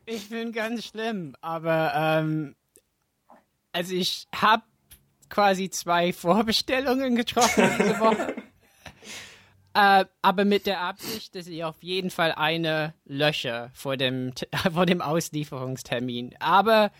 [0.07, 2.57] ich bin ganz schlimm, aber ähm,
[3.73, 4.65] also ich habe
[5.35, 8.35] quasi zwei Vorbestellungen getroffen diese Woche.
[9.75, 14.33] äh, aber mit der Absicht, dass ich auf jeden Fall eine lösche vor dem,
[14.73, 16.37] vor dem Auslieferungstermin.
[16.39, 16.93] Aber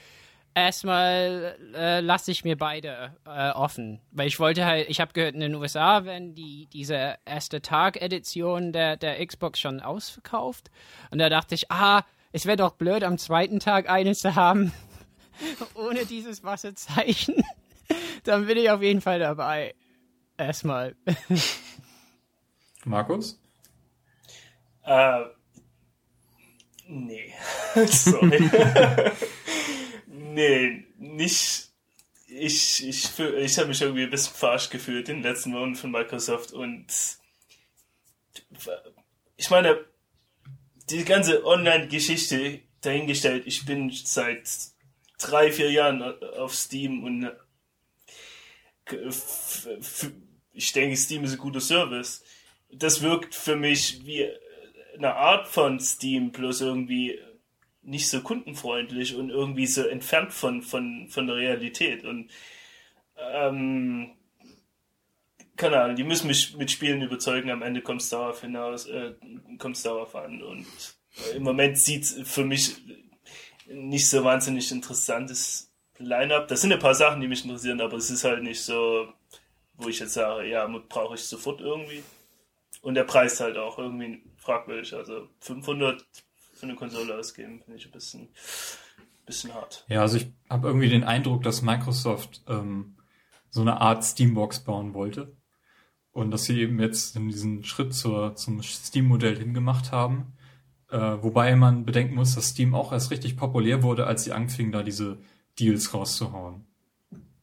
[0.53, 5.35] erstmal äh, lasse ich mir beide äh, offen, weil ich wollte halt, ich habe gehört,
[5.35, 10.71] in den USA werden die diese erste Tag-Edition der der Xbox schon ausverkauft
[11.11, 14.73] und da dachte ich, ah, es wäre doch blöd, am zweiten Tag eine zu haben
[15.75, 17.45] ohne dieses Wasserzeichen.
[18.25, 19.75] Dann bin ich auf jeden Fall dabei.
[20.37, 20.97] Erstmal.
[22.85, 23.41] Markus?
[24.83, 25.25] Äh,
[26.89, 27.33] nee.
[27.87, 28.51] Sorry.
[30.07, 31.71] nee, nicht.
[32.27, 35.93] Ich, ich, ich habe mich irgendwie ein bisschen verarscht gefühlt in den letzten Monaten von
[35.93, 36.87] Microsoft und
[39.37, 39.85] ich meine,
[40.91, 44.49] die ganze Online-Geschichte dahingestellt, ich bin seit
[45.19, 47.31] drei, vier Jahren auf Steam und
[50.53, 52.23] ich denke, Steam ist ein guter Service.
[52.73, 54.29] Das wirkt für mich wie
[54.97, 57.19] eine Art von Steam, bloß irgendwie
[57.83, 62.05] nicht so kundenfreundlich und irgendwie so entfernt von, von, von der Realität.
[62.05, 62.31] Und
[63.19, 64.13] ähm,
[65.57, 69.15] keine Ahnung, die müssen mich mit Spielen überzeugen, am Ende kommt es darauf hinaus, äh,
[69.59, 70.43] kommt es darauf an.
[70.43, 70.67] Und
[71.35, 72.77] im Moment sieht für mich
[73.67, 76.49] nicht so wahnsinnig interessantes Line-up.
[76.49, 79.09] Das sind ein paar Sachen, die mich interessieren, aber es ist halt nicht so,
[79.77, 82.03] wo ich jetzt sage, ja, brauche ich sofort irgendwie.
[82.83, 84.95] Und der Preis halt auch irgendwie fragwürdig.
[84.95, 86.05] Also 500
[86.53, 88.29] für eine Konsole ausgeben, finde ich ein bisschen,
[89.27, 89.85] bisschen hart.
[89.89, 92.97] Ja, also ich habe irgendwie den Eindruck, dass Microsoft ähm,
[93.51, 95.37] so eine Art Steambox bauen wollte.
[96.13, 100.35] Und dass sie eben jetzt in diesen Schritt zur, zum Steam-Modell hingemacht haben.
[100.91, 104.71] Äh, wobei man bedenken muss, dass Steam auch erst richtig populär wurde, als sie anfingen,
[104.71, 105.19] da diese
[105.59, 106.67] Deals rauszuhauen.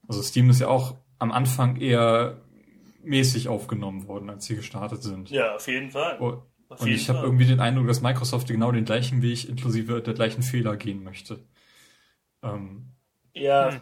[0.07, 2.41] Also Steam ist ja auch am Anfang eher
[3.03, 5.29] mäßig aufgenommen worden, als sie gestartet sind.
[5.29, 6.17] Ja, auf jeden Fall.
[6.19, 9.47] Oh, Auf Und jeden ich habe irgendwie den Eindruck, dass Microsoft genau den gleichen Weg
[9.47, 11.39] inklusive der gleichen Fehler gehen möchte.
[12.43, 12.91] Ähm,
[13.33, 13.81] Ja,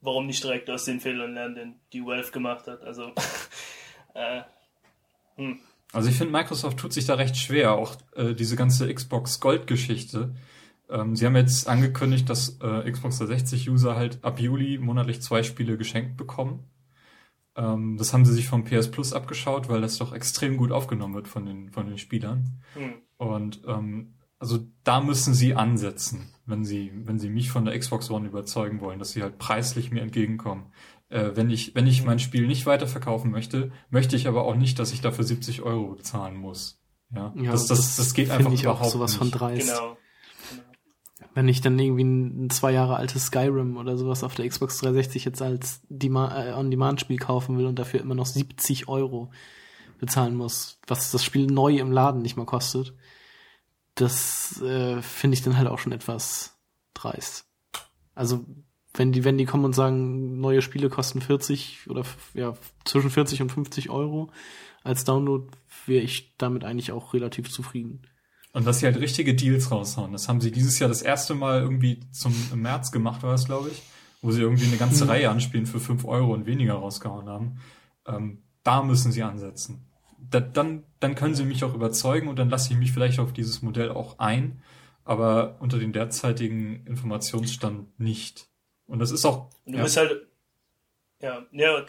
[0.00, 2.82] warum nicht direkt aus den Fehlern lernen, den die Valve gemacht hat?
[2.82, 3.12] Also,
[4.14, 4.42] äh,
[5.92, 10.34] Also ich finde, Microsoft tut sich da recht schwer, auch äh, diese ganze Xbox Gold-Geschichte.
[10.90, 15.76] Ähm, sie haben jetzt angekündigt, dass äh, Xbox 360-User halt ab Juli monatlich zwei Spiele
[15.76, 16.64] geschenkt bekommen.
[17.56, 21.14] Ähm, das haben sie sich vom PS Plus abgeschaut, weil das doch extrem gut aufgenommen
[21.14, 22.60] wird von den, von den Spielern.
[22.74, 22.94] hm.
[23.18, 28.10] Und ähm, also da müssen sie ansetzen, wenn sie, wenn sie mich von der Xbox
[28.10, 30.66] One überzeugen wollen, dass sie halt preislich mir entgegenkommen.
[31.08, 34.78] Äh, wenn ich, wenn ich mein Spiel nicht weiterverkaufen möchte, möchte ich aber auch nicht,
[34.78, 36.80] dass ich dafür 70 Euro bezahlen muss.
[37.12, 39.18] Ja, Ja, das, das, das geht find einfach ich auch überhaupt sowas nicht.
[39.18, 39.68] von dreist.
[39.68, 39.96] Genau.
[41.34, 45.24] Wenn ich dann irgendwie ein, zwei Jahre altes Skyrim oder sowas auf der Xbox 360
[45.24, 49.30] jetzt als äh, On-Demand-Spiel kaufen will und dafür immer noch 70 Euro
[49.98, 52.94] bezahlen muss, was das Spiel neu im Laden nicht mal kostet,
[53.94, 56.56] das äh, finde ich dann halt auch schon etwas
[56.94, 57.46] dreist.
[58.14, 58.44] Also
[58.94, 63.42] wenn die, wenn die kommen und sagen, neue Spiele kosten 40 oder ja, zwischen 40
[63.42, 64.30] und 50 Euro
[64.82, 65.46] als Download,
[65.86, 68.02] wäre ich damit eigentlich auch relativ zufrieden.
[68.52, 70.12] Und dass sie halt richtige Deals raushauen.
[70.12, 73.44] Das haben sie dieses Jahr das erste Mal irgendwie zum im März gemacht, war es,
[73.44, 73.82] glaube ich,
[74.22, 75.10] wo sie irgendwie eine ganze Mhm.
[75.10, 77.60] Reihe an Spielen für 5 Euro und weniger rausgehauen haben.
[78.06, 79.86] Ähm, da müssen sie ansetzen.
[80.18, 83.32] Da, dann, dann können sie mich auch überzeugen und dann lasse ich mich vielleicht auf
[83.32, 84.62] dieses Modell auch ein,
[85.04, 88.48] aber unter dem derzeitigen Informationsstand nicht.
[88.86, 89.50] Und das ist auch.
[89.66, 89.82] Du ja.
[89.82, 90.26] bist halt,
[91.20, 91.44] ja.
[91.52, 91.84] Ja,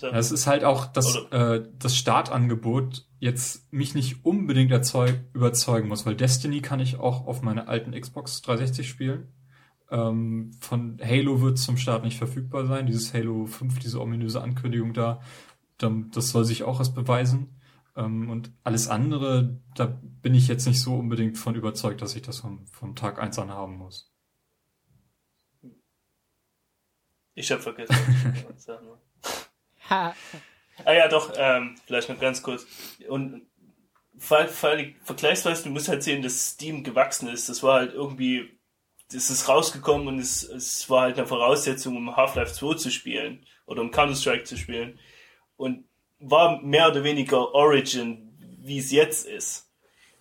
[0.00, 6.06] Es ist halt auch das, äh, das Startangebot jetzt mich nicht unbedingt erzeug überzeugen muss,
[6.06, 9.28] weil Destiny kann ich auch auf meiner alten Xbox 360 spielen.
[9.90, 12.86] Ähm, von Halo wird zum Start nicht verfügbar sein.
[12.86, 15.20] Dieses Halo 5, diese ominöse Ankündigung da,
[15.78, 17.60] das soll sich auch erst beweisen.
[17.96, 22.22] Ähm, und alles andere, da bin ich jetzt nicht so unbedingt von überzeugt, dass ich
[22.22, 24.12] das vom, vom Tag eins an haben muss.
[27.34, 27.94] ich habe vergessen.
[30.84, 32.66] Ah ja, doch, ähm, vielleicht noch ganz kurz.
[33.08, 33.46] Und
[34.28, 37.48] weil, weil, vergleichsweise, du musst halt sehen, dass Steam gewachsen ist.
[37.48, 38.58] Das war halt irgendwie,
[39.10, 43.46] das ist rausgekommen und es, es war halt eine Voraussetzung, um Half-Life 2 zu spielen
[43.66, 44.98] oder um Counter-Strike zu spielen.
[45.56, 45.84] Und
[46.20, 49.70] war mehr oder weniger Origin, wie es jetzt ist.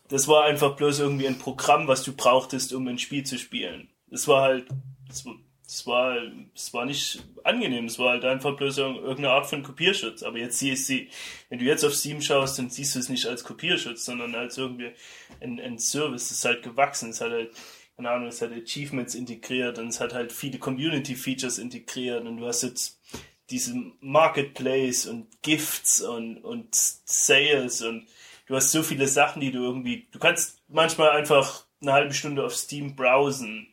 [0.10, 3.90] Das war einfach bloß irgendwie ein Programm, was du brauchtest, um ein Spiel zu spielen.
[4.10, 4.68] Das war halt,
[5.08, 5.26] das
[5.68, 6.16] das war,
[6.54, 7.86] das war nicht angenehm.
[7.86, 10.24] Es war halt einfach bloß irg- irgendeine Art von Kopierschutz.
[10.24, 11.06] Aber jetzt siehst du,
[11.50, 14.58] wenn du jetzt auf Steam schaust, dann siehst du es nicht als Kopierschutz, sondern als
[14.58, 14.94] irgendwie
[15.42, 16.24] ein, ein Service.
[16.24, 17.10] Es ist halt gewachsen.
[17.10, 17.52] Es hat halt,
[17.98, 22.48] keine Ahnung, es hat Achievements integriert und es hat halt viele Community-Features integriert und du
[22.48, 23.02] hast jetzt
[23.50, 28.08] diesen Marketplace und Gifts und, und Sales und
[28.46, 32.46] du hast so viele Sachen, die du irgendwie, du kannst manchmal einfach eine halbe Stunde
[32.46, 33.68] auf Steam browsen,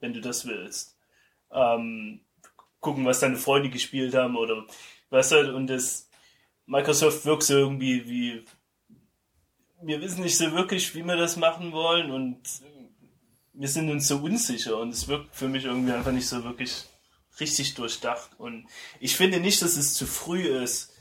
[0.00, 0.97] wenn du das willst.
[1.50, 2.20] Ähm,
[2.80, 4.66] gucken, was deine Freunde gespielt haben oder
[5.10, 6.08] was halt und das
[6.66, 8.44] Microsoft wirkt so irgendwie wie
[9.80, 12.38] wir wissen nicht so wirklich, wie wir das machen wollen und
[13.52, 16.84] wir sind uns so unsicher und es wirkt für mich irgendwie einfach nicht so wirklich
[17.40, 18.30] richtig durchdacht.
[18.38, 18.66] Und
[19.00, 20.94] ich finde nicht, dass es zu früh ist,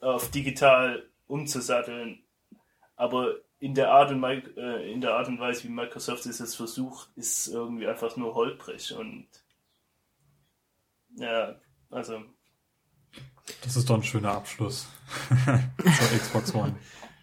[0.00, 2.22] auf digital umzusatteln,
[2.96, 6.56] aber in der Art und, äh, in der Art und Weise, wie Microsoft es jetzt
[6.56, 9.26] versucht, ist irgendwie einfach nur holprig und
[11.16, 11.56] ja,
[11.90, 12.22] also
[13.62, 14.88] Das ist doch ein schöner Abschluss
[15.28, 16.76] zur Xbox One.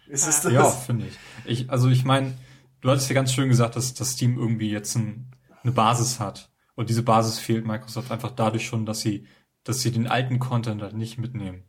[0.08, 0.52] ist es das?
[0.52, 1.18] Ja, finde ich.
[1.44, 1.70] ich.
[1.70, 2.36] Also ich meine,
[2.80, 5.30] du hattest ja ganz schön gesagt, dass das Steam irgendwie jetzt ein,
[5.62, 6.50] eine Basis hat.
[6.74, 9.26] Und diese Basis fehlt Microsoft einfach dadurch schon, dass sie,
[9.64, 11.64] dass sie den alten Content halt nicht mitnehmen.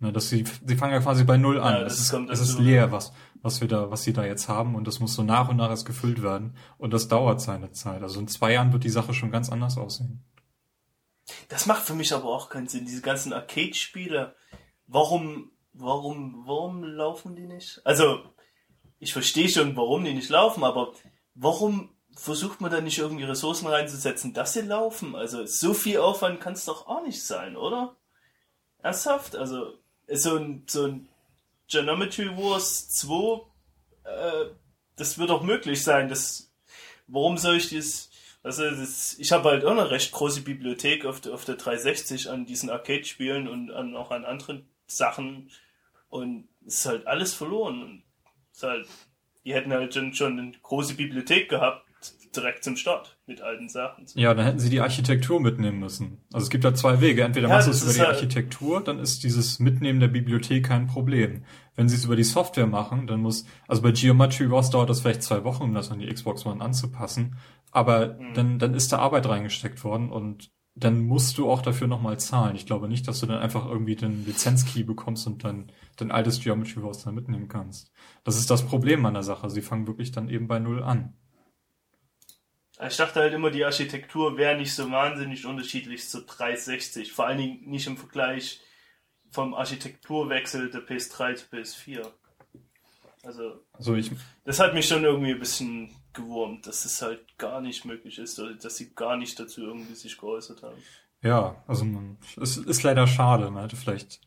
[0.00, 1.74] Ne, dass sie, sie fangen ja quasi bei Null an.
[1.74, 3.12] Ja, es das ist, kommt es ist leer, was,
[3.42, 4.74] was wir da, was sie da jetzt haben.
[4.74, 6.56] Und das muss so nach und nach erst gefüllt werden.
[6.78, 8.02] Und das dauert seine Zeit.
[8.02, 10.24] Also in zwei Jahren wird die Sache schon ganz anders aussehen.
[11.48, 12.84] Das macht für mich aber auch keinen Sinn.
[12.84, 14.34] Diese ganzen Arcade-Spiele,
[14.86, 17.80] warum, warum, warum laufen die nicht?
[17.84, 18.22] Also,
[18.98, 20.92] ich verstehe schon, warum die nicht laufen, aber
[21.34, 25.14] warum versucht man da nicht irgendwie Ressourcen reinzusetzen, dass sie laufen?
[25.14, 27.96] Also, so viel Aufwand kann es doch auch nicht sein, oder?
[28.82, 29.36] Ernsthaft?
[29.36, 29.74] Also,
[30.08, 31.08] so ein, so ein
[31.68, 33.40] Geometry Wars 2,
[34.04, 34.50] äh,
[34.96, 36.08] das wird doch möglich sein.
[36.08, 36.52] Das,
[37.06, 38.10] warum soll ich das,
[38.44, 42.30] also das, ich habe halt auch eine recht große Bibliothek auf der, auf der 360
[42.30, 45.50] an diesen Arcade-Spielen und an, auch an anderen Sachen
[46.08, 47.82] und es ist halt alles verloren.
[47.82, 48.02] Und
[48.52, 48.86] es ist halt,
[49.44, 51.82] die hätten halt schon, schon eine große Bibliothek gehabt,
[52.36, 54.06] direkt zum Start mit alten Sachen.
[54.14, 56.18] Ja, dann hätten sie die Architektur mitnehmen müssen.
[56.32, 57.22] Also es gibt da zwei Wege.
[57.22, 60.66] Entweder Ja, machst du es über die halt- Architektur, dann ist dieses Mitnehmen der Bibliothek
[60.66, 61.44] kein Problem.
[61.76, 65.00] Wenn sie es über die Software machen, dann muss, also bei Geometry Wars dauert das
[65.00, 67.36] vielleicht zwei Wochen, um das an die Xbox One anzupassen.
[67.74, 68.34] Aber Mhm.
[68.34, 72.56] dann, dann ist da Arbeit reingesteckt worden und dann musst du auch dafür nochmal zahlen.
[72.56, 76.40] Ich glaube nicht, dass du dann einfach irgendwie den Lizenzkey bekommst und dann dein altes
[76.40, 77.92] Geometry Wars dann mitnehmen kannst.
[78.24, 79.50] Das ist das Problem an der Sache.
[79.50, 81.14] Sie fangen wirklich dann eben bei Null an.
[82.84, 87.12] Ich dachte halt immer, die Architektur wäre nicht so wahnsinnig unterschiedlich zur 360.
[87.12, 88.60] Vor allen Dingen nicht im Vergleich
[89.30, 92.10] vom Architekturwechsel der PS3 zu PS4.
[93.22, 94.10] Also, Also ich,
[94.44, 98.38] das hat mich schon irgendwie ein bisschen gewurmt, dass es halt gar nicht möglich ist,
[98.38, 100.84] oder dass sie gar nicht dazu irgendwie sich geäußert haben.
[101.22, 103.50] Ja, also man, es ist leider schade.
[103.50, 104.20] Man hätte vielleicht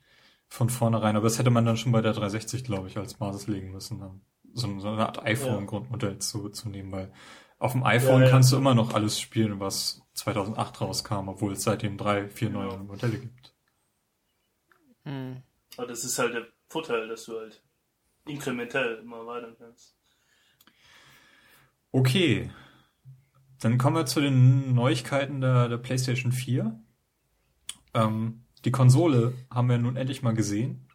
[0.49, 3.47] von vornherein, aber das hätte man dann schon bei der 360, glaube ich, als Basis
[3.47, 4.21] legen müssen, dann
[4.53, 7.11] so, so eine Art iPhone-Grundmodell zu, zu nehmen, weil
[7.59, 8.31] auf dem iPhone Ja, ja.
[8.31, 12.69] kannst du immer noch alles spielen, was 2008 rauskam, obwohl es seitdem drei, vier neue
[12.69, 12.83] Genau.
[12.83, 13.53] Modelle gibt.
[15.05, 15.41] Hm.
[15.77, 17.63] Aber das ist halt der Vorteil, dass du halt
[18.25, 19.96] inkrementell immer weiter kannst.
[21.97, 22.51] Okay,
[23.59, 26.79] dann kommen wir zu den Neuigkeiten der, der PlayStation 4.
[27.95, 30.87] Ähm, die Konsole haben wir nun endlich mal gesehen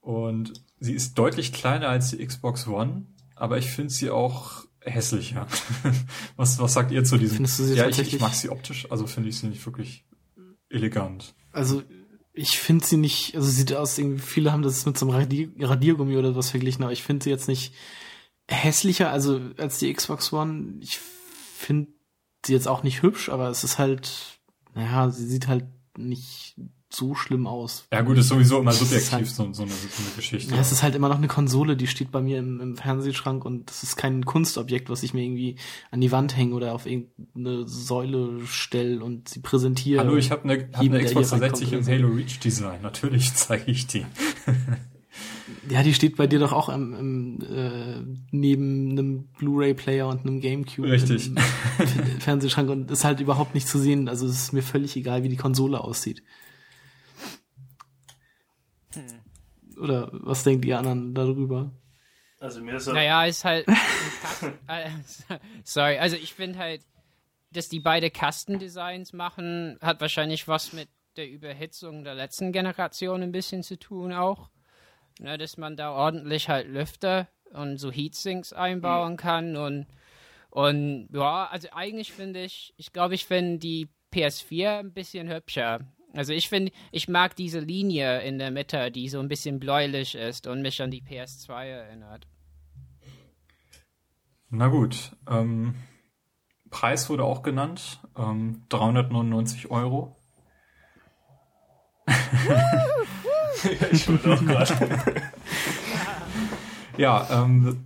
[0.00, 5.46] und sie ist deutlich kleiner als die Xbox One, aber ich finde sie auch hässlicher.
[6.36, 7.36] was, was sagt ihr zu diesem?
[7.36, 10.06] Findest du sie ja, ich, ich mag sie optisch, also finde ich sie nicht wirklich
[10.70, 11.34] elegant.
[11.52, 11.82] Also
[12.32, 15.14] ich finde sie nicht, also sie sieht aus, irgendwie viele haben das mit so einem
[15.14, 17.74] Radier Radiergummi oder was verglichen, aber ich finde sie jetzt nicht
[18.52, 20.74] hässlicher, also als die Xbox One.
[20.80, 21.90] Ich finde
[22.44, 24.38] sie jetzt auch nicht hübsch, aber es ist halt,
[24.74, 25.64] naja, sie sieht halt
[25.96, 26.56] nicht
[26.94, 27.86] so schlimm aus.
[27.90, 30.54] Ja gut, ist sowieso immer subjektiv, halt- so, so, eine, so eine Geschichte.
[30.54, 33.46] Ja, es ist halt immer noch eine Konsole, die steht bei mir im, im Fernsehschrank
[33.46, 35.56] und das ist kein Kunstobjekt, was ich mir irgendwie
[35.90, 40.00] an die Wand hänge oder auf irgendeine Säule stelle und sie präsentiere.
[40.00, 41.86] Hallo, ich habe eine, hab eine der Xbox hier reinkommt 360 im.
[41.86, 42.82] Halo Reach Design.
[42.82, 44.04] Natürlich zeige ich die.
[45.68, 50.40] Ja, die steht bei dir doch auch im, im, äh, neben einem Blu-ray-Player und einem
[50.40, 51.28] Gamecube Richtig.
[51.78, 54.08] im Fernsehschrank und ist halt überhaupt nicht zu sehen.
[54.08, 56.22] Also es ist mir völlig egal, wie die Konsole aussieht.
[59.78, 61.70] Oder was denkt ihr anderen darüber?
[62.40, 63.66] Also mir ist Naja, ist halt.
[64.66, 64.90] äh,
[65.64, 66.82] sorry, also ich finde halt,
[67.52, 73.32] dass die beide Kastendesigns machen, hat wahrscheinlich was mit der Überhitzung der letzten Generation ein
[73.32, 74.48] bisschen zu tun auch.
[75.22, 79.86] Ne, dass man da ordentlich halt Lüfter und so Heatsinks einbauen kann und
[80.50, 85.80] und ja, also eigentlich finde ich, ich glaube, ich finde die PS4 ein bisschen hübscher.
[86.12, 90.16] Also ich finde, ich mag diese Linie in der Mitte, die so ein bisschen bläulich
[90.16, 92.26] ist und mich an die PS2 erinnert.
[94.50, 95.76] Na gut, ähm,
[96.68, 100.16] Preis wurde auch genannt, ähm, 399 Euro.
[103.92, 105.22] Ich wollte auch gerade.
[106.96, 107.84] Ja, ähm,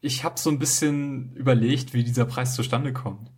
[0.00, 3.30] ich habe so ein bisschen überlegt, wie dieser Preis zustande kommt.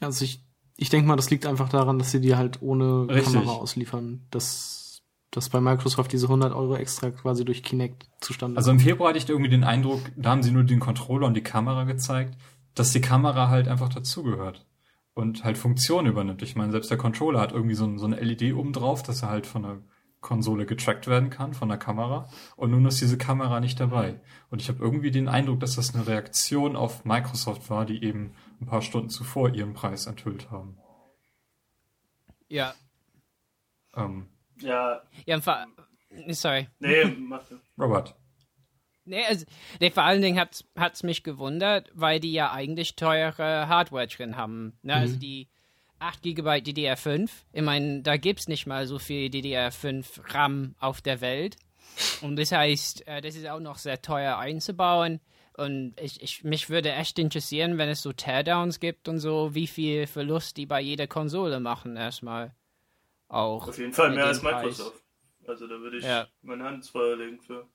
[0.00, 0.44] Also ich,
[0.76, 3.34] ich denke mal, das liegt einfach daran, dass sie die halt ohne Richtig.
[3.34, 4.26] Kamera ausliefern.
[4.30, 9.10] Dass, dass bei Microsoft diese 100 Euro extra quasi durch Kinect zustande Also im Februar
[9.10, 12.36] hatte ich irgendwie den Eindruck, da haben sie nur den Controller und die Kamera gezeigt,
[12.74, 14.66] dass die Kamera halt einfach dazugehört
[15.14, 16.42] und halt Funktionen übernimmt.
[16.42, 19.22] Ich meine, selbst der Controller hat irgendwie so, ein, so eine LED oben drauf, dass
[19.22, 19.78] er halt von der
[20.26, 22.28] Konsole getrackt werden kann, von der Kamera.
[22.56, 24.20] Und nun ist diese Kamera nicht dabei.
[24.50, 28.34] Und ich habe irgendwie den Eindruck, dass das eine Reaktion auf Microsoft war, die eben
[28.60, 30.78] ein paar Stunden zuvor ihren Preis enthüllt haben.
[32.48, 32.74] Ja,
[33.94, 34.28] Ähm,
[34.58, 35.64] Ja, ja, vor,
[36.28, 36.68] sorry.
[36.80, 37.42] nee, mach
[37.78, 38.16] Robert.
[39.04, 39.46] Nee, also,
[39.78, 44.36] nee, vor allen Dingen hat's, hat's mich gewundert, weil die ja eigentlich teure Hardware drin
[44.36, 44.76] haben.
[44.82, 44.94] Ne?
[44.94, 45.48] Also die
[46.06, 51.20] 8 GB DDR5, ich meine, da gibt's nicht mal so viel DDR5 RAM auf der
[51.20, 51.56] Welt.
[52.20, 55.20] Und das heißt, äh, das ist auch noch sehr teuer einzubauen.
[55.56, 59.66] Und ich, ich, mich würde echt interessieren, wenn es so Teardowns gibt und so, wie
[59.66, 62.54] viel Verlust die bei jeder Konsole machen erstmal.
[63.28, 63.66] Auch.
[63.68, 64.62] auf jeden Fall mehr als Preis.
[64.64, 65.02] Microsoft.
[65.46, 66.28] Also da würde ich Ja.
[66.42, 67.66] meine Hand ins Feuer legen für.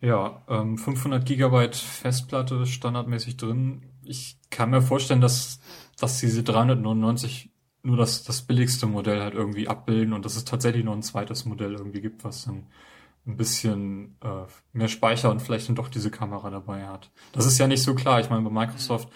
[0.00, 3.82] Ja, ähm, 500 Gigabyte Festplatte standardmäßig drin.
[4.04, 5.58] Ich kann mir vorstellen, dass,
[6.00, 7.50] dass diese 399
[7.82, 11.44] nur das, das billigste Modell halt irgendwie abbilden und dass es tatsächlich noch ein zweites
[11.44, 12.66] Modell irgendwie gibt, was dann
[13.26, 17.10] ein bisschen äh, mehr Speicher und vielleicht dann doch diese Kamera dabei hat.
[17.32, 18.20] Das ist ja nicht so klar.
[18.20, 19.10] Ich meine, bei Microsoft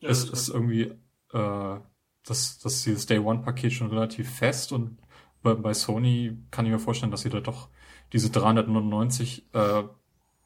[0.00, 0.92] Ja, ist, ist irgendwie
[1.32, 1.80] äh,
[2.24, 4.98] das, das dieses Day One Paket schon relativ fest und
[5.42, 7.68] bei, bei Sony kann ich mir vorstellen, dass sie da doch
[8.12, 9.84] diese 399 äh,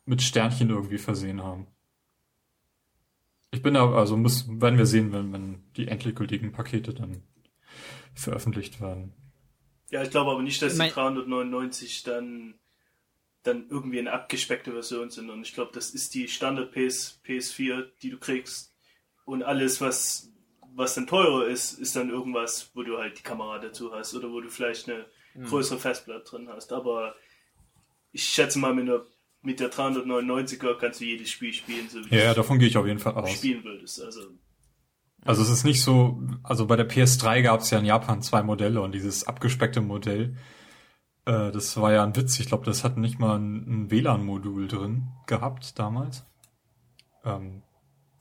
[0.06, 1.66] mit Sternchen irgendwie versehen haben.
[3.52, 7.22] Ich bin da, also müssen, werden wir sehen, wenn, wenn die endgültigen Pakete dann
[8.14, 9.12] veröffentlicht werden.
[9.90, 12.54] Ja, ich glaube aber nicht, dass die Mein- 399 dann,
[13.42, 15.30] dann irgendwie eine abgespeckte Version sind.
[15.30, 18.72] Und ich glaube, das ist die Standard PS, PS4, die du kriegst.
[19.24, 20.32] Und alles, was,
[20.74, 24.30] was dann teurer ist, ist dann irgendwas, wo du halt die Kamera dazu hast oder
[24.30, 25.06] wo du vielleicht eine
[25.48, 26.72] größere Festplatte drin hast.
[26.72, 27.16] Aber
[28.12, 29.04] ich schätze mal, mit der,
[29.42, 32.68] mit der 399er kannst du jedes Spiel spielen, so wie Ja, ja, du davon gehe
[32.68, 33.30] ich auf jeden Fall aus.
[33.32, 34.02] spielen würdest.
[34.02, 34.20] Also,
[35.24, 38.42] Also es ist nicht so, also bei der PS3 gab es ja in Japan zwei
[38.42, 40.36] Modelle und dieses abgespeckte Modell,
[41.26, 42.38] äh, das war ja ein Witz.
[42.40, 46.24] Ich glaube, das hat nicht mal ein, ein WLAN-Modul drin gehabt damals.
[47.24, 47.62] Ähm,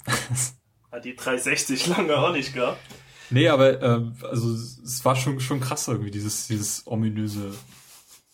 [0.91, 2.79] Hat die 360 lange auch nicht gehabt.
[3.29, 7.53] nee, aber ähm, also es war schon schon krass irgendwie dieses dieses ominöse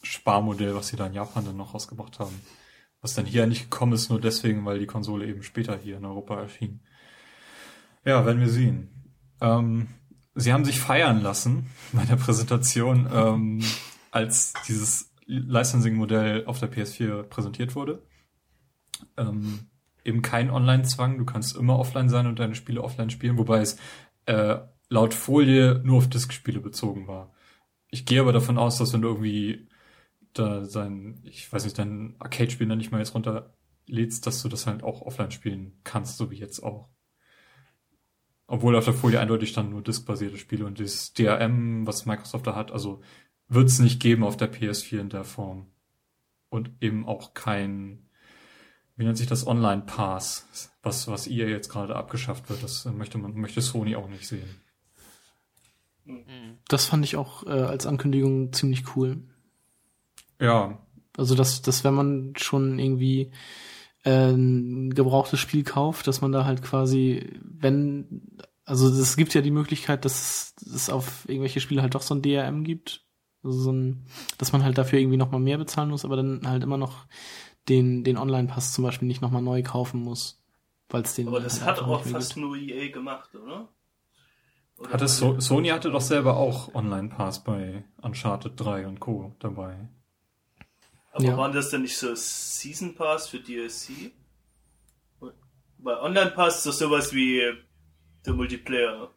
[0.03, 2.33] Sparmodell, was sie da in Japan dann noch rausgebracht haben,
[3.05, 6.05] was dann hier nicht gekommen ist, nur deswegen, weil die Konsole eben später hier in
[6.05, 6.79] Europa erschien.
[8.03, 8.89] Ja, werden wir sehen.
[9.41, 9.89] Ähm,
[10.33, 13.63] sie haben sich feiern lassen bei der Präsentation, ähm,
[14.09, 18.01] als dieses Licensing-Modell auf der PS4 präsentiert wurde.
[19.17, 19.67] Ähm,
[20.03, 23.77] eben kein Online-Zwang, du kannst immer offline sein und deine Spiele offline spielen, wobei es
[24.25, 24.57] äh,
[24.89, 27.31] laut Folie nur auf Disk-Spiele bezogen war.
[27.91, 29.67] Ich gehe aber davon aus, dass wenn du irgendwie
[30.39, 34.67] da sein, ich weiß nicht, dein Arcade-Spiel dann nicht mal jetzt runterlädst, dass du das
[34.67, 36.89] halt auch offline spielen kannst, so wie jetzt auch.
[38.47, 42.55] Obwohl auf der Folie eindeutig stand nur diskbasierte Spiele und dieses DRM, was Microsoft da
[42.55, 43.01] hat, also
[43.47, 45.71] wird es nicht geben auf der PS4 in der Form.
[46.49, 48.07] Und eben auch kein,
[48.95, 52.61] wie nennt sich das, Online-Pass, was, was EA jetzt gerade abgeschafft wird.
[52.61, 54.61] Das möchte man, möchte Sony auch nicht sehen.
[56.67, 59.23] Das fand ich auch äh, als Ankündigung ziemlich cool.
[60.39, 60.79] Ja,
[61.17, 63.31] Also dass, dass wenn man schon irgendwie
[64.03, 69.41] äh, ein gebrauchtes Spiel kauft, dass man da halt quasi, wenn, also es gibt ja
[69.41, 73.03] die Möglichkeit, dass es auf irgendwelche Spiele halt doch so ein DRM gibt.
[73.43, 74.05] Also so ein,
[74.39, 77.05] dass man halt dafür irgendwie nochmal mehr bezahlen muss, aber dann halt immer noch
[77.69, 80.41] den, den Online-Pass zum Beispiel nicht nochmal neu kaufen muss.
[80.89, 82.45] Weil es den Aber das halt hat auch fast gibt.
[82.45, 83.69] nur EA gemacht, oder?
[84.77, 89.35] oder Hat es so, Sony hatte doch selber auch Online-Pass bei Uncharted 3 und Co.
[89.39, 89.89] dabei.
[91.15, 91.37] Aber Ja.
[91.37, 94.11] waren das denn nicht so Season Pass für DLC?
[95.77, 97.41] Weil Online Pass ist doch sowas wie
[98.25, 99.11] der Multiplayer.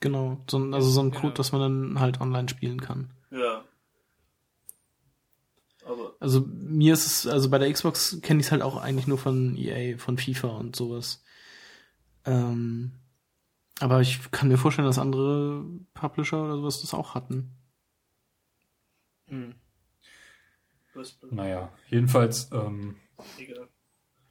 [0.00, 1.34] Genau, so ein, also so ein Code, Genau.
[1.34, 3.12] dass man dann halt online spielen kann.
[3.30, 3.64] Ja.
[5.86, 9.06] Aber Also mir ist es, also bei der Xbox kenne ich es halt auch eigentlich
[9.06, 11.24] nur von EA, von FIFA und sowas.
[12.26, 12.92] Ähm,
[13.80, 15.64] aber ich kann mir vorstellen, dass andere
[15.94, 17.52] Publisher oder sowas das auch hatten.
[19.28, 19.54] Hm.
[21.30, 22.96] Naja, jedenfalls ähm,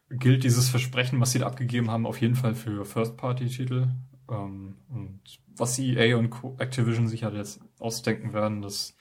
[0.09, 3.87] gilt dieses Versprechen, was sie da abgegeben haben, auf jeden Fall für First-Party-Titel.
[4.29, 5.21] Ähm, und
[5.55, 8.95] was EA und Activision sich halt jetzt ausdenken werden, das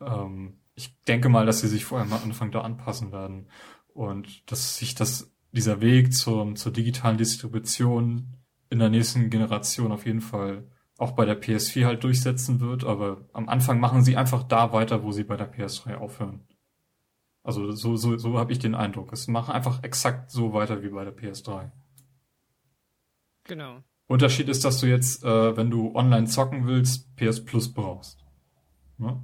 [0.00, 3.48] ähm, ich denke mal, dass sie sich vorher mal Anfang da anpassen werden
[3.88, 8.36] und dass sich das dieser Weg zur, zur digitalen Distribution
[8.70, 13.28] in der nächsten Generation auf jeden Fall auch bei der PS4 halt durchsetzen wird, aber
[13.32, 16.46] am Anfang machen sie einfach da weiter, wo sie bei der PS3 aufhören.
[17.42, 19.12] Also so, so, so habe ich den Eindruck.
[19.12, 21.70] Es machen einfach exakt so weiter wie bei der PS3.
[23.44, 23.82] Genau.
[24.06, 28.24] Unterschied ist, dass du jetzt, äh, wenn du online zocken willst, PS Plus brauchst.
[28.98, 29.22] Ne?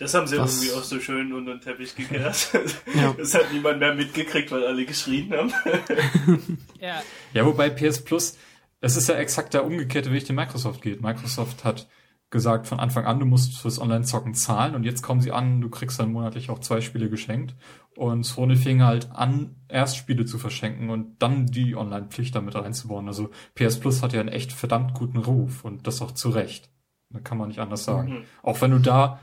[0.00, 2.50] Das haben sie Was- irgendwie auch so schön unter den Teppich gekehrt.
[2.94, 3.12] Ja.
[3.16, 5.52] Das hat niemand mehr mitgekriegt, weil alle geschrien haben.
[6.80, 7.02] Ja,
[7.32, 8.36] Ja, wobei PS Plus,
[8.80, 11.00] es ist ja exakt der umgekehrte Weg, den Microsoft geht.
[11.00, 11.88] Microsoft hat
[12.30, 15.70] gesagt von Anfang an, du musst fürs Online-Zocken zahlen und jetzt kommen sie an, du
[15.70, 17.54] kriegst dann monatlich auch zwei Spiele geschenkt
[17.94, 23.06] und Sony fing halt an, erst Spiele zu verschenken und dann die Online-Pflicht damit reinzubauen.
[23.06, 26.70] Also PS Plus hat ja einen echt verdammt guten Ruf und das auch zu Recht.
[27.10, 28.10] Da kann man nicht anders sagen.
[28.10, 28.24] Mhm.
[28.42, 29.20] Auch wenn du da,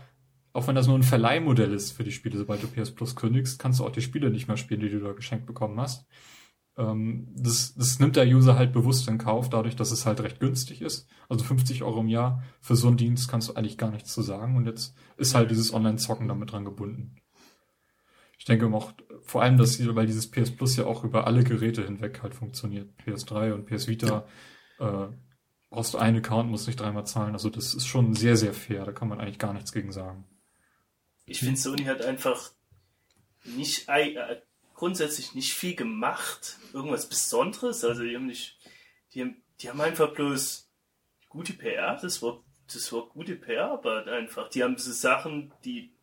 [0.54, 3.60] auch wenn das nur ein Verleihmodell ist für die Spiele, sobald du PS Plus kündigst,
[3.60, 6.08] kannst du auch die Spiele nicht mehr spielen, die du da geschenkt bekommen hast.
[6.78, 10.40] Ähm, das, das nimmt der User halt bewusst in Kauf, dadurch, dass es halt recht
[10.40, 11.08] günstig ist.
[11.30, 14.22] Also 50 Euro im Jahr für so einen Dienst kannst du eigentlich gar nichts zu
[14.22, 14.56] sagen.
[14.58, 17.16] Und jetzt ist halt dieses Online-Zocken damit dran gebunden.
[18.38, 18.92] Ich denke auch,
[19.22, 22.36] vor allem, dass hier, weil dieses PS Plus ja auch über alle Geräte hinweg halt
[22.36, 22.90] funktioniert.
[23.06, 24.26] PS3 und PS Vita,
[24.80, 25.08] äh,
[25.70, 27.34] brauchst du einen Account, musst nicht dreimal zahlen.
[27.34, 28.84] Also das ist schon sehr, sehr fair.
[28.86, 30.26] Da kann man eigentlich gar nichts gegen sagen.
[31.26, 32.52] Ich finde, Sony hat einfach
[33.46, 34.42] nicht äh,
[34.84, 37.86] grundsätzlich nicht viel gemacht, irgendwas Besonderes.
[37.86, 38.58] Also die haben nicht,
[39.14, 40.70] die die haben einfach bloß
[41.30, 41.98] gute PR.
[42.02, 44.50] Das war, das war gute PR-Arbeit einfach.
[44.50, 45.94] Die haben so Sachen, die,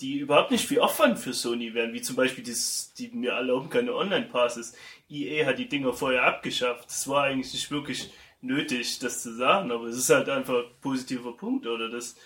[0.00, 3.68] die überhaupt nicht viel Aufwand für Sony wären, wie zum Beispiel dieses, die mir erlauben
[3.68, 4.74] keine Online-Passes.
[5.10, 6.88] EA hat die Dinger vorher abgeschafft.
[6.88, 8.10] Es war eigentlich nicht wirklich
[8.40, 12.16] nötig, das zu sagen, aber es ist halt einfach ein positiver Punkt, oder das,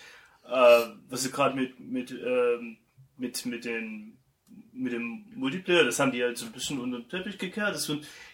[0.47, 2.77] äh, was sie gerade mit, mit, ähm,
[3.17, 4.17] mit, mit den
[4.71, 7.75] mit dem Multiplayer, das haben die halt so ein bisschen unter den Teppich gekehrt.
[7.75, 7.91] Das,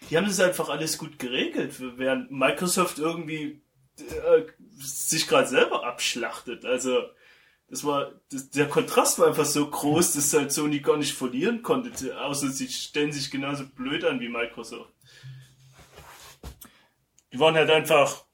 [0.08, 3.60] die haben das einfach alles gut geregelt, während Microsoft irgendwie
[3.98, 4.42] äh,
[4.78, 6.64] sich gerade selber abschlachtet.
[6.64, 7.02] Also
[7.68, 11.62] das war das, der Kontrast war einfach so groß, dass halt Sony gar nicht verlieren
[11.62, 14.92] konnte, außer sie stellen sich genauso blöd an wie Microsoft.
[17.32, 18.24] Die waren halt einfach,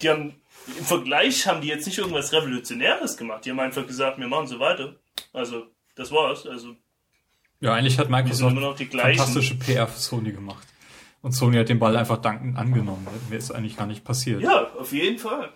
[0.00, 0.40] die haben
[0.78, 3.44] im Vergleich haben die jetzt nicht irgendwas Revolutionäres gemacht.
[3.44, 4.94] Die haben einfach gesagt, wir machen so weiter.
[5.32, 6.46] Also das war's.
[6.46, 6.76] Also
[7.60, 9.18] Ja, eigentlich hat Microsoft immer noch die gleichen.
[9.18, 10.66] fantastische PR für Sony gemacht.
[11.22, 13.06] Und Sony hat den Ball einfach dankend angenommen.
[13.28, 14.40] Mir ist eigentlich gar nicht passiert.
[14.40, 15.52] Ja, auf jeden Fall.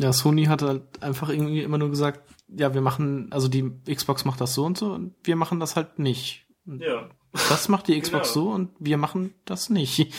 [0.00, 4.24] Ja, Sony hat halt einfach irgendwie immer nur gesagt, ja, wir machen, also die Xbox
[4.24, 6.46] macht das so und so und wir machen das halt nicht.
[6.66, 7.08] Ja.
[7.48, 8.46] Das macht die Xbox Genau.
[8.46, 10.12] so und wir machen das nicht.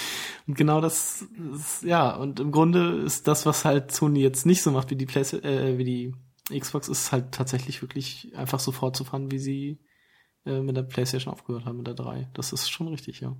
[0.47, 1.25] Und genau das,
[1.55, 4.95] ist, ja, und im Grunde ist das, was halt Sony jetzt nicht so macht wie
[4.97, 6.13] die Play äh, wie die
[6.49, 9.79] Xbox, ist halt tatsächlich wirklich einfach so fortzufahren, wie sie
[10.45, 12.29] äh, mit der PlayStation aufgehört haben, mit der 3.
[12.33, 13.35] Das ist schon richtig, ja.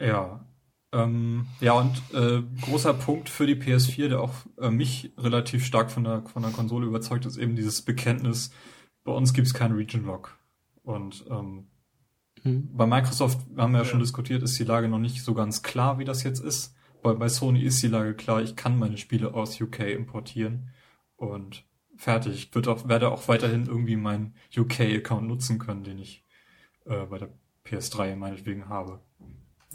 [0.00, 0.44] Ja.
[0.90, 5.90] Ähm, ja, und äh, großer Punkt für die PS4, der auch äh, mich relativ stark
[5.90, 8.50] von der, von der Konsole überzeugt, ist eben dieses Bekenntnis,
[9.04, 10.38] bei uns gibt's keinen Region Lock.
[10.82, 11.68] Und ähm,
[12.42, 12.68] Hm.
[12.72, 13.84] bei Microsoft, wir haben ja, Ja.
[13.84, 16.74] schon diskutiert, ist die Lage noch nicht so ganz klar, wie das jetzt ist.
[17.02, 20.70] Bei, bei Sony ist die Lage klar, ich kann meine Spiele aus UK importieren
[21.18, 21.64] und
[21.96, 22.32] fertig.
[22.34, 26.24] Ich wird auch, werde auch weiterhin irgendwie meinen UK-Account nutzen können, den ich
[26.86, 27.28] äh, bei der
[27.66, 29.00] PS3 meinetwegen habe.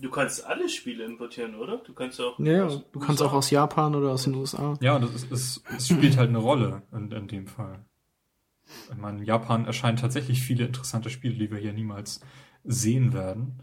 [0.02, 1.78] Du kannst alle Spiele importieren, oder?
[1.78, 2.40] Du kannst auch.
[2.40, 3.26] Ja, ja, aus du kannst USA.
[3.32, 4.76] auch aus Japan oder aus den USA.
[4.82, 7.86] Ja, das ist, es, es spielt halt eine Rolle in, in dem Fall.
[8.90, 12.22] Ich meine, in Japan erscheinen tatsächlich viele interessante Spiele, die wir hier niemals
[12.64, 13.60] sehen werden.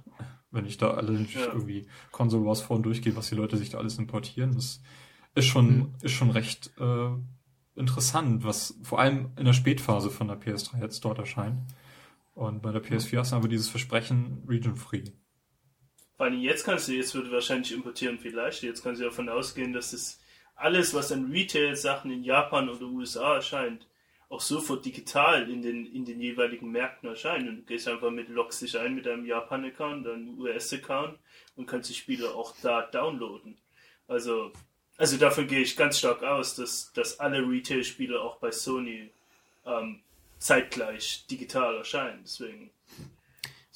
[0.52, 1.46] Wenn ich da alle Ja.
[1.46, 4.80] irgendwie Console Wars Foren durchgehe, was die Leute sich da alles importieren, das
[5.34, 5.94] ist schon, Mhm.
[6.02, 7.10] ist schon recht äh,
[7.80, 11.58] interessant, was vor allem in der Spätphase von der PS3 jetzt dort erscheint.
[12.34, 15.04] Und bei der PS4 hast du aber dieses Versprechen Region Free.
[16.18, 18.66] Allem jetzt kannst du, jetzt würde wahrscheinlich importieren viel leichter.
[18.66, 20.20] Jetzt kannst du davon ausgehen, dass das
[20.54, 23.86] alles, was an Retail-Sachen in Japan oder USA erscheint,
[24.28, 27.48] auch sofort digital in den, in den jeweiligen Märkten erscheint.
[27.48, 31.18] Und du gehst einfach mit, loggst dich ein mit deinem Japan-Account, deinem US-Account
[31.56, 33.56] und kannst die Spiele auch da downloaden.
[34.06, 34.52] Also,
[35.00, 39.10] also davon gehe ich ganz stark aus, dass, dass alle Retail-Spiele auch bei Sony
[39.64, 40.00] ähm,
[40.38, 42.20] zeitgleich digital erscheinen.
[42.22, 42.70] Deswegen.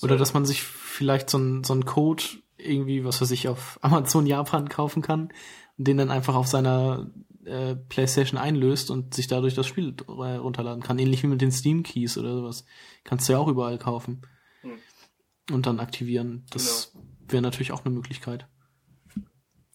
[0.03, 2.23] Oder dass man sich vielleicht so einen so einen Code
[2.59, 5.33] irgendwie, was weiß ich, auf Amazon Japan kaufen kann
[5.79, 7.11] und den dann einfach auf seiner
[7.47, 10.99] äh, PlayStation einlöst und sich dadurch das Spiel äh, runterladen kann.
[10.99, 12.67] Ähnlich wie mit den Steam Keys oder sowas.
[13.03, 14.21] Kannst du ja auch überall kaufen.
[14.61, 14.79] Hm.
[15.51, 16.45] Und dann aktivieren.
[16.51, 16.93] Das
[17.29, 18.47] wäre natürlich auch eine Möglichkeit.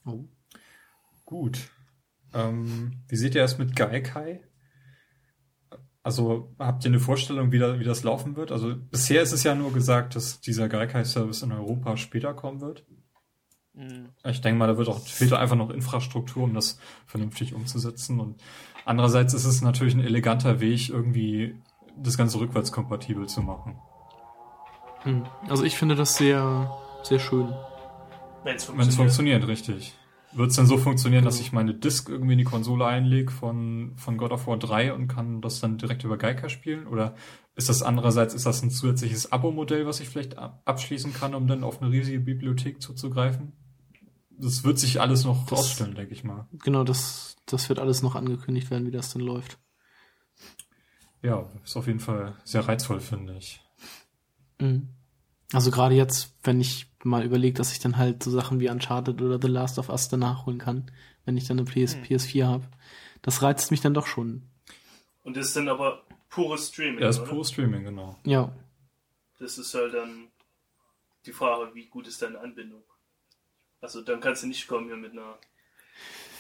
[0.05, 0.26] Oh.
[1.30, 1.69] Gut.
[2.34, 4.41] Ähm, wie seht ihr das mit Gaikai?
[6.01, 8.51] Also habt ihr eine Vorstellung, wie, da, wie das laufen wird?
[8.51, 12.84] Also bisher ist es ja nur gesagt, dass dieser Gaikai-Service in Europa später kommen wird.
[13.76, 14.10] Mhm.
[14.23, 18.19] Ich denke mal, da wird auch fehlt einfach noch Infrastruktur, um das vernünftig umzusetzen.
[18.19, 18.41] Und
[18.85, 21.61] andererseits ist es natürlich ein eleganter Weg, irgendwie
[21.95, 23.80] das Ganze rückwärtskompatibel zu machen.
[25.03, 25.27] Hm.
[25.47, 27.53] Also ich finde das sehr, sehr schön.
[28.43, 29.43] Wenn es Wenn es funktioniert.
[29.43, 29.93] funktioniert, richtig.
[30.31, 33.93] Wird es dann so funktionieren, dass ich meine Disk irgendwie in die Konsole einlege von,
[33.97, 36.85] von God of War 3 und kann das dann direkt über Geica spielen?
[36.85, 37.15] Oder
[37.56, 41.47] ist das andererseits, ist das ein zusätzliches Abo-Modell, was ich vielleicht ab- abschließen kann, um
[41.47, 43.53] dann auf eine riesige Bibliothek zuzugreifen?
[44.30, 46.47] Das wird sich alles noch Das- rausstellen, denke ich mal.
[46.64, 49.57] Genau, das, das wird alles noch angekündigt werden, wie das denn läuft.
[51.22, 53.61] Ja, ist auf jeden Fall sehr reizvoll, finde ich.
[54.60, 54.89] Mhm.
[55.51, 59.21] Also gerade jetzt, wenn ich mal überlege, dass ich dann halt so Sachen wie Uncharted
[59.21, 60.91] oder The Last of Us dann nachholen kann,
[61.26, 62.03] wenn ich dann eine PS, Hm.
[62.03, 62.67] PS4 habe,
[63.21, 64.43] das reizt mich dann doch schon.
[65.23, 67.01] Und das ist dann aber pures Streaming.
[67.01, 67.30] Ja, ist oder?
[67.30, 68.17] pure Streaming, genau.
[68.26, 68.51] Ja,
[69.39, 70.27] Das ist halt dann
[71.26, 72.84] die Frage, wie gut ist deine Anbindung?
[73.81, 75.38] Also dann kannst du nicht kommen hier mit einer,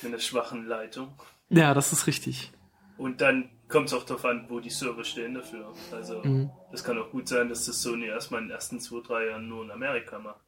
[0.01, 1.13] mit einer schwachen Leitung.
[1.49, 2.51] ja, das ist richtig.
[2.97, 5.73] Und dann kommt es auch darauf an, wo die Server stehen dafür.
[5.93, 6.49] Also Mhm.
[6.73, 9.47] es kann auch gut sein, dass das Sony erstmal in den ersten zwei, drei Jahren
[9.47, 10.41] nur in Amerika macht.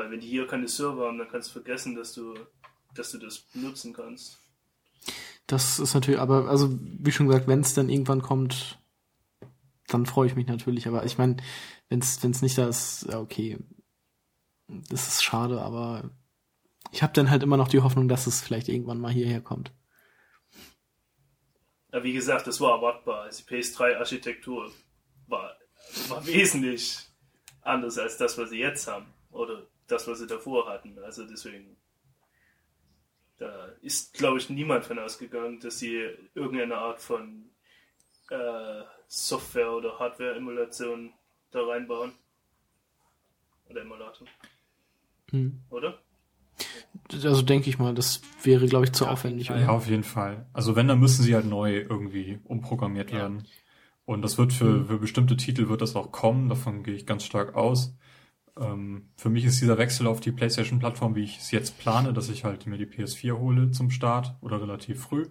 [0.00, 2.32] Weil wenn die hier keine Server haben, dann kannst du vergessen, dass du,
[2.94, 4.38] dass du das benutzen kannst.
[5.46, 8.78] Das ist natürlich, aber also wie schon gesagt, wenn es dann irgendwann kommt,
[9.88, 10.88] dann freue ich mich natürlich.
[10.88, 11.36] Aber ich meine,
[11.90, 13.58] wenn es nicht da ist, ja, okay,
[14.68, 16.08] das ist schade, aber
[16.92, 19.70] ich habe dann halt immer noch die Hoffnung, dass es vielleicht irgendwann mal hierher kommt.
[21.92, 23.24] Aber wie gesagt, das war erwartbar.
[23.24, 24.72] Also die PS3-Architektur
[25.26, 25.58] war,
[26.08, 27.00] war wesentlich
[27.60, 29.12] anders als das, was sie jetzt haben.
[29.30, 30.98] Oder das, was sie davor hatten.
[31.00, 31.76] Also deswegen.
[33.38, 35.96] Da ist, glaube ich, niemand von ausgegangen, dass sie
[36.34, 37.46] irgendeine Art von
[38.30, 41.12] äh, Software- oder Hardware-Emulation
[41.50, 42.12] da reinbauen.
[43.68, 44.26] Oder Emulator,
[45.32, 45.60] Mhm.
[45.70, 45.98] oder?
[47.22, 49.48] Also denke ich mal, das wäre, glaube ich, zu aufwendig.
[49.48, 50.46] Ja, auf jeden Fall.
[50.52, 53.18] Also wenn, dann müssen sie halt neu irgendwie umprogrammiert Ja.
[53.18, 53.46] werden.
[54.04, 57.24] Und das wird für, für bestimmte Titel wird das auch kommen, davon gehe ich ganz
[57.24, 57.96] stark aus.
[58.58, 62.28] Ähm, für mich ist dieser Wechsel auf die PlayStation-Plattform, wie ich es jetzt plane, dass
[62.28, 65.26] ich halt mir die PS4 hole zum Start oder relativ früh,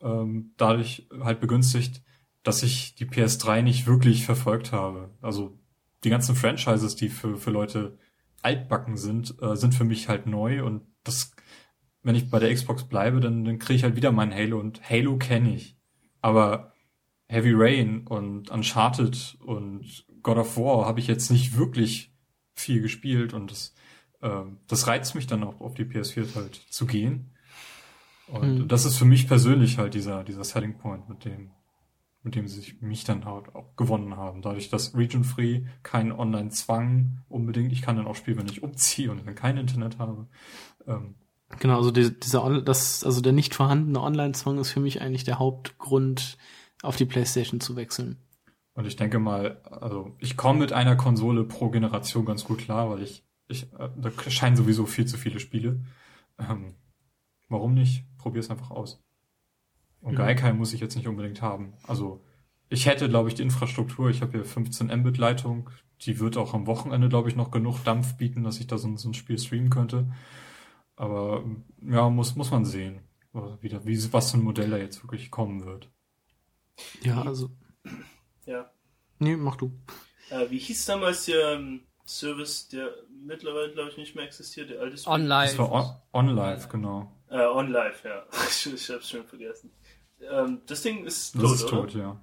[0.00, 2.02] ähm, dadurch halt begünstigt.
[2.42, 5.10] dass ich die PS3 nicht wirklich verfolgt habe.
[5.20, 5.58] Also
[6.04, 7.98] die ganzen Franchises, die für, für Leute
[8.42, 11.32] altbacken sind, äh, sind für mich halt neu und das,
[12.02, 14.88] wenn ich bei der Xbox bleibe, dann, dann kriege ich halt wieder mein Halo und
[14.88, 15.76] Halo kenne ich.
[16.22, 16.72] Aber
[17.28, 22.09] Heavy Rain und Uncharted und God of War habe ich jetzt nicht wirklich
[22.60, 23.74] viel gespielt und das,
[24.20, 27.30] äh, das reizt mich dann auch auf die PS4 halt zu gehen.
[28.28, 28.68] Und mhm.
[28.68, 31.50] das ist für mich persönlich halt dieser, dieser Selling Point, mit dem,
[32.22, 34.42] mit dem sie sich mich dann halt auch gewonnen haben.
[34.42, 39.10] Dadurch, dass Region Free keinen Online-Zwang unbedingt, ich kann dann auch spielen, wenn ich umziehe
[39.10, 40.28] und dann kein Internet habe.
[40.86, 41.16] Ähm,
[41.58, 45.38] genau, also die, dieser, das, also der nicht vorhandene Online-Zwang ist für mich eigentlich der
[45.38, 46.38] Hauptgrund,
[46.82, 48.16] auf die PlayStation zu wechseln.
[48.80, 52.88] Und ich denke mal, also ich komme mit einer Konsole pro Generation ganz gut klar,
[52.88, 55.84] weil ich, ich äh, da scheinen sowieso viel zu viele Spiele.
[56.38, 56.76] Ähm,
[57.50, 58.06] warum nicht?
[58.16, 59.04] Probier es einfach aus.
[60.00, 60.16] Und mhm.
[60.16, 61.74] Gaikai muss ich jetzt nicht unbedingt haben.
[61.86, 62.24] Also
[62.70, 64.08] ich hätte, glaube ich, die Infrastruktur.
[64.08, 65.68] Ich habe hier 15 Mbit-Leitung.
[66.00, 68.96] Die wird auch am Wochenende, glaube ich, noch genug Dampf bieten, dass ich da so,
[68.96, 70.10] so ein Spiel streamen könnte.
[70.96, 71.44] Aber
[71.82, 73.00] ja, muss, muss man sehen,
[73.60, 75.90] wieder, wie, was für ein Modell da jetzt wirklich kommen wird.
[77.02, 77.50] Ja, also
[78.50, 78.70] ja.
[79.18, 79.72] Nee, mach du.
[80.30, 82.90] Äh, wie hieß damals der ähm, Service, der
[83.24, 85.56] mittlerweile, glaube ich, nicht mehr existiert, der alte OnLive.
[85.56, 85.72] Das war
[86.12, 87.12] on, OnLive, genau.
[87.30, 88.24] Äh, OnLive, ja.
[88.48, 89.70] ich, ich hab's schon vergessen.
[90.20, 92.18] Ähm, das Ding ist tot, Das ist tot, oder?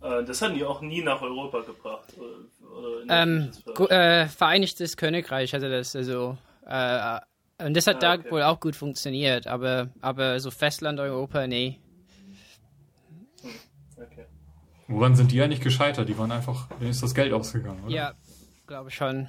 [0.00, 0.18] ja.
[0.20, 2.12] Äh, das hatten die auch nie nach Europa gebracht.
[2.16, 3.50] Oder, oder ähm,
[3.88, 7.20] äh, Vereinigtes Königreich hatte das, also äh,
[7.64, 8.22] und das hat ah, okay.
[8.24, 11.78] da wohl auch gut funktioniert, aber, aber so Festland Europa, nee.
[14.92, 16.08] Woran sind die eigentlich gescheitert?
[16.08, 17.94] Die waren einfach, denen ist das Geld ausgegangen, oder?
[17.94, 18.14] Ja,
[18.72, 19.28] glaube schon.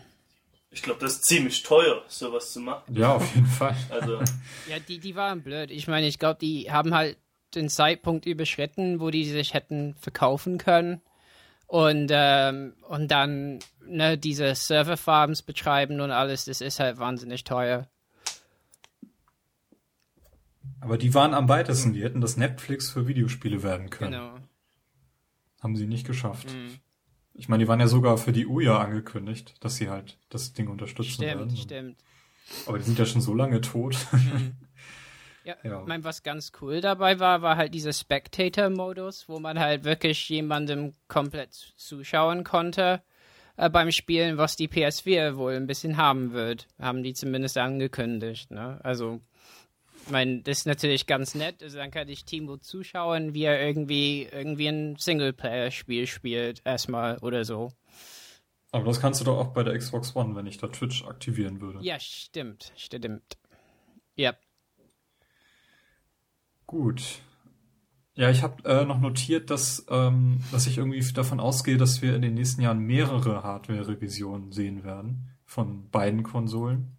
[0.72, 2.96] Ich glaube, das ist ziemlich teuer, sowas zu machen.
[2.96, 3.76] Ja, auf jeden Fall.
[3.90, 4.20] Also.
[4.70, 5.70] ja, die, die waren blöd.
[5.70, 7.18] Ich meine, ich glaube, die haben halt
[7.54, 11.02] den Zeitpunkt überschritten, wo die sich hätten verkaufen können.
[11.68, 17.88] Und, ähm, und dann ne, diese Serverfarms betreiben und alles, das ist halt wahnsinnig teuer.
[20.80, 24.12] Aber die waren am weitesten, die hätten das Netflix für Videospiele werden können.
[24.12, 24.36] Genau.
[25.64, 26.54] Haben sie nicht geschafft.
[26.54, 26.80] Mhm.
[27.34, 30.68] Ich meine, die waren ja sogar für die Uja angekündigt, dass sie halt das Ding
[30.68, 31.50] unterstützen stimmt, werden.
[31.50, 31.98] Stimmt, stimmt.
[32.68, 33.98] Aber die sind ja schon so lange tot.
[34.12, 34.54] Mhm.
[35.46, 35.82] Ja, ja.
[35.82, 40.30] Ich meine, was ganz cool dabei war, war halt dieser Spectator-Modus, wo man halt wirklich
[40.30, 43.04] jemandem komplett zuschauen konnte
[43.58, 46.68] äh, beim Spielen, was die PS4 wohl ein bisschen haben wird.
[46.80, 48.52] Haben die zumindest angekündigt.
[48.52, 48.80] Ne?
[48.84, 49.20] Also
[50.06, 51.64] ich meine, das ist natürlich ganz nett.
[51.64, 57.46] Also dann kann ich Timo zuschauen, wie er irgendwie, irgendwie ein Singleplayer-Spiel spielt, erstmal oder
[57.46, 57.72] so.
[58.72, 61.62] Aber das kannst du doch auch bei der Xbox One, wenn ich da Twitch aktivieren
[61.62, 61.80] würde.
[61.82, 63.38] Ja, stimmt, stimmt.
[64.16, 64.34] Ja.
[66.66, 67.22] Gut.
[68.16, 72.16] Ja, ich habe äh, noch notiert, dass, ähm, dass ich irgendwie davon ausgehe, dass wir
[72.16, 76.98] in den nächsten Jahren mehrere Hardware-Revisionen sehen werden von beiden Konsolen.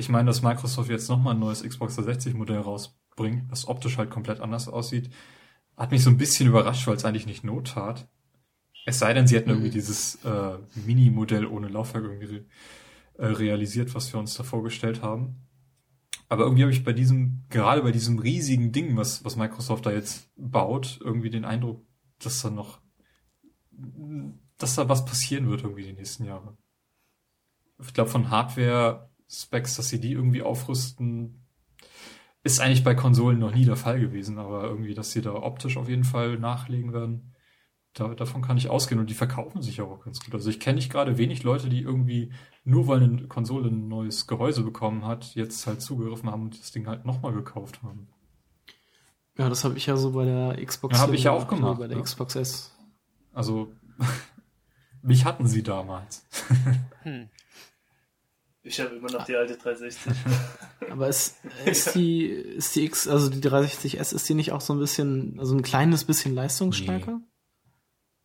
[0.00, 4.08] Ich meine, dass Microsoft jetzt nochmal ein neues Xbox 360 Modell rausbringt, das optisch halt
[4.08, 5.10] komplett anders aussieht,
[5.76, 8.08] hat mich so ein bisschen überrascht, weil es eigentlich nicht Not tat.
[8.86, 9.74] Es sei denn, sie hätten irgendwie mhm.
[9.74, 12.46] dieses äh, Mini-Modell ohne Laufwerk irgendwie
[13.18, 15.36] äh, realisiert, was wir uns da vorgestellt haben.
[16.30, 19.92] Aber irgendwie habe ich bei diesem, gerade bei diesem riesigen Ding, was, was Microsoft da
[19.92, 21.84] jetzt baut, irgendwie den Eindruck,
[22.20, 22.80] dass da noch,
[24.56, 26.56] dass da was passieren wird irgendwie die nächsten Jahre.
[27.82, 31.46] Ich glaube, von Hardware Specs, dass sie die irgendwie aufrüsten,
[32.42, 35.76] ist eigentlich bei Konsolen noch nie der Fall gewesen, aber irgendwie, dass sie da optisch
[35.76, 37.34] auf jeden Fall nachlegen werden,
[37.92, 40.34] da, davon kann ich ausgehen und die verkaufen sich auch ganz gut.
[40.34, 42.32] Also ich kenne nicht gerade wenig Leute, die irgendwie
[42.64, 46.70] nur weil eine Konsole ein neues Gehäuse bekommen hat, jetzt halt zugegriffen haben und das
[46.70, 48.08] Ding halt nochmal gekauft haben.
[49.36, 50.94] Ja, das habe ich ja so bei der Xbox.
[50.94, 51.78] Ja, habe ich ja auch gemacht.
[51.78, 52.02] Bei der ja.
[52.02, 52.76] Xbox S.
[53.32, 53.72] Also
[55.02, 56.26] mich hatten sie damals.
[57.02, 57.28] Hm.
[58.62, 60.12] Ich habe immer noch die alte 360.
[60.90, 64.74] Aber ist, ist die, ist die X, also die 360S, ist die nicht auch so
[64.74, 67.18] ein bisschen, also ein kleines bisschen leistungsstärker?
[67.18, 67.24] Nee.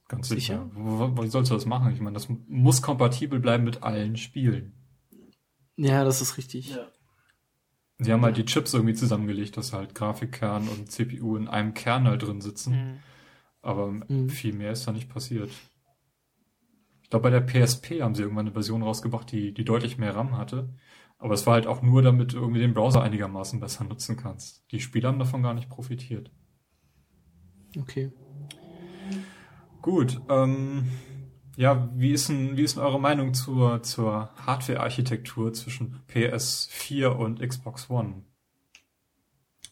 [0.08, 0.70] Ganz sicher.
[0.72, 1.18] sicher.
[1.24, 1.94] Wie sollst du das machen?
[1.94, 4.74] Ich meine, das muss kompatibel bleiben mit allen Spielen.
[5.78, 6.70] Ja, das ist richtig.
[6.70, 6.88] Ja.
[7.98, 12.08] Sie haben halt die Chips irgendwie zusammengelegt, dass halt Grafikkern und CPU in einem Kern
[12.08, 12.74] halt drin sitzen.
[12.74, 13.00] Mhm.
[13.62, 14.30] Aber mhm.
[14.30, 15.50] viel mehr ist da nicht passiert.
[17.16, 20.38] Glaube, bei der PSP haben sie irgendwann eine Version rausgebracht, die, die deutlich mehr RAM
[20.38, 20.74] hatte.
[21.18, 24.70] Aber es war halt auch nur, damit du irgendwie den Browser einigermaßen besser nutzen kannst.
[24.72, 26.30] Die Spieler haben davon gar nicht profitiert.
[27.80, 28.12] Okay.
[29.82, 30.90] Gut, ähm,
[31.56, 37.40] ja, wie ist denn, wie ist denn eure Meinung zur, zur Hardware-Architektur zwischen PS4 und
[37.40, 38.24] Xbox One?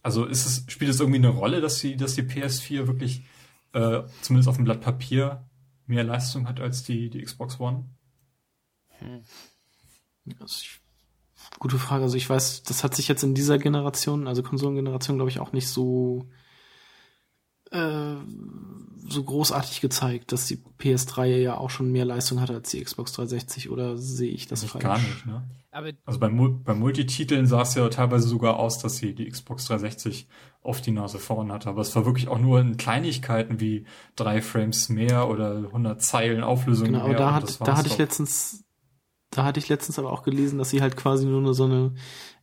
[0.02, 3.26] Also ist es, spielt es irgendwie eine Rolle, dass die, dass die PS4 wirklich
[3.74, 5.50] äh, zumindest auf dem Blatt Papier
[5.86, 7.86] mehr Leistung hat als die, die Xbox One?
[10.40, 10.80] Also ich,
[11.60, 12.04] gute Frage.
[12.04, 15.52] Also ich weiß, das hat sich jetzt in dieser Generation, also Konsolengeneration, glaube ich, auch
[15.52, 16.30] nicht so
[17.72, 18.16] äh,
[19.08, 23.14] so großartig gezeigt, dass die PS3 ja auch schon mehr Leistung hatte als die Xbox
[23.14, 24.84] 360 oder sehe ich das Nicht falsch?
[24.84, 25.44] gar nicht, ne?
[25.72, 29.66] Aber Also bei, bei Multititeln sah es ja teilweise sogar aus, dass sie die Xbox
[29.66, 30.28] 360
[30.62, 31.68] auf die Nase vorn hatte.
[31.70, 33.86] Aber es war wirklich auch nur in Kleinigkeiten wie
[34.16, 37.18] drei Frames mehr oder 100 Zeilen Auflösung Genau, aber mehr.
[37.18, 38.64] da, und hat, da hatte ich letztens,
[39.32, 41.96] da hatte ich letztens aber auch gelesen, dass sie halt quasi nur eine, so eine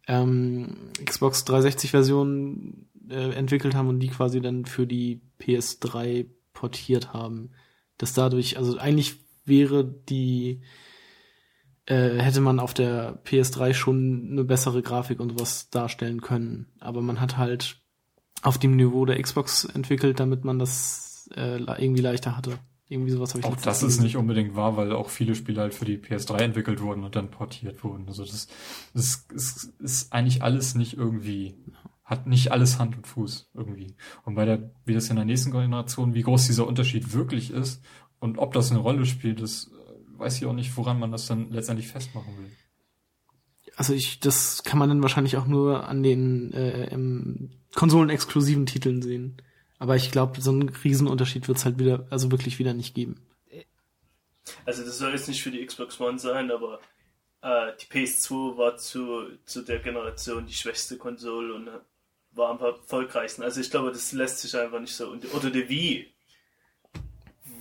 [0.08, 6.26] ähm, Xbox 360 Version äh, entwickelt haben und die quasi dann für die PS3
[6.60, 7.50] portiert haben.
[7.96, 10.60] Dass dadurch, also eigentlich wäre die,
[11.86, 16.66] äh, hätte man auf der PS3 schon eine bessere Grafik und sowas darstellen können.
[16.78, 17.78] Aber man hat halt
[18.42, 22.58] auf dem Niveau der Xbox entwickelt, damit man das äh, irgendwie leichter hatte.
[22.88, 25.74] Irgendwie sowas habe ich Auch das ist nicht unbedingt wahr, weil auch viele Spiele halt
[25.74, 28.06] für die PS3 entwickelt wurden und dann portiert wurden.
[28.08, 28.48] Also das,
[28.92, 31.54] das ist, ist eigentlich alles nicht irgendwie,
[32.10, 33.94] hat nicht alles Hand und Fuß irgendwie.
[34.24, 37.82] Und bei der, wie das in der nächsten Generation, wie groß dieser Unterschied wirklich ist
[38.18, 41.26] und ob das eine Rolle spielt, das äh, weiß ich auch nicht, woran man das
[41.26, 42.50] dann letztendlich festmachen will.
[43.76, 49.00] Also ich, das kann man dann wahrscheinlich auch nur an den äh, im konsolenexklusiven Titeln
[49.00, 49.40] sehen.
[49.78, 53.20] Aber ich glaube, so einen Riesenunterschied wird es halt wieder, also wirklich wieder nicht geben.
[54.66, 56.80] Also das soll jetzt nicht für die Xbox One sein, aber
[57.42, 61.70] äh, die PS2 war zu, zu der Generation die schwächste Konsole und
[62.40, 63.42] war am erfolgreichsten.
[63.42, 65.10] Also ich glaube, das lässt sich einfach nicht so.
[65.10, 66.12] Und, oder die Wii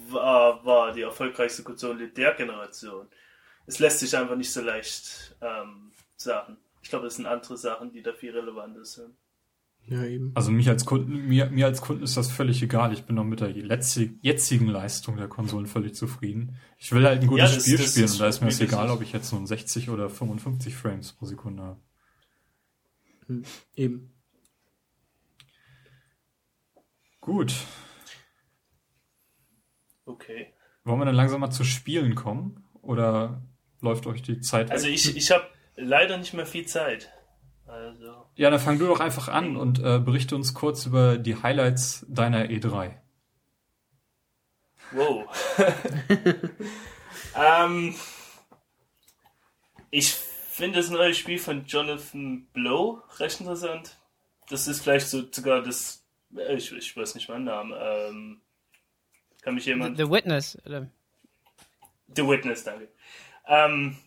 [0.10, 3.08] war, war die erfolgreichste Konsole der Generation.
[3.68, 6.58] Es lässt sich einfach nicht so leicht ähm, sagen.
[6.82, 9.14] Ich glaube, das sind andere Sachen, die da viel relevanter sind.
[9.86, 10.32] Ja, eben.
[10.36, 12.94] Also mich als Kunden, mir, mir als Kunden ist das völlig egal.
[12.94, 16.58] Ich bin noch mit der letzte, jetzigen Leistung der Konsolen völlig zufrieden.
[16.78, 18.60] Ich will halt ein gutes Ja, das- Spiel das spielen und da ist mir es
[18.60, 21.80] wirklich egal, ob ich jetzt nun 60 oder 55 Frames pro Sekunde habe.
[23.28, 23.44] Hm,
[23.76, 24.12] Eben.
[27.30, 27.54] Gut.
[30.06, 30.52] Okay.
[30.84, 32.64] Wollen wir dann langsam mal zu Spielen kommen?
[32.82, 33.44] Oder
[33.82, 35.46] läuft euch die Zeit Also ich, ich habe
[35.76, 37.14] leider nicht mehr viel Zeit.
[37.68, 38.26] Also.
[38.34, 42.04] Ja, dann fang du doch einfach an und äh, berichte uns kurz über die Highlights
[42.10, 42.96] deiner E E3.
[44.92, 45.28] Wow.
[47.36, 47.94] ähm,
[49.92, 53.98] ich finde das neue Spiel von Jonathan Blow recht interessant.
[54.50, 55.99] Das ist vielleicht so sogar das.
[56.36, 57.74] Äh, Ich, ich weiß nicht meinen Namen.
[57.80, 58.42] Ähm,
[59.42, 59.98] kann mich The, jemand.
[59.98, 60.58] the Witness.
[60.66, 60.90] Oder?
[62.16, 62.90] The Witness, danke.
[63.48, 63.98] Ähm,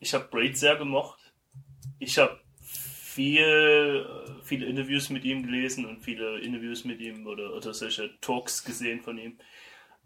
[0.00, 1.18] ich habe Braid sehr gemocht.
[1.98, 4.06] Ich habe viel,
[4.42, 9.00] viele Interviews mit ihm gelesen und viele Interviews mit ihm oder, oder solche Talks gesehen
[9.00, 9.38] von ihm.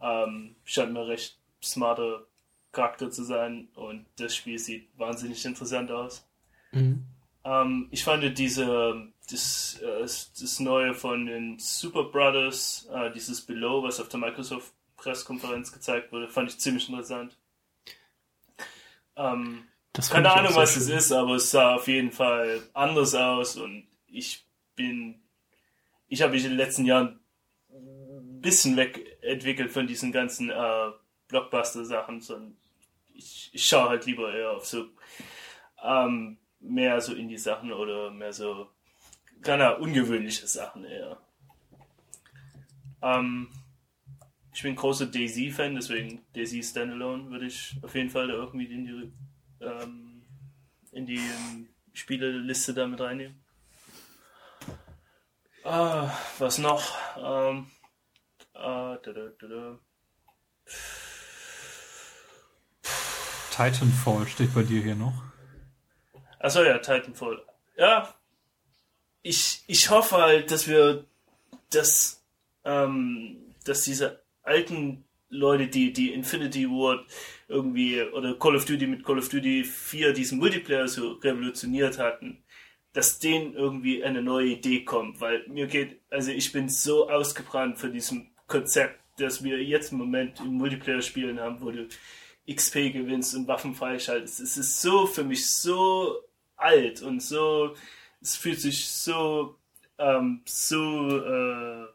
[0.01, 2.27] Ähm, scheint mir recht smarter
[2.73, 6.29] Charakter zu sein und das Spiel sieht wahnsinnig interessant aus.
[6.73, 7.05] Mhm.
[7.45, 13.83] Ähm, ich fand diese, das, äh, das Neue von den Super Brothers, äh, dieses Below,
[13.83, 17.37] was auf der Microsoft Pressekonferenz gezeigt wurde, fand ich ziemlich interessant.
[19.17, 19.65] Ähm,
[20.11, 20.83] keine Ahnung, was schön.
[20.83, 25.21] es ist, aber es sah auf jeden Fall anders aus und ich bin,
[26.09, 27.21] ich habe mich in den letzten Jahren
[27.71, 30.91] ein bisschen wegentwickelt von diesen ganzen äh,
[31.29, 32.57] Blockbuster-Sachen, sondern
[33.15, 34.87] ich, ich schaue halt lieber eher auf so
[35.83, 38.69] ähm, mehr so Indie-Sachen oder mehr so
[39.45, 41.19] Ahnung, ungewöhnliche Sachen eher.
[43.03, 43.49] Ähm,
[44.53, 48.85] ich bin großer Daisy-Fan, deswegen Daisy Standalone würde ich auf jeden Fall da irgendwie in
[48.85, 49.13] die,
[49.65, 50.23] ähm,
[50.93, 53.41] in die ähm, Spieleliste da mit reinnehmen.
[55.65, 56.93] Ah, was noch?
[57.17, 57.71] Ähm,
[58.55, 59.79] ah, da, da, da.
[63.51, 65.23] Titanfall steht bei dir hier noch.
[66.39, 67.45] Achso, ja, Titanfall.
[67.77, 68.15] Ja.
[69.23, 71.05] Ich, ich hoffe halt, dass wir,
[71.71, 72.25] dass,
[72.65, 77.07] ähm, dass diese alten Leute, die, die Infinity Ward
[77.49, 82.43] irgendwie, oder Call of Duty mit Call of Duty 4 diesen Multiplayer so revolutioniert hatten,
[82.93, 87.79] dass denen irgendwie eine neue Idee kommt, weil mir geht, also ich bin so ausgebrannt
[87.79, 91.87] von diesem Konzept, das wir jetzt im Moment im Multiplayer spielen haben, wo du
[92.51, 94.41] XP gewinnst und Waffen freischaltest.
[94.41, 96.17] Es ist so für mich so
[96.57, 97.75] alt und so,
[98.21, 99.59] es fühlt sich so,
[99.99, 101.87] ähm, so, äh,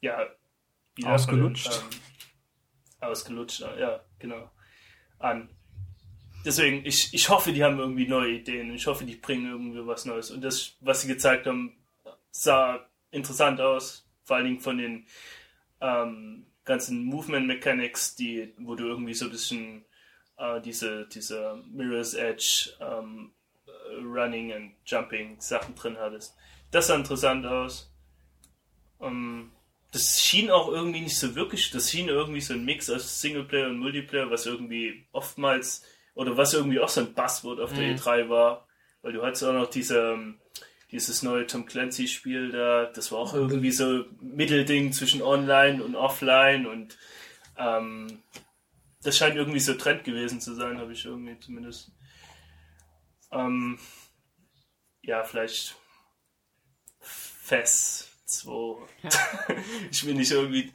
[0.00, 0.26] ja,
[1.04, 1.82] Ausgelutscht.
[1.90, 2.00] Ähm,
[3.00, 4.50] ausgelutscht, ja, genau,
[5.18, 5.50] an.
[6.44, 8.72] Deswegen, ich, ich hoffe, die haben irgendwie neue Ideen.
[8.72, 10.30] Ich hoffe, die bringen irgendwie was Neues.
[10.30, 11.76] Und das, was sie gezeigt haben,
[12.30, 14.08] sah interessant aus.
[14.22, 15.06] vor allen Dingen von den
[15.80, 19.84] ähm, ganzen Movement Mechanics, die, wo du irgendwie so ein bisschen
[20.36, 23.32] äh, diese, diese Mirror's Edge ähm,
[24.02, 26.34] Running und Jumping Sachen drin hattest.
[26.70, 27.90] Das sah interessant aus.
[29.00, 29.50] Ähm,
[29.92, 33.68] das schien auch irgendwie nicht so wirklich, das schien irgendwie so ein Mix aus Singleplayer
[33.68, 35.84] und Multiplayer, was irgendwie oftmals,
[36.14, 37.96] oder was irgendwie auch so ein Buzzword auf der Mhm.
[37.96, 38.66] E3 war,
[39.02, 40.38] weil du hattest auch noch diese, ähm,
[40.90, 45.94] dieses neue Tom Clancy Spiel da, das war auch irgendwie so Mittelding zwischen Online und
[45.94, 46.96] Offline und
[47.58, 48.22] ähm,
[49.02, 51.92] das scheint irgendwie so Trend gewesen zu sein, habe ich irgendwie zumindest.
[53.32, 53.78] Ähm,
[55.02, 55.76] ja, vielleicht
[57.00, 58.86] FES 2.
[59.90, 60.72] ich will nicht irgendwie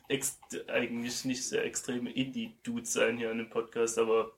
[0.68, 4.32] eigentlich nicht sehr extreme Indie-Dude sein hier an dem Podcast, aber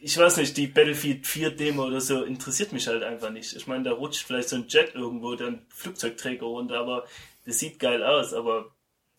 [0.00, 3.54] ich weiß nicht, die Battlefield 4 Demo oder so interessiert mich halt einfach nicht.
[3.56, 7.06] Ich meine, da rutscht vielleicht so ein Jet irgendwo, dann Flugzeugträger runter, aber
[7.44, 8.74] das sieht geil aus, aber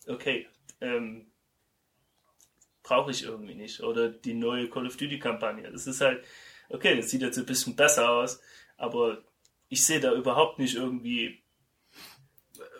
[0.06, 0.46] okay,
[0.80, 1.30] ähm,
[2.82, 3.80] brauche ich irgendwie nicht.
[3.80, 5.70] Oder die neue Call of Duty Kampagne.
[5.70, 6.24] Das ist halt,
[6.70, 8.40] okay, das sieht jetzt ein bisschen besser aus,
[8.76, 9.18] aber
[9.68, 11.42] ich sehe da überhaupt nicht irgendwie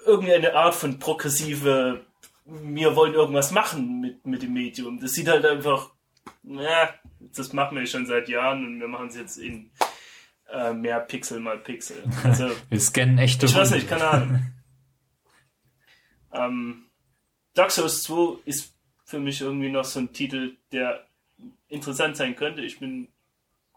[0.06, 2.04] irgendeine Art von progressive,
[2.44, 4.98] wir wollen irgendwas machen mit, mit dem Medium.
[4.98, 5.90] Das sieht halt einfach,
[6.42, 9.70] ja, das machen wir schon seit Jahren und wir machen es jetzt in
[10.50, 12.02] äh, mehr Pixel mal Pixel.
[12.24, 14.52] Also, Wir scannen echte ich weiß nicht, keine Ahnung.
[16.32, 16.86] ähm,
[17.54, 21.06] Dark Souls 2 ist für mich irgendwie noch so ein Titel, der
[21.68, 22.62] interessant sein könnte.
[22.62, 23.08] Ich bin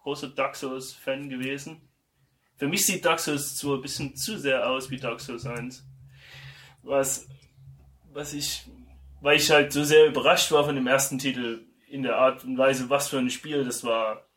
[0.04, 1.82] großer Dark Souls Fan gewesen.
[2.56, 5.86] Für mich sieht Dark Souls 2 ein bisschen zu sehr aus wie Dark Souls 1.
[6.84, 7.28] Was,
[8.12, 8.70] was ich,
[9.22, 12.58] weil ich halt so sehr überrascht war von dem ersten Titel in der Art und
[12.58, 14.28] Weise, was für ein Spiel das war.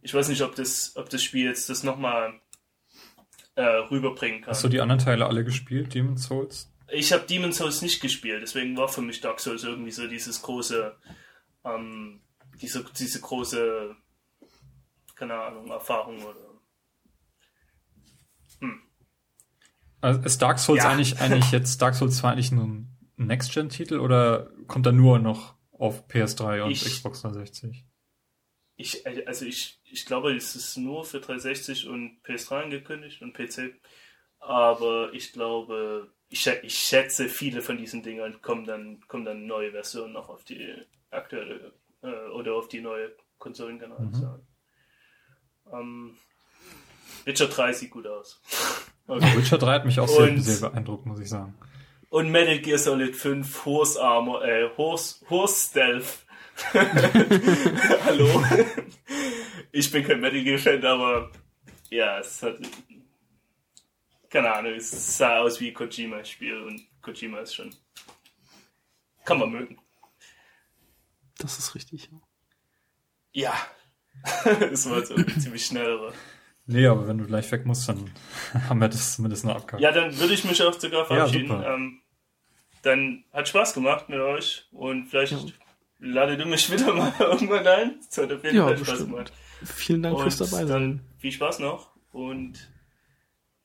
[0.00, 2.40] Ich weiß nicht, ob das, ob das Spiel jetzt das nochmal
[3.56, 4.50] äh, rüberbringen kann.
[4.50, 6.70] Hast du die anderen Teile alle gespielt, Demon's Souls?
[6.90, 10.40] Ich habe Demon's Souls nicht gespielt, deswegen war für mich Dark Souls irgendwie so dieses
[10.42, 10.94] große,
[11.64, 12.20] ähm,
[12.62, 13.96] diese, diese große,
[15.18, 16.36] keine Ahnung, Erfahrung oder.
[20.00, 20.90] Also ist Dark Souls Ja.
[20.90, 25.56] eigentlich, eigentlich jetzt Dark Souls 2 eigentlich nur ein Next-Gen-Titel oder kommt er nur noch
[25.72, 27.84] auf PS3 und Ich- Xbox 360?
[28.76, 33.74] Ich, also ich, ich glaube, es ist nur für 360 und PS3 angekündigt und PC.
[34.38, 39.72] Aber ich glaube, ich, ich schätze, viele von diesen Dingern kommen dann, kommen dann neue
[39.72, 40.72] Versionen noch auf die
[41.10, 41.72] aktuelle
[42.02, 44.46] äh, oder auf die neue Konsolengeneration.
[45.72, 46.16] Ähm,
[47.24, 48.40] Witcher 3 sieht gut aus.
[49.10, 49.38] Okay.
[49.38, 51.56] Witcher 3 hat mich auch sehr, Und- sehr beeindruckt, muss ich sagen.
[52.10, 56.26] Und Metal Gear Solid 5 Horse Armor, äh, Horse, Horse Stealth.
[58.04, 58.44] Hallo?
[59.72, 61.30] ich bin kein Metal Gear Fan, aber
[61.88, 62.58] ja, es hat,
[64.28, 67.74] keine Ahnung, es sah aus wie Kojimas Spiel und Kojima ist schon,
[69.24, 69.78] kann man mögen.
[71.38, 72.10] Das ist richtig.
[73.32, 73.54] Ja.
[74.72, 76.12] es war so ziemlich schnell, aber.
[76.66, 78.10] Nee, aber wenn du gleich weg musst, dann
[78.68, 79.82] haben wir das zumindest noch abgehakt.
[79.82, 81.48] Ja, dann würde ich mich auch sogar verabschieden.
[81.48, 81.74] super.
[81.74, 82.00] ähm,
[82.82, 85.38] dann hat Spaß gemacht mit euch und vielleicht Ja.
[85.98, 87.94] ladet ihr mich wieder mal irgendwann ein.
[88.08, 89.10] Es hat auf jeden Ja, Fall Spaß bestimmt.
[89.10, 89.32] gemacht.
[89.64, 90.68] Vielen Dank fürs Und dabei sein.
[90.68, 92.70] dann viel Spaß noch und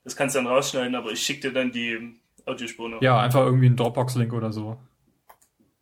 [0.03, 3.01] das kannst du dann rausschneiden, aber ich schicke dir dann die Audiospur noch.
[3.01, 4.77] Ja, einfach irgendwie ein Dropbox-Link oder so.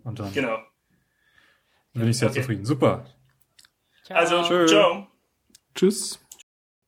[0.04, 0.60] Und dann Genau.
[1.94, 2.42] bin ich sehr Okay.
[2.42, 2.66] zufrieden.
[2.66, 3.06] Super.
[4.12, 4.20] Ciao.
[4.20, 4.66] Also, Tschö.
[4.68, 5.08] ciao.
[5.76, 6.20] Tschüss.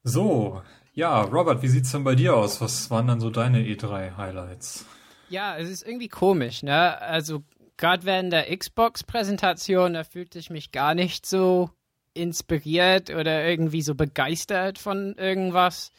[0.04, 0.62] So,
[0.94, 2.62] ja, Robert, wie sieht's denn bei dir aus?
[2.62, 4.86] Was waren dann so deine E3-Highlights?
[5.30, 7.02] Ja, es ist irgendwie komisch, ne?
[7.02, 7.44] Also
[7.78, 11.72] gerade während der Xbox-Präsentation, da fühlte ich mich gar nicht so
[12.14, 15.92] inspiriert oder irgendwie so begeistert von irgendwas.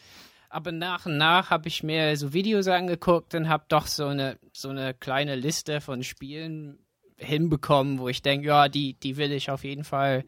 [0.48, 4.38] Aber nach und nach habe ich mir so Videos angeguckt und habe doch so eine
[4.52, 6.78] so eine kleine Liste von Spielen
[7.16, 10.24] hinbekommen, wo ich denke, ja, die die will ich auf jeden Fall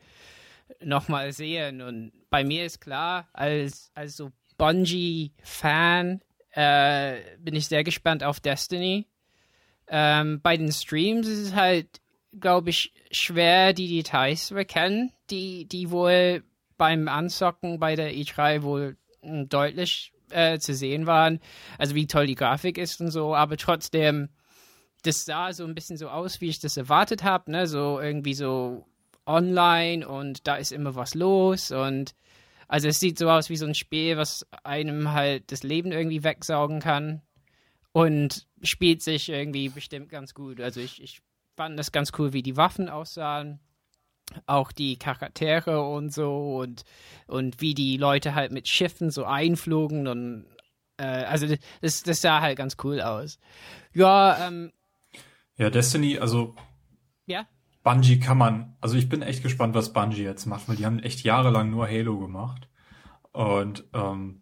[0.82, 1.80] noch mal sehen.
[1.82, 6.20] Und bei mir ist klar, als als so Bungie-Fan
[6.50, 9.06] äh, bin ich sehr gespannt auf Destiny.
[9.88, 12.00] Ähm, bei den Streams ist es halt,
[12.40, 16.42] glaube ich, schwer, die Details zu erkennen, die, die wohl
[16.76, 21.40] beim Anzocken bei der E3 wohl mm, deutlich äh, zu sehen waren.
[21.78, 24.30] Also wie toll die Grafik ist und so, aber trotzdem,
[25.02, 27.66] das sah so ein bisschen so aus, wie ich das erwartet habe, ne?
[27.66, 28.86] So irgendwie so
[29.26, 32.14] online und da ist immer was los und
[32.68, 36.24] also es sieht so aus wie so ein Spiel, was einem halt das Leben irgendwie
[36.24, 37.22] wegsaugen kann
[37.92, 40.60] und spielt sich irgendwie bestimmt ganz gut.
[40.60, 41.20] Also ich, ich
[41.56, 43.60] fand das ganz cool, wie die Waffen aussahen,
[44.46, 46.82] auch die Charaktere und so und,
[47.28, 50.46] und wie die Leute halt mit Schiffen so einflogen und
[50.98, 51.46] Äh, also
[51.82, 53.38] das, das sah halt ganz cool aus.
[53.92, 54.72] Ja, ähm,
[55.58, 56.54] Ja, Destiny, also
[57.26, 57.46] ja.
[57.86, 60.98] Bungie kann man, also ich bin echt gespannt, was Bungie jetzt macht, weil die haben
[60.98, 62.68] echt jahrelang nur Halo gemacht.
[63.30, 64.40] Und ähm,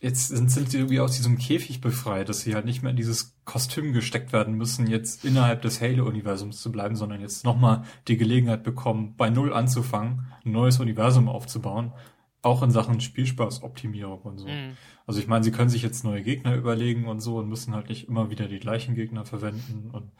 [0.00, 2.96] jetzt sind, sind sie irgendwie aus diesem Käfig befreit, dass sie halt nicht mehr in
[2.96, 8.16] dieses Kostüm gesteckt werden müssen, jetzt innerhalb des Halo-Universums zu bleiben, sondern jetzt nochmal die
[8.16, 11.92] Gelegenheit bekommen, bei Null anzufangen, ein neues Universum aufzubauen,
[12.42, 14.48] auch in Sachen Spielspaßoptimierung und so.
[14.48, 14.76] Mhm.
[15.06, 17.90] Also ich meine, sie können sich jetzt neue Gegner überlegen und so und müssen halt
[17.90, 20.10] nicht immer wieder die gleichen Gegner verwenden und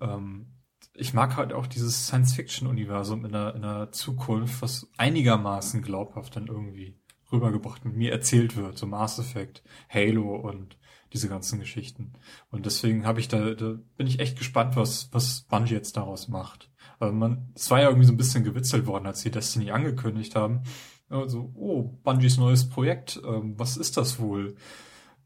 [0.00, 0.46] ähm,
[0.94, 6.48] ich mag halt auch dieses Science-Fiction-Universum in der, in der Zukunft, was einigermaßen glaubhaft dann
[6.48, 6.98] irgendwie
[7.32, 10.76] rübergebracht mit mir erzählt wird, so Mass Effect, Halo und
[11.12, 12.12] diese ganzen Geschichten.
[12.50, 16.28] Und deswegen habe ich da, da bin ich echt gespannt, was, was Bungie jetzt daraus
[16.28, 16.70] macht.
[16.98, 20.36] Also man, es war ja irgendwie so ein bisschen gewitzelt worden, als sie Destiny angekündigt
[20.36, 20.62] haben.
[21.08, 24.56] Also, oh, Bungies neues Projekt, ähm, was ist das wohl?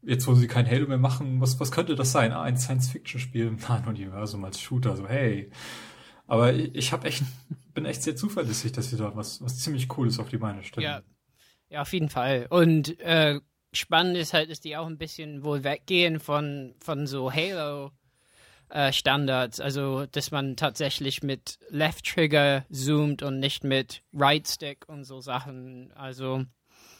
[0.03, 2.31] Jetzt, wo sie kein Halo mehr machen, was, was könnte das sein?
[2.31, 5.51] Ah, ein Science-Fiction-Spiel im nahen Universum als Shooter, so hey.
[6.27, 7.23] Aber ich, ich habe echt,
[7.73, 10.85] bin echt sehr zuverlässig, dass sie da was, was ziemlich Cooles auf die Beine stellen.
[10.85, 11.01] Ja,
[11.69, 12.47] ja, auf jeden Fall.
[12.49, 13.39] Und äh,
[13.73, 17.91] spannend ist halt, dass die auch ein bisschen wohl weggehen von, von so Halo.
[18.69, 24.89] Äh, Standards, also dass man tatsächlich mit Left Trigger zoomt und nicht mit Right Stick
[24.89, 25.93] und so Sachen.
[25.93, 26.43] Also,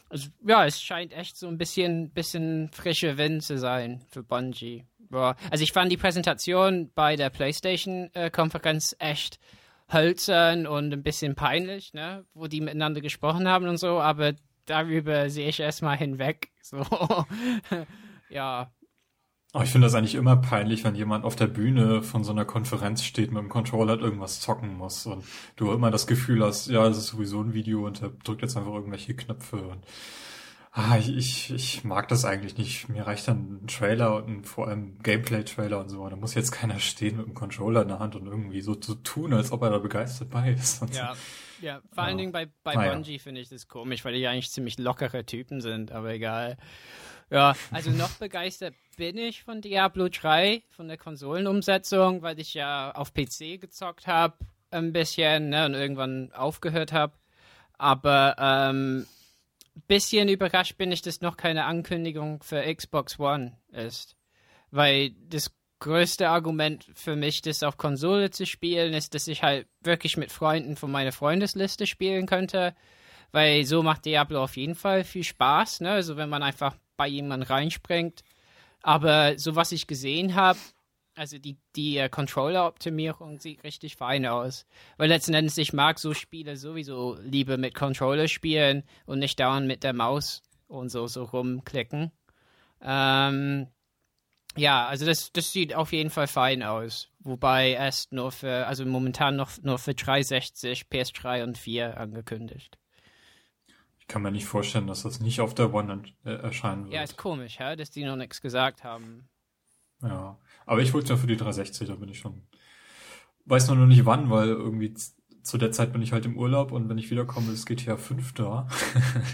[0.09, 4.85] also ja, es scheint echt so ein bisschen, bisschen frische Wind zu sein für Bungie.
[5.11, 9.39] Ja, also ich fand die Präsentation bei der PlayStation-Konferenz echt
[9.91, 14.33] hölzern und ein bisschen peinlich, ne, wo die miteinander gesprochen haben und so, aber
[14.65, 16.49] darüber sehe ich erstmal hinweg.
[16.61, 16.85] So,
[18.29, 18.71] ja.
[19.53, 22.45] Oh, ich finde das eigentlich immer peinlich, wenn jemand auf der Bühne von so einer
[22.45, 25.23] Konferenz steht mit dem Controller irgendwas zocken muss und
[25.55, 28.57] du immer das Gefühl hast, ja, das ist sowieso ein Video und er drückt jetzt
[28.57, 29.85] einfach irgendwelche Knöpfe und
[30.77, 32.87] ah, ich, ich, mag das eigentlich nicht.
[32.87, 36.07] Mir reicht dann ein Trailer und ein, vor allem Gameplay-Trailer und so.
[36.07, 38.93] Da muss jetzt keiner stehen mit dem Controller in der Hand und irgendwie so, so
[38.93, 40.83] tun, als ob er da begeistert bei ist.
[40.93, 41.15] Ja,
[41.61, 42.17] ja, vor allen.
[42.17, 42.93] Dingen bei, bei Naja.
[42.93, 46.57] Bungie finde ich das komisch, weil die eigentlich ziemlich lockere Typen sind, aber egal.
[47.29, 52.91] Ja, also noch begeistert bin ich von Diablo 3, von der Konsolenumsetzung, weil ich ja
[52.91, 54.35] auf PC gezockt habe,
[54.71, 57.13] ein bisschen, ne, und irgendwann aufgehört habe.
[57.77, 59.05] Aber ähm,
[59.87, 64.15] bisschen überrascht bin ich, dass noch keine Ankündigung für Xbox One ist.
[64.71, 69.67] Weil das größte Argument für mich, das auf Konsole zu spielen, ist, dass ich halt
[69.81, 72.75] wirklich mit Freunden von meiner Freundesliste spielen könnte.
[73.31, 75.91] Weil so macht Diablo auf jeden Fall viel Spaß, ne?
[75.91, 78.23] Also wenn man einfach bei jemandem reinspringt.
[78.81, 80.59] Aber so was ich gesehen habe,
[81.17, 84.65] also die, die äh, Controller-Optimierung sieht richtig fein aus.
[84.97, 89.67] Weil letzten Endes, ich mag so Spiele sowieso lieber mit Controller spielen und nicht dauernd
[89.67, 92.11] mit der Maus und so, so rumklicken.
[92.81, 93.67] Ähm,
[94.55, 97.09] ja, also das, das sieht auf jeden Fall fein aus.
[97.19, 102.77] Wobei erst nur für, also momentan noch nur für 360, PS3 und 4 angekündigt.
[104.07, 106.93] Ich kann mir nicht vorstellen, dass das nicht auf der One äh, erscheinen wird.
[106.93, 109.27] Ja, ist komisch, ja, dass die noch nichts gesagt haben.
[110.01, 112.47] Ja, aber ich wollte ja für die 360, da bin ich schon.
[113.43, 116.87] Weiß noch nicht wann, weil irgendwie zu der Zeit bin ich halt im Urlaub und
[116.87, 118.69] wenn ich wiederkomme, ist GTA 5 da.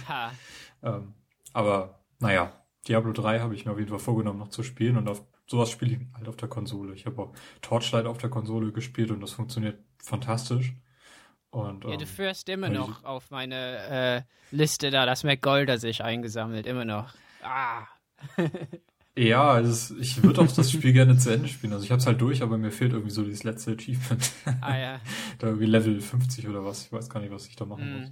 [0.07, 0.31] Ha.
[0.81, 1.13] ähm,
[1.53, 2.51] aber naja,
[2.87, 5.69] Diablo 3 habe ich mir auf jeden Fall vorgenommen, noch zu spielen und auf sowas
[5.69, 6.95] spiele ich halt auf der Konsole.
[6.95, 10.73] Ich habe auch Torchlight auf der Konsole gespielt und das funktioniert fantastisch.
[11.53, 15.77] Und, Ja, du ähm, führst immer weil noch auf meine äh, Liste da, das McGolder
[15.77, 17.13] sich eingesammelt, immer noch.
[17.41, 17.85] Ah.
[19.15, 21.71] Ja, es ist, ich würde auch das Spiel gerne zu Ende spielen.
[21.71, 24.31] Also ich habe es halt durch, aber mir fehlt irgendwie so dieses letzte Achievement.
[24.59, 24.99] Ah ja.
[25.37, 26.85] da irgendwie Level 50 oder was.
[26.85, 27.99] Ich weiß gar nicht, was ich da machen Mm.
[28.01, 28.11] muss.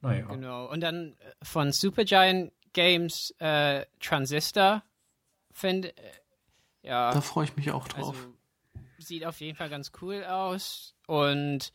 [0.00, 0.26] Naja.
[0.28, 0.70] Genau.
[0.70, 4.82] Und dann äh, von Supergiant Games äh, Transistor
[5.52, 6.10] finde äh,
[6.82, 7.12] ja.
[7.12, 8.16] Da freue ich mich auch drauf.
[8.16, 8.33] Also
[9.04, 11.72] sieht auf jeden Fall ganz cool aus und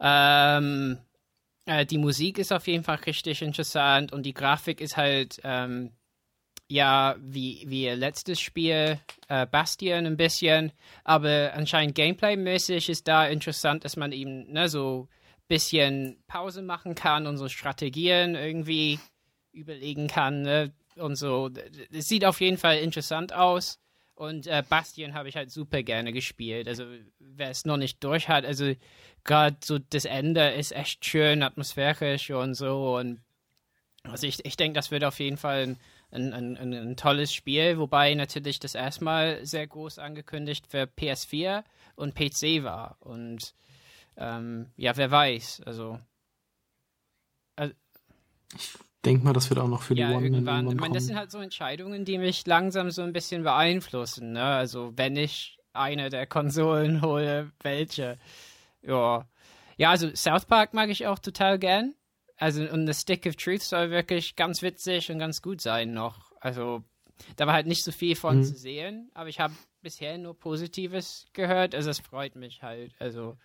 [0.00, 0.98] ähm,
[1.66, 5.92] äh, die Musik ist auf jeden Fall richtig interessant und die Grafik ist halt ähm,
[6.68, 8.98] ja wie, wie ihr letztes Spiel
[9.28, 10.72] äh, Bastion ein bisschen,
[11.04, 15.08] aber anscheinend Gameplay-mäßig ist da interessant, dass man eben ne, so
[15.48, 18.98] bisschen Pause machen kann und so Strategien irgendwie
[19.52, 21.50] überlegen kann ne, und so.
[21.90, 23.78] Es sieht auf jeden Fall interessant aus.
[24.14, 26.68] Und äh, Bastion habe ich halt super gerne gespielt.
[26.68, 26.84] Also
[27.18, 28.74] wer es noch nicht durch hat, also
[29.24, 32.96] gerade so das Ende ist echt schön atmosphärisch und so.
[32.96, 33.20] Und
[34.04, 35.76] also ich, ich denke, das wird auf jeden Fall
[36.10, 41.64] ein, ein, ein, ein, tolles Spiel, wobei natürlich das erstmal sehr groß angekündigt für PS4
[41.96, 42.96] und PC war.
[43.00, 43.54] Und
[44.16, 45.62] ähm, ja, wer weiß.
[45.66, 45.98] Also
[49.04, 50.56] denke mal, das wird auch noch für die ja, One irgendwann.
[50.66, 54.32] irgendwann Ich meine, das sind halt so Entscheidungen, die mich langsam so ein bisschen beeinflussen.
[54.32, 54.42] Ne?
[54.42, 58.18] Also wenn ich eine der Konsolen hole, welche?
[58.82, 59.26] Ja.
[59.76, 61.94] Ja, also South Park mag ich auch total gern.
[62.36, 66.32] Also und The Stick of Truth soll wirklich ganz witzig und ganz gut sein noch.
[66.40, 66.82] Also
[67.36, 68.44] da war halt nicht so viel von Mhm.
[68.44, 71.74] zu sehen, aber ich habe bisher nur Positives gehört.
[71.74, 72.92] Also es freut mich halt.
[72.98, 73.36] Also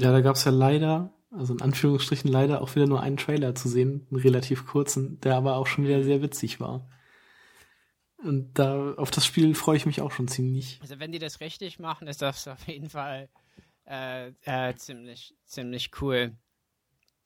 [0.00, 3.68] Ja, da gab's ja leider, also in Anführungsstrichen leider auch wieder nur einen Trailer zu
[3.68, 6.88] sehen, einen relativ kurzen, der aber auch schon wieder sehr witzig war.
[8.18, 10.78] Und da auf das Spiel freue ich mich auch schon ziemlich.
[10.80, 13.28] Also wenn die das richtig machen, ist das auf jeden Fall
[13.86, 16.32] äh, äh, ziemlich, ziemlich cool.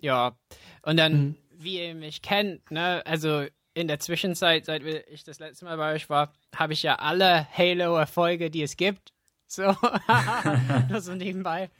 [0.01, 0.37] Ja.
[0.83, 1.37] Und dann, Mhm.
[1.57, 3.45] wie ihr mich kennt, ne, also
[3.75, 7.47] in der Zwischenzeit, seit ich das letzte Mal bei euch war, habe ich ja alle
[7.57, 9.13] Halo-Erfolge, die es gibt.
[9.47, 9.63] So,
[10.89, 11.71] nur so nebenbei.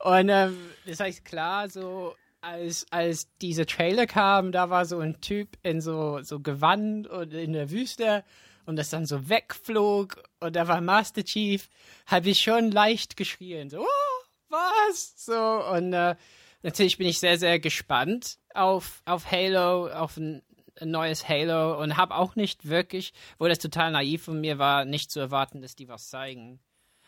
[0.00, 0.56] Und ähm,
[0.86, 5.80] das heißt klar, so als, als diese Trailer kamen, da war so ein Typ in
[5.80, 8.24] so, so Gewand und in der Wüste
[8.66, 11.68] und das dann so wegflog und da war Master Chief,
[12.06, 13.70] habe ich schon leicht geschrien.
[13.70, 15.14] So, oh, was?
[15.24, 16.16] So, und äh,
[16.62, 20.42] natürlich bin ich sehr, sehr gespannt auf, auf Halo, auf ein,
[20.80, 24.84] ein neues Halo und habe auch nicht wirklich, wo das total naiv von mir war,
[24.84, 26.60] nicht zu erwarten, dass die was zeigen.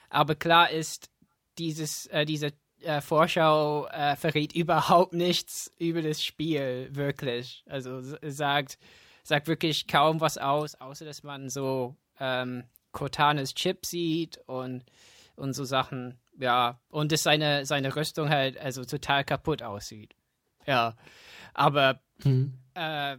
[0.09, 1.09] Aber klar ist,
[1.59, 7.65] dieses, äh, diese äh, Vorschau äh, verrät überhaupt nichts über das Spiel, wirklich.
[7.69, 8.79] Also sagt,
[9.23, 14.85] sagt wirklich kaum was aus, außer dass man so ähm, Cortanas Chip sieht und,
[15.37, 16.19] und so Sachen.
[16.39, 20.15] Ja, und dass seine, seine Rüstung halt also total kaputt aussieht.
[20.67, 20.97] Ja,
[21.55, 22.53] aber Mhm.
[22.75, 23.17] äh,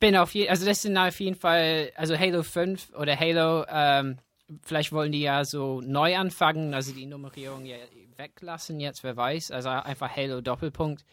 [0.00, 4.18] bin auf jeden also das sind auf jeden Fall, also Halo 5 oder Halo, ähm,
[4.62, 7.76] vielleicht wollen die ja so neu anfangen, also die Nummerierung ja
[8.22, 11.04] weglassen jetzt, wer weiß, also einfach Halo Doppelpunkt.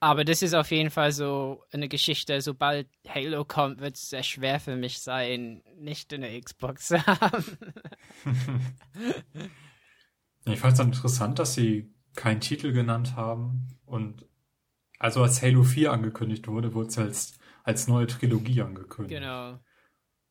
[0.00, 4.22] Aber das ist auf jeden Fall so eine Geschichte, sobald Halo kommt, wird es sehr
[4.22, 7.44] schwer für mich sein, nicht eine Xbox zu haben.
[10.44, 14.26] Ich fand es dann interessant, dass sie keinen Titel genannt haben und
[14.98, 19.20] also als Halo 4 angekündigt wurde, wurde es als, als neue Trilogie angekündigt.
[19.20, 19.58] genau.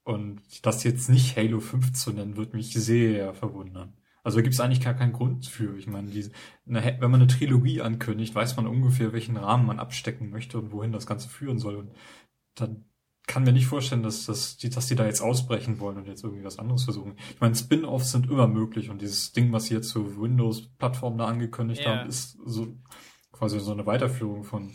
[0.03, 3.94] Und das jetzt nicht Halo 5 zu nennen, wird mich sehr verwundern.
[4.28, 5.78] Also da gibt es eigentlich gar keinen Grund für.
[5.78, 6.32] Ich meine, diese,
[6.68, 10.74] eine, wenn man eine Trilogie ankündigt, weiß man ungefähr, welchen Rahmen man abstecken möchte und
[10.74, 11.78] wohin das Ganze führen soll.
[11.78, 11.94] Und
[12.56, 12.84] dann
[13.26, 16.26] kann mir nicht vorstellen, dass, dass, die, dass die da jetzt ausbrechen wollen und jetzt
[16.26, 17.16] irgendwie was anderes versuchen.
[17.30, 21.28] Ich meine, Spin-offs sind immer möglich und dieses Ding, was sie jetzt zur Windows-Plattform da
[21.28, 21.95] angekündigt Ja.
[21.95, 22.76] haben, ist so
[23.32, 24.72] quasi so eine Weiterführung von,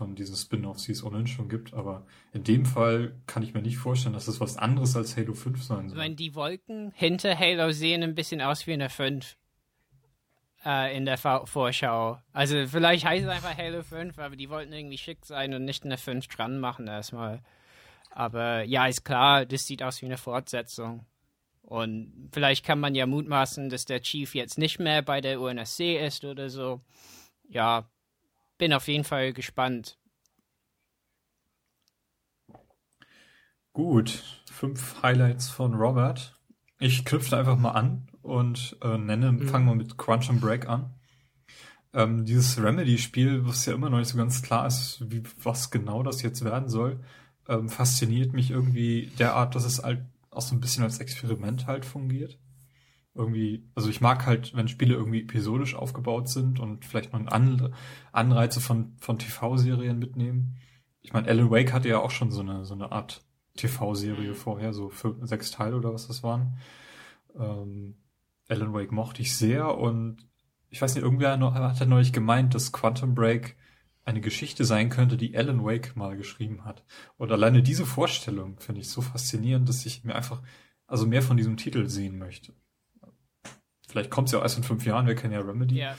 [0.00, 1.74] von diesen Spin-offs, die es ohnehin schon gibt.
[1.74, 5.34] Aber in dem Fall kann ich mir nicht vorstellen, dass das was anderes als Halo
[5.34, 5.98] 5 sein Ich soll.
[5.98, 9.36] meine, die Wolken hinter Halo sehen ein bisschen aus wie eine 5
[10.64, 12.18] äh, in der V Vorschau.
[12.32, 15.84] Also vielleicht heißt es einfach Halo 5, aber die wollten irgendwie schick sein und nicht
[15.84, 17.42] eine 5 dran machen erstmal.
[18.10, 21.04] Aber ja, ist klar, das sieht aus wie eine Fortsetzung.
[21.60, 25.98] Und vielleicht kann man ja mutmaßen, dass der Chief jetzt nicht mehr bei der UNSC
[26.04, 26.80] ist oder so.
[27.50, 27.84] Ja,
[28.60, 29.98] bin auf jeden Fall gespannt.
[33.72, 36.38] Gut, fünf Highlights von Robert.
[36.78, 39.48] Ich knüpfe einfach mal an und äh, nenne, Mhm.
[39.48, 40.94] fangen wir mit Crunch and Break an.
[41.92, 46.02] Ähm, dieses Remedy-Spiel, was ja immer noch nicht so ganz klar ist, wie, was genau
[46.02, 47.00] das jetzt werden soll,
[47.48, 51.84] ähm, fasziniert mich irgendwie derart, dass es halt auch so ein bisschen als Experiment halt
[51.84, 52.38] fungiert.
[53.14, 57.74] Irgendwie, also ich mag halt, wenn Spiele irgendwie episodisch aufgebaut sind und vielleicht noch An
[58.12, 60.56] Anreize von, von TV-Serien mitnehmen.
[61.02, 63.24] Ich meine, Alan Wake hatte ja auch schon so eine, so eine Art
[63.56, 66.58] TV-Serie vorher, so fünf, sechs Teile oder was das waren.
[67.38, 67.96] Ähm,
[68.48, 70.26] Alan Wake mochte ich sehr und
[70.68, 73.56] ich weiß nicht, irgendwer hat ja neulich gemeint, dass Quantum Break
[74.04, 76.84] eine Geschichte sein könnte, die Alan Wake mal geschrieben hat.
[77.16, 80.42] Und alleine diese Vorstellung finde ich so faszinierend, dass ich mir einfach
[80.86, 82.54] also mehr von diesem Titel sehen möchte.
[83.90, 85.76] Vielleicht kommt es ja auch erst in fünf Jahren, wir kennen ja Remedy.
[85.76, 85.96] Ja,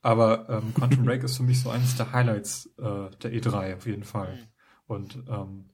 [0.00, 3.86] Aber ähm, Quantum Break ist für mich so eines der Highlights äh, der E3 auf
[3.86, 4.34] jeden Fall.
[4.34, 4.48] Mhm.
[4.86, 5.70] Und ähm,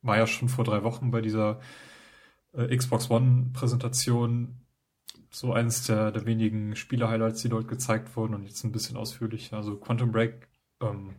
[0.00, 1.60] war ja schon vor drei Wochen bei dieser
[2.54, 4.62] äh, Xbox One Präsentation
[5.30, 9.58] so eines der, der wenigen Spiele-Highlights, die dort gezeigt wurden und jetzt ein bisschen ausführlicher.
[9.58, 10.48] Also Quantum Break
[10.80, 11.16] ähm,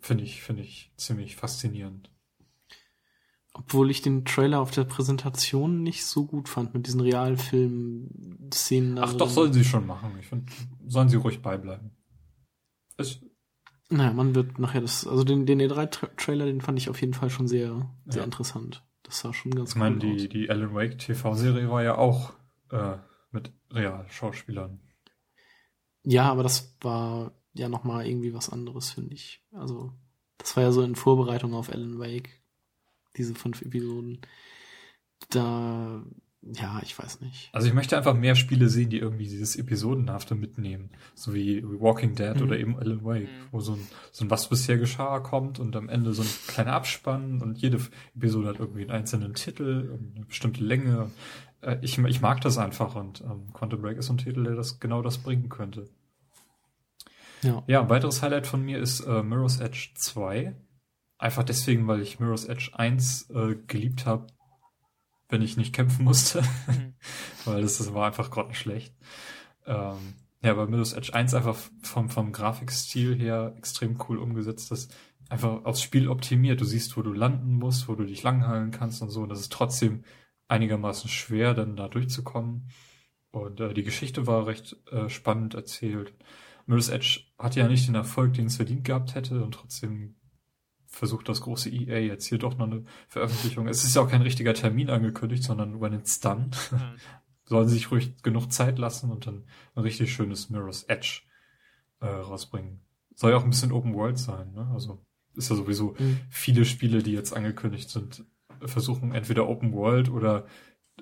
[0.00, 2.11] finde ich, finde ich ziemlich faszinierend.
[3.54, 8.98] Obwohl ich den Trailer auf der Präsentation nicht so gut fand mit diesen Realfilm-Szenen.
[8.98, 10.12] Ach doch, sollen sie schon machen.
[10.18, 10.50] Ich finde,
[10.86, 11.90] sollen sie ruhig beibleiben.
[12.96, 13.20] Es,
[13.90, 17.28] Naja, man wird nachher das, also den, den E3-Trailer, den fand ich auf jeden Fall
[17.30, 18.24] schon sehr, sehr Ja.
[18.24, 18.84] interessant.
[19.02, 20.28] Das sah schon ganz ich meine, cool die, aus.
[20.30, 22.32] die Alan Wake TV-Serie war ja auch
[22.70, 22.96] äh,
[23.32, 24.80] mit Real-Schauspielern.
[26.04, 29.44] Ja, aber das war ja nochmal irgendwie was anderes, finde ich.
[29.52, 29.92] Also,
[30.38, 32.41] Das war ja so in Vorbereitung auf Alan Wake.
[33.16, 34.20] Diese fünf Episoden.
[35.30, 36.02] Da,
[36.42, 37.50] ja, ich weiß nicht.
[37.52, 40.90] Also ich möchte einfach mehr Spiele sehen, die irgendwie dieses Episodenhafte mitnehmen.
[41.14, 42.42] So wie Walking Dead Mhm.
[42.42, 45.88] oder eben Alan Wake, wo so ein, so ein Was bisher geschah kommt und am
[45.88, 47.78] Ende so ein kleiner Abspann und jede
[48.16, 51.10] Episode hat irgendwie einen einzelnen Titel, und eine bestimmte Länge.
[51.60, 54.56] Äh, Ich, ich mag das einfach und ähm, Quantum Break ist so ein Titel, der
[54.56, 55.88] das genau das bringen könnte.
[57.42, 57.62] Ja.
[57.66, 60.54] Ja, ein weiteres Highlight von mir ist äh, Mirror's Edge 2.
[61.22, 64.26] Einfach deswegen, weil ich Mirror's Edge 1 äh, geliebt habe,
[65.28, 66.42] wenn ich nicht kämpfen musste.
[67.44, 68.92] weil das, das war einfach grottenschlecht.
[69.64, 74.72] Ähm, ja, aber Mirror's Edge 1 einfach vom, vom Grafikstil her extrem cool umgesetzt.
[74.72, 74.88] Das
[75.28, 76.60] einfach aufs Spiel optimiert.
[76.60, 79.22] Du siehst, wo du landen musst, wo du dich langhalten kannst und so.
[79.22, 80.02] Und das ist trotzdem
[80.48, 82.68] einigermaßen schwer, dann da durchzukommen.
[83.30, 86.14] Und äh, die Geschichte war recht äh, spannend erzählt.
[86.66, 90.16] Mirror's Edge hat ja nicht den Erfolg, den es verdient gehabt hätte und trotzdem
[90.92, 93.66] versucht das große EA jetzt hier doch noch eine Veröffentlichung.
[93.66, 96.50] Es ist ja auch kein richtiger Termin angekündigt, sondern when it's done.
[97.44, 99.44] Sollen sie sich ruhig genug Zeit lassen und dann
[99.74, 101.22] ein richtig schönes Mirror's Edge
[102.00, 102.80] äh, rausbringen.
[103.14, 104.70] Soll ja auch ein bisschen Open World sein, ne?
[104.72, 105.04] Also
[105.34, 106.20] ist ja sowieso Mhm.
[106.30, 108.24] viele Spiele, die jetzt angekündigt sind,
[108.64, 110.46] versuchen entweder Open World oder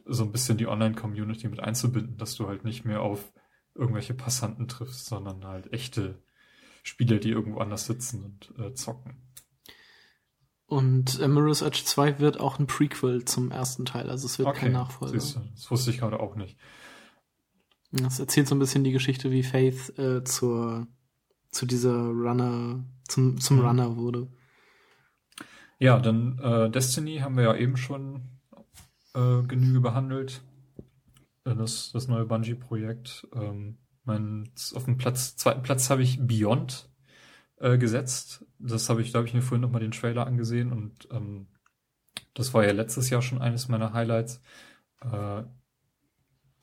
[0.06, 3.32] so ein bisschen die Online-Community mit einzubinden, dass du halt nicht mehr auf
[3.74, 6.22] irgendwelche Passanten triffst, sondern halt echte
[6.82, 9.14] Spieler, die irgendwo anders sitzen und äh, zocken.
[10.70, 14.54] Und äh, Mirror's Edge 2 wird auch ein Prequel zum ersten Teil, also es wird
[14.54, 15.18] kein Nachfolger.
[15.18, 16.56] siehst du, das wusste ich gerade auch nicht.
[17.90, 20.86] Das erzählt so ein bisschen die Geschichte, wie Faith äh, zur
[21.50, 23.64] zu dieser Runner, zum, zum Mhm.
[23.64, 24.28] Runner wurde.
[25.80, 28.22] Ja, dann äh, Destiny haben wir ja eben schon
[29.14, 30.42] äh, Genüge behandelt.
[31.44, 33.26] Äh, Das, das neue Bungie-Projekt.
[33.34, 36.88] Ähm, mein, auf dem Platz, zweiten Platz habe ich Beyond
[37.56, 38.44] äh, gesetzt.
[38.60, 41.46] Das habe ich, da habe ich mir vorhin nochmal den Trailer angesehen und ähm,
[42.34, 44.40] das war ja letztes Jahr schon eines meiner Highlights.
[45.02, 45.42] Äh,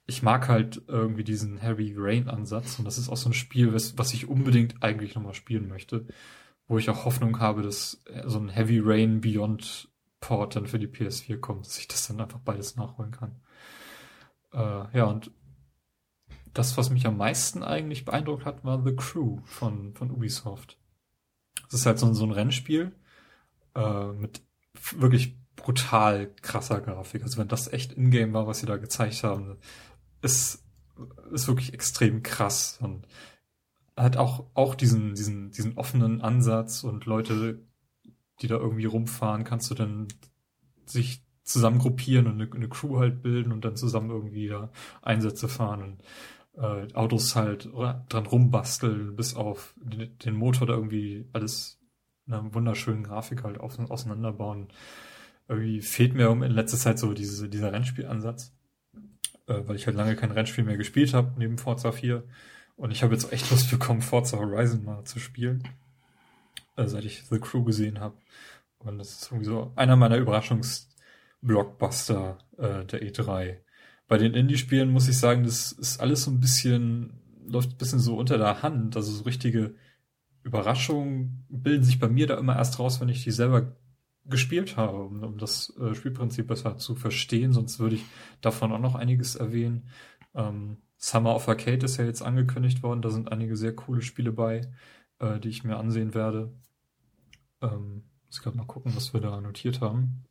[0.06, 3.74] ich mag halt irgendwie diesen Heavy Rain Ansatz und das ist auch so ein Spiel,
[3.74, 6.06] was, was ich unbedingt eigentlich nochmal spielen möchte
[6.68, 10.80] wo ich auch Hoffnung habe, dass äh, so ein Heavy Rain Beyond Port dann für
[10.80, 13.40] die PS4 kommt, dass ich das dann einfach beides nachholen kann.
[14.52, 15.32] Äh, ja, und
[16.54, 20.78] das, was mich am meisten eigentlich beeindruckt hat, war The Crew von, von Ubisoft.
[21.66, 22.92] Das ist halt so, ein- so ein Rennspiel
[23.76, 24.42] äh, mit
[24.96, 27.24] wirklich brutal krasser Grafik.
[27.24, 29.58] Also wenn das echt Ingame war, was sie da gezeigt haben,
[30.22, 30.64] ist,
[31.32, 33.08] ist wirklich extrem krass und
[33.96, 37.60] hat auch, auch diesen, diesen, diesen offenen Ansatz und Leute,
[38.42, 40.08] die da irgendwie rumfahren, kannst du dann
[40.86, 44.70] sich zusammen gruppieren und eine, eine Crew halt bilden und dann zusammen irgendwie da
[45.02, 46.04] Einsätze fahren und
[46.58, 51.80] äh, Autos halt ra- dran rumbasteln, bis auf den, Motor da irgendwie alles
[52.26, 54.68] in einer wunderschönen Grafik halt auseinanderbauen.
[55.48, 58.54] Irgendwie fehlt mir in letzter Zeit so diese, dieser Rennspielansatz,
[59.48, 62.24] äh, weil ich halt lange kein Rennspiel mehr gespielt habe, neben Forza 4.
[62.76, 65.64] Und ich habe jetzt echt Lust bekommen, Forza Horizon mal zu spielen,
[66.76, 68.18] äh, seit ich The Crew gesehen habe.
[68.80, 73.58] Und das ist irgendwie so einer meiner Überraschungsblockbuster äh, der E3.
[74.08, 78.00] Bei den Indie-Spielen muss ich sagen, das ist alles so ein bisschen, läuft ein bisschen
[78.00, 78.96] so unter der Hand.
[78.96, 79.76] Also so richtige
[80.44, 83.76] Überraschungen bilden sich bei mir da immer erst raus, wenn ich die selber
[84.26, 87.54] gespielt habe, um, um das äh, Spielprinzip besser zu verstehen.
[87.54, 88.06] Sonst würde ich
[88.42, 89.90] davon auch noch einiges erwähnen.
[90.36, 93.02] Ähm, Summer of Arcade ist ja jetzt angekündigt worden.
[93.02, 94.62] Da sind einige sehr coole Spiele bei,
[95.20, 96.54] äh, die ich mir ansehen werde.
[97.62, 100.26] Ähm, muss gerade mal gucken, was wir da notiert haben.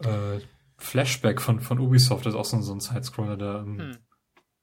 [0.00, 0.40] Äh,
[0.88, 3.96] Flashback von, von Ubisoft ist auch so, so ein Sidescroller, der im, Hm.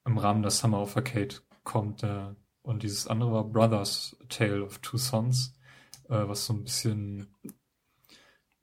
[0.06, 2.02] im Rahmen der Summer of Arcade kommt.
[2.02, 5.54] Der, und dieses andere war Brothers Tale of Two Sons,
[6.10, 7.28] äh, was so ein bisschen,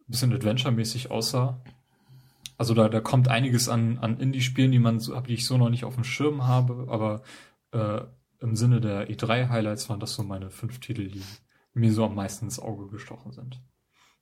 [0.08, 1.62] bisschen Adventure-mäßig aussah.
[2.58, 5.70] Also da, da kommt einiges an, an Indie-Spielen, die man so, die ich so noch
[5.70, 7.22] nicht auf dem Schirm habe, aber
[7.72, 8.02] äh,
[8.40, 11.22] im Sinne der E3-Highlights waren das so meine fünf Titel, die
[11.74, 13.62] mir so am meisten ins Auge gestochen sind.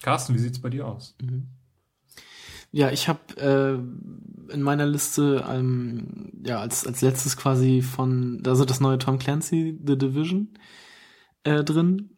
[0.03, 1.17] Carsten, wie sieht's bei dir aus?
[1.21, 1.49] Mhm.
[2.73, 8.65] Ja, ich habe äh, in meiner Liste ähm, ja als als letztes quasi von also
[8.65, 10.57] das neue Tom Clancy The Division
[11.45, 12.17] äh, drin.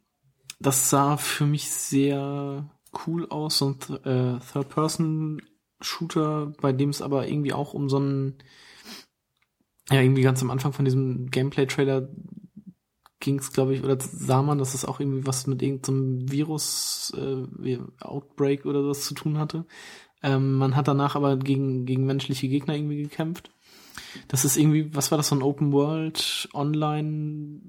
[0.60, 2.68] Das sah für mich sehr
[3.06, 8.39] cool aus, so ein äh, Third-Person-Shooter, bei dem es aber irgendwie auch um so einen
[9.90, 12.08] ja irgendwie ganz am Anfang von diesem Gameplay-Trailer
[13.22, 17.12] ging es, glaube ich, oder sah man, dass es auch irgendwie was mit irgendeinem Virus,
[17.16, 19.64] äh, Outbreak oder sowas zu tun hatte.
[20.23, 23.51] Ähm, man hat danach aber gegen, gegen menschliche Gegner irgendwie gekämpft.
[24.28, 27.60] Das ist irgendwie, was war das, so ein Open World Online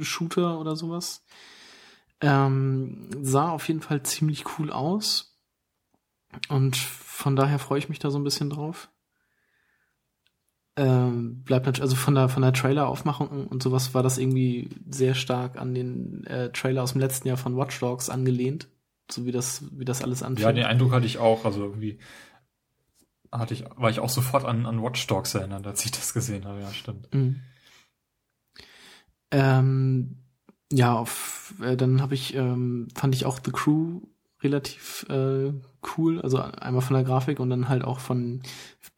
[0.00, 1.24] Shooter oder sowas?
[2.20, 5.36] Ähm, sah auf jeden Fall ziemlich cool aus.
[6.48, 8.90] Und von daher freue ich mich da so ein bisschen drauf.
[10.76, 15.14] Ähm, bleibt natürlich, also von der von der Trailer-Aufmachung und sowas war das irgendwie sehr
[15.14, 18.68] stark an den äh, Trailer aus dem letzten Jahr von Watch Dogs angelehnt,
[19.10, 20.44] so wie das wie das alles anfängt.
[20.44, 21.44] Ja, den Eindruck hatte ich auch.
[21.44, 21.98] Also irgendwie
[23.32, 26.44] hatte ich, war ich auch sofort an, an Watch Dogs erinnert, als ich das gesehen
[26.44, 26.60] habe.
[26.60, 27.12] Ja, stimmt.
[27.14, 27.40] Mhm.
[29.30, 30.16] Ähm,
[30.72, 34.00] ja, auf, äh, dann habe ich, ähm, fand ich auch The Crew
[34.42, 35.52] relativ äh,
[35.96, 36.20] cool.
[36.20, 38.42] Also einmal von der Grafik und dann halt auch von,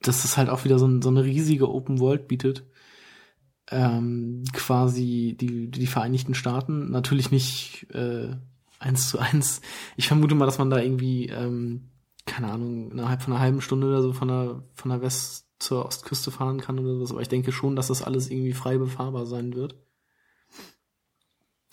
[0.01, 2.65] dass es halt auch wieder so, ein, so eine riesige Open World bietet.
[3.69, 6.89] Ähm, quasi die, die Vereinigten Staaten.
[6.91, 8.35] Natürlich nicht äh,
[8.81, 9.61] eins zu eins.
[9.95, 11.91] Ich vermute mal, dass man da irgendwie, ähm,
[12.25, 15.85] keine Ahnung, innerhalb von einer halben Stunde oder so von der, von der West zur
[15.85, 17.11] Ostküste fahren kann oder sowas.
[17.11, 19.75] Aber ich denke schon, dass das alles irgendwie frei befahrbar sein wird.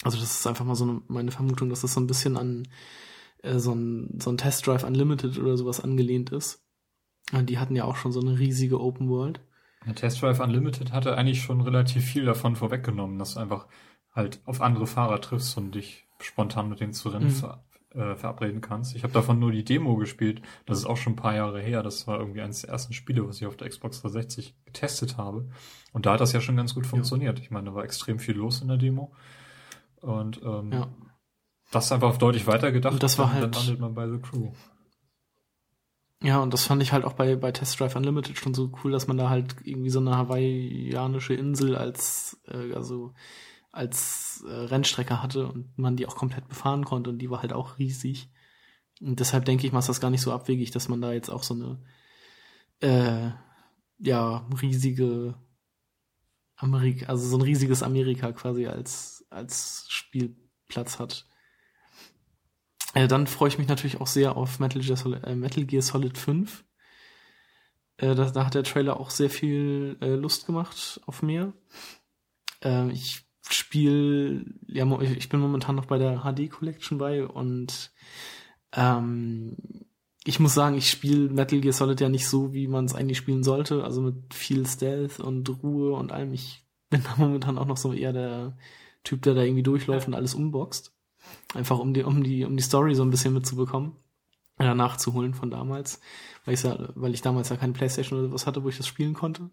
[0.03, 2.67] Also das ist einfach mal so eine, meine Vermutung, dass das so ein bisschen an
[3.41, 6.63] äh, so ein, so ein Test Drive Unlimited oder sowas angelehnt ist.
[7.31, 9.41] Die hatten ja auch schon so eine riesige Open World.
[9.85, 13.67] Der Test Drive Unlimited hatte eigentlich schon relativ viel davon vorweggenommen, dass du einfach
[14.13, 17.99] halt auf andere Fahrer triffst und dich spontan mit denen zu Rennen mhm.
[17.99, 18.95] äh, verabreden kannst.
[18.95, 20.41] Ich habe davon nur die Demo gespielt.
[20.65, 21.83] Das ist auch schon ein paar Jahre her.
[21.83, 25.49] Das war irgendwie eines der ersten Spiele, was ich auf der Xbox 360 getestet habe.
[25.93, 27.39] Und da hat das ja schon ganz gut funktioniert.
[27.39, 27.43] Ja.
[27.43, 29.11] Ich meine, da war extrem viel los in der Demo.
[30.01, 30.87] Und ähm, ja.
[31.71, 32.93] das einfach deutlich weitergedacht.
[32.93, 34.51] Und das war halt, dann landet man bei The Crew.
[36.21, 38.91] Ja, und das fand ich halt auch bei, bei Test Drive Unlimited schon so cool,
[38.91, 43.13] dass man da halt irgendwie so eine hawaiianische Insel als, äh, also
[43.79, 47.53] als äh, Rennstrecke hatte und man die auch komplett befahren konnte und die war halt
[47.53, 48.29] auch riesig.
[48.99, 51.29] Und deshalb denke ich mal, ist das gar nicht so abwegig, dass man da jetzt
[51.29, 51.79] auch so eine
[52.81, 53.31] äh,
[53.99, 55.35] ja riesige
[56.57, 61.25] Amerika, also so ein riesiges Amerika quasi als als Spielplatz hat.
[62.95, 65.81] Äh, dann freue ich mich natürlich auch sehr auf Metal Gear Solid, äh, Metal Gear
[65.81, 66.65] Solid 5.
[67.95, 71.53] Äh, da, da, hat der Trailer auch sehr viel äh, Lust gemacht auf mir.
[72.61, 77.91] Ähm, ich spiele, ja, ich bin momentan noch bei der HD Collection bei und
[78.73, 79.55] ähm,
[80.25, 83.17] ich muss sagen, ich spiele Metal Gear Solid ja nicht so, wie man es eigentlich
[83.17, 86.33] spielen sollte, also mit viel Stealth und Ruhe und allem.
[86.33, 88.57] Ich bin da momentan auch noch so eher der
[89.03, 90.93] Typ, der da irgendwie durchläuft und alles unboxt.
[91.53, 93.95] Einfach um die, um die, um die Story so ein bisschen mitzubekommen.
[94.57, 96.01] Oder nachzuholen von damals.
[96.43, 98.87] Weil ich ja, weil ich damals ja keine Playstation oder was hatte, wo ich das
[98.87, 99.49] spielen konnte.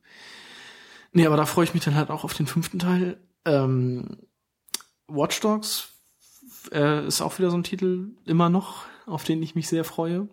[1.13, 3.21] Nee, aber da freue ich mich dann halt auch auf den fünften Teil.
[3.47, 4.19] Ähm,
[5.09, 5.95] Watch Dogs
[6.73, 10.29] äh, ist auch wieder so ein Titel immer noch, auf den ich mich sehr freue.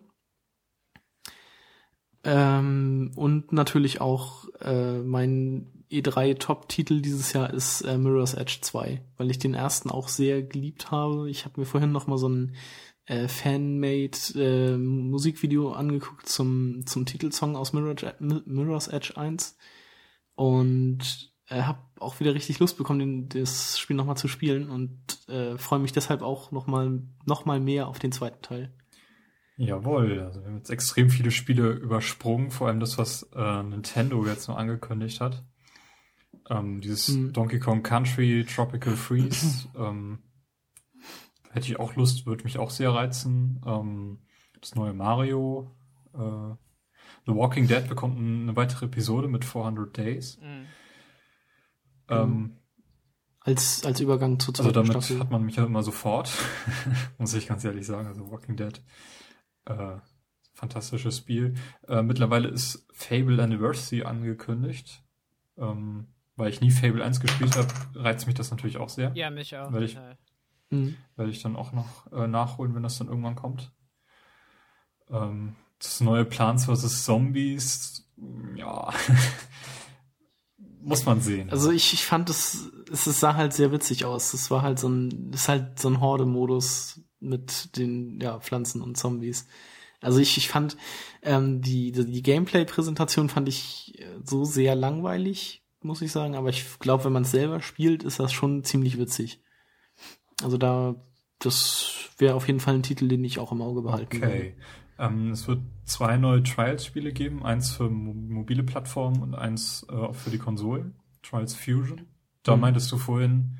[2.24, 9.02] Ähm, und natürlich auch äh, mein E3 Top-Titel dieses Jahr ist äh, Mirror's Edge 2,
[9.16, 11.30] weil ich den ersten auch sehr geliebt habe.
[11.30, 12.56] Ich habe mir vorhin noch mal so ein
[13.06, 19.56] äh, Fanmade äh, Musikvideo angeguckt zum zum Titelsong aus Mirror, Mirror's Edge 1
[20.34, 24.70] und äh, habe auch wieder richtig Lust bekommen, den, das Spiel noch mal zu spielen
[24.70, 28.72] und äh, freue mich deshalb auch noch mal noch mal mehr auf den zweiten Teil.
[29.56, 34.26] Jawohl, also wir haben jetzt extrem viele Spiele übersprungen, vor allem das, was äh, Nintendo
[34.26, 35.44] jetzt noch angekündigt hat.
[36.50, 37.32] Ähm, dieses mhm.
[37.32, 40.18] Donkey Kong Country, Tropical Freeze, ähm,
[41.52, 43.60] hätte ich auch Lust, würde mich auch sehr reizen.
[43.64, 44.18] Ähm,
[44.60, 45.70] das neue Mario,
[46.14, 46.54] äh,
[47.26, 50.38] The Walking Dead bekommt eine weitere Episode mit 400 Days.
[50.40, 50.66] Mhm.
[52.08, 52.56] Ähm,
[53.40, 55.20] als, als Übergang zur zweiten Also damit Staffel.
[55.20, 56.30] hat man mich ja immer sofort,
[57.18, 58.08] muss ich ganz ehrlich sagen.
[58.08, 58.82] Also Walking Dead,
[59.66, 59.96] äh,
[60.54, 61.54] fantastisches Spiel.
[61.86, 65.02] Äh, mittlerweile ist Fable Anniversary angekündigt.
[65.56, 69.12] Ähm, weil ich nie Fable 1 gespielt habe, reizt mich das natürlich auch sehr.
[69.14, 69.72] Ja, mich auch.
[69.72, 69.98] Werde ich,
[70.70, 70.96] mhm.
[71.16, 73.72] werde ich dann auch noch äh, nachholen, wenn das dann irgendwann kommt.
[75.10, 77.04] Ähm, das neue Plants vs.
[77.04, 78.10] Zombies,
[78.56, 78.92] ja,
[80.84, 81.50] muss man sehen.
[81.50, 84.34] Also ich, ich fand es, es sah halt sehr witzig aus.
[84.34, 88.96] Es war halt so ein, ist halt so ein Horde-Modus mit den ja, Pflanzen und
[88.96, 89.46] Zombies.
[90.00, 90.76] Also ich, ich fand
[91.22, 96.34] ähm, die, die Gameplay-Präsentation fand ich äh, so sehr langweilig, muss ich sagen.
[96.34, 99.40] Aber ich glaube, wenn man es selber spielt, ist das schon ziemlich witzig.
[100.42, 100.94] Also da,
[101.38, 104.26] das wäre auf jeden Fall ein Titel, den ich auch im Auge behalten okay.
[104.26, 104.54] würde.
[104.98, 110.30] Ähm, es wird zwei neue Trials-Spiele geben, eins für mobile Plattformen und eins äh, für
[110.30, 110.94] die Konsolen.
[111.22, 112.02] Trials Fusion.
[112.42, 112.62] Da mhm.
[112.62, 113.58] meintest du vorhin,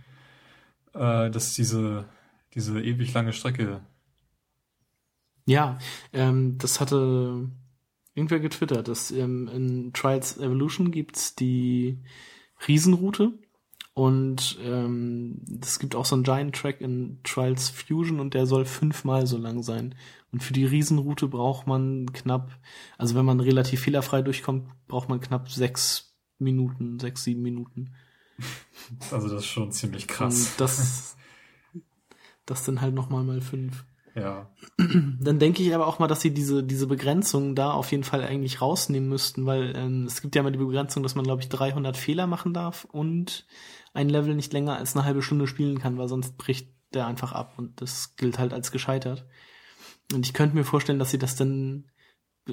[0.93, 2.07] äh, dass diese,
[2.55, 3.81] diese ewig lange Strecke.
[5.47, 5.79] Ja,
[6.13, 7.51] ähm, das hatte
[8.15, 11.99] irgendwer getwittert, dass ähm, in Trials Evolution gibt's die
[12.67, 13.33] Riesenroute
[13.95, 18.65] Und ähm, es gibt auch so einen Giant Track in Trials Fusion und der soll
[18.65, 19.95] fünfmal so lang sein.
[20.33, 22.59] Und für die Riesenroute braucht man knapp,
[22.99, 27.95] also wenn man relativ fehlerfrei durchkommt, braucht man knapp sechs Minuten, sechs, sieben Minuten.
[29.13, 30.51] Also das ist schon ziemlich krass.
[30.51, 31.17] Und das,
[32.47, 33.85] das dann halt nochmal mal fünf.
[34.15, 34.51] Ja.
[34.79, 38.23] Dann denke ich aber auch mal, dass sie diese, diese Begrenzung da auf jeden Fall
[38.23, 41.49] eigentlich rausnehmen müssten, weil ähm, es gibt ja mal die Begrenzung, dass man, glaube ich,
[41.49, 43.47] 300 Fehler machen darf und
[43.93, 47.33] ein Level nicht länger als eine halbe Stunde spielen kann, weil sonst bricht der einfach
[47.33, 49.27] ab und das gilt halt als gescheitert.
[50.13, 51.87] Und ich könnte mir vorstellen, dass sie das dann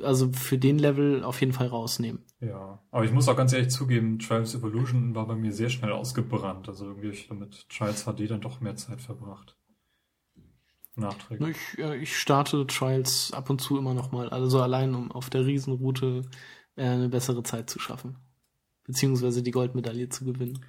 [0.03, 2.23] also für den Level auf jeden Fall rausnehmen.
[2.40, 5.91] Ja, aber ich muss auch ganz ehrlich zugeben, Trials Evolution war bei mir sehr schnell
[5.91, 6.69] ausgebrannt.
[6.69, 9.57] Also irgendwie habe ich damit Trials HD dann doch mehr Zeit verbracht.
[11.02, 11.58] Nachträglich.
[11.74, 15.30] Ich, äh, ich starte Trials ab und zu immer noch mal, also allein um auf
[15.30, 16.24] der Riesenroute
[16.76, 18.18] äh, eine bessere Zeit zu schaffen.
[18.86, 20.66] Beziehungsweise die Goldmedaille zu gewinnen.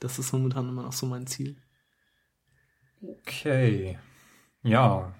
[0.00, 1.56] Das ist momentan immer noch so mein Ziel.
[3.00, 3.98] Okay.
[4.62, 5.14] Ja.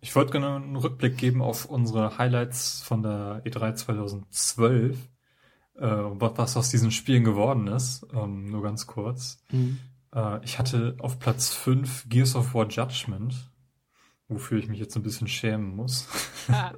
[0.00, 4.96] Ich wollte gerne einen Rückblick geben auf unsere Highlights von der E3 2012.
[5.80, 8.06] Äh, was aus diesen Spielen geworden ist.
[8.12, 9.42] Ähm, nur ganz kurz.
[9.50, 9.78] Mhm.
[10.14, 13.50] Äh, ich hatte auf Platz 5 Gears of War Judgment,
[14.28, 16.08] wofür ich mich jetzt ein bisschen schämen muss.
[16.48, 16.72] Ah.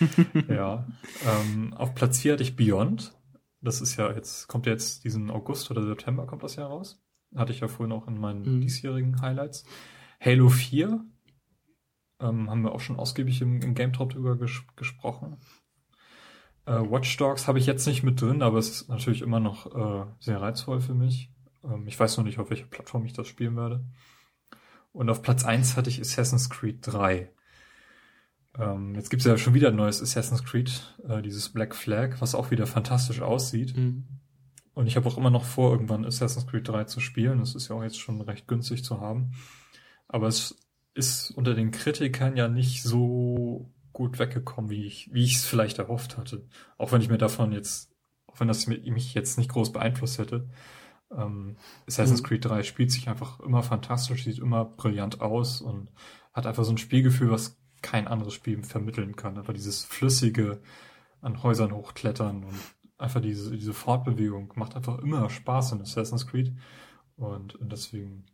[0.48, 0.86] ja.
[1.26, 3.12] Ähm, auf Platz 4 hatte ich Beyond.
[3.60, 7.00] Das ist ja jetzt, kommt ja jetzt diesen August oder September kommt das ja raus.
[7.34, 8.60] Hatte ich ja vorhin auch in meinen mhm.
[8.60, 9.64] diesjährigen Highlights.
[10.20, 11.04] Halo 4
[12.20, 15.38] ähm, haben wir auch schon ausgiebig im, im Game Talk drüber ges gesprochen.
[16.66, 19.66] Äh, Watch Dogs habe ich jetzt nicht mit drin, aber es ist natürlich immer noch
[19.74, 21.31] äh, sehr reizvoll für mich.
[21.64, 23.84] Ähm, ich weiß noch nicht, auf welcher Plattform ich das spielen werde.
[24.92, 27.30] Und auf Platz 1 hatte ich Assassin's Creed 3.
[28.58, 32.20] Ähm, jetzt gibt es ja schon wieder ein neues Assassin's Creed, äh, dieses Black Flag,
[32.20, 33.76] was auch wieder fantastisch aussieht.
[33.76, 34.06] Mhm.
[34.74, 37.38] Und ich habe auch immer noch vor, irgendwann Assassin's Creed 3 zu spielen.
[37.38, 39.32] Das ist ja auch jetzt schon recht günstig zu haben.
[40.08, 40.58] Aber es
[40.94, 45.78] ist unter den Kritikern ja nicht so gut weggekommen, wie ich wie ich es vielleicht
[45.78, 46.46] erhofft hatte.
[46.78, 47.90] Auch wenn ich mir davon jetzt,
[48.26, 50.48] auch wenn das mich jetzt nicht groß beeinflusst hätte.
[51.16, 52.26] Ähm, Assassin's mhm.
[52.26, 55.90] Creed 3 spielt sich einfach immer fantastisch, sieht immer brillant aus und
[56.32, 59.36] hat einfach so ein Spielgefühl, was kein anderes Spiel vermitteln kann.
[59.36, 60.62] Einfach dieses flüssige
[61.20, 62.58] an Häusern hochklettern und
[62.98, 66.56] einfach diese, diese Fortbewegung macht einfach immer Spaß in Assassin's Creed.
[67.16, 68.26] Und, und deswegen,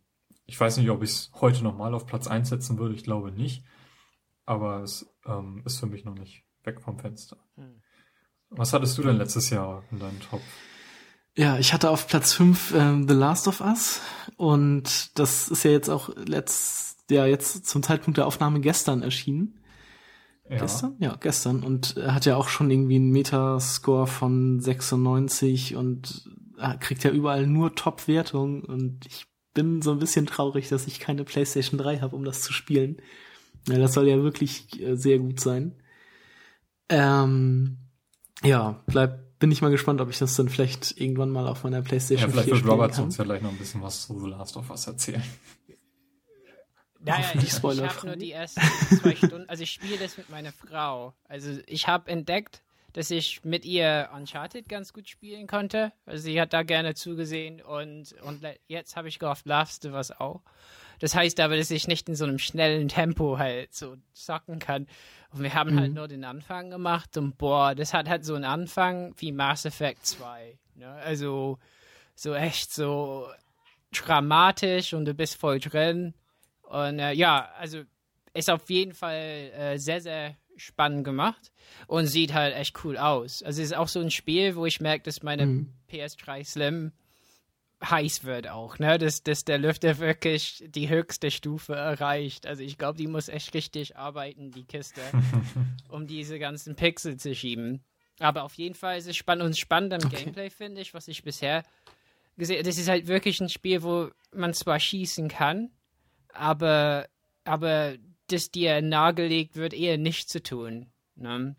[0.46, 3.32] ich weiß nicht, ob ich es heute nochmal auf Platz 1 setzen würde, ich glaube
[3.32, 3.64] nicht.
[4.44, 7.36] Aber es ähm, ist für mich noch nicht weg vom Fenster.
[7.56, 7.82] Hm.
[8.50, 10.40] Was hattest du denn letztes Jahr in deinem Top?
[11.38, 14.00] Ja, ich hatte auf Platz 5 ähm, The Last of Us
[14.36, 19.60] und das ist ja jetzt auch letzt, ja, jetzt zum Zeitpunkt der Aufnahme gestern erschienen.
[20.50, 20.58] Ja.
[20.58, 20.96] Gestern?
[20.98, 21.62] Ja, gestern.
[21.62, 27.12] Und er hat ja auch schon irgendwie einen Metascore von 96 und er kriegt ja
[27.12, 32.00] überall nur Top-Wertung und ich bin so ein bisschen traurig, dass ich keine PlayStation 3
[32.00, 32.96] habe, um das zu spielen.
[33.68, 35.76] Ja, das soll ja wirklich äh, sehr gut sein.
[36.88, 37.78] Ähm,
[38.42, 41.82] ja, bleibt bin ich mal gespannt, ob ich das dann vielleicht irgendwann mal auf meiner
[41.82, 43.04] Playstation ja, vielleicht 4 wird Robert kann.
[43.04, 45.22] uns ja gleich noch ein bisschen was zu The Last of Us erzählen.
[47.06, 48.60] Ja, ja, ich, ich habe nur die ersten
[49.00, 51.14] zwei Stunden, also ich spiele das mit meiner Frau.
[51.28, 55.92] Also ich habe entdeckt, dass ich mit ihr Uncharted ganz gut spielen konnte.
[56.06, 60.10] Also sie hat da gerne zugesehen und, und jetzt habe ich gehofft, Last of Us
[60.10, 60.42] auch.
[60.98, 64.88] Das heißt aber, dass ich nicht in so einem schnellen Tempo halt so zocken kann.
[65.30, 65.80] Und wir haben halt mhm.
[65.80, 69.66] halt nur den Anfang gemacht und boah, das hat halt so einen Anfang wie Mass
[69.66, 70.58] Effect 2.
[70.76, 70.90] Ne?
[70.90, 71.58] Also
[72.14, 73.26] so echt so
[73.92, 76.14] dramatisch und du bist voll drin.
[76.62, 77.82] Und äh, ja, also
[78.34, 81.52] ist auf jeden Fall äh, sehr, sehr spannend gemacht
[81.86, 83.42] und sieht halt echt cool aus.
[83.42, 85.72] Also es ist auch so ein Spiel, wo ich merke, dass meine mhm.
[85.90, 86.92] PS3 Slim
[87.82, 88.98] heiß wird auch, ne?
[88.98, 92.46] Dass, dass der Lüfter wirklich die höchste Stufe erreicht.
[92.46, 95.00] Also ich glaube, die muss echt richtig arbeiten, die Kiste,
[95.88, 97.84] um diese ganzen Pixel zu schieben.
[98.18, 100.24] Aber auf jeden Fall ist es spannend und spannend am okay.
[100.24, 101.62] Gameplay, finde ich, was ich bisher
[102.36, 102.68] gesehen habe.
[102.68, 105.70] Das ist halt wirklich ein Spiel, wo man zwar schießen kann,
[106.32, 107.08] aber,
[107.44, 110.86] aber das dir nahegelegt wird, eher nicht zu tun.
[111.14, 111.54] Ne?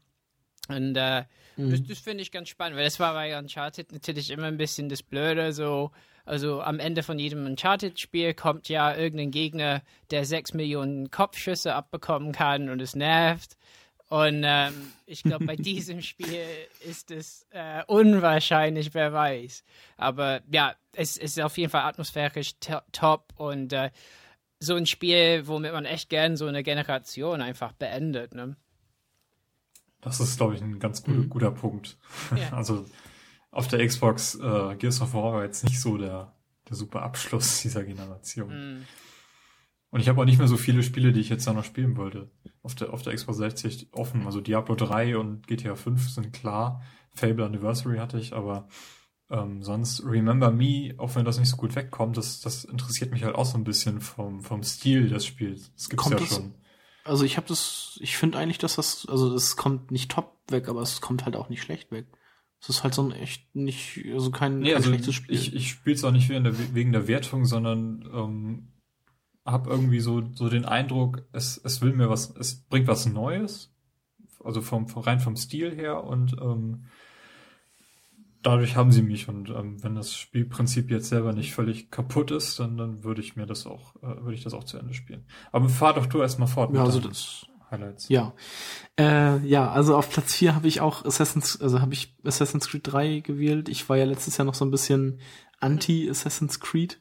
[0.70, 1.24] Und äh,
[1.58, 1.72] mhm.
[1.72, 4.88] das, das finde ich ganz spannend, weil das war bei Uncharted natürlich immer ein bisschen
[4.88, 5.92] das Blöde, so,
[6.26, 9.82] also am Ende von jedem Uncharted-Spiel kommt ja irgendein Gegner,
[10.12, 13.58] der sechs Millionen Kopfschüsse abbekommen kann und es nervt.
[14.10, 16.46] Und ähm, ich glaube, bei diesem Spiel
[16.88, 19.64] ist es äh, unwahrscheinlich, wer weiß.
[19.98, 22.54] Aber ja, es, ist auf jeden Fall atmosphärisch
[22.92, 23.92] top und äh,
[24.60, 28.34] so ein Spiel, womit man echt gern so eine Generation einfach beendet.
[28.34, 28.56] Ne?
[30.02, 31.30] Das ist, glaube ich, ein ganz guter, mhm.
[31.30, 31.98] guter Punkt.
[32.36, 32.52] Ja.
[32.56, 32.86] Also
[33.52, 36.34] auf der Xbox äh, Gears of War war jetzt nicht so der,
[36.70, 38.78] der super Abschluss dieser Generation.
[38.80, 38.86] Mm.
[39.92, 41.98] Und ich habe auch nicht mehr so viele Spiele, die ich jetzt da noch spielen
[41.98, 42.30] wollte.
[42.62, 44.28] Auf der, auf der Xbox 60 offen.
[44.28, 46.84] Also Diablo 3 und GTA 5 sind klar.
[47.16, 48.68] Fable Anniversary hatte ich, aber
[49.32, 53.24] ähm, sonst Remember Me, auch wenn das nicht so gut wegkommt, das, das interessiert mich
[53.24, 55.72] halt auch so ein bisschen vom, vom Stil des Spiels.
[55.76, 56.54] Das gibt's Kommt ja das- schon.
[57.10, 60.70] Also ich habe das, ich finde eigentlich, dass das, also das kommt nicht top weg,
[60.70, 62.06] aber es kommt halt auch nicht schlecht weg.
[62.62, 65.36] Es ist halt so ein echt nicht, also kein, Nee, kein also schlechtes Spiel.
[65.36, 68.68] ich, ich spiele es auch nicht wegen der, wegen der Wertung, sondern ähm,
[69.44, 73.74] habe irgendwie so, so den Eindruck, es, es will mir was, es bringt was Neues,
[74.44, 76.86] also vom, rein vom Stil her und ähm,
[78.42, 82.60] dadurch haben sie mich und ähm, wenn das Spielprinzip jetzt selber nicht völlig kaputt ist,
[82.60, 85.26] dann, dann würde ich mir das auch, äh, würde ich das auch zu Ende spielen.
[85.52, 88.10] Aber fahr doch du erstmal fort ja, also das, Highlights.
[88.10, 88.34] ja.
[88.98, 92.84] Äh, ja, also auf Platz 4 habe ich auch Assassin's, also habe ich Assassin's Creed
[92.86, 93.70] 3 gewählt.
[93.70, 95.20] Ich war ja letztes Jahr noch so ein bisschen
[95.60, 97.00] anti-Assassin's Creed,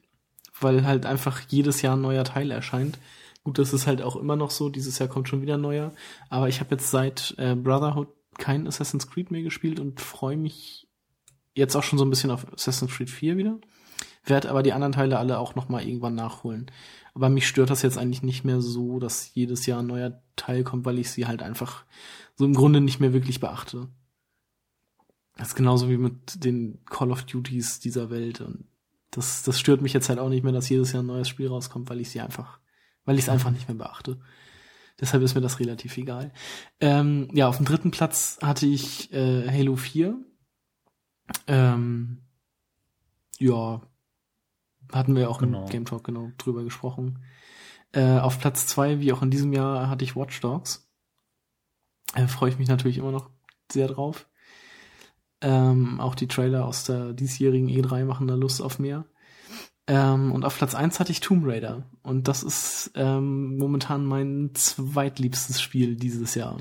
[0.60, 2.98] weil halt einfach jedes Jahr ein neuer Teil erscheint.
[3.44, 5.92] Gut, das ist halt auch immer noch so, dieses Jahr kommt schon wieder ein neuer.
[6.28, 10.87] Aber ich habe jetzt seit äh, Brotherhood kein Assassin's Creed mehr gespielt und freue mich
[11.58, 13.58] jetzt auch schon so ein bisschen auf Assassin's Creed 4 wieder.
[14.24, 16.70] Werd aber die anderen Teile alle auch noch mal irgendwann nachholen.
[17.14, 20.64] Aber mich stört das jetzt eigentlich nicht mehr so, dass jedes Jahr ein neuer Teil
[20.64, 21.84] kommt, weil ich sie halt einfach
[22.36, 23.88] so im Grunde nicht mehr wirklich beachte.
[25.36, 28.64] Das ist genauso wie mit den Call of Duties dieser Welt und
[29.10, 31.48] das, das stört mich jetzt halt auch nicht mehr, dass jedes Jahr ein neues Spiel
[31.48, 32.58] rauskommt, weil ich sie einfach,
[33.04, 34.20] weil ich es einfach nicht mehr beachte.
[35.00, 36.32] Deshalb ist mir das relativ egal.
[36.80, 40.18] Ähm, ja, auf dem dritten Platz hatte ich äh, Halo 4.
[41.46, 42.22] Ähm,
[43.38, 43.80] ja,
[44.92, 45.64] hatten wir auch Genau.
[45.64, 47.24] im Game Talk genau drüber gesprochen.
[47.92, 50.88] Äh, auf Platz zwei, wie auch in diesem Jahr, hatte ich Watch Dogs.
[52.14, 53.30] Äh, Freue ich mich natürlich immer noch
[53.70, 54.28] sehr drauf.
[55.40, 59.04] Ähm, auch die Trailer aus der diesjährigen E3 machen da Lust auf mehr.
[59.86, 61.84] Ähm, und auf Platz eins hatte ich Tomb Raider.
[62.02, 66.58] Und das ist ähm, momentan mein zweitliebstes Spiel dieses Jahr.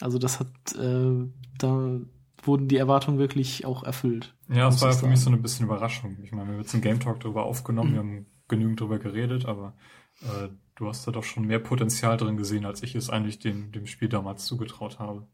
[0.00, 2.00] Also das hat, äh, da
[2.42, 4.34] wurden die Erwartungen wirklich auch erfüllt.
[4.48, 6.18] Ja, es war ich für mich so eine bisschen Überraschung.
[6.22, 7.94] Ich meine, wir haben jetzt einen Game Talk darüber aufgenommen, Mhm.
[7.94, 9.76] wir haben genügend darüber geredet, aber
[10.22, 13.72] äh, du hast da doch schon mehr Potenzial drin gesehen, als ich es eigentlich dem,
[13.72, 15.26] dem Spiel damals zugetraut habe.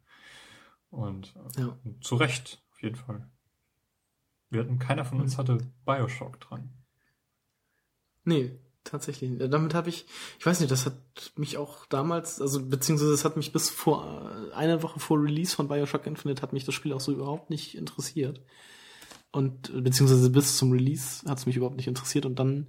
[0.90, 1.78] Und äh, Ja.
[2.00, 3.28] zu Recht, auf jeden Fall.
[4.50, 6.72] Wir hatten, keiner von uns hatte Bioshock dran.
[8.24, 8.58] Nee,
[8.90, 9.30] tatsächlich.
[9.40, 10.06] Äh, Damit habe ich,
[10.38, 10.96] ich weiß nicht, das hat
[11.36, 15.54] mich auch damals, also beziehungsweise es hat mich bis vor äh, einer Woche vor Release
[15.54, 18.40] von Bioshock Infinite hat mich das Spiel auch so überhaupt nicht interessiert.
[19.30, 22.68] Und äh, beziehungsweise bis zum Release hat es mich überhaupt nicht interessiert und dann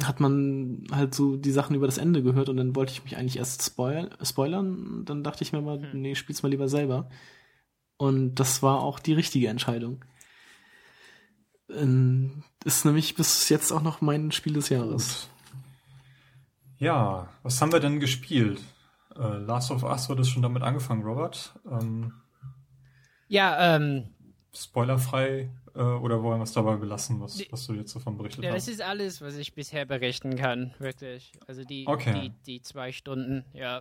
[0.00, 3.16] hat man halt so die Sachen über das Ende gehört und dann wollte ich mich
[3.16, 5.04] eigentlich erst spoil spoilern.
[5.04, 6.00] Dann dachte ich mir mal, Hm.
[6.00, 7.08] nee, spiel's mal lieber selber.
[7.96, 10.04] Und das war auch die richtige Entscheidung.
[11.68, 15.30] Ähm, Ist nämlich bis jetzt auch noch mein Spiel des Jahres.
[16.78, 18.60] Ja, was haben wir denn gespielt?
[19.16, 21.54] Äh, Last of Us, du hattest schon damit angefangen, Robert.
[21.70, 22.12] Ähm,
[23.26, 24.10] Ja, ähm,
[24.54, 28.50] spoilerfrei äh, oder wollen wir es dabei belassen, was, was du jetzt davon berichtet ja,
[28.50, 28.68] hast?
[28.68, 31.32] das ist alles, was ich bisher berichten kann, wirklich.
[31.46, 32.20] Also die, Okay.
[32.20, 33.80] die, die zwei Stunden, ja.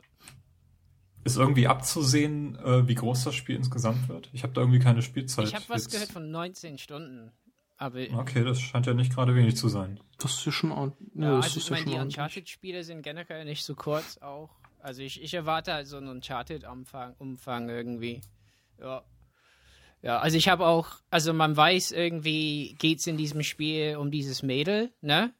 [1.25, 4.29] Ist irgendwie abzusehen, äh, wie groß das Spiel insgesamt wird?
[4.31, 5.45] Ich habe da irgendwie keine Spielzeit.
[5.45, 5.91] Ich habe was jetzt.
[5.91, 7.33] gehört von 19 Stunden.
[7.77, 9.99] Aber Okay, das scheint ja nicht gerade wenig zu sein.
[10.17, 11.09] Das ist ja schon ordentlich.
[11.15, 11.99] ja, das also ist ich ja meine, schon die.
[11.99, 14.49] Uncharted-Spiele sind generell nicht so kurz auch.
[14.79, 18.21] Also ich, ich erwarte halt so einen Uncharted-Umfang Umfang irgendwie.
[18.79, 19.03] Ja.
[20.03, 24.43] Ja, also ich habe auch, also man weiß irgendwie, geht's in diesem Spiel um dieses
[24.43, 25.33] Mädel, ne?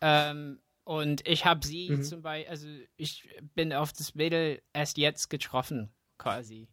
[0.00, 2.02] Ähm, und ich habe sie Mhm.
[2.02, 6.68] zum Beispiel, also ich bin auf das Mädel erst jetzt getroffen, quasi.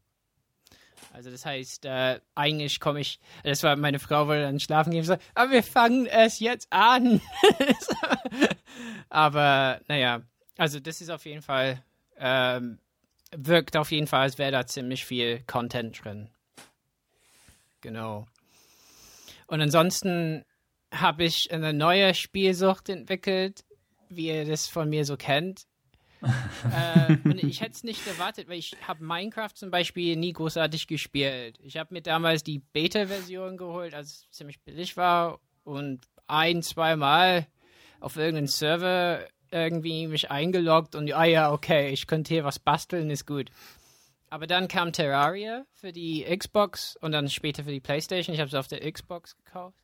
[1.13, 4.99] Also das heißt, äh, eigentlich komme ich, das war meine Frau wollte dann schlafen gehen
[4.99, 7.21] und sagt, aber wir fangen erst jetzt an.
[9.09, 10.21] aber naja,
[10.57, 11.83] also das ist auf jeden Fall,
[12.17, 12.79] ähm,
[13.35, 16.29] wirkt auf jeden Fall, als wäre da ziemlich viel Content drin.
[17.81, 18.27] Genau.
[19.47, 20.45] Und ansonsten
[20.91, 23.63] habe ich eine neue Spielsucht entwickelt,
[24.09, 25.67] wie ihr das von mir so kennt.
[26.21, 30.87] Äh, und ich hätte es nicht erwartet, weil ich habe Minecraft zum Beispiel nie großartig
[30.87, 31.59] gespielt.
[31.61, 37.47] Ich habe mir damals die Beta-Version geholt, als es ziemlich billig war und ein, zweimal
[37.99, 43.09] auf irgendeinen Server irgendwie mich eingeloggt und ah ja, okay, ich könnte hier was basteln,
[43.09, 43.49] ist gut.
[44.29, 48.33] Aber dann kam Terraria für die Xbox und dann später für die Playstation.
[48.33, 49.77] Ich habe es auf der Xbox gekauft.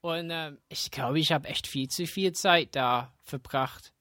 [0.00, 3.92] Und ähm, ich glaube, ich habe echt viel zu viel Zeit da verbracht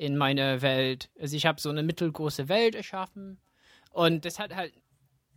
[0.00, 1.10] in meiner Welt.
[1.20, 3.38] Also ich habe so eine mittelgroße Welt erschaffen
[3.90, 4.72] und das hat halt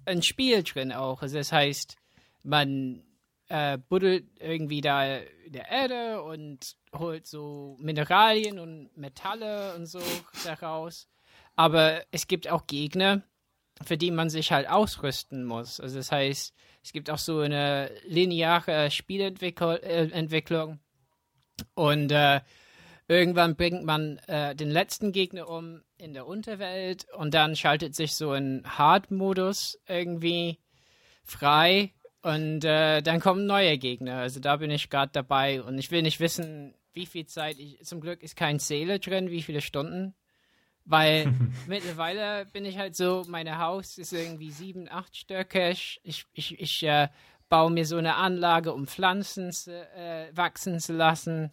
[0.06, 1.22] ein Spiel drin auch.
[1.22, 1.98] Also das heißt,
[2.43, 3.03] man
[3.50, 10.00] äh, buddelt irgendwie da in der Erde und holt so Mineralien und Metalle und so
[10.45, 11.09] daraus.
[11.58, 13.22] Aber es gibt auch Gegner,
[13.83, 15.82] für die man sich halt ausrüsten muss.
[15.82, 20.80] Also das heißt, es gibt auch so eine lineare Spielentwicklung
[21.75, 22.40] und äh,
[23.14, 28.16] irgendwann bringt man äh, den letzten Gegner um in der Unterwelt und dann schaltet sich
[28.16, 30.59] so ein Hard-Modus irgendwie
[31.24, 34.17] frei und äh, dann kommen neue Gegner.
[34.17, 37.83] Also da bin ich gerade dabei und ich will nicht wissen, wie viel Zeit ich.
[37.83, 40.16] Zum Glück ist kein Seele drin, wie viele Stunden.
[40.85, 41.33] Weil
[41.67, 46.00] mittlerweile bin ich halt so, mein Haus ist irgendwie sieben, acht stöckig.
[46.03, 47.09] Ich, ich, ich äh,
[47.50, 49.50] baue mir so eine Anlage, um Pflanzen
[49.95, 51.51] äh, wachsen zu lassen.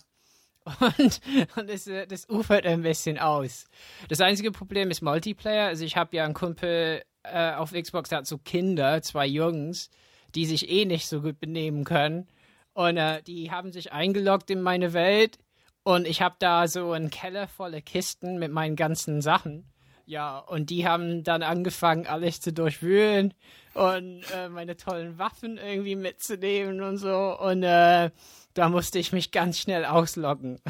[0.65, 1.21] Und,
[1.57, 3.67] und das, das ufert ein bisschen aus.
[4.09, 5.67] Das einzige Problem ist Multiplayer.
[5.67, 9.91] Also ich habe ja einen Kumpel äh, auf Xbox, der hat so Kinder, zwei Jungs,
[10.35, 12.29] die sich eh nicht so gut benehmen können.
[12.73, 15.39] Und äh, die haben sich eingeloggt in meine Welt.
[15.83, 19.65] Und ich habe da so einen Keller voller Kisten mit meinen ganzen Sachen.
[20.05, 23.33] Ja, und die haben dann angefangen, alles zu durchwühlen
[23.75, 27.39] und äh, meine tollen Waffen irgendwie mitzunehmen und so.
[27.39, 28.11] Und äh,
[28.55, 30.61] da musste ich mich ganz schnell ausloggen.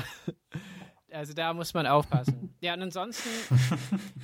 [1.12, 2.54] also da muss man aufpassen.
[2.60, 3.28] Ja, und ansonsten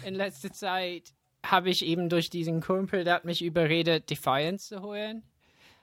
[0.05, 1.13] in letzter Zeit
[1.45, 5.23] habe ich eben durch diesen Kumpel, der hat mich überredet, Defiance zu holen.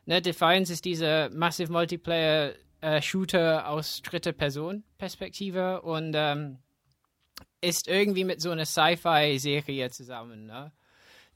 [0.06, 6.60] Ne, Defiance ist dieser Massive Multiplayer äh, Shooter aus dritter Person Perspektive und ähm,
[7.62, 10.74] ist irgendwie mit so einer Sci-Fi-Serie zusammen, ne?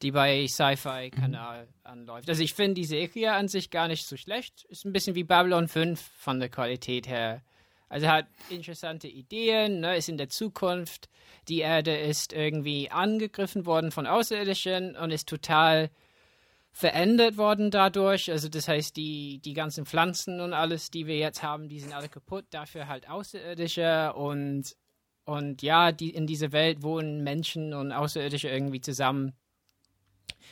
[0.02, 1.72] Die bei Sci-Fi-Kanal mhm.
[1.84, 2.30] anläuft.
[2.30, 4.66] Also ich finde die Serie an sich gar nicht so schlecht.
[4.66, 7.42] Ist ein bisschen wie Babylon 5 von der Qualität her.
[7.90, 9.96] Also hat interessante Ideen, ne?
[9.96, 11.10] ist in der Zukunft.
[11.48, 15.90] Die Erde ist irgendwie angegriffen worden von Außerirdischen und ist total
[16.78, 18.30] verändert worden dadurch.
[18.30, 21.94] Also das heißt, die, die ganzen Pflanzen und alles, die wir jetzt haben, die sind
[21.94, 22.46] alle kaputt.
[22.52, 24.76] Dafür halt Außerirdische und,
[25.24, 29.34] und ja, die, in dieser Welt wohnen Menschen und Außerirdische irgendwie zusammen.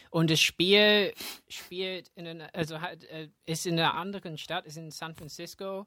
[0.09, 1.13] Und das Spiel
[1.47, 3.07] spielt in einer, also halt,
[3.45, 5.85] ist in einer anderen Stadt, ist in San Francisco.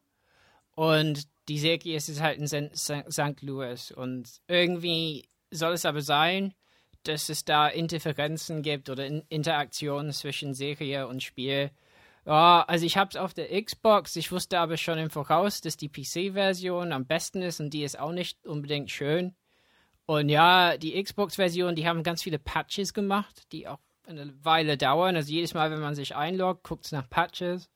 [0.74, 3.42] Und die Serie ist halt in St.
[3.42, 3.90] Louis.
[3.90, 6.54] Und irgendwie soll es aber sein,
[7.02, 11.70] dass es da Interferenzen gibt oder in Interaktionen zwischen Serie und Spiel.
[12.26, 14.14] Ja, also ich habe es auf der Xbox.
[14.16, 17.98] Ich wusste aber schon im Voraus, dass die PC-Version am besten ist und die ist
[17.98, 19.34] auch nicht unbedingt schön.
[20.04, 23.78] Und ja, die Xbox-Version, die haben ganz viele Patches gemacht, die auch
[24.08, 25.16] eine Weile dauern.
[25.16, 27.70] Also jedes Mal, wenn man sich einloggt, guckt es nach Patches.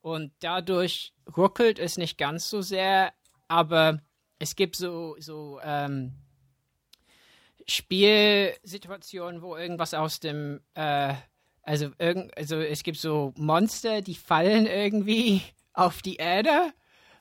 [0.00, 3.12] Und dadurch ruckelt es nicht ganz so sehr,
[3.46, 4.00] aber
[4.40, 6.14] es gibt so, so ähm,
[7.68, 11.14] Spielsituationen, wo irgendwas aus dem, äh,
[11.62, 11.90] also,
[12.36, 15.42] also es gibt so Monster, die fallen irgendwie
[15.72, 16.72] auf die Erde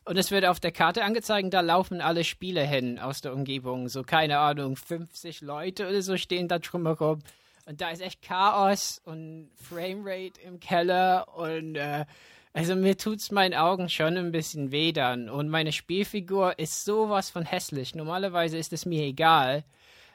[0.03, 3.87] und es wird auf der Karte angezeigt, da laufen alle Spieler hin aus der Umgebung.
[3.87, 7.19] So, keine Ahnung, 50 Leute oder so stehen da drumherum.
[7.67, 12.05] Und da ist echt Chaos und Framerate im Keller und äh,
[12.53, 15.29] also mir tut's meinen Augen schon ein bisschen weh dann.
[15.29, 17.95] Und meine Spielfigur ist sowas von hässlich.
[17.95, 19.63] Normalerweise ist es mir egal.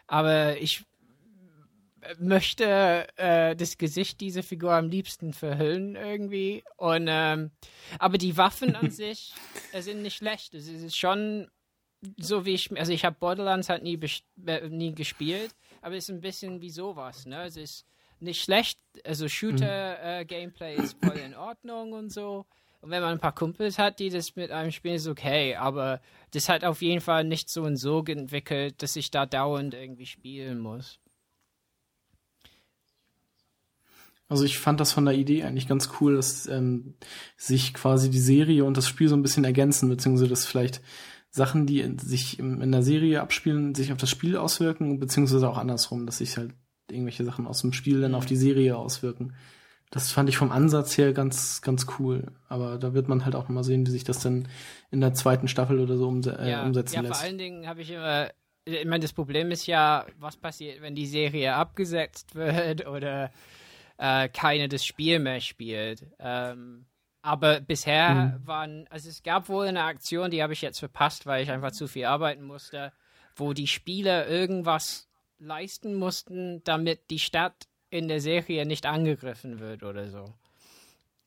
[0.06, 0.84] Aber ich
[2.18, 6.62] möchte äh, das Gesicht dieser Figur am liebsten verhüllen irgendwie.
[6.76, 7.52] Und ähm,
[7.98, 9.32] aber die Waffen an sich
[9.72, 10.54] äh, sind nicht schlecht.
[10.54, 11.48] Es ist schon
[12.18, 13.98] so wie ich, also ich habe Borderlands halt nie,
[14.46, 17.26] äh, nie gespielt, aber es ist ein bisschen wie sowas.
[17.26, 17.44] Ne?
[17.44, 17.86] Es ist
[18.20, 18.78] nicht schlecht.
[19.04, 20.80] Also Shooter-Gameplay mhm.
[20.80, 22.46] äh, ist voll in Ordnung und so.
[22.80, 25.56] Und wenn man ein paar Kumpels hat, die das mit einem spielen, ist okay.
[25.56, 26.00] Aber
[26.32, 30.06] das hat auf jeden Fall nicht so und so entwickelt, dass ich da dauernd irgendwie
[30.06, 31.00] spielen muss.
[34.28, 36.94] Also ich fand das von der Idee eigentlich ganz cool, dass ähm,
[37.36, 40.80] sich quasi die Serie und das Spiel so ein bisschen ergänzen, beziehungsweise dass vielleicht
[41.36, 46.06] Sachen, die sich in, der Serie abspielen, sich auf das Spiel auswirken, beziehungsweise auch andersrum,
[46.06, 46.54] dass sich halt
[46.90, 49.34] irgendwelche Sachen aus dem Spiel dann auf die Serie auswirken.
[49.90, 52.32] Das fand ich vom Ansatz her ganz, ganz cool.
[52.48, 54.48] Aber da wird man halt auch mal sehen, wie sich das dann
[54.90, 57.16] in der zweiten Staffel oder so umse äh, ja, umsetzen ja, lässt.
[57.16, 58.30] Vor allen Dingen habe ich immer,
[58.64, 63.30] ich meine, das Problem ist ja, was passiert, wenn die Serie abgesetzt wird oder
[63.98, 66.06] äh, keine das Spiel mehr spielt.
[66.18, 66.86] Ähm,
[67.26, 68.46] aber bisher mhm.
[68.46, 71.72] waren, also es gab wohl eine Aktion, die habe ich jetzt verpasst, weil ich einfach
[71.72, 72.92] zu viel arbeiten musste,
[73.34, 75.08] wo die Spieler irgendwas
[75.40, 80.34] leisten mussten, damit die Stadt in der Serie nicht angegriffen wird oder so.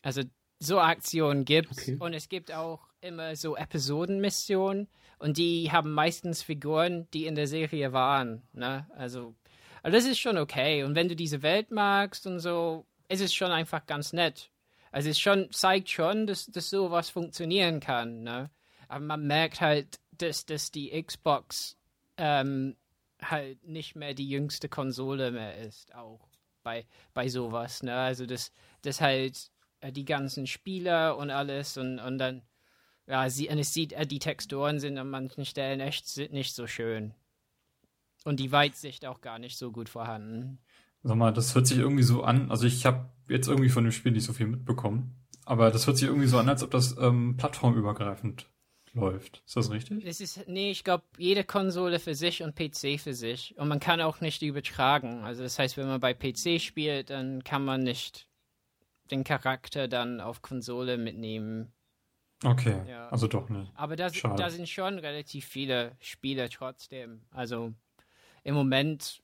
[0.01, 0.21] Also
[0.57, 1.97] so Aktionen gibt okay.
[1.99, 4.87] und es gibt auch immer so Episodenmissionen
[5.17, 8.43] und die haben meistens Figuren, die in der Serie waren.
[8.53, 8.87] Ne?
[8.95, 9.35] Also,
[9.83, 10.83] also das ist schon okay.
[10.83, 14.49] Und wenn du diese Welt magst und so, ist es schon einfach ganz nett.
[14.91, 18.49] Also es schon, zeigt schon, dass, dass sowas funktionieren kann, ne?
[18.87, 21.77] Aber man merkt halt, dass, dass die Xbox
[22.17, 22.75] ähm,
[23.21, 26.27] halt nicht mehr die jüngste Konsole mehr ist, auch
[26.63, 27.95] bei, bei sowas, ne?
[27.95, 28.51] Also das,
[28.81, 29.51] das halt
[29.81, 32.41] äh, die ganzen Spieler und alles und, und dann,
[33.07, 36.67] ja, sie, und es sieht, äh, die Texturen sind an manchen Stellen echt nicht so
[36.67, 37.13] schön.
[38.25, 40.59] Und die Weitsicht auch gar nicht so gut vorhanden.
[41.03, 43.91] Sag mal, das hört sich irgendwie so an, also ich habe jetzt irgendwie von dem
[43.91, 46.95] Spiel nicht so viel mitbekommen, aber das hört sich irgendwie so an, als ob das
[46.99, 48.47] ähm, plattformübergreifend
[48.93, 49.43] läuft.
[49.45, 50.03] Ist das richtig?
[50.05, 53.55] Es ist, nee, ich glaube, jede Konsole für sich und PC für sich.
[53.57, 55.23] Und man kann auch nicht übertragen.
[55.23, 58.27] Also das heißt, wenn man bei PC spielt, dann kann man nicht
[59.11, 61.71] den Charakter dann auf Konsole mitnehmen.
[62.43, 63.09] Okay, Ja.
[63.09, 63.71] also doch nicht.
[63.75, 64.41] Aber da, Schade.
[64.41, 67.21] da sind schon relativ viele Spiele trotzdem.
[67.31, 67.73] Also
[68.43, 69.21] im Moment.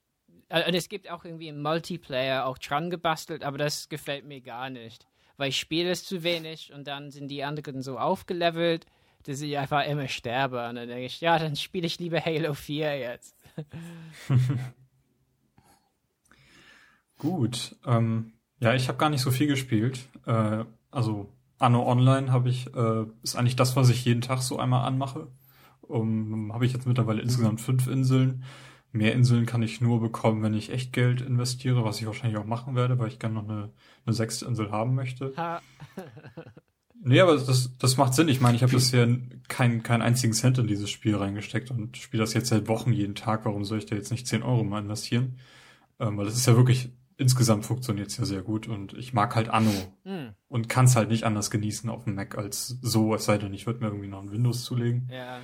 [0.50, 4.42] Äh, Und es gibt auch irgendwie im Multiplayer auch dran gebastelt, aber das gefällt mir
[4.42, 5.08] gar nicht.
[5.38, 8.86] Weil ich spiele es zu wenig und dann sind die anderen so aufgelevelt,
[9.24, 10.70] dass ich einfach immer sterbe.
[10.70, 13.36] Und dann denke ich, ja, dann spiele ich lieber Halo 4 jetzt.
[17.18, 20.08] Gut, ähm, ja, ich habe gar nicht so viel gespielt.
[20.26, 24.60] Äh, also Anno Online habe ich, äh, ist eigentlich das, was ich jeden Tag so
[24.60, 25.28] einmal anmache.
[25.82, 28.44] Um, habe ich jetzt mittlerweile insgesamt fünf Inseln.
[28.96, 32.46] Mehr Inseln kann ich nur bekommen, wenn ich echt Geld investiere, was ich wahrscheinlich auch
[32.46, 33.70] machen werde, weil ich gerne noch eine,
[34.06, 35.34] eine sechste Insel haben möchte.
[35.38, 35.62] Ha.
[37.08, 38.30] Nee, aber das, das macht Sinn.
[38.30, 39.08] Ich meine, ich habe bisher
[39.48, 43.14] keinen keinen einzigen Cent in dieses Spiel reingesteckt und spiele das jetzt seit Wochen jeden
[43.16, 43.46] Tag.
[43.46, 45.38] Warum soll ich da jetzt nicht 10 Euro mal investieren?
[46.00, 49.36] Ähm, weil das ist ja wirklich, insgesamt funktioniert es ja sehr gut und ich mag
[49.36, 49.72] halt Anno
[50.04, 53.38] Hm, und kann es halt nicht anders genießen auf dem Mac als so, es sei
[53.38, 55.08] denn, ich würde mir irgendwie noch ein Windows zulegen.
[55.12, 55.40] ja.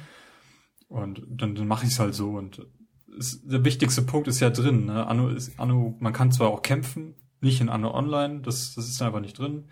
[0.88, 2.32] Und dann, dann mache ich es halt so.
[2.32, 2.66] Und
[3.18, 4.86] es, der wichtigste Punkt ist ja drin.
[4.86, 5.06] Ne?
[5.06, 9.02] Anno ist Anno, man kann zwar auch kämpfen, nicht in Anno Online, das, das ist
[9.02, 9.66] einfach nicht drin.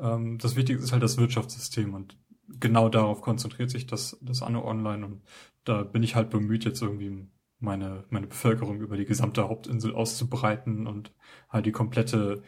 [0.00, 2.16] Ähm, das Wichtigste ist halt das Wirtschaftssystem und
[2.48, 5.22] genau darauf konzentriert sich das, das Anno Online und
[5.64, 7.26] da bin ich halt bemüht, jetzt irgendwie
[7.58, 11.12] meine, meine Bevölkerung über die gesamte Hauptinsel auszubreiten und
[11.48, 12.42] halt die komplette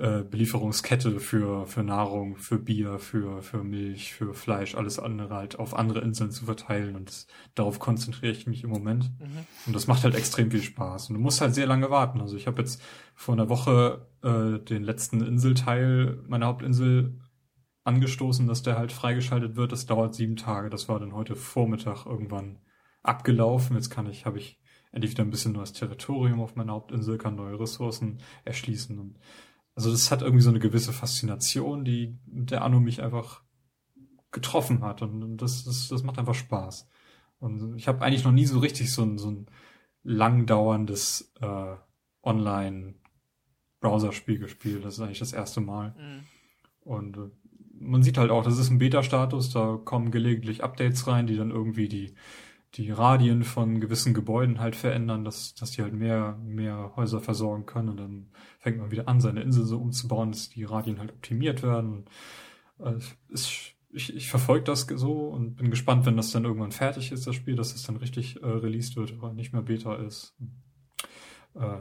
[0.00, 5.58] äh, Belieferungskette für, für Nahrung, für Bier, für, für Milch, für Fleisch, alles andere halt
[5.58, 9.10] auf andere Inseln zu verteilen und das, darauf konzentriere ich mich im Moment.
[9.20, 9.46] Mhm.
[9.66, 11.10] Und das macht halt extrem viel Spaß.
[11.10, 12.20] Und du musst halt sehr lange warten.
[12.20, 12.82] Also ich habe jetzt
[13.14, 17.20] vor einer Woche äh, den letzten Inselteil meiner Hauptinsel
[17.84, 19.72] angestoßen, dass der halt freigeschaltet wird.
[19.72, 20.70] Das dauert sieben Tage.
[20.70, 22.58] Das war dann heute Vormittag irgendwann
[23.02, 23.76] abgelaufen.
[23.76, 24.60] Jetzt kann ich, habe ich
[24.92, 28.98] endlich wieder ein bisschen neues Territorium auf meiner Hauptinsel, kann neue Ressourcen erschließen.
[28.98, 29.18] Und
[29.74, 33.42] also das hat irgendwie so eine gewisse Faszination, die der Anno mich einfach
[34.30, 35.00] getroffen hat.
[35.02, 36.88] Und das, das, das macht einfach Spaß.
[37.38, 39.46] Und ich habe eigentlich noch nie so richtig so ein, so ein
[40.02, 41.76] langdauerndes äh,
[42.22, 44.84] Online-Browser-Spiel gespielt.
[44.84, 45.94] Das ist eigentlich das erste Mal.
[45.98, 46.24] Mhm.
[46.80, 47.30] Und äh,
[47.78, 51.50] man sieht halt auch, das ist ein Beta-Status, da kommen gelegentlich Updates rein, die dann
[51.50, 52.14] irgendwie die,
[52.74, 57.66] die Radien von gewissen Gebäuden halt verändern, dass, dass die halt mehr, mehr Häuser versorgen
[57.66, 57.88] können.
[57.88, 61.62] Und dann fängt man wieder an, seine Insel so umzubauen, dass die Radien halt optimiert
[61.62, 62.04] werden.
[62.78, 66.70] Und, äh, ist, ich, ich verfolge das so und bin gespannt, wenn das dann irgendwann
[66.70, 69.96] fertig ist, das Spiel, dass es dann richtig äh, released wird, aber nicht mehr Beta
[69.96, 70.36] ist.
[71.54, 71.78] Äh,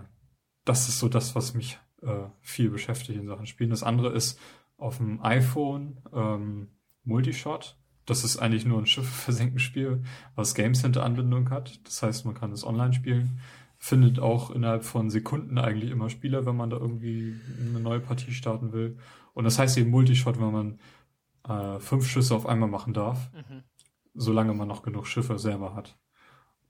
[0.65, 3.69] das ist so das, was mich äh, viel beschäftigt in Sachen Spielen.
[3.69, 4.39] Das andere ist
[4.77, 6.69] auf dem iPhone ähm,
[7.03, 7.78] Multishot.
[8.09, 10.03] Das ist eigentlich nur ein Schiff versenken Spiel,
[10.35, 11.79] was Game Center Anbindung hat.
[11.85, 13.39] Das heißt, man kann es online spielen.
[13.77, 18.31] Findet auch innerhalb von Sekunden eigentlich immer Spieler, wenn man da irgendwie eine neue Partie
[18.31, 18.97] starten will.
[19.33, 20.79] Und das heißt eben Multishot, wenn man
[21.47, 23.63] äh, fünf Schüsse auf einmal machen darf, Mhm.
[24.13, 25.97] solange man noch genug Schiffe selber hat.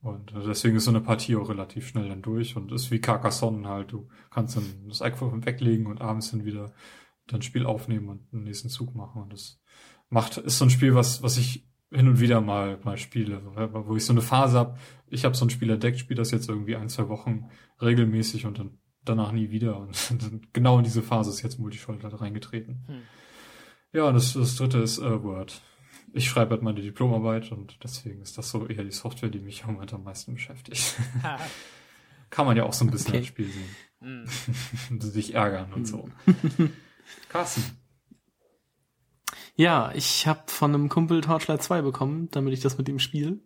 [0.02, 3.68] Und deswegen ist so eine Partie auch relativ schnell dann durch und ist wie Carcassonne
[3.68, 3.92] halt.
[3.92, 6.72] Du kannst dann das iPhone weglegen und abends dann wieder
[7.28, 9.22] dein Spiel aufnehmen und einen nächsten Zug machen.
[9.24, 9.59] Und das
[10.10, 13.42] macht, ist so ein Spiel, was, was ich hin und wieder mal, mal spiele,
[13.84, 14.78] wo- ich so eine Phase habe.
[15.08, 17.50] Ich habe so ein Spiel entdeckt, spiele das jetzt irgendwie ein, zwei Wochen
[17.82, 19.78] regelmäßig und dann danach nie wieder.
[19.80, 19.98] Und
[20.54, 22.84] genau in diese Phase ist jetzt Multischuld halt reingetreten.
[22.88, 23.02] Hm.
[23.92, 25.62] Ja, das, das dritte ist äh, Word.
[26.14, 29.64] Ich schreibe halt meine Diplomarbeit und deswegen ist das so eher die Software, die mich
[29.68, 30.96] im Moment am meisten beschäftigt.
[32.30, 33.18] Kann man ja auch so ein bisschen Okay.
[33.20, 34.30] als Spiel sehen.
[34.92, 36.08] Und sich ärgern und so.
[37.30, 37.64] Carsten.
[39.60, 43.40] Ja, ich habe von einem Kumpel Torchlight 2 bekommen, damit ich das mit ihm spiele.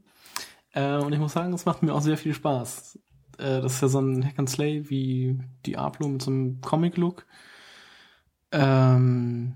[0.71, 2.99] Äh, und ich muss sagen, es macht mir auch sehr viel Spaß.
[3.39, 7.25] Äh, das ist ja so ein Hack and Slay wie Diablo mit so einem Comic-Look.
[8.51, 9.55] Ähm,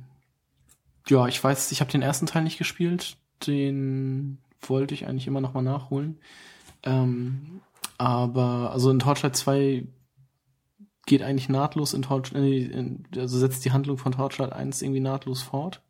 [1.07, 3.17] ja, ich weiß, ich habe den ersten Teil nicht gespielt.
[3.45, 6.17] Den wollte ich eigentlich immer noch mal nachholen.
[6.81, 7.61] Ähm,
[7.99, 9.85] aber also in Torchlight 2
[11.05, 12.71] geht eigentlich nahtlos in Torchlight,
[13.15, 15.83] also setzt die Handlung von Torchlight 1 irgendwie nahtlos fort.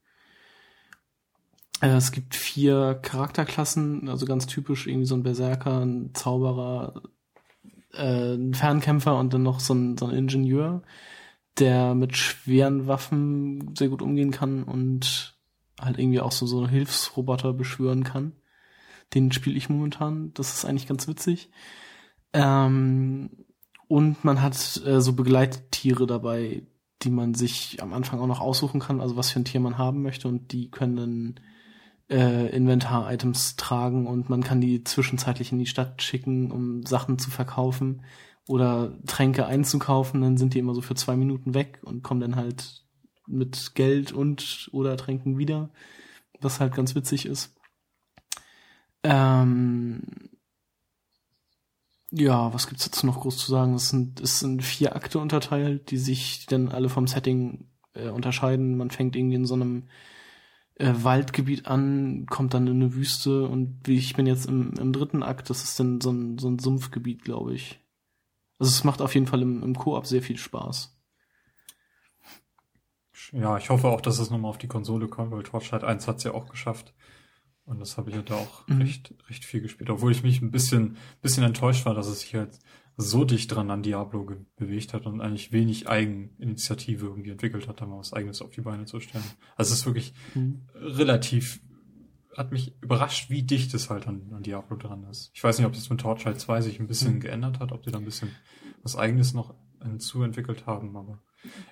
[1.82, 7.02] Äh, es gibt vier Charakterklassen, also ganz typisch irgendwie so ein Berserker, ein Zauberer,
[7.94, 10.82] äh, ein Fernkämpfer und dann noch so ein, so ein Ingenieur,
[11.60, 15.36] der mit schweren Waffen sehr gut umgehen kann und
[15.80, 18.34] halt irgendwie auch so, so Hilfsroboter beschwören kann.
[19.14, 20.34] Den spiele ich momentan.
[20.34, 21.50] Das ist eigentlich ganz witzig.
[22.34, 23.30] Ähm,
[23.88, 26.64] und man hat äh, so Begleittiere dabei,
[27.04, 29.78] die man sich am Anfang auch noch aussuchen kann, also was für ein Tier man
[29.78, 31.40] haben möchte und die können
[32.10, 37.30] äh, Inventar-Items tragen und man kann die zwischenzeitlich in die Stadt schicken, um Sachen zu
[37.30, 38.04] verkaufen
[38.48, 42.36] oder Tränke einzukaufen, dann sind die immer so für zwei Minuten weg und kommen dann
[42.36, 42.86] halt
[43.28, 45.70] mit Geld und oder Tränken wieder,
[46.40, 47.56] was halt ganz witzig ist.
[49.04, 50.02] Ähm,
[52.12, 53.74] ja, was gibt's jetzt noch groß zu sagen?
[53.74, 58.78] Es sind, es sind vier Akte unterteilt, die sich dann alle vom Setting äh, unterscheiden.
[58.78, 59.90] Man fängt irgendwie in so einem
[60.80, 64.94] äh, Waldgebiet an, kommt dann in eine Wüste und wie ich bin jetzt im, im
[64.94, 67.80] dritten Akt, das ist dann so ein, so ein Sumpfgebiet, glaube ich.
[68.60, 70.96] Also es macht auf jeden Fall im, im Koop sehr viel Spaß.
[73.34, 76.24] Ja, ich hoffe auch, dass es nochmal auf die Konsole kommt, weil Torchlight 1 hat's
[76.24, 76.94] ja auch geschafft.
[77.66, 78.82] Und das habe ich ja da auch mhm.
[78.82, 82.34] recht, recht viel gespielt, obwohl ich mich ein bisschen, bisschen enttäuscht war, dass es sich
[82.36, 82.60] halt
[82.98, 87.86] so dicht dran an Diablo bewegt hat und eigentlich wenig Eigeninitiative irgendwie entwickelt hat, da
[87.86, 89.24] mal was Eigenes auf die Beine zu stellen.
[89.56, 90.64] Also es ist wirklich mhm.
[90.74, 91.62] relativ,
[92.36, 95.30] hat mich überrascht, wie dicht es halt an, an Diablo dran ist.
[95.36, 97.20] Ich weiß nicht, ob das mit Torchlight 2 sich ein bisschen mhm.
[97.20, 98.32] geändert hat, ob die da ein bisschen
[98.82, 99.54] was Eigenes noch
[99.84, 101.20] hinzuentwickelt haben, aber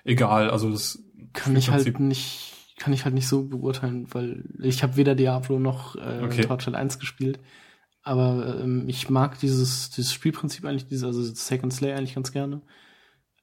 [0.04, 4.82] egal, also das kann ich halt nicht kann ich halt nicht so beurteilen, weil ich
[4.82, 6.42] habe weder Diablo noch äh, okay.
[6.42, 7.40] Torchlight 1 gespielt.
[8.06, 12.62] Aber ähm, ich mag dieses, dieses Spielprinzip eigentlich, dieses, also Second Slay eigentlich ganz gerne.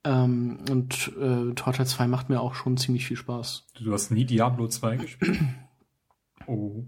[0.06, 3.68] Ähm, und äh, Torchlight 2 macht mir auch schon ziemlich viel Spaß.
[3.76, 5.38] Du hast nie Diablo 2 gespielt?
[6.48, 6.86] oh.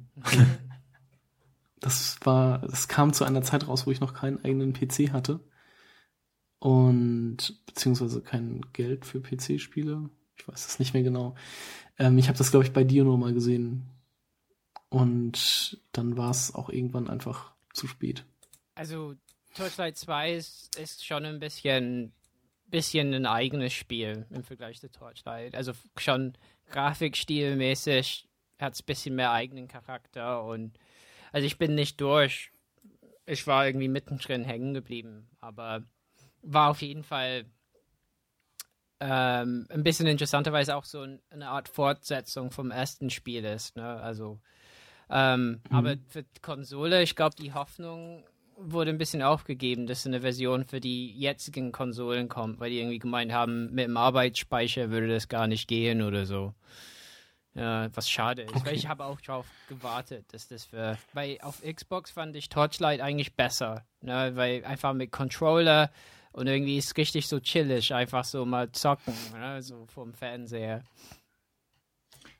[1.81, 5.41] Das war, das kam zu einer Zeit raus, wo ich noch keinen eigenen PC hatte.
[6.59, 10.09] Und beziehungsweise kein Geld für PC-Spiele.
[10.37, 11.35] Ich weiß es nicht mehr genau.
[11.99, 13.89] Ähm, ich habe das, glaube ich, bei dir nur mal gesehen.
[14.87, 18.25] Und dann war es auch irgendwann einfach zu spät.
[18.75, 19.15] Also
[19.55, 22.13] Torchlight 2 ist, ist schon ein bisschen,
[22.67, 25.55] bisschen ein eigenes Spiel im Vergleich zu Torchlight.
[25.55, 26.37] Also schon
[26.71, 28.27] grafikstilmäßig
[28.59, 30.77] hat es ein bisschen mehr eigenen Charakter und
[31.31, 32.51] also ich bin nicht durch.
[33.25, 35.83] Ich war irgendwie mittendrin hängen geblieben, aber
[36.41, 37.45] war auf jeden Fall
[38.99, 43.75] ähm, ein bisschen interessanterweise auch so ein, eine Art Fortsetzung vom ersten Spiel ist.
[43.75, 43.85] Ne?
[43.85, 44.39] Also,
[45.09, 45.75] ähm, mhm.
[45.75, 48.23] aber für die Konsole, ich glaube, die Hoffnung
[48.57, 52.99] wurde ein bisschen aufgegeben, dass eine Version für die jetzigen Konsolen kommt, weil die irgendwie
[52.99, 56.53] gemeint haben, mit dem Arbeitsspeicher würde das gar nicht gehen oder so.
[57.53, 58.65] Ja, was schade ist, okay.
[58.65, 62.99] weil ich habe auch drauf gewartet, dass das für, weil auf Xbox fand ich Torchlight
[62.99, 65.89] eigentlich besser, ne, weil einfach mit Controller
[66.33, 69.61] und irgendwie ist richtig so chillig, einfach so mal zocken, ne?
[69.63, 70.83] so vom Fernseher.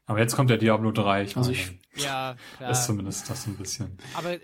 [0.08, 1.24] Aber jetzt kommt der Diablo 3.
[1.24, 2.72] Ich also ich, ja, klar.
[2.72, 3.98] Ist zumindest das ein bisschen.
[4.14, 4.38] Aber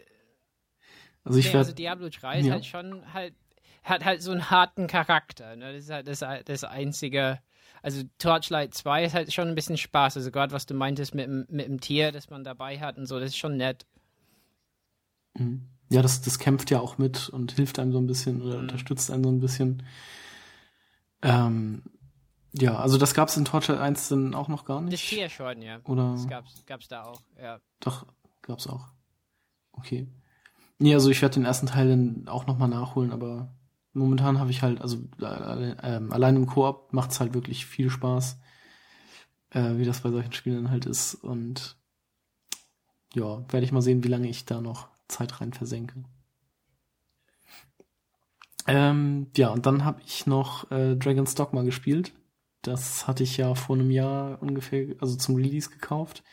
[1.24, 3.36] also, ich nee, also Diablo 3 ist halt schon halt,
[3.84, 5.56] hat halt so einen harten Charakter.
[5.56, 5.74] Ne?
[5.74, 7.40] Das ist halt das, das einzige.
[7.84, 10.18] Also Torchlight 2 ist halt schon ein bisschen Spaß.
[10.18, 13.20] Also gerade was du meintest mit, mit dem Tier, das man dabei hat und so,
[13.20, 13.86] das ist schon nett.
[15.36, 15.68] Mhm.
[15.90, 18.62] Ja, das, das kämpft ja auch mit und hilft einem so ein bisschen oder mhm.
[18.62, 19.84] unterstützt einen so ein bisschen.
[21.22, 21.84] Ähm,
[22.54, 24.94] ja, also das gab's in Torture 1 dann auch noch gar nicht.
[24.94, 25.80] Das Tier schon, ja.
[25.86, 26.14] Oder?
[26.14, 27.60] Das gab's, gab's da auch, ja.
[27.80, 28.06] Doch,
[28.42, 28.88] gab's auch.
[29.72, 30.08] Okay.
[30.80, 33.54] Nee, also ich werde den ersten Teil dann auch nochmal nachholen, aber
[33.94, 38.40] momentan habe ich halt, also äh, äh, allein im Koop macht's halt wirklich viel Spaß,
[39.52, 41.16] äh, wie das bei solchen Spielen halt ist.
[41.16, 41.78] Und
[43.14, 46.04] ja, werde ich mal sehen, wie lange ich da noch Zeit rein versenke.
[48.68, 52.14] Ähm, ja, und dann habe ich noch äh, Dragon's Dogma gespielt.
[52.62, 56.24] Das hatte ich ja vor einem Jahr ungefähr, also zum Release gekauft.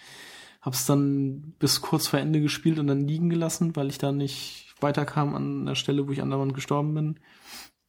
[0.60, 4.74] Hab's dann bis kurz vor Ende gespielt und dann liegen gelassen, weil ich da nicht
[4.81, 7.20] weiterkam an der Stelle, wo ich andauernd gestorben bin.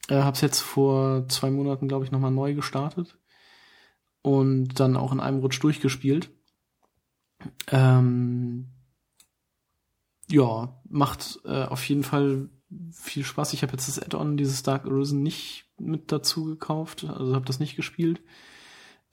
[0.07, 3.17] Äh, hab's jetzt vor zwei Monaten, glaube ich, nochmal neu gestartet.
[4.21, 6.29] Und dann auch in einem Rutsch durchgespielt.
[7.67, 8.69] Ähm,
[10.29, 12.49] ja, macht äh, auf jeden Fall
[12.91, 13.53] viel Spaß.
[13.53, 17.59] Ich habe jetzt das Add-on, dieses Dark Arisen, nicht mit dazu gekauft, also habe das
[17.59, 18.21] nicht gespielt.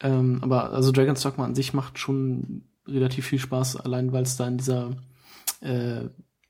[0.01, 4.37] Ähm, aber also Dragon's Dogma an sich macht schon relativ viel Spaß, allein weil es
[4.37, 4.91] da in dieser,
[5.61, 6.05] äh,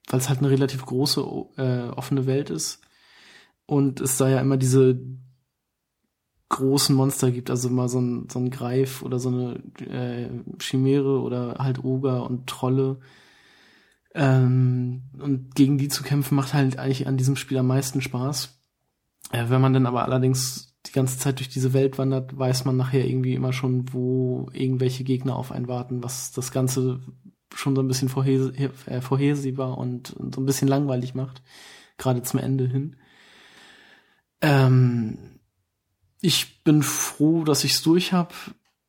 [0.09, 1.21] weil es halt eine relativ große
[1.57, 2.81] äh, offene Welt ist
[3.67, 5.01] und es da ja immer diese
[6.49, 10.29] großen Monster gibt, also mal so ein, so ein Greif oder so eine äh,
[10.61, 13.01] Chimäre oder halt Oger und Trolle.
[14.15, 18.56] Ähm, und gegen die zu kämpfen macht halt eigentlich an diesem Spiel am meisten Spaß.
[19.33, 22.77] Äh, wenn man dann aber allerdings die ganze Zeit durch diese Welt wandert, weiß man
[22.77, 27.01] nachher irgendwie immer schon, wo irgendwelche Gegner auf einen warten, was das Ganze
[27.55, 28.53] schon so ein bisschen vorhes
[28.87, 31.43] äh, vorhersehbar und, und so ein bisschen langweilig macht,
[31.97, 32.97] gerade zum Ende hin.
[34.41, 35.41] Ähm,
[36.21, 38.35] ich bin froh, dass ich's durch habe,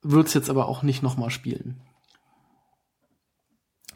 [0.02, 1.80] würde es jetzt aber auch nicht nochmal spielen.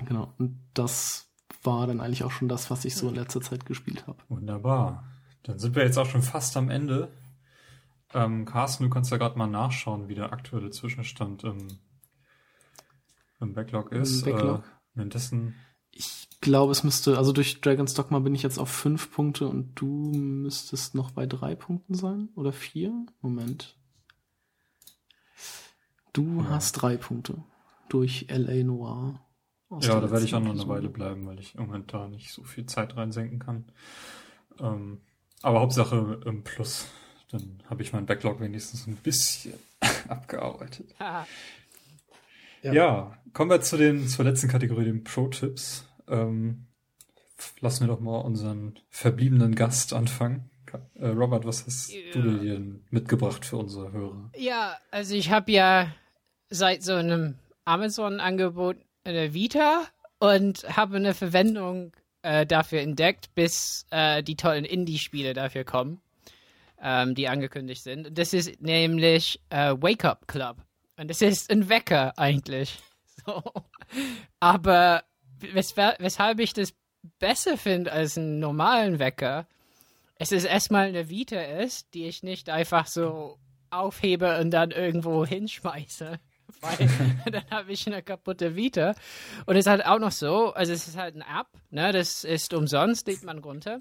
[0.06, 1.28] Genau, und das
[1.62, 4.18] war dann eigentlich auch schon das, was ich so in letzter Zeit gespielt habe.
[4.28, 5.11] Wunderbar.
[5.44, 7.08] Dann sind wir jetzt auch schon fast am Ende.
[8.14, 11.78] Ähm, Carsten, du kannst ja gerade mal nachschauen, wie der aktuelle Zwischenstand im,
[13.40, 14.26] im Backlog ist.
[14.26, 14.64] Im Backlog.
[14.64, 15.54] Äh, währenddessen
[15.90, 19.74] Ich glaube, es müsste, also durch Dragon's Dogma bin ich jetzt auf fünf Punkte und
[19.80, 22.28] du müsstest noch bei drei Punkten sein?
[22.34, 22.92] Oder vier?
[23.20, 23.76] Moment.
[26.12, 26.50] Du Ja.
[26.50, 27.42] hast drei Punkte.
[27.88, 28.62] Durch L.A.
[28.64, 29.20] Noir.
[29.80, 30.68] Ja, da werde ich auch noch eine.
[30.68, 33.64] Weile bleiben, weil ich im Moment da nicht so viel Zeit reinsenken kann.
[34.60, 35.00] Ähm,
[35.42, 36.86] aber Hauptsache im Plus.
[37.30, 39.54] Dann habe ich meinen Backlog wenigstens ein bisschen
[40.08, 40.94] abgearbeitet.
[41.00, 41.26] Ja.
[42.62, 43.18] Ja.
[43.32, 45.84] kommen wir zu den, zur letzten Kategorie, den Pro-Tipps.
[46.08, 46.66] Ähm,
[47.60, 50.48] lassen wir doch mal unseren verbliebenen Gast anfangen.
[50.94, 52.00] Äh, Robert, was hast Ja.
[52.12, 54.30] du denn hier mitgebracht für unsere Hörer?
[54.36, 55.92] Ja, also ich habe ja
[56.50, 59.82] seit so einem Amazon-Angebot eine Vita
[60.18, 66.00] und habe eine Verwendung äh, dafür entdeckt, bis äh, die tollen Indie-Spiele dafür kommen,
[66.80, 68.16] ähm, die angekündigt sind.
[68.16, 70.56] Das ist nämlich äh, Wake Up Club.
[70.96, 72.78] Und das ist ein Wecker eigentlich.
[73.24, 73.40] So.
[74.40, 75.04] Aber
[75.38, 76.74] wes weshalb ich das
[77.18, 79.46] besser finde als einen normalen Wecker,
[80.18, 83.38] es ist erstmal eine Vita ist, die ich nicht einfach so
[83.70, 86.18] aufhebe und dann irgendwo hinschmeiße.
[86.60, 86.88] Weil
[87.30, 88.94] dann habe ich eine kaputte Vita.
[89.46, 92.24] Und es ist halt auch noch so, also es ist halt eine App, ne, das
[92.24, 93.78] ist umsonst, lädt man runter.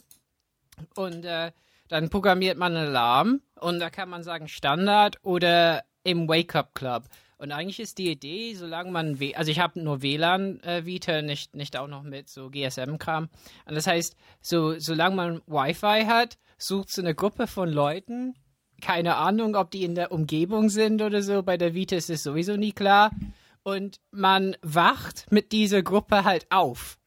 [0.95, 1.51] Und äh,
[1.87, 7.03] dann programmiert man einen Alarm und da kann man sagen Standard oder im Wake-up Club.
[7.37, 11.23] Und eigentlich ist die Idee, solange man, W also ich habe nur WLAN äh, Vita,
[11.23, 13.29] nicht, nicht auch noch mit so GSM-Kram.
[13.65, 18.35] Und das heißt, so, solange man Wi-Fi hat, sucht so eine Gruppe von Leuten,
[18.81, 21.43] keine Ahnung, ob die in der Umgebung sind oder so.
[21.43, 23.11] Bei der Vita ist es sowieso nie klar.
[23.63, 26.97] Und man wacht mit dieser Gruppe halt auf.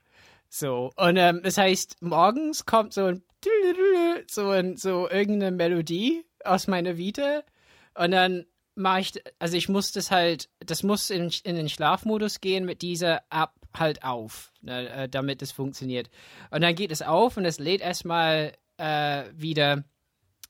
[0.48, 3.22] So, und ähm, das heißt, morgens kommt so ein
[4.30, 7.42] so, ein, so irgendeine Melodie aus meiner Vita
[7.94, 12.40] und dann mache ich, also ich muss das halt, das muss in, in den Schlafmodus
[12.40, 16.10] gehen mit dieser App halt auf, ne, äh, damit es funktioniert.
[16.50, 19.84] Und dann geht es auf und es lädt erstmal äh, wieder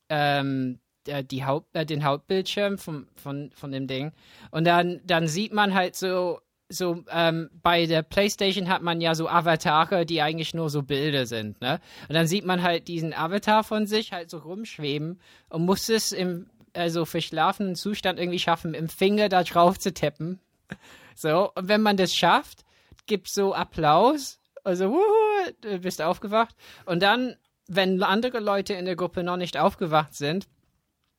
[0.09, 4.13] ähm, der, die Haupt, äh, den Hauptbildschirm vom, von, von dem Ding.
[4.51, 9.15] Und dann, dann sieht man halt so, so ähm, bei der PlayStation hat man ja
[9.15, 11.81] so Avatare, die eigentlich nur so Bilder sind, ne?
[12.09, 16.13] Und dann sieht man halt diesen Avatar von sich halt so rumschweben und muss es
[16.13, 20.41] im also verschlafenen Zustand irgendwie schaffen, im Finger da drauf zu tippen.
[21.15, 22.65] So, und wenn man das schafft,
[23.07, 26.57] gibt so Applaus, also wuhu, du bist aufgewacht.
[26.87, 27.37] Und dann,
[27.69, 30.49] wenn andere Leute in der Gruppe noch nicht aufgewacht sind,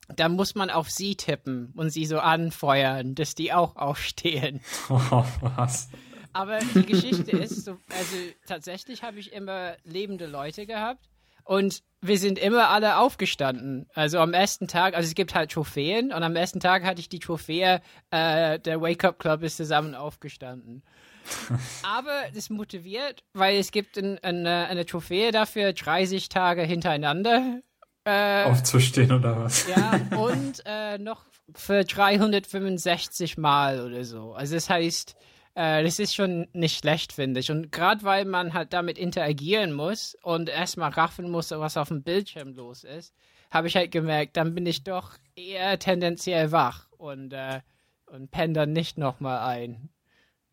[0.08, 4.61] dann muss man auf sie tippen und sie so anfeuern, dass die auch aufstehen.
[4.90, 5.00] Oh,
[5.42, 5.90] was?
[6.34, 11.09] Aber die Geschichte ist, so, also tatsächlich habe ich immer lebende Leute gehabt
[11.45, 13.88] und wir sind immer alle aufgestanden.
[13.93, 17.08] Also am ersten Tag, also es gibt halt Trophäen und am ersten Tag hatte ich
[17.08, 20.84] die Trophäe, äh, der Wake Up Club ist zusammen aufgestanden.
[21.84, 27.61] Aber das motiviert, weil es gibt ein, eine, eine Trophäe dafür 30 Tage hintereinander.
[28.06, 29.67] Äh, Aufzustehen oder was?
[29.67, 34.34] ja, und äh, noch für 365 Mal oder so.
[34.34, 35.16] Also das heißt,
[35.56, 37.50] äh, das ist schon nicht schlecht, finde ich.
[37.50, 42.03] Und gerade weil man halt damit interagieren muss und erstmal raffen muss, was auf dem
[42.03, 43.14] Bildschirm los ist,
[43.50, 47.61] habe ich halt gemerkt, dann bin ich doch eher tendenziell wach und, äh,
[48.06, 49.90] und penne dann nicht nochmal ein.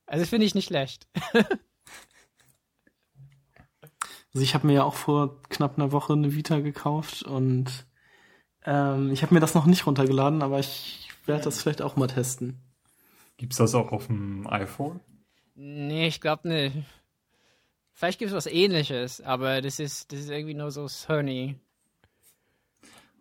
[0.07, 1.09] Also finde ich nicht schlecht.
[4.35, 7.87] Also ich habe mir ja auch vor knapp einer Woche eine Vita gekauft und
[8.65, 12.07] ähm, ich habe mir das noch nicht runtergeladen, aber ich werde das vielleicht auch mal
[12.07, 12.61] testen.
[13.37, 15.01] Gibt's das auch auf dem iPhone?
[15.55, 16.77] Nee, ich glaube nicht.
[17.93, 21.57] Vielleicht gibt es was ähnliches, aber das ist, das ist irgendwie nur so Sony.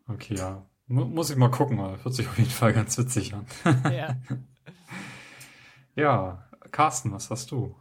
[0.07, 0.65] Okay, ja.
[0.87, 2.03] Mu muss ich mal gucken, mal.
[2.03, 3.45] Hört sich auf jeden Fall ganz witzig an.
[3.91, 4.15] ja.
[5.95, 7.75] ja, Carsten, was hast du?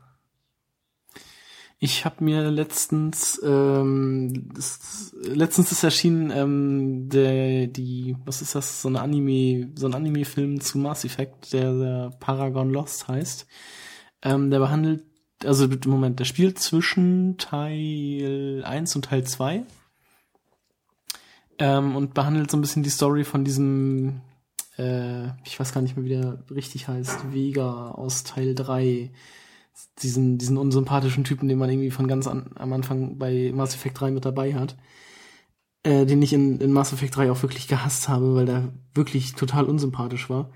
[1.83, 8.83] Ich habe mir letztens, ähm, das, letztens ist erschienen, ähm, der, die, was ist das,
[8.83, 13.47] so ein Anime, so ein Anime-Film zu Mass Effect, der, der Paragon Lost heißt.
[14.21, 15.05] Ähm, der behandelt,
[15.43, 19.65] also im Moment, der spielt zwischen Teil 1 und Teil 2.
[21.59, 24.21] Ähm, und behandelt so ein bisschen die Story von diesem,
[24.77, 29.11] äh, ich weiß gar nicht mehr, wie der richtig heißt, Vega aus Teil 3
[30.03, 34.01] diesen, diesen unsympathischen Typen, den man irgendwie von ganz an, am Anfang bei Mass Effect
[34.01, 34.77] 3 mit dabei hat,
[35.83, 39.35] äh, den ich in, in Mass Effect 3 auch wirklich gehasst habe, weil der wirklich
[39.35, 40.51] total unsympathisch war.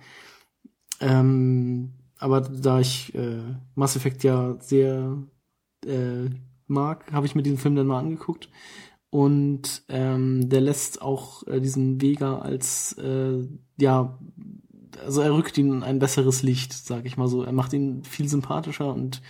[1.01, 3.43] Ähm, aber da ich äh,
[3.75, 5.23] Mass Effect ja sehr
[5.85, 6.31] äh,
[6.67, 8.49] mag, habe ich mir diesen Film dann mal angeguckt.
[9.11, 13.47] Und ähm, der lässt auch äh, diesen Vega als äh,
[13.79, 14.19] ja
[14.99, 17.43] also er rückt ihn in ein besseres Licht, sag ich mal so.
[17.43, 19.23] Er macht ihn viel sympathischer und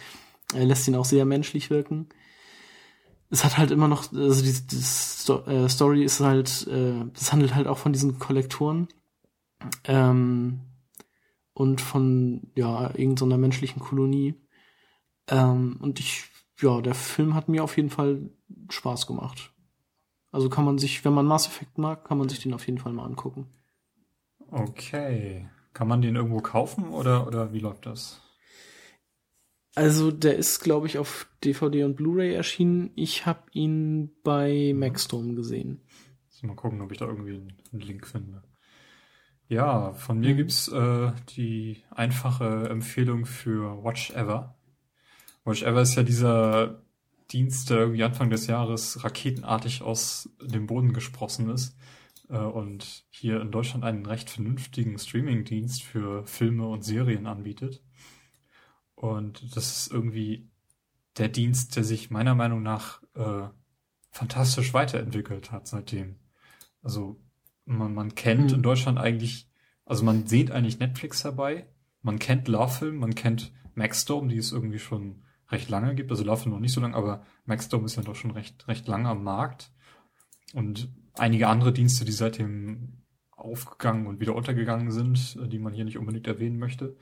[0.54, 2.08] er lässt ihn auch sehr menschlich wirken.
[3.30, 7.54] Es hat halt immer noch, also die, die äh, Story ist halt, äh, das handelt
[7.54, 8.88] halt auch von diesen Kollektoren
[9.84, 10.60] ähm,
[11.52, 14.34] und von ja irgendeiner menschlichen Kolonie.
[15.28, 16.24] Ähm, und ich,
[16.60, 18.30] ja, der Film hat mir auf jeden Fall
[18.68, 19.52] Spaß gemacht.
[20.30, 22.78] Also kann man sich, wenn man Mass Effect mag, kann man sich den auf jeden
[22.78, 23.46] Fall mal angucken.
[24.50, 25.48] Okay.
[25.74, 28.22] Kann man den irgendwo kaufen oder, oder wie läuft das?
[29.74, 32.92] Also der ist, glaube ich, auf DVD und Blu-ray erschienen.
[32.94, 34.78] Ich habe ihn bei mhm.
[34.78, 35.80] Maxstorm gesehen.
[36.42, 38.42] Mal gucken, ob ich da irgendwie einen Link finde.
[39.48, 40.36] Ja, von mir mhm.
[40.36, 44.54] gibt's äh, die einfache Empfehlung für Watch Ever.
[45.44, 46.82] Watch Ever ist ja dieser
[47.32, 51.76] Dienst, der irgendwie Anfang des Jahres raketenartig aus dem Boden gesprossen ist
[52.28, 57.82] äh, und hier in Deutschland einen recht vernünftigen Streaming-Dienst für Filme und Serien anbietet.
[58.94, 60.50] Und das ist irgendwie
[61.18, 63.48] der Dienst, der sich meiner Meinung nach äh,
[64.10, 66.16] fantastisch weiterentwickelt hat seitdem.
[66.82, 67.20] Also
[67.64, 68.56] man, man kennt mhm.
[68.56, 69.48] in Deutschland eigentlich,
[69.84, 71.66] also man sieht eigentlich Netflix herbei,
[72.02, 76.10] man kennt Lovefilm, man kennt Maxdome, die es irgendwie schon recht lange gibt.
[76.10, 79.08] Also Lovefilm noch nicht so lange, aber Maxdome ist ja doch schon recht, recht lange
[79.08, 79.72] am Markt.
[80.54, 83.02] Und einige andere Dienste, die seitdem
[83.32, 86.96] aufgegangen und wieder untergegangen sind, äh, die man hier nicht unbedingt erwähnen möchte.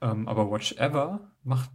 [0.00, 1.70] Ähm, aber Watch Ever macht,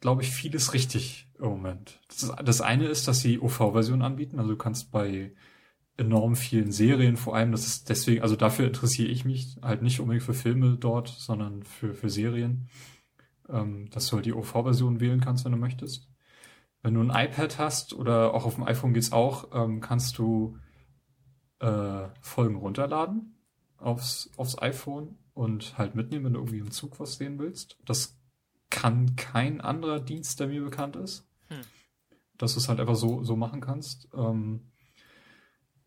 [0.00, 2.00] glaube ich, vieles richtig im Moment.
[2.08, 4.38] Das, ist, das eine ist, dass sie OV-Version anbieten.
[4.38, 5.32] Also du kannst bei
[5.96, 10.00] enorm vielen Serien vor allem, das ist deswegen, also dafür interessiere ich mich halt nicht
[10.00, 12.68] unbedingt für Filme dort, sondern für, für Serien,
[13.48, 16.08] ähm, dass du halt die OV-Version wählen kannst, wenn du möchtest.
[16.84, 20.58] Wenn du ein iPad hast oder auch auf dem iPhone geht's auch, ähm, kannst du
[21.58, 23.38] äh, Folgen runterladen
[23.78, 27.78] aufs, aufs iPhone und halt mitnehmen, wenn du irgendwie im Zug was sehen willst.
[27.86, 28.18] Das
[28.68, 31.26] kann kein anderer Dienst, der mir bekannt ist.
[31.48, 31.62] Hm.
[32.36, 34.10] Dass du es halt einfach so, so machen kannst.
[34.12, 34.70] Ähm,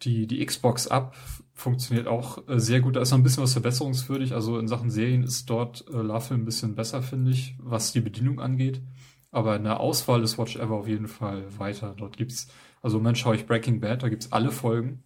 [0.01, 1.15] die, die Xbox Up
[1.53, 2.95] funktioniert auch äh, sehr gut.
[2.95, 4.33] Da ist noch ein bisschen was verbesserungswürdig.
[4.33, 8.01] Also in Sachen Serien ist dort äh, Love ein bisschen besser, finde ich, was die
[8.01, 8.81] Bedienung angeht.
[9.31, 11.93] Aber in der Auswahl ist Watch Ever auf jeden Fall weiter.
[11.97, 12.47] Dort gibt's,
[12.81, 15.03] also im Moment schaue ich Breaking Bad, da gibt's alle Folgen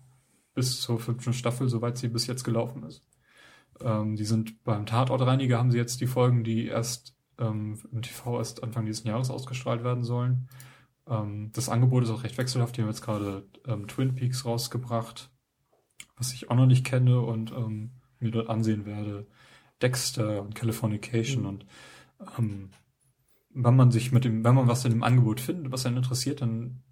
[0.54, 3.08] bis zur fünften Staffel, soweit sie bis jetzt gelaufen ist.
[3.80, 8.38] Ähm, die sind beim Tatortreiniger haben sie jetzt die Folgen, die erst ähm, im TV
[8.38, 10.50] erst Anfang dieses Jahres ausgestrahlt werden sollen.
[11.08, 12.78] Ähm, das Angebot ist auch recht wechselhaft.
[12.78, 15.30] Die haben jetzt gerade ähm, Twin Peaks rausgebracht,
[16.18, 19.28] was ich auch noch nicht kenne und ähm, mir dort ansehen werde.
[19.82, 21.50] Dexter und Californication mhm.
[21.50, 21.66] und
[22.38, 22.70] ähm,
[23.54, 26.42] wenn man sich mit dem, wenn man was in dem Angebot findet, was einen interessiert,
[26.42, 26.84] dann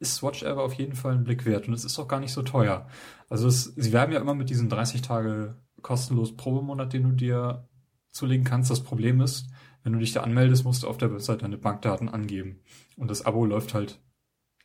[0.00, 2.32] ist Watch Ever auf jeden Fall einen Blick wert und es ist auch gar nicht
[2.32, 2.86] so teuer.
[3.28, 7.68] Also es, sie werben ja immer mit diesen 30 Tage kostenlos Probemonat, den du dir
[8.10, 8.70] zulegen kannst.
[8.70, 9.48] Das Problem ist,
[9.82, 12.60] wenn du dich da anmeldest, musst du auf der Website deine Bankdaten angeben.
[12.96, 14.00] Und das Abo läuft halt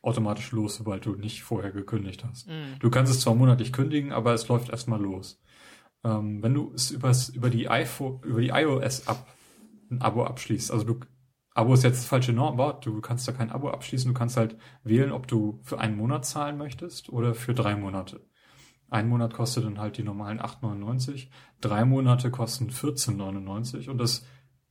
[0.02, 2.46] automatisch los, sobald du nicht vorher gekündigt hast.
[2.46, 2.78] Mhm.
[2.78, 5.40] Du kannst es zwar monatlich kündigen, aber es läuft erstmal los.
[6.04, 9.26] Ähm, wenn du es übers, über die iPhone, über die iOS-App
[9.90, 11.00] ein Abo abschließt, also du
[11.54, 12.84] Abo ist jetzt das falsche Wort.
[12.84, 14.12] Du kannst da kein Abo abschließen.
[14.12, 18.20] Du kannst halt wählen, ob du für einen Monat zahlen möchtest oder für drei Monate.
[18.90, 21.28] Ein Monat kostet dann halt die normalen 8,99.
[21.60, 24.26] Drei Monate kosten 14,99 und das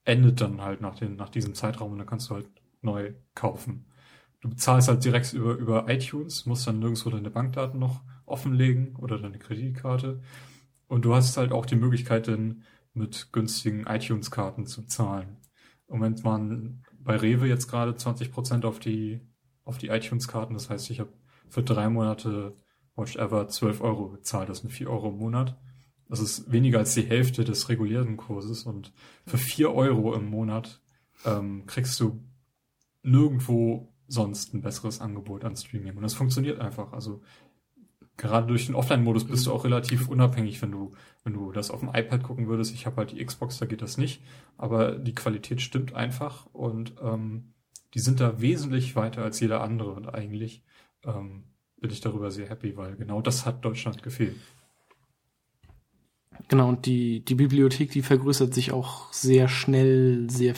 [0.06, 2.50] endet dann halt nach, den, nach diesem Zeitraum und dann kannst du halt
[2.82, 3.86] neu kaufen.
[4.42, 9.18] Du bezahlst halt direkt über, über iTunes, musst dann nirgendwo deine Bankdaten noch offenlegen oder
[9.18, 10.22] deine Kreditkarte.
[10.88, 12.64] Und du hast halt auch die Möglichkeit, dann
[12.94, 15.38] mit günstigen iTunes-Karten zu zahlen.
[16.02, 19.22] Wenn man bei Rewe jetzt gerade 20% auf die,
[19.64, 21.14] auf die iTunes-Karten, das heißt, ich habe
[21.50, 22.56] für drei Monate
[22.96, 25.58] Watch Ever 12 Euro bezahlt, das sind 4 Euro im Monat.
[26.08, 28.94] Das ist weniger als die Hälfte des regulären Kurses und
[29.26, 30.82] für 4 Euro im Monat
[31.26, 32.24] ähm, kriegst du
[33.02, 35.96] nirgendwo sonst ein besseres Angebot an Streaming.
[35.96, 36.94] Und das funktioniert einfach.
[36.94, 37.22] Also
[38.18, 40.94] gerade durch den Offline-Modus bist du auch relativ unabhängig, wenn du,
[41.24, 42.74] wenn du das auf dem iPad gucken würdest.
[42.74, 44.22] Ich habe halt die Xbox, da geht das nicht.
[44.58, 47.54] Aber die Qualität stimmt einfach und ähm,
[47.94, 49.92] die sind da wesentlich weiter als jeder andere.
[49.92, 50.64] Und eigentlich
[51.06, 51.44] ähm,
[51.80, 54.36] bin ich darüber sehr happy, weil genau das hat Deutschland gefehlt.
[56.48, 60.56] Genau, und die, die Bibliothek, die vergrößert sich auch sehr schnell, sehr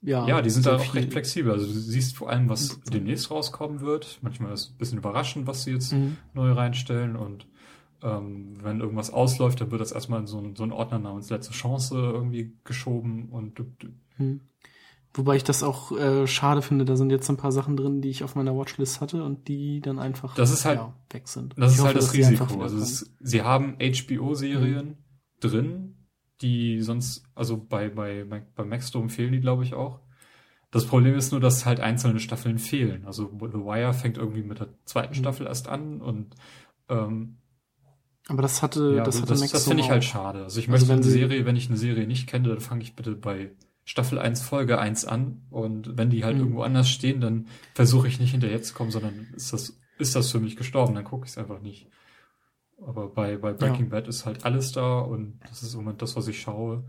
[0.00, 1.52] ja, ja, die sind da auch recht flexibel.
[1.52, 4.18] Also du siehst vor allem, was demnächst rauskommen wird.
[4.22, 6.18] Manchmal ist es ein bisschen überraschend, was sie jetzt mhm.
[6.34, 7.16] neu reinstellen.
[7.16, 7.48] Und
[8.02, 11.30] ähm, wenn irgendwas ausläuft, dann wird das erstmal in so, ein, so einen Ordner namens
[11.30, 13.58] letzte Chance irgendwie geschoben und
[14.18, 14.40] mhm.
[15.14, 18.10] Wobei ich das auch äh, schade finde, da sind jetzt ein paar Sachen drin, die
[18.10, 21.54] ich auf meiner Watchlist hatte und die dann einfach das ist halt, ja, weg sind.
[21.56, 22.62] Das ich ist halt hoffe, halt das Risiko.
[22.62, 24.96] Also es, sie haben HBO-Serien mhm.
[25.40, 25.94] drin,
[26.40, 30.00] die sonst, also bei, bei, bei Maxdome fehlen die, glaube ich, auch.
[30.70, 33.06] Das Problem ist nur, dass halt einzelne Staffeln fehlen.
[33.06, 35.18] Also The Wire fängt irgendwie mit der zweiten mhm.
[35.18, 36.34] Staffel erst an und
[36.88, 37.38] ähm,
[38.28, 40.44] aber das hatte, ja, das hatte das, das finde ich halt schade.
[40.44, 42.94] Also ich also möchte eine Serie, wenn ich eine Serie nicht kenne, dann fange ich
[42.94, 43.52] bitte bei
[43.84, 45.46] Staffel 1, Folge 1 an.
[45.48, 46.42] Und wenn die halt mhm.
[46.42, 50.30] irgendwo anders stehen, dann versuche ich nicht hinterher zu kommen, sondern ist das, ist das
[50.30, 51.88] für mich gestorben, dann gucke ich es einfach nicht.
[52.84, 53.90] Aber bei, bei Breaking ja.
[53.90, 56.84] Bad ist halt alles da und das ist im Moment das, was ich schaue.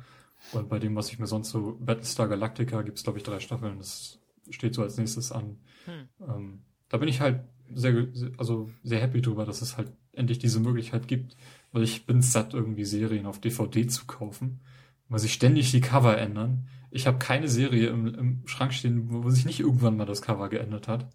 [0.53, 3.77] Und bei dem, was ich mir sonst so, Battlestar Galactica gibt's glaube ich, drei Staffeln.
[3.77, 4.19] Das
[4.49, 5.57] steht so als nächstes an.
[5.85, 6.07] Hm.
[6.27, 7.41] Ähm, da bin ich halt
[7.73, 11.35] sehr, also sehr happy drüber, dass es halt endlich diese Möglichkeit gibt,
[11.71, 14.59] weil ich bin satt, irgendwie Serien auf DVD zu kaufen,
[15.07, 16.67] weil sich ständig die Cover ändern.
[16.91, 20.49] Ich habe keine Serie im, im Schrank stehen, wo sich nicht irgendwann mal das Cover
[20.49, 21.07] geändert hat.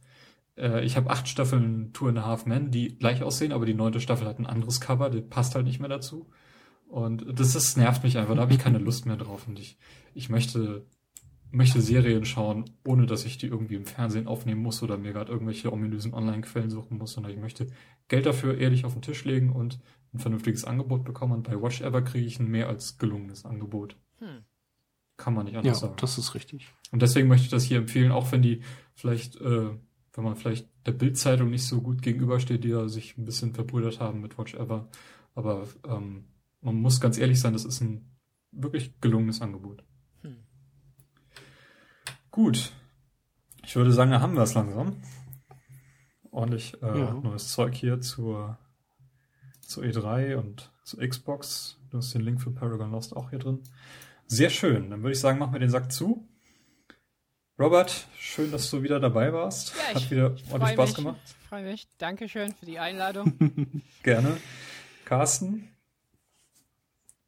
[0.57, 3.75] Äh, ich habe acht Staffeln Tour and a Half Men, die gleich aussehen, aber die
[3.75, 6.31] neunte Staffel hat ein anderes Cover, der passt halt nicht mehr dazu.
[6.89, 9.49] Und das, das nervt mich einfach, da habe ich keine Lust mehr drauf.
[9.49, 9.79] Und ich,
[10.15, 10.87] ich möchte,
[11.51, 15.33] möchte Serien schauen, ohne dass ich die irgendwie im Fernsehen aufnehmen muss oder mir gerade
[15.33, 17.67] irgendwelche ominösen Online-Quellen suchen muss, sondern ich möchte
[18.09, 19.81] Geld dafür ehrlich auf den Tisch legen und
[20.13, 21.33] ein vernünftiges Angebot bekommen.
[21.33, 23.97] Und bei Watch Ever kriege ich ein mehr als gelungenes Angebot.
[24.19, 24.45] Hm.
[25.17, 25.97] Kann man nicht anders ja, sagen.
[26.01, 26.73] Das ist richtig.
[26.93, 28.63] Und deswegen möchte ich das hier empfehlen, auch wenn die
[28.95, 29.71] vielleicht äh,
[30.15, 34.01] wenn man vielleicht der Bildzeitung nicht so gut gegenübersteht, die ja sich ein bisschen verbrüdert
[34.01, 34.89] haben mit Watch Ever.
[35.35, 36.25] Aber ähm,
[36.61, 38.11] man muss ganz ehrlich sein, das ist ein
[38.53, 39.85] wirklich gelungenes Angebot.
[40.23, 40.37] Hm.
[42.31, 42.73] Gut.
[43.65, 44.97] Ich würde sagen, da haben wir es langsam.
[46.31, 47.15] Ordentlich äh, ja.
[47.15, 48.59] neues Zeug hier zur,
[49.61, 51.79] zur E3 und zur Xbox.
[51.91, 53.63] Du hast den Link für Paragon Lost auch hier drin.
[54.27, 54.91] Sehr schön.
[54.91, 56.29] Dann würde ich sagen, machen wir den Sack zu.
[57.59, 59.75] Robert, schön, dass du wieder dabei warst.
[59.77, 61.21] Ja, Hat wieder ordentlich Spaß mich, gemacht.
[61.49, 61.87] Freue mich.
[61.99, 63.83] Dankeschön für die Einladung.
[64.03, 64.37] Gerne.
[65.05, 65.69] Carsten?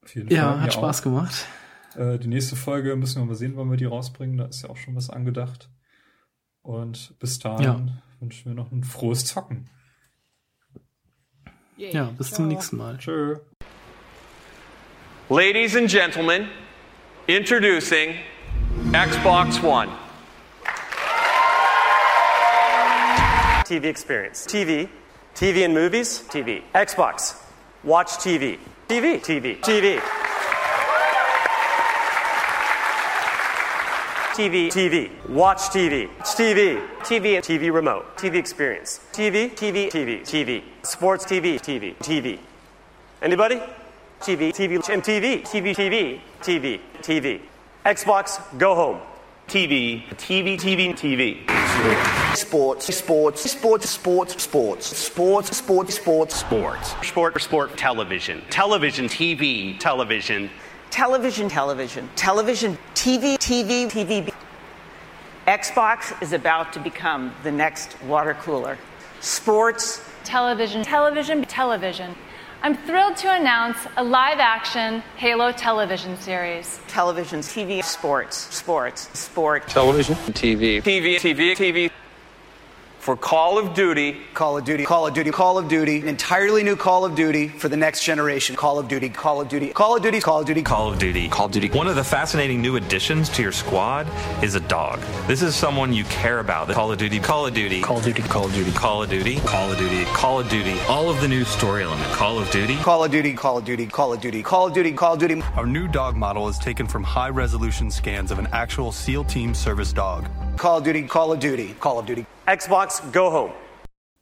[0.02, 1.04] Vielen ja, Fall, hat Spaß auch.
[1.04, 1.46] gemacht.
[1.94, 4.36] Äh, die nächste Folge müssen wir mal sehen, wann wir die rausbringen.
[4.36, 5.70] Da ist ja auch schon was angedacht.
[6.62, 8.02] Und bis dahin ja.
[8.18, 9.70] wünschen wir noch ein frohes Zocken.
[11.78, 12.38] Yeah, ja, bis ciao.
[12.38, 12.98] zum nächsten Mal.
[12.98, 13.36] Tschö.
[15.28, 16.48] Ladies and Gentlemen,
[17.28, 18.14] introducing
[18.92, 20.05] Xbox One.
[23.66, 24.46] TV experience.
[24.46, 24.88] TV.
[25.34, 26.22] TV and movies.
[26.28, 26.62] TV.
[26.72, 27.36] Xbox.
[27.82, 28.58] Watch TV.
[28.88, 29.20] TV.
[29.20, 29.60] TV.
[29.60, 30.00] TV.
[34.36, 41.24] TV, TV, watch TV, TV, TV, TV remote, TV experience, TV, TV, TV, TV, sports
[41.24, 42.38] TV, TV, TV.
[43.22, 43.62] Anybody?
[44.20, 47.40] TV, TV, MTV, TV, TV, TV, TV.
[47.86, 49.00] Xbox, go home.
[49.48, 51.65] TV, TV, TV, TV.
[51.76, 60.48] Sports, sports, sports, sports, sports, sports, sports, sports, sports, sport, sport, television, television, TV, television,
[60.90, 64.32] television, television, television, TV, TV, TV.
[65.46, 68.78] Xbox is about to become the next water cooler.
[69.20, 72.14] Sports, television, television, television.
[72.66, 76.80] I'm thrilled to announce a live action Halo television series.
[76.88, 79.68] Television, TV, sports, sports, sport.
[79.68, 80.82] Television, TV.
[80.82, 81.90] TV, TV, TV
[83.06, 84.16] for Call of Duty.
[84.34, 87.46] Call of Duty, Call of Duty, Call of Duty, an entirely new Call of Duty
[87.46, 88.56] for the next generation.
[88.56, 91.28] Call of Duty, Call of Duty, Call of Duty, Call of Duty, Call of Duty,
[91.28, 91.68] Call of Duty.
[91.68, 94.08] One of the fascinating new additions to your squad
[94.42, 94.98] is a dog.
[95.28, 96.68] This is someone you care about.
[96.70, 99.36] Call of Duty, Call of Duty, Call of Duty, Call of Duty, Call of Duty,
[99.36, 100.80] Call of Duty, Call of Duty.
[100.88, 102.10] All of the new story element.
[102.10, 104.92] Call of Duty, Call of Duty, Call of Duty, Call of Duty, Call of Duty,
[104.92, 105.42] Call of Duty.
[105.54, 109.54] Our new dog model is taken from high resolution scans of an actual SEAL team
[109.54, 110.28] service dog.
[110.56, 112.26] Call of Duty, Call of Duty, Call of Duty.
[112.46, 113.52] Xbox, go home.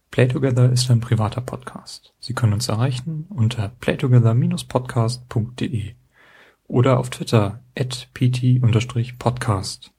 [0.09, 2.15] Playtogether ist ein privater Podcast.
[2.19, 5.93] Sie können uns erreichen unter playtogether-podcast.de
[6.67, 9.91] oder auf Twitter at pt-podcast.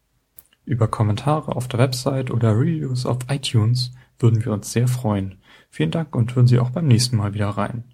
[0.65, 5.41] Über Kommentare auf der Website oder Reviews auf iTunes würden wir uns sehr freuen.
[5.71, 7.85] Vielen Dank und hören Sie auch beim nächsten Mal wieder rein.